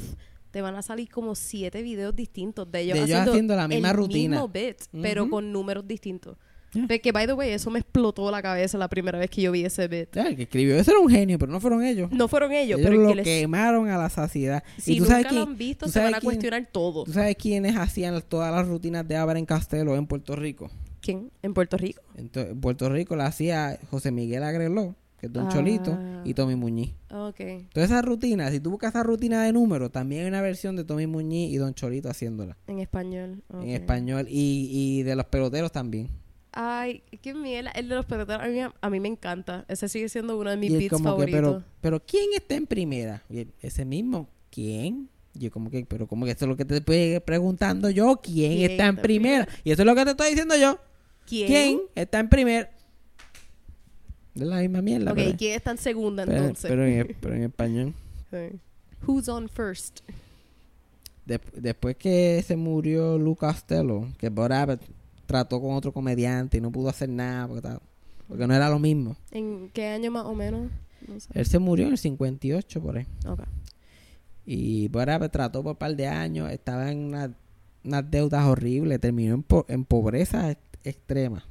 te 0.51 0.61
van 0.61 0.75
a 0.75 0.81
salir 0.81 1.09
como 1.09 1.35
siete 1.35 1.81
videos 1.83 2.13
distintos 2.13 2.69
de 2.69 2.81
ellos, 2.81 2.95
De 2.97 3.03
ellos 3.05 3.11
haciendo, 3.11 3.31
haciendo 3.31 3.55
la 3.55 3.67
misma 3.69 3.91
el 3.91 3.95
rutina. 3.97 4.29
mismo 4.41 4.49
bit, 4.49 4.77
pero 5.01 5.29
con 5.29 5.53
números 5.53 5.87
distintos. 5.87 6.37
Yeah. 6.73 6.87
Que, 6.99 7.11
by 7.11 7.27
the 7.27 7.33
way, 7.33 7.51
eso 7.51 7.69
me 7.69 7.79
explotó 7.79 8.29
la 8.31 8.41
cabeza 8.41 8.77
la 8.77 8.87
primera 8.87 9.19
vez 9.19 9.29
que 9.29 9.41
yo 9.41 9.51
vi 9.51 9.63
ese 9.65 9.87
bit. 9.87 10.15
El 10.17 10.35
que 10.35 10.43
escribió 10.43 10.75
eso 10.75 10.91
era 10.91 10.99
un 10.99 11.09
genio, 11.09 11.37
pero 11.39 11.51
no 11.51 11.59
fueron 11.59 11.83
ellos. 11.83 12.11
No 12.11 12.27
fueron 12.27 12.51
ellos, 12.51 12.79
ellos 12.79 12.89
pero 12.89 13.01
lo 13.03 13.09
que 13.09 13.15
les... 13.15 13.25
quemaron 13.25 13.87
a 13.89 13.97
la 13.97 14.09
saciedad. 14.09 14.63
Si 14.77 14.93
y 14.93 14.97
tú 14.97 15.03
nunca 15.03 15.13
sabes, 15.15 15.25
lo 15.25 15.29
quién, 15.31 15.41
han 15.49 15.57
visto, 15.57 15.87
se 15.87 15.99
van 15.99 16.07
a 16.15 16.19
quién- 16.19 16.23
cuestionar 16.29 16.69
todo. 16.71 17.03
tú 17.03 17.13
sabes 17.13 17.35
quiénes 17.35 17.75
hacían 17.77 18.21
todas 18.27 18.53
las 18.53 18.67
rutinas 18.67 19.07
de 19.07 19.15
Álvaro 19.15 19.37
en 19.39 19.45
Castelo 19.45 19.95
en 19.95 20.07
Puerto 20.07 20.35
Rico. 20.35 20.69
¿Quién? 21.01 21.29
¿En 21.41 21.53
Puerto 21.53 21.77
Rico? 21.77 22.01
En 22.15 22.29
Puerto 22.59 22.89
Rico 22.89 23.15
la 23.15 23.25
hacía 23.27 23.77
José 23.91 24.11
Miguel 24.11 24.41
Agreló, 24.43 24.95
que 25.19 25.27
es 25.27 25.33
Don 25.33 25.47
Ah. 25.47 25.49
Cholito, 25.49 25.99
y 26.23 26.33
Tommy 26.33 26.55
Muñiz. 26.55 26.93
Ok. 27.11 27.41
Todas 27.73 27.91
esas 27.91 28.05
rutinas, 28.05 28.51
si 28.51 28.59
tú 28.61 28.71
buscas 28.71 28.91
esa 28.95 29.03
rutina 29.03 29.43
de 29.43 29.51
números, 29.53 29.91
también 29.91 30.21
hay 30.23 30.27
una 30.29 30.41
versión 30.41 30.75
de 30.77 30.85
Tommy 30.85 31.05
Muñiz 31.07 31.51
y 31.51 31.57
Don 31.57 31.73
Cholito 31.73 32.09
haciéndola. 32.09 32.57
En 32.67 32.79
español. 32.79 33.43
En 33.61 33.69
español. 33.69 34.27
Y, 34.29 34.69
y 34.71 35.03
de 35.03 35.15
los 35.17 35.25
peloteros 35.25 35.71
también. 35.71 36.09
Ay, 36.55 37.01
qué 37.21 37.33
miel. 37.33 37.67
El 37.73 37.89
de 37.89 37.95
los 37.95 38.05
peloteros 38.05 38.43
a 38.43 38.47
mí, 38.47 38.59
a 38.79 38.89
mí 38.89 38.99
me 38.99 39.07
encanta. 39.07 39.65
Ese 39.67 39.89
sigue 39.89 40.07
siendo 40.07 40.37
uno 40.37 40.51
de 40.51 40.57
mis 40.57 40.71
y 40.71 40.77
beats 40.77 41.01
favoritos. 41.01 41.31
pero, 41.31 41.63
pero 41.81 41.99
¿quién 42.05 42.29
está 42.35 42.55
en 42.55 42.67
primera? 42.67 43.23
Ese 43.59 43.85
mismo, 43.85 44.29
¿quién? 44.51 45.09
Yo 45.33 45.49
como 45.49 45.71
que, 45.71 45.83
pero 45.85 46.05
como 46.07 46.25
que 46.25 46.31
eso 46.31 46.45
es 46.45 46.49
lo 46.49 46.55
que 46.55 46.63
te 46.63 46.77
estoy 46.77 47.19
preguntando 47.21 47.89
yo, 47.89 48.17
¿quién, 48.21 48.51
¿Quién 48.53 48.71
está 48.71 48.85
en 48.85 48.97
primera? 48.97 49.47
Y 49.63 49.71
eso 49.71 49.81
es 49.81 49.85
lo 49.87 49.95
que 49.95 50.05
te 50.05 50.11
estoy 50.11 50.29
diciendo 50.29 50.55
yo. 50.55 50.77
¿Quién? 51.25 51.47
¿Quién, 51.47 51.81
está 51.95 52.19
en 52.19 52.29
primera? 52.29 52.69
Es 54.35 54.41
la 54.41 54.57
misma 54.57 54.81
mierda. 54.83 55.11
Ok, 55.11 55.17
pero, 55.17 55.37
¿quién 55.37 55.55
está 55.55 55.71
en 55.71 55.77
segunda 55.79 56.25
pero- 56.25 56.37
entonces? 56.37 56.69
pero 56.69 56.85
en, 56.85 57.17
pero 57.19 57.35
en 57.35 57.43
español. 57.43 57.93
Sí. 58.29 58.59
Who's 59.07 59.27
on 59.27 59.49
first? 59.49 60.01
Después 61.25 61.95
que 61.95 62.43
se 62.45 62.55
murió 62.55 63.17
Lou 63.17 63.35
Costello, 63.35 64.07
que 64.19 64.29
Bob 64.29 64.51
Abbott 64.51 64.81
trató 65.33 65.59
con 65.59 65.73
otro 65.73 65.91
comediante 65.91 66.57
y 66.57 66.61
no 66.61 66.71
pudo 66.71 66.89
hacer 66.89 67.09
nada 67.09 67.47
porque, 67.47 67.57
estaba- 67.67 67.81
porque 68.27 68.45
no 68.47 68.53
era 68.53 68.69
lo 68.69 68.77
mismo. 68.77 69.15
¿En 69.31 69.69
qué 69.73 69.87
año 69.87 70.11
más 70.11 70.25
o 70.25 70.35
menos? 70.35 70.69
No 71.07 71.19
sé. 71.19 71.29
Él 71.33 71.45
se 71.45 71.57
murió 71.59 71.85
en 71.87 71.93
el 71.93 71.97
58 71.97 72.81
por 72.81 72.97
ahí. 72.97 73.07
Y 74.45 74.87
Bob 74.89 75.09
Abbott 75.09 75.31
trató 75.31 75.63
por 75.63 75.71
un 75.71 75.77
par 75.77 75.95
de 75.95 76.07
años, 76.07 76.51
estaba 76.51 76.91
en 76.91 76.99
una- 76.99 77.33
unas 77.83 78.11
deudas 78.11 78.45
horribles, 78.45 78.99
terminó 78.99 79.33
en, 79.35 79.43
po- 79.43 79.65
en 79.67 79.85
pobreza 79.85 80.51
ex- 80.51 80.61
extrema. 80.83 81.43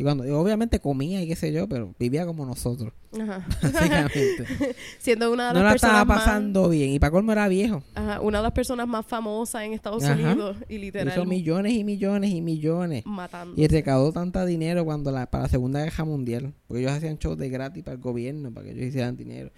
Y 0.00 0.02
cuando 0.02 0.26
y 0.26 0.30
obviamente 0.30 0.80
comía 0.80 1.20
y 1.20 1.28
qué 1.28 1.36
sé 1.36 1.52
yo, 1.52 1.68
pero 1.68 1.94
vivía 1.98 2.24
como 2.24 2.46
nosotros, 2.46 2.94
Ajá. 3.20 3.46
básicamente. 3.62 4.46
Siendo 4.98 5.30
una 5.30 5.48
de 5.48 5.52
no 5.52 5.62
las 5.62 5.64
la 5.64 5.70
personas 5.72 5.92
estaba 5.92 6.04
más... 6.06 6.24
pasando 6.24 6.70
bien. 6.70 6.88
Y 6.92 6.98
para 6.98 7.10
colmo 7.10 7.32
era 7.32 7.48
viejo. 7.48 7.82
Ajá, 7.94 8.22
una 8.22 8.38
de 8.38 8.44
las 8.44 8.52
personas 8.52 8.88
más 8.88 9.04
famosas 9.04 9.62
en 9.64 9.74
Estados 9.74 10.02
Ajá. 10.04 10.14
Unidos 10.14 10.56
y 10.70 10.78
literal 10.78 11.12
Hizo 11.12 11.26
millones 11.26 11.74
y 11.74 11.84
millones 11.84 12.30
y 12.30 12.40
millones. 12.40 13.04
matando. 13.04 13.60
Y 13.60 13.68
recaudó 13.68 14.10
tanta 14.10 14.46
dinero 14.46 14.86
cuando 14.86 15.12
la, 15.12 15.26
para 15.26 15.42
la 15.42 15.48
Segunda 15.50 15.84
Guerra 15.84 16.06
Mundial. 16.06 16.54
Porque 16.66 16.80
ellos 16.80 16.92
hacían 16.92 17.18
shows 17.18 17.36
de 17.36 17.50
gratis 17.50 17.84
para 17.84 17.96
el 17.96 18.00
gobierno, 18.00 18.50
para 18.54 18.64
que 18.64 18.72
ellos 18.72 18.86
hicieran 18.86 19.18
dinero. 19.18 19.50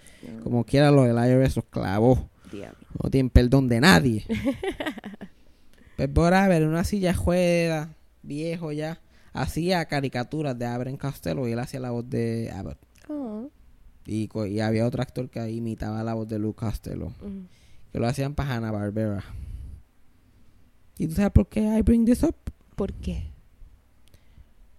Como 0.43 0.65
quiera, 0.65 0.91
lo 0.91 1.03
del 1.03 1.15
IRS 1.15 1.55
los 1.55 1.65
clavó. 1.69 2.29
Diablo. 2.51 2.85
No 3.01 3.09
tienen 3.09 3.29
perdón 3.29 3.69
de 3.69 3.79
nadie. 3.79 4.25
pues 5.95 6.09
por 6.09 6.31
ver 6.33 6.67
una 6.67 6.83
silla 6.83 7.13
juega, 7.13 7.95
viejo 8.23 8.73
ya, 8.73 8.99
hacía 9.33 9.85
caricaturas 9.85 10.57
de 10.57 10.65
Abraham 10.65 10.97
Costello 10.97 11.47
y 11.47 11.51
él 11.51 11.59
hacía 11.59 11.79
la 11.79 11.91
voz 11.91 12.09
de 12.09 12.51
Abbott. 12.51 12.77
Oh. 13.09 13.49
Y, 14.05 14.29
había 14.59 14.85
otro 14.85 15.01
actor 15.01 15.29
que 15.29 15.49
imitaba 15.49 16.03
la 16.03 16.13
voz 16.13 16.27
de 16.27 16.37
Luke 16.39 16.59
Costello, 16.59 17.07
Ujú. 17.21 17.47
que 17.91 17.99
lo 17.99 18.07
hacían 18.07 18.35
para 18.35 18.55
Hanna 18.55 18.71
Barbera. 18.71 19.23
¿Y 20.97 21.07
tú 21.07 21.15
sabes 21.15 21.31
por 21.31 21.47
qué 21.47 21.61
I 21.61 21.81
bring 21.81 22.05
this 22.05 22.23
up? 22.23 22.35
¿Por 22.75 22.93
qué? 22.93 23.31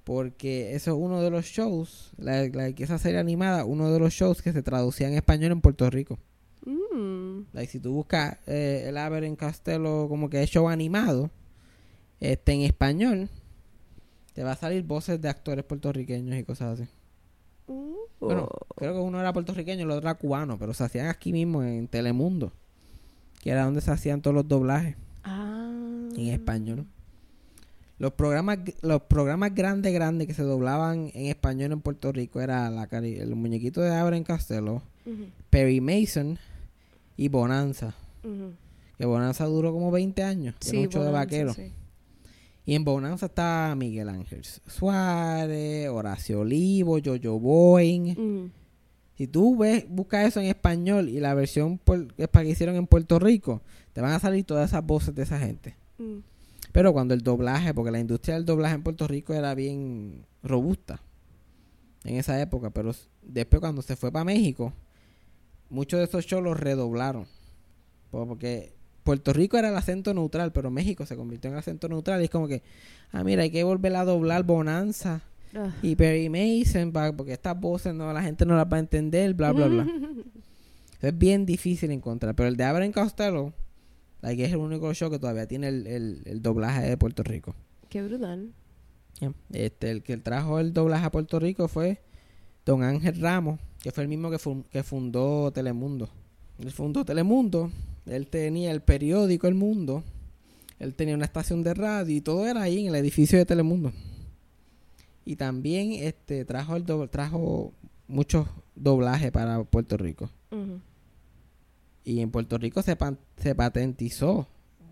Porque 0.05 0.75
eso 0.75 0.91
es 0.91 0.97
uno 0.99 1.23
de 1.23 1.31
los 1.31 1.47
shows, 1.47 2.13
la, 2.19 2.47
la- 2.49 2.69
esa 2.69 2.99
serie 2.99 3.19
animada, 3.19 3.65
uno 3.65 3.91
de 3.91 3.99
los 3.99 4.13
shows 4.13 4.43
que 4.43 4.53
se 4.53 4.63
traducía 4.63 5.09
en 5.09 5.15
español 5.15 5.53
en 5.53 5.61
Puerto 5.63 5.89
Rico. 5.89 6.19
Mm. 6.67 7.45
Like, 7.53 7.73
si 7.73 7.81
tú 7.81 7.93
buscas 7.93 8.37
eh, 8.47 8.85
el 8.87 8.99
Abbott 8.99 9.23
en 9.25 9.37
Costello 9.37 10.07
como 10.09 10.29
que 10.29 10.43
es 10.43 10.51
show 10.51 10.69
animado, 10.69 11.31
este 12.21 12.53
en 12.53 12.61
español, 12.63 13.31
te 14.35 14.43
va 14.45 14.53
a 14.53 14.57
salir 14.57 14.83
voces 14.85 15.21
de 15.21 15.29
actores 15.29 15.65
puertorriqueños 15.65 16.39
y 16.39 16.45
cosas 16.45 16.79
así. 16.81 16.91
Uh. 17.69 17.95
Bueno, 18.21 18.49
creo 18.77 18.93
que 18.95 19.01
uno 19.01 19.19
era 19.21 19.33
puertorriqueño 19.33 19.81
y 19.81 19.83
el 19.85 19.91
otro 19.91 20.03
era 20.09 20.15
cubano, 20.19 20.59
pero 20.59 20.75
se 20.75 20.85
hacían 20.85 21.07
aquí 21.07 21.33
mismo 21.33 21.63
en 21.63 21.89
Telemundo, 21.89 22.53
que 23.43 23.51
era 23.51 23.65
donde 23.65 23.81
se 23.81 23.91
hacían 23.91 24.21
todos 24.23 24.35
los 24.35 24.47
doblajes 24.49 24.97
Ah. 25.25 25.71
en 26.17 26.29
español. 26.29 26.87
Los 27.99 28.13
programas, 28.15 28.59
los 28.83 29.03
programas 29.03 29.55
grandes, 29.55 29.93
grandes 29.95 30.27
que 30.27 30.35
se 30.35 30.43
doblaban 30.43 31.11
en 31.15 31.27
español 31.27 31.73
en 31.73 31.81
Puerto 31.81 32.11
Rico 32.13 32.41
era 32.41 32.69
la, 32.71 32.89
cari- 32.89 33.19
el 33.21 33.35
muñequito 33.37 33.81
de 33.81 33.95
Abraham 33.95 34.25
Costello, 34.25 34.83
Ujú, 35.07 35.27
Perry 35.49 35.81
Mason 35.81 36.39
y 37.17 37.29
Bonanza. 37.29 37.95
Que 38.99 39.05
Bonanza 39.07 39.45
duró 39.45 39.73
como 39.73 39.91
20 39.91 40.23
años. 40.23 40.55
Sí, 40.61 40.79
mucho 40.79 41.03
de 41.05 41.11
vaquero. 41.13 41.53
sí. 41.55 41.73
Y 42.67 42.75
en 42.75 42.85
Bonanza 42.85 43.27
está 43.27 43.75
Miguel 43.77 44.09
Ángel 44.09 44.43
Suárez, 44.67 45.89
Horacio 45.89 46.41
Olivo, 46.41 46.99
Jojo 47.05 47.39
Boeing. 47.39 48.11
Ujú. 48.13 48.51
Si 49.17 49.27
tú 49.27 49.57
ves, 49.59 49.85
buscas 49.89 50.27
eso 50.27 50.41
en 50.41 50.47
español 50.47 51.09
y 51.09 51.21
la 51.21 51.35
versión 51.35 51.79
puer- 51.79 52.09
que 52.15 52.49
hicieron 52.49 52.75
en 52.77 52.87
Puerto 52.87 53.19
Rico, 53.19 53.61
te 53.93 54.01
van 54.01 54.13
a 54.13 54.19
salir 54.19 54.45
todas 54.45 54.71
esas 54.71 54.85
voces 54.85 55.15
de 55.15 55.23
esa 55.23 55.39
gente. 55.39 55.77
Mm. 55.99 56.19
Pero 56.73 56.93
cuando 56.93 57.15
el 57.15 57.21
doblaje, 57.21 57.73
porque 57.75 57.93
la 57.93 58.01
industria 58.01 58.35
del 58.35 58.45
doblaje 58.45 58.75
en 58.75 58.83
Puerto 58.83 59.07
Rico 59.07 59.33
era 59.35 59.55
bien 59.55 60.25
robusta 60.43 61.01
en 62.03 62.17
esa 62.17 62.41
época, 62.41 62.71
pero 62.71 62.93
después 63.23 63.61
cuando 63.61 63.83
se 63.83 63.95
fue 63.95 64.11
para 64.11 64.25
México, 64.25 64.73
muchos 65.71 65.99
de 66.01 66.05
esos 66.07 66.27
shows 66.27 66.43
los 66.43 66.59
redoblaron. 66.59 67.27
Po- 68.11 68.27
Porque 68.27 68.74
Puerto 69.05 69.33
Rico 69.33 69.57
era 69.59 69.69
el 69.69 69.77
acento 69.77 70.13
neutral, 70.15 70.53
pero 70.53 70.71
México 70.71 71.07
se 71.07 71.15
convirtió 71.17 71.51
en 71.51 71.57
acento 71.57 71.89
neutral 71.89 72.21
y 72.21 72.25
es 72.25 72.31
como 72.31 72.49
que, 72.49 72.63
ah, 73.13 73.23
mira, 73.23 73.43
hay 73.43 73.51
que 73.51 73.63
volver 73.63 73.95
a 73.97 74.05
doblar 74.05 74.43
Bonanza 74.45 75.23
Ah. 75.57 75.71
y 75.83 75.95
Perry 75.95 76.29
Mason 76.29 76.93
porque 77.17 77.33
estas 77.33 77.61
voces 77.61 77.95
no 77.95 78.13
la 78.13 78.21
gente 78.25 78.45
no 78.45 78.57
las 78.57 78.67
va 78.67 78.77
a 78.79 78.81
entender, 78.81 79.35
bla, 79.35 79.53
bla, 79.53 79.69
bla. 79.69 79.87
es 81.01 81.17
bien 81.17 81.47
difícil 81.47 81.93
encontrar, 81.93 82.35
pero 82.35 82.49
el 82.49 82.57
de 82.57 82.65
Abraham 82.65 82.91
Costello, 82.91 83.53
like, 84.23 84.45
es 84.45 84.51
el 84.51 84.57
único 84.59 84.93
show 84.95 85.11
que 85.13 85.19
todavía 85.21 85.47
tiene 85.47 85.69
el, 85.69 85.87
el- 85.87 86.23
el 86.25 86.43
doblaje 86.43 86.83
de 86.89 86.97
Puerto 86.97 87.23
Rico. 87.23 87.55
Qué 87.89 88.03
brutal. 88.03 88.51
Este, 89.53 89.91
el 89.93 90.03
que 90.03 90.17
trajo 90.17 90.59
el 90.59 90.73
doblaje 90.73 91.05
a 91.07 91.11
Puerto 91.13 91.39
Rico 91.39 91.69
fue 91.69 92.01
Don 92.67 92.83
Ángel 92.83 93.21
Ramos, 93.21 93.61
que 93.81 93.93
fue 93.93 94.03
el 94.03 94.09
mismo 94.09 94.31
que, 94.33 94.39
que 94.73 94.83
fundó 94.83 95.53
Telemundo. 95.53 96.09
Él 96.59 96.73
fundó 96.73 97.05
Telemundo, 97.05 97.71
él 98.07 98.27
tenía 98.27 98.71
el 98.71 98.81
periódico 98.83 99.47
El 99.47 99.55
Mundo, 99.55 100.03
él 100.79 100.95
tenía 100.95 101.15
una 101.15 101.25
estación 101.25 101.63
de 101.63 101.75
radio 101.75 102.15
y 102.17 102.21
todo 102.21 102.47
era 102.47 102.63
ahí 102.63 102.81
en 102.81 102.87
el 102.89 102.95
edificio 102.97 103.39
de 103.39 103.47
Telemundo. 103.47 103.93
Y 105.25 105.37
también 105.37 105.93
este 105.93 106.45
trajo 106.45 106.77
el 106.77 106.85
do- 106.85 107.09
trajo 107.09 107.73
muchos 108.09 108.47
doblajes 108.75 109.31
para 109.33 109.63
Puerto 109.65 109.97
Rico. 109.97 110.29
Y 112.05 112.21
en 112.21 112.31
Puerto 112.31 112.59
Rico 112.59 112.83
se, 112.83 112.97
se 113.39 113.55
patentizó 113.55 114.47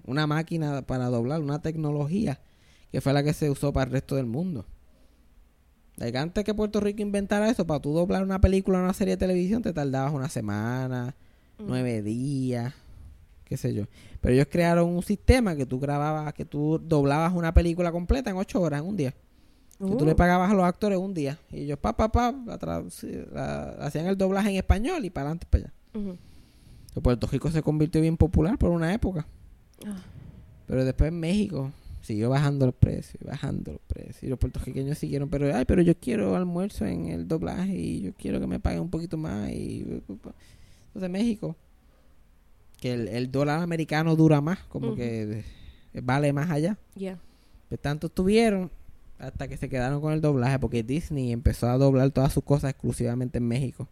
una 0.06 0.26
máquina 0.26 0.82
para 0.82 1.06
doblar, 1.06 1.40
una 1.42 1.60
tecnología 1.60 2.40
que 2.90 3.00
fue 3.00 3.12
la 3.12 3.22
que 3.22 3.32
se 3.34 3.50
usó 3.50 3.72
para 3.72 3.86
el 3.86 3.92
resto 3.92 4.16
del 4.16 4.26
mundo. 4.26 4.64
Like, 5.96 6.16
antes 6.16 6.44
que 6.44 6.54
Puerto 6.54 6.80
Rico 6.80 7.02
inventara 7.02 7.50
eso, 7.50 7.66
para 7.66 7.80
tú 7.80 7.92
doblar 7.92 8.22
una 8.22 8.40
película 8.40 8.78
o 8.78 8.82
una 8.82 8.94
serie 8.94 9.14
de 9.14 9.18
televisión 9.18 9.62
te 9.62 9.72
tardabas 9.72 10.12
una 10.14 10.28
semana, 10.30 11.14
Mm. 11.58 11.64
nueve 11.66 12.00
días, 12.02 12.72
qué 13.52 13.56
sé 13.58 13.74
yo. 13.74 13.84
Pero 14.20 14.34
ellos 14.34 14.46
crearon 14.50 14.88
un 14.88 15.02
sistema 15.02 15.54
que 15.54 15.66
tú 15.66 15.78
grababas, 15.78 16.32
que 16.34 16.44
tú 16.44 16.80
doblabas 16.82 17.32
una 17.34 17.52
película 17.52 17.92
completa 17.92 18.30
en 18.30 18.36
ocho 18.36 18.60
horas, 18.60 18.80
en 18.80 18.86
un 18.86 18.96
día. 18.96 19.14
Que 19.78 19.96
tú 19.96 20.04
le 20.06 20.12
Uh. 20.12 20.16
pagabas 20.16 20.50
a 20.50 20.54
los 20.54 20.64
actores 20.64 20.98
un 20.98 21.12
día. 21.12 21.38
Y 21.50 21.62
ellos, 21.62 21.78
pa, 21.78 21.96
pa, 21.96 22.10
pa, 22.10 22.32
la 22.32 22.84
la- 23.32 23.68
hacían 23.84 24.06
el 24.06 24.16
doblaje 24.16 24.50
en 24.50 24.56
español 24.56 25.04
y 25.04 25.10
para 25.10 25.26
adelante, 25.26 25.46
para 25.50 25.64
allá. 25.64 25.72
Ujú. 25.94 26.16
Que 26.94 27.00
Puerto 27.00 27.26
Rico 27.26 27.50
se 27.50 27.62
convirtió 27.62 28.00
bien 28.00 28.16
popular 28.16 28.56
por 28.58 28.70
una 28.70 28.92
época. 28.94 29.26
Ah. 29.86 29.96
Pero 30.66 30.84
después 30.84 31.08
en 31.08 31.18
México 31.20 31.72
siguió 32.00 32.30
bajando 32.30 32.66
los 32.66 32.74
precios, 32.74 33.22
bajando 33.24 33.72
los 33.72 33.80
precios. 33.88 34.22
Y 34.22 34.28
los 34.28 34.38
puertorriqueños 34.38 34.98
siguieron, 34.98 35.28
pero, 35.28 35.54
ay, 35.54 35.64
pero 35.64 35.82
yo 35.82 35.94
quiero 35.98 36.36
almuerzo 36.36 36.86
en 36.86 37.06
el 37.08 37.26
doblaje 37.28 37.74
y 37.76 38.00
yo 38.02 38.12
quiero 38.14 38.38
que 38.40 38.46
me 38.46 38.60
paguen 38.60 38.80
un 38.82 38.90
poquito 38.90 39.16
más. 39.16 39.50
Y, 39.50 39.80
entonces 40.88 41.10
México, 41.10 41.56
que 42.82 42.92
el, 42.92 43.06
el 43.06 43.30
dólar 43.30 43.62
americano 43.62 44.16
dura 44.16 44.40
más, 44.40 44.58
como 44.64 44.96
que 44.96 45.44
vale 46.02 46.32
más 46.32 46.50
allá. 46.50 46.76
Yeah. 46.96 47.20
Pues 47.68 47.80
tanto 47.80 48.08
estuvieron 48.08 48.72
hasta 49.20 49.46
que 49.46 49.56
se 49.56 49.68
quedaron 49.68 50.00
con 50.00 50.12
el 50.12 50.20
doblaje 50.20 50.58
porque 50.58 50.82
Disney 50.82 51.30
empezó 51.30 51.68
a 51.68 51.78
doblar 51.78 52.10
todas 52.10 52.32
sus 52.32 52.42
cosas 52.42 52.70
exclusivamente 52.70 53.38
en 53.38 53.46
México 53.46 53.88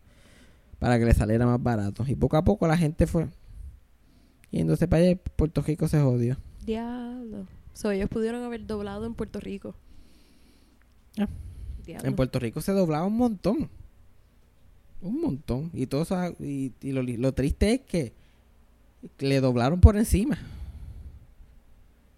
para 0.80 0.98
que 0.98 1.04
le 1.04 1.14
saliera 1.14 1.46
más 1.46 1.62
barato. 1.62 2.04
Y 2.08 2.16
poco 2.16 2.36
a 2.36 2.42
poco 2.42 2.66
la 2.66 2.76
gente 2.76 3.06
fue 3.06 3.28
yéndose 4.50 4.88
para 4.88 5.04
allá 5.04 5.12
y 5.12 5.14
Puerto 5.14 5.62
Rico 5.62 5.86
se 5.86 6.00
jodió. 6.00 6.36
Diablo. 6.66 7.46
So, 7.72 7.92
ellos 7.92 8.08
pudieron 8.08 8.42
haber 8.42 8.66
doblado 8.66 9.06
en 9.06 9.14
Puerto 9.14 9.38
Rico. 9.38 9.76
Ah. 11.16 11.28
En 11.86 12.16
Puerto 12.16 12.40
Rico 12.40 12.60
se 12.60 12.72
doblaba 12.72 13.06
un 13.06 13.16
montón. 13.16 13.70
Un 15.00 15.20
montón. 15.20 15.70
Y 15.74 15.86
todo 15.86 16.02
eso, 16.02 16.16
y, 16.40 16.72
y 16.80 16.90
lo, 16.90 17.04
lo 17.04 17.32
triste 17.34 17.74
es 17.74 17.80
que 17.82 18.19
le 19.18 19.40
doblaron 19.40 19.80
por 19.80 19.96
encima. 19.96 20.38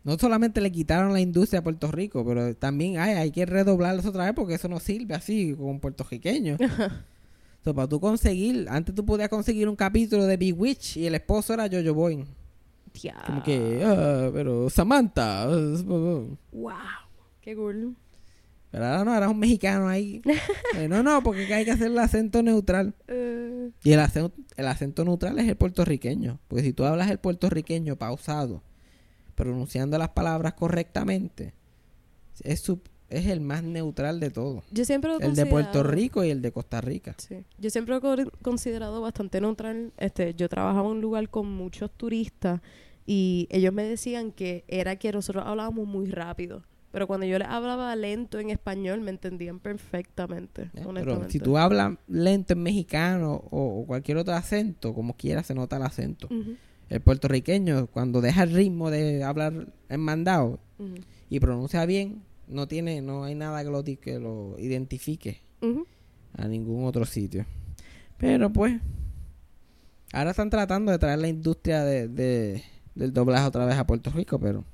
No 0.05 0.19
solamente 0.19 0.61
le 0.61 0.73
quitaron 0.73 1.13
la 1.13 1.21
industria 1.21 1.61
a 1.61 1.63
Puerto 1.63 1.91
Rico, 1.93 2.25
pero 2.25 2.55
también 2.57 2.99
ay, 2.99 3.15
hay 3.15 3.31
que 3.31 3.47
redoblarlos 3.47 4.05
otra 4.05 4.25
vez 4.25 4.35
porque 4.35 4.55
eso 4.55 4.69
no 4.69 4.81
sirve 4.81 5.15
así 5.15 5.55
con 5.55 5.81
puertorriqueños. 5.81 6.59
So, 7.65 7.73
para 7.73 7.87
tú 7.87 8.01
conseguir, 8.01 8.67
antes 8.69 8.93
tú 8.93 9.07
podías 9.07 9.29
conseguir 9.29 9.69
un 9.69 9.77
capítulo 9.77 10.25
de 10.25 10.37
Bewitch 10.37 10.97
y 10.97 11.07
el 11.07 11.15
esposo 11.15 11.55
era 11.55 11.69
Jojo 11.71 11.95
Boy. 11.95 12.25
Diablo. 12.93 13.25
Como 13.25 13.43
que, 13.45 13.83
ah, 13.85 14.31
pero 14.33 14.69
Samantha. 14.69 15.47
Wow. 15.47 16.73
Qué 17.41 17.55
cool. 17.55 17.95
Pero 18.73 18.85
ahora 18.87 19.05
no, 19.05 19.13
ahora 19.15 19.27
es 19.27 19.33
un 19.33 19.39
mexicano 19.39 19.87
ahí. 19.89 20.21
Eh, 20.77 20.89
no, 20.89 21.03
no, 21.03 21.23
porque 21.23 21.53
hay 21.55 21.65
que 21.65 21.71
hacer 21.71 21.89
el 21.89 21.99
acento 21.99 22.43
neutral. 22.43 22.95
Eh, 23.07 23.71
Y 23.85 23.93
el 23.93 24.01
acento, 24.01 24.35
el 24.57 24.67
acento 24.67 25.05
neutral 25.05 25.39
es 25.39 25.47
el 25.49 25.57
puertorriqueño. 25.57 26.41
Porque 26.49 26.65
si 26.65 26.73
tú 26.73 26.85
hablas 26.85 27.11
el 27.11 27.19
puertorriqueño 27.19 27.97
pausado, 27.97 28.63
pronunciando 29.35 29.99
las 29.99 30.09
palabras 30.11 30.55
correctamente, 30.55 31.53
es, 32.43 32.61
su- 32.61 32.81
es 33.11 33.27
el 33.27 33.41
más 33.43 33.63
neutral 33.63 34.19
de 34.21 34.31
todos. 34.31 34.65
yo 34.71 34.85
siempre 34.87 35.11
lo 35.11 35.21
El 35.21 35.35
de 35.35 35.45
Puerto 35.47 35.83
Rico 35.83 36.25
y 36.25 36.31
el 36.31 36.41
de 36.41 36.51
Costa 36.53 36.81
Rica. 36.81 37.15
Sí. 37.19 37.45
Yo 37.59 37.69
siempre 37.69 37.99
lo 38.01 38.15
he 38.15 38.31
considerado 38.43 39.03
bastante 39.03 39.41
neutral. 39.43 39.93
Este, 39.99 40.35
yo 40.35 40.49
trabajaba 40.49 40.87
en 40.89 40.93
un 40.97 41.01
lugar 41.03 41.29
con 41.29 41.51
muchos 41.53 41.91
turistas 41.91 42.63
y 43.05 43.49
ellos 43.51 43.75
me 43.75 43.83
decían 43.85 44.33
que 44.33 44.65
era 44.69 44.97
que 44.97 45.13
nosotros 45.13 45.45
hablábamos 45.47 45.87
muy 45.87 46.07
rápido. 46.11 46.63
Pero 46.93 47.07
cuando 47.07 47.27
yo 47.27 47.39
les 47.39 47.49
hablaba 47.49 47.97
lento 47.97 48.39
en 48.39 48.51
español, 48.51 49.01
me 49.01 49.11
entendían 49.11 49.59
perfectamente. 49.59 50.71
¿ya? 50.75 50.83
Pero 51.01 51.15
si 51.33 51.39
tú 51.45 51.57
hablas 51.59 51.95
lento 52.07 52.53
en 52.53 52.63
mexicano 52.63 53.33
o, 53.51 53.81
o 53.81 53.87
cualquier 53.87 54.19
otro 54.19 54.35
acento, 54.35 54.95
como 54.95 55.17
quiera 55.17 55.43
se 55.43 55.55
nota 55.55 55.77
el 55.79 55.83
acento. 55.83 56.29
El 56.91 57.01
puertorriqueño, 57.01 57.87
cuando 57.87 58.21
deja 58.21 58.43
el 58.43 58.53
ritmo 58.53 58.91
de 58.91 59.25
hablar 59.25 59.69
en 59.89 60.01
mandado 60.01 60.61
y 61.31 61.41
pronuncia 61.41 61.87
bien, 61.87 62.23
no 62.47 62.69
tiene, 62.69 63.01
no 63.01 63.25
hay 63.25 63.35
nada 63.35 63.65
que 63.65 63.71
lo, 63.71 63.83
que 63.83 64.19
lo 64.21 64.57
identifique 64.59 65.41
a 66.37 66.47
ningún 66.47 66.85
otro 66.85 67.07
sitio. 67.07 67.47
Pero 68.19 68.53
pues, 68.53 68.79
ahora 70.13 70.31
están 70.33 70.51
tratando 70.51 70.93
de 70.93 70.99
traer 70.99 71.19
la 71.21 71.29
industria 71.29 71.83
de, 71.85 72.09
de- 72.09 72.63
del 72.95 73.13
doblaje 73.15 73.47
otra 73.47 73.65
vez 73.65 73.77
a 73.77 73.87
Puerto 73.87 74.11
Rico, 74.11 74.39
pero 74.39 74.65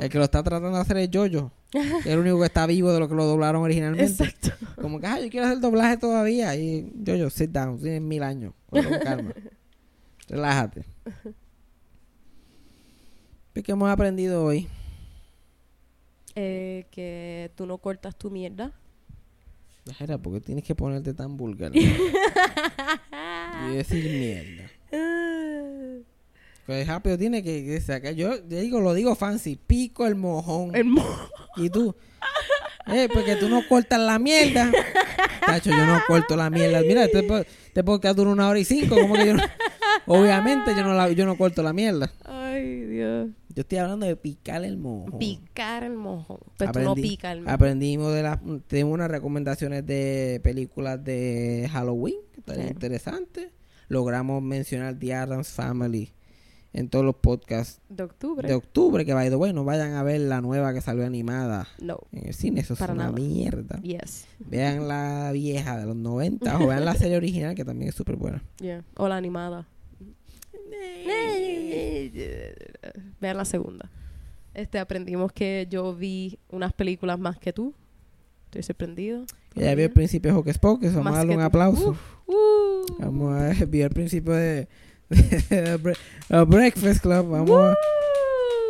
el 0.00 0.08
que 0.08 0.18
lo 0.18 0.24
está 0.24 0.42
tratando 0.42 0.76
de 0.76 0.82
hacer 0.82 0.96
es 0.98 1.10
Jojo, 1.12 1.50
que 1.70 1.78
es 1.78 2.06
el 2.06 2.18
único 2.18 2.38
que 2.38 2.46
está 2.46 2.66
vivo 2.66 2.92
de 2.92 3.00
lo 3.00 3.08
que 3.08 3.14
lo 3.14 3.24
doblaron 3.24 3.62
originalmente. 3.62 4.04
Exacto. 4.04 4.50
Como 4.80 5.00
que, 5.00 5.06
ah, 5.06 5.20
yo 5.20 5.30
quiero 5.30 5.46
hacer 5.46 5.60
doblaje 5.60 5.96
todavía. 5.96 6.54
Y 6.56 6.92
Jojo, 7.06 7.30
sit 7.30 7.50
down, 7.50 7.78
tienes 7.78 8.02
mil 8.02 8.22
años. 8.22 8.52
Con 8.68 8.84
calma. 9.02 9.32
Relájate. 10.28 10.84
¿Qué 13.54 13.72
hemos 13.72 13.90
aprendido 13.90 14.44
hoy? 14.44 14.68
Eh, 16.36 16.86
que 16.92 17.50
tú 17.56 17.66
no 17.66 17.78
cortas 17.78 18.14
tu 18.16 18.30
mierda. 18.30 18.72
Era, 19.98 20.18
¿por 20.18 20.34
qué 20.34 20.40
tienes 20.40 20.62
que 20.62 20.74
ponerte 20.74 21.14
tan 21.14 21.36
vulgar? 21.36 21.72
y 21.76 21.84
decir 23.74 24.04
mierda. 24.04 24.70
Pues 26.68 26.86
rápido 26.86 27.16
tiene 27.16 27.42
que, 27.42 27.64
que 27.64 27.80
sacar. 27.80 28.12
Yo, 28.14 28.46
yo 28.46 28.60
digo, 28.60 28.78
lo 28.82 28.92
digo 28.92 29.14
fancy, 29.14 29.56
pico 29.56 30.06
el 30.06 30.16
mojón. 30.16 30.74
El 30.76 30.84
mo- 30.84 31.02
Y 31.56 31.70
tú, 31.70 31.96
eh, 32.86 33.08
porque 33.10 33.36
tú 33.36 33.48
no 33.48 33.66
cortas 33.66 33.98
la 33.98 34.18
mierda. 34.18 34.70
Tacho, 35.46 35.70
yo 35.70 35.86
no 35.86 35.98
corto 36.06 36.36
la 36.36 36.50
mierda. 36.50 36.82
Mira, 36.82 37.04
este, 37.06 37.26
este 37.68 37.82
podcast 37.82 38.18
dura 38.18 38.28
una 38.32 38.50
hora 38.50 38.58
y 38.58 38.66
cinco. 38.66 38.96
Como 39.00 39.14
que 39.14 39.28
yo 39.28 39.34
no- 39.34 39.42
Obviamente 40.04 40.72
yo 40.76 40.82
no, 40.82 40.92
la, 40.92 41.10
yo 41.10 41.24
no 41.24 41.38
corto 41.38 41.62
la 41.62 41.72
mierda. 41.72 42.12
Ay, 42.26 42.82
Dios. 42.82 43.28
Yo 43.54 43.62
estoy 43.62 43.78
hablando 43.78 44.04
de 44.04 44.16
picar 44.16 44.62
el 44.62 44.76
mojón. 44.76 45.18
Picar 45.18 45.84
el 45.84 45.94
mojón. 45.94 46.38
Pero 46.58 46.72
tú 46.72 46.80
no 46.80 46.94
Aprendí- 46.94 47.02
pica 47.02 47.32
el 47.32 47.40
mojón. 47.40 47.54
Aprendimos 47.54 48.12
de 48.14 48.22
las... 48.24 48.38
Tenemos 48.66 48.92
unas 48.92 49.10
recomendaciones 49.10 49.86
de 49.86 50.38
películas 50.44 51.02
de 51.02 51.66
Halloween. 51.72 52.16
Que 52.46 52.54
Sí. 52.56 52.60
interesantes. 52.60 53.48
Logramos 53.88 54.42
mencionar 54.42 54.98
The 54.98 55.14
Addams 55.14 55.48
Family 55.48 56.12
en 56.72 56.88
todos 56.90 57.04
los 57.04 57.16
podcasts 57.16 57.80
De 57.88 58.02
octubre. 58.02 58.46
de 58.46 58.54
octubre. 58.54 59.04
Que 59.04 59.14
vaya, 59.14 59.34
bueno, 59.36 59.64
vayan 59.64 59.94
a 59.94 60.02
ver 60.02 60.20
la 60.20 60.40
nueva 60.40 60.72
que 60.74 60.80
salió 60.80 61.04
animada 61.06 61.66
no. 61.80 61.98
en 62.12 62.26
el 62.28 62.34
cine. 62.34 62.60
Eso 62.60 62.76
Para 62.76 62.92
es 62.92 62.96
una 62.96 63.04
nada. 63.06 63.16
mierda. 63.16 63.80
Yes. 63.82 64.26
Vean 64.38 64.86
la 64.88 65.30
vieja 65.32 65.78
de 65.78 65.86
los 65.86 65.96
90 65.96 66.58
o 66.58 66.66
vean 66.66 66.84
la 66.84 66.94
serie 66.94 67.16
original 67.16 67.54
que 67.54 67.64
también 67.64 67.88
es 67.88 67.94
súper 67.94 68.16
buena. 68.16 68.42
Yeah. 68.60 68.84
O 68.96 69.08
la 69.08 69.16
animada. 69.16 69.66
Vean 73.20 73.36
la 73.36 73.44
segunda. 73.44 73.90
Este, 74.54 74.78
aprendimos 74.78 75.32
que 75.32 75.66
yo 75.70 75.94
vi 75.94 76.38
unas 76.50 76.72
películas 76.72 77.18
más 77.18 77.38
que 77.38 77.52
tú. 77.52 77.74
Estoy 78.46 78.62
sorprendido. 78.62 79.24
Ella 79.54 79.74
vio 79.74 79.86
el 79.86 79.92
principio 79.92 80.32
de 80.32 80.38
Hocus 80.38 80.58
Pocus. 80.58 80.94
Vamos 80.94 81.12
a 81.12 81.16
darle 81.18 81.34
un 81.34 81.40
tú. 81.40 81.46
aplauso. 81.46 81.90
Uf, 81.90 82.00
uh. 82.26 82.96
Vamos 82.98 83.34
a 83.34 83.48
ver, 83.48 83.74
el 83.84 83.90
principio 83.90 84.32
de, 84.32 84.68
uh, 86.30 86.44
Breakfast 86.44 87.00
Club. 87.00 87.28
Vamos 87.28 87.50
a- 87.72 87.74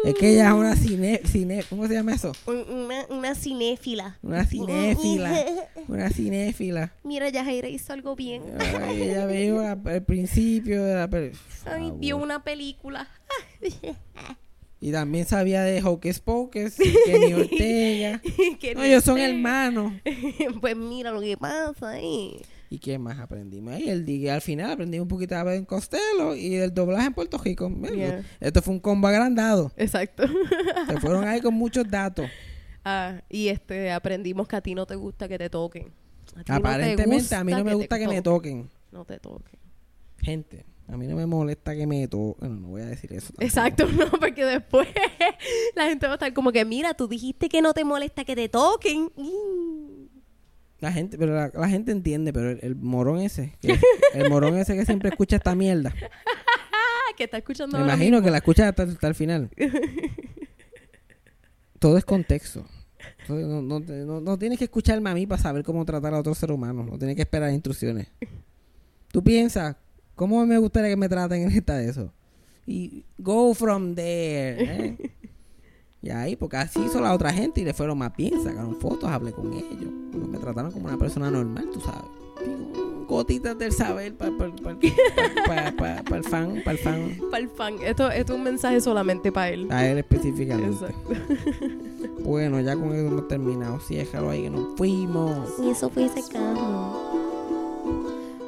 Es 0.04 0.14
que 0.14 0.32
ella 0.32 0.48
es 0.48 0.54
una 0.54 0.76
cine, 0.76 1.20
cine, 1.24 1.64
¿cómo 1.68 1.88
se 1.88 1.94
llama 1.94 2.14
eso? 2.14 2.32
Un- 2.46 2.64
Una, 2.70 3.04
una 3.10 3.34
cinéfila. 3.34 4.16
Una 4.22 4.44
cinéfila. 4.46 5.44
Una 5.88 6.10
cinéfila. 6.10 6.92
Mira, 7.02 7.28
Yajaira 7.30 7.68
hizo 7.68 7.92
algo 7.94 8.14
bien. 8.14 8.42
Ay, 8.84 9.02
ella 9.02 9.26
vio 9.26 9.62
la- 9.62 9.78
el 9.94 10.02
principio 10.04 10.84
de 10.84 10.94
la 10.94 11.02
Ay, 11.04 11.90
Por 11.90 11.98
vio 11.98 12.16
favor. 12.16 12.24
una 12.26 12.44
película. 12.44 13.08
Y 14.80 14.92
también 14.92 15.26
sabía 15.26 15.62
de 15.62 15.82
Hocus 15.82 16.20
Pocus, 16.20 16.74
Kenny 17.06 17.34
Ortega. 17.34 18.22
No, 18.76 18.82
ellos 18.84 19.02
son 19.02 19.18
hermanos. 19.18 19.92
pues 20.60 20.76
mira 20.76 21.10
lo 21.10 21.20
que 21.20 21.36
pasa 21.36 21.90
ahí. 21.90 22.40
¿Y 22.70 22.78
qué 22.78 22.98
más 22.98 23.18
aprendimos? 23.18 23.72
Ahí 23.72 23.88
el 23.88 24.04
día 24.04 24.34
al 24.34 24.42
final 24.42 24.70
aprendimos 24.70 25.04
un 25.04 25.08
poquito 25.08 25.34
de 25.34 25.42
Ben 25.42 25.64
Costello 25.64 26.34
y 26.34 26.50
del 26.50 26.74
doblaje 26.74 27.06
en 27.06 27.14
Puerto 27.14 27.38
Rico. 27.38 27.70
Yeah. 27.70 28.22
Esto 28.40 28.60
fue 28.60 28.74
un 28.74 28.80
combo 28.80 29.08
agrandado. 29.08 29.72
Exacto. 29.76 30.24
Se 30.86 31.00
fueron 31.00 31.26
ahí 31.26 31.40
con 31.40 31.54
muchos 31.54 31.88
datos. 31.88 32.26
Ah, 32.90 33.20
y 33.28 33.48
este 33.48 33.90
aprendimos 33.90 34.48
que 34.48 34.56
a 34.56 34.62
ti 34.62 34.74
no 34.74 34.86
te 34.86 34.94
gusta 34.94 35.28
que 35.28 35.36
te 35.36 35.50
toquen. 35.50 35.88
A 35.88 35.88
ti 35.88 36.36
no 36.36 36.44
te 36.44 36.52
Aparentemente 36.52 37.34
a 37.34 37.44
mí 37.44 37.52
no 37.52 37.62
me 37.62 37.74
gusta 37.74 37.98
que 37.98 38.08
me 38.08 38.22
toquen. 38.22 38.70
No 38.92 39.04
te 39.04 39.18
toquen. 39.18 39.58
Gente, 40.20 40.64
a 40.86 40.96
mí 40.96 41.06
no 41.06 41.14
me 41.14 41.26
molesta 41.26 41.74
que 41.74 41.86
me 41.86 42.08
toquen. 42.08 42.36
Bueno, 42.38 42.60
no 42.60 42.68
voy 42.68 42.82
a 42.82 42.86
decir 42.86 43.12
eso. 43.12 43.26
tampoco. 43.26 43.44
Exacto, 43.44 43.86
no, 43.92 44.10
porque 44.18 44.42
después 44.44 44.88
la 45.76 45.86
gente 45.86 46.06
va 46.06 46.12
a 46.12 46.16
estar 46.16 46.32
como 46.32 46.50
que, 46.50 46.64
mira, 46.64 46.94
tú 46.94 47.08
dijiste 47.08 47.50
que 47.50 47.60
no 47.60 47.74
te 47.74 47.84
molesta 47.84 48.24
que 48.24 48.34
te 48.34 48.48
toquen. 48.48 49.10
Mm. 49.16 49.97
La 50.80 50.92
gente, 50.92 51.18
pero 51.18 51.34
la, 51.34 51.50
la 51.52 51.68
gente 51.68 51.90
entiende, 51.92 52.32
pero 52.32 52.50
el, 52.50 52.60
el 52.62 52.76
morón 52.76 53.20
ese, 53.20 53.56
que- 53.60 53.78
el 54.14 54.30
morón 54.30 54.56
ese 54.56 54.76
que 54.76 54.84
siempre 54.84 55.10
escucha 55.10 55.36
esta 55.36 55.54
mierda. 55.54 55.92
que 57.16 57.24
está 57.24 57.38
escuchando 57.38 57.76
Me 57.78 57.82
imagino 57.84 58.22
que 58.22 58.30
la 58.30 58.36
escuchas 58.38 58.68
hasta, 58.68 58.84
hasta 58.84 59.08
el 59.08 59.14
final. 59.16 59.50
Todo 61.78 61.96
es 61.98 62.04
contexto. 62.04 62.64
No, 63.28 63.62
no, 63.62 63.80
no- 63.80 64.20
no 64.20 64.38
tienes 64.38 64.58
que 64.58 64.64
escucharme 64.64 65.10
a 65.10 65.14
mí 65.14 65.26
para 65.26 65.40
saber 65.40 65.62
cómo 65.64 65.84
tratar 65.84 66.14
a 66.14 66.18
otro 66.20 66.34
ser 66.34 66.50
humano. 66.50 66.84
No 66.84 66.98
tienes 66.98 67.16
que 67.16 67.22
esperar 67.22 67.52
instrucciones. 67.52 68.08
Tú 69.12 69.22
piensas, 69.22 69.76
¿cómo 70.14 70.44
me 70.46 70.58
gustaría 70.58 70.90
que 70.90 70.96
me 70.96 71.08
traten 71.08 71.42
en 71.42 71.50
esta 71.50 71.76
de 71.76 71.90
eso? 71.90 72.12
Y 72.66 73.04
go 73.18 73.54
from 73.54 73.94
there. 73.94 74.56
¿eh? 74.62 74.96
Y 76.00 76.10
ahí, 76.10 76.36
porque 76.36 76.58
así 76.58 76.80
hizo 76.80 77.00
la 77.00 77.12
otra 77.12 77.32
gente 77.32 77.60
y 77.60 77.64
le 77.64 77.74
fueron 77.74 77.98
más 77.98 78.14
bien, 78.16 78.42
sacaron 78.42 78.76
fotos, 78.76 79.10
hablé 79.10 79.32
con 79.32 79.52
ellos. 79.52 79.90
Me 80.30 80.38
trataron 80.38 80.70
como 80.70 80.86
una 80.86 80.96
persona 80.96 81.30
normal, 81.30 81.68
tú 81.72 81.80
sabes. 81.80 82.04
Digo, 82.44 83.04
gotitas 83.08 83.58
del 83.58 83.72
saber 83.72 84.14
para 84.16 84.30
el 84.30 84.36
fan, 84.36 84.56
para 84.62 84.70
el 86.18 86.24
fan. 86.24 86.62
Para 87.30 87.38
el 87.38 87.48
fan. 87.48 87.74
Esto, 87.82 88.10
esto 88.10 88.32
es 88.32 88.38
un 88.38 88.44
mensaje 88.44 88.80
solamente 88.80 89.32
para 89.32 89.48
él. 89.50 89.66
A 89.72 89.86
él 89.86 89.98
específicamente. 89.98 90.86
Exacto. 90.86 91.10
Bueno, 92.20 92.60
ya 92.60 92.74
con 92.76 92.92
eso 92.92 93.06
hemos 93.06 93.26
terminado. 93.26 93.80
Sí, 93.80 93.96
déjalo 93.96 94.28
ahí 94.28 94.42
que 94.42 94.50
nos 94.50 94.76
fuimos. 94.76 95.48
Y 95.62 95.70
eso 95.70 95.88
fue 95.88 96.08
sarcasmo. 96.08 97.16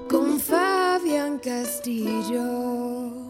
Con 0.07 0.39
Fabián 0.39 1.39
Castillo. 1.39 3.30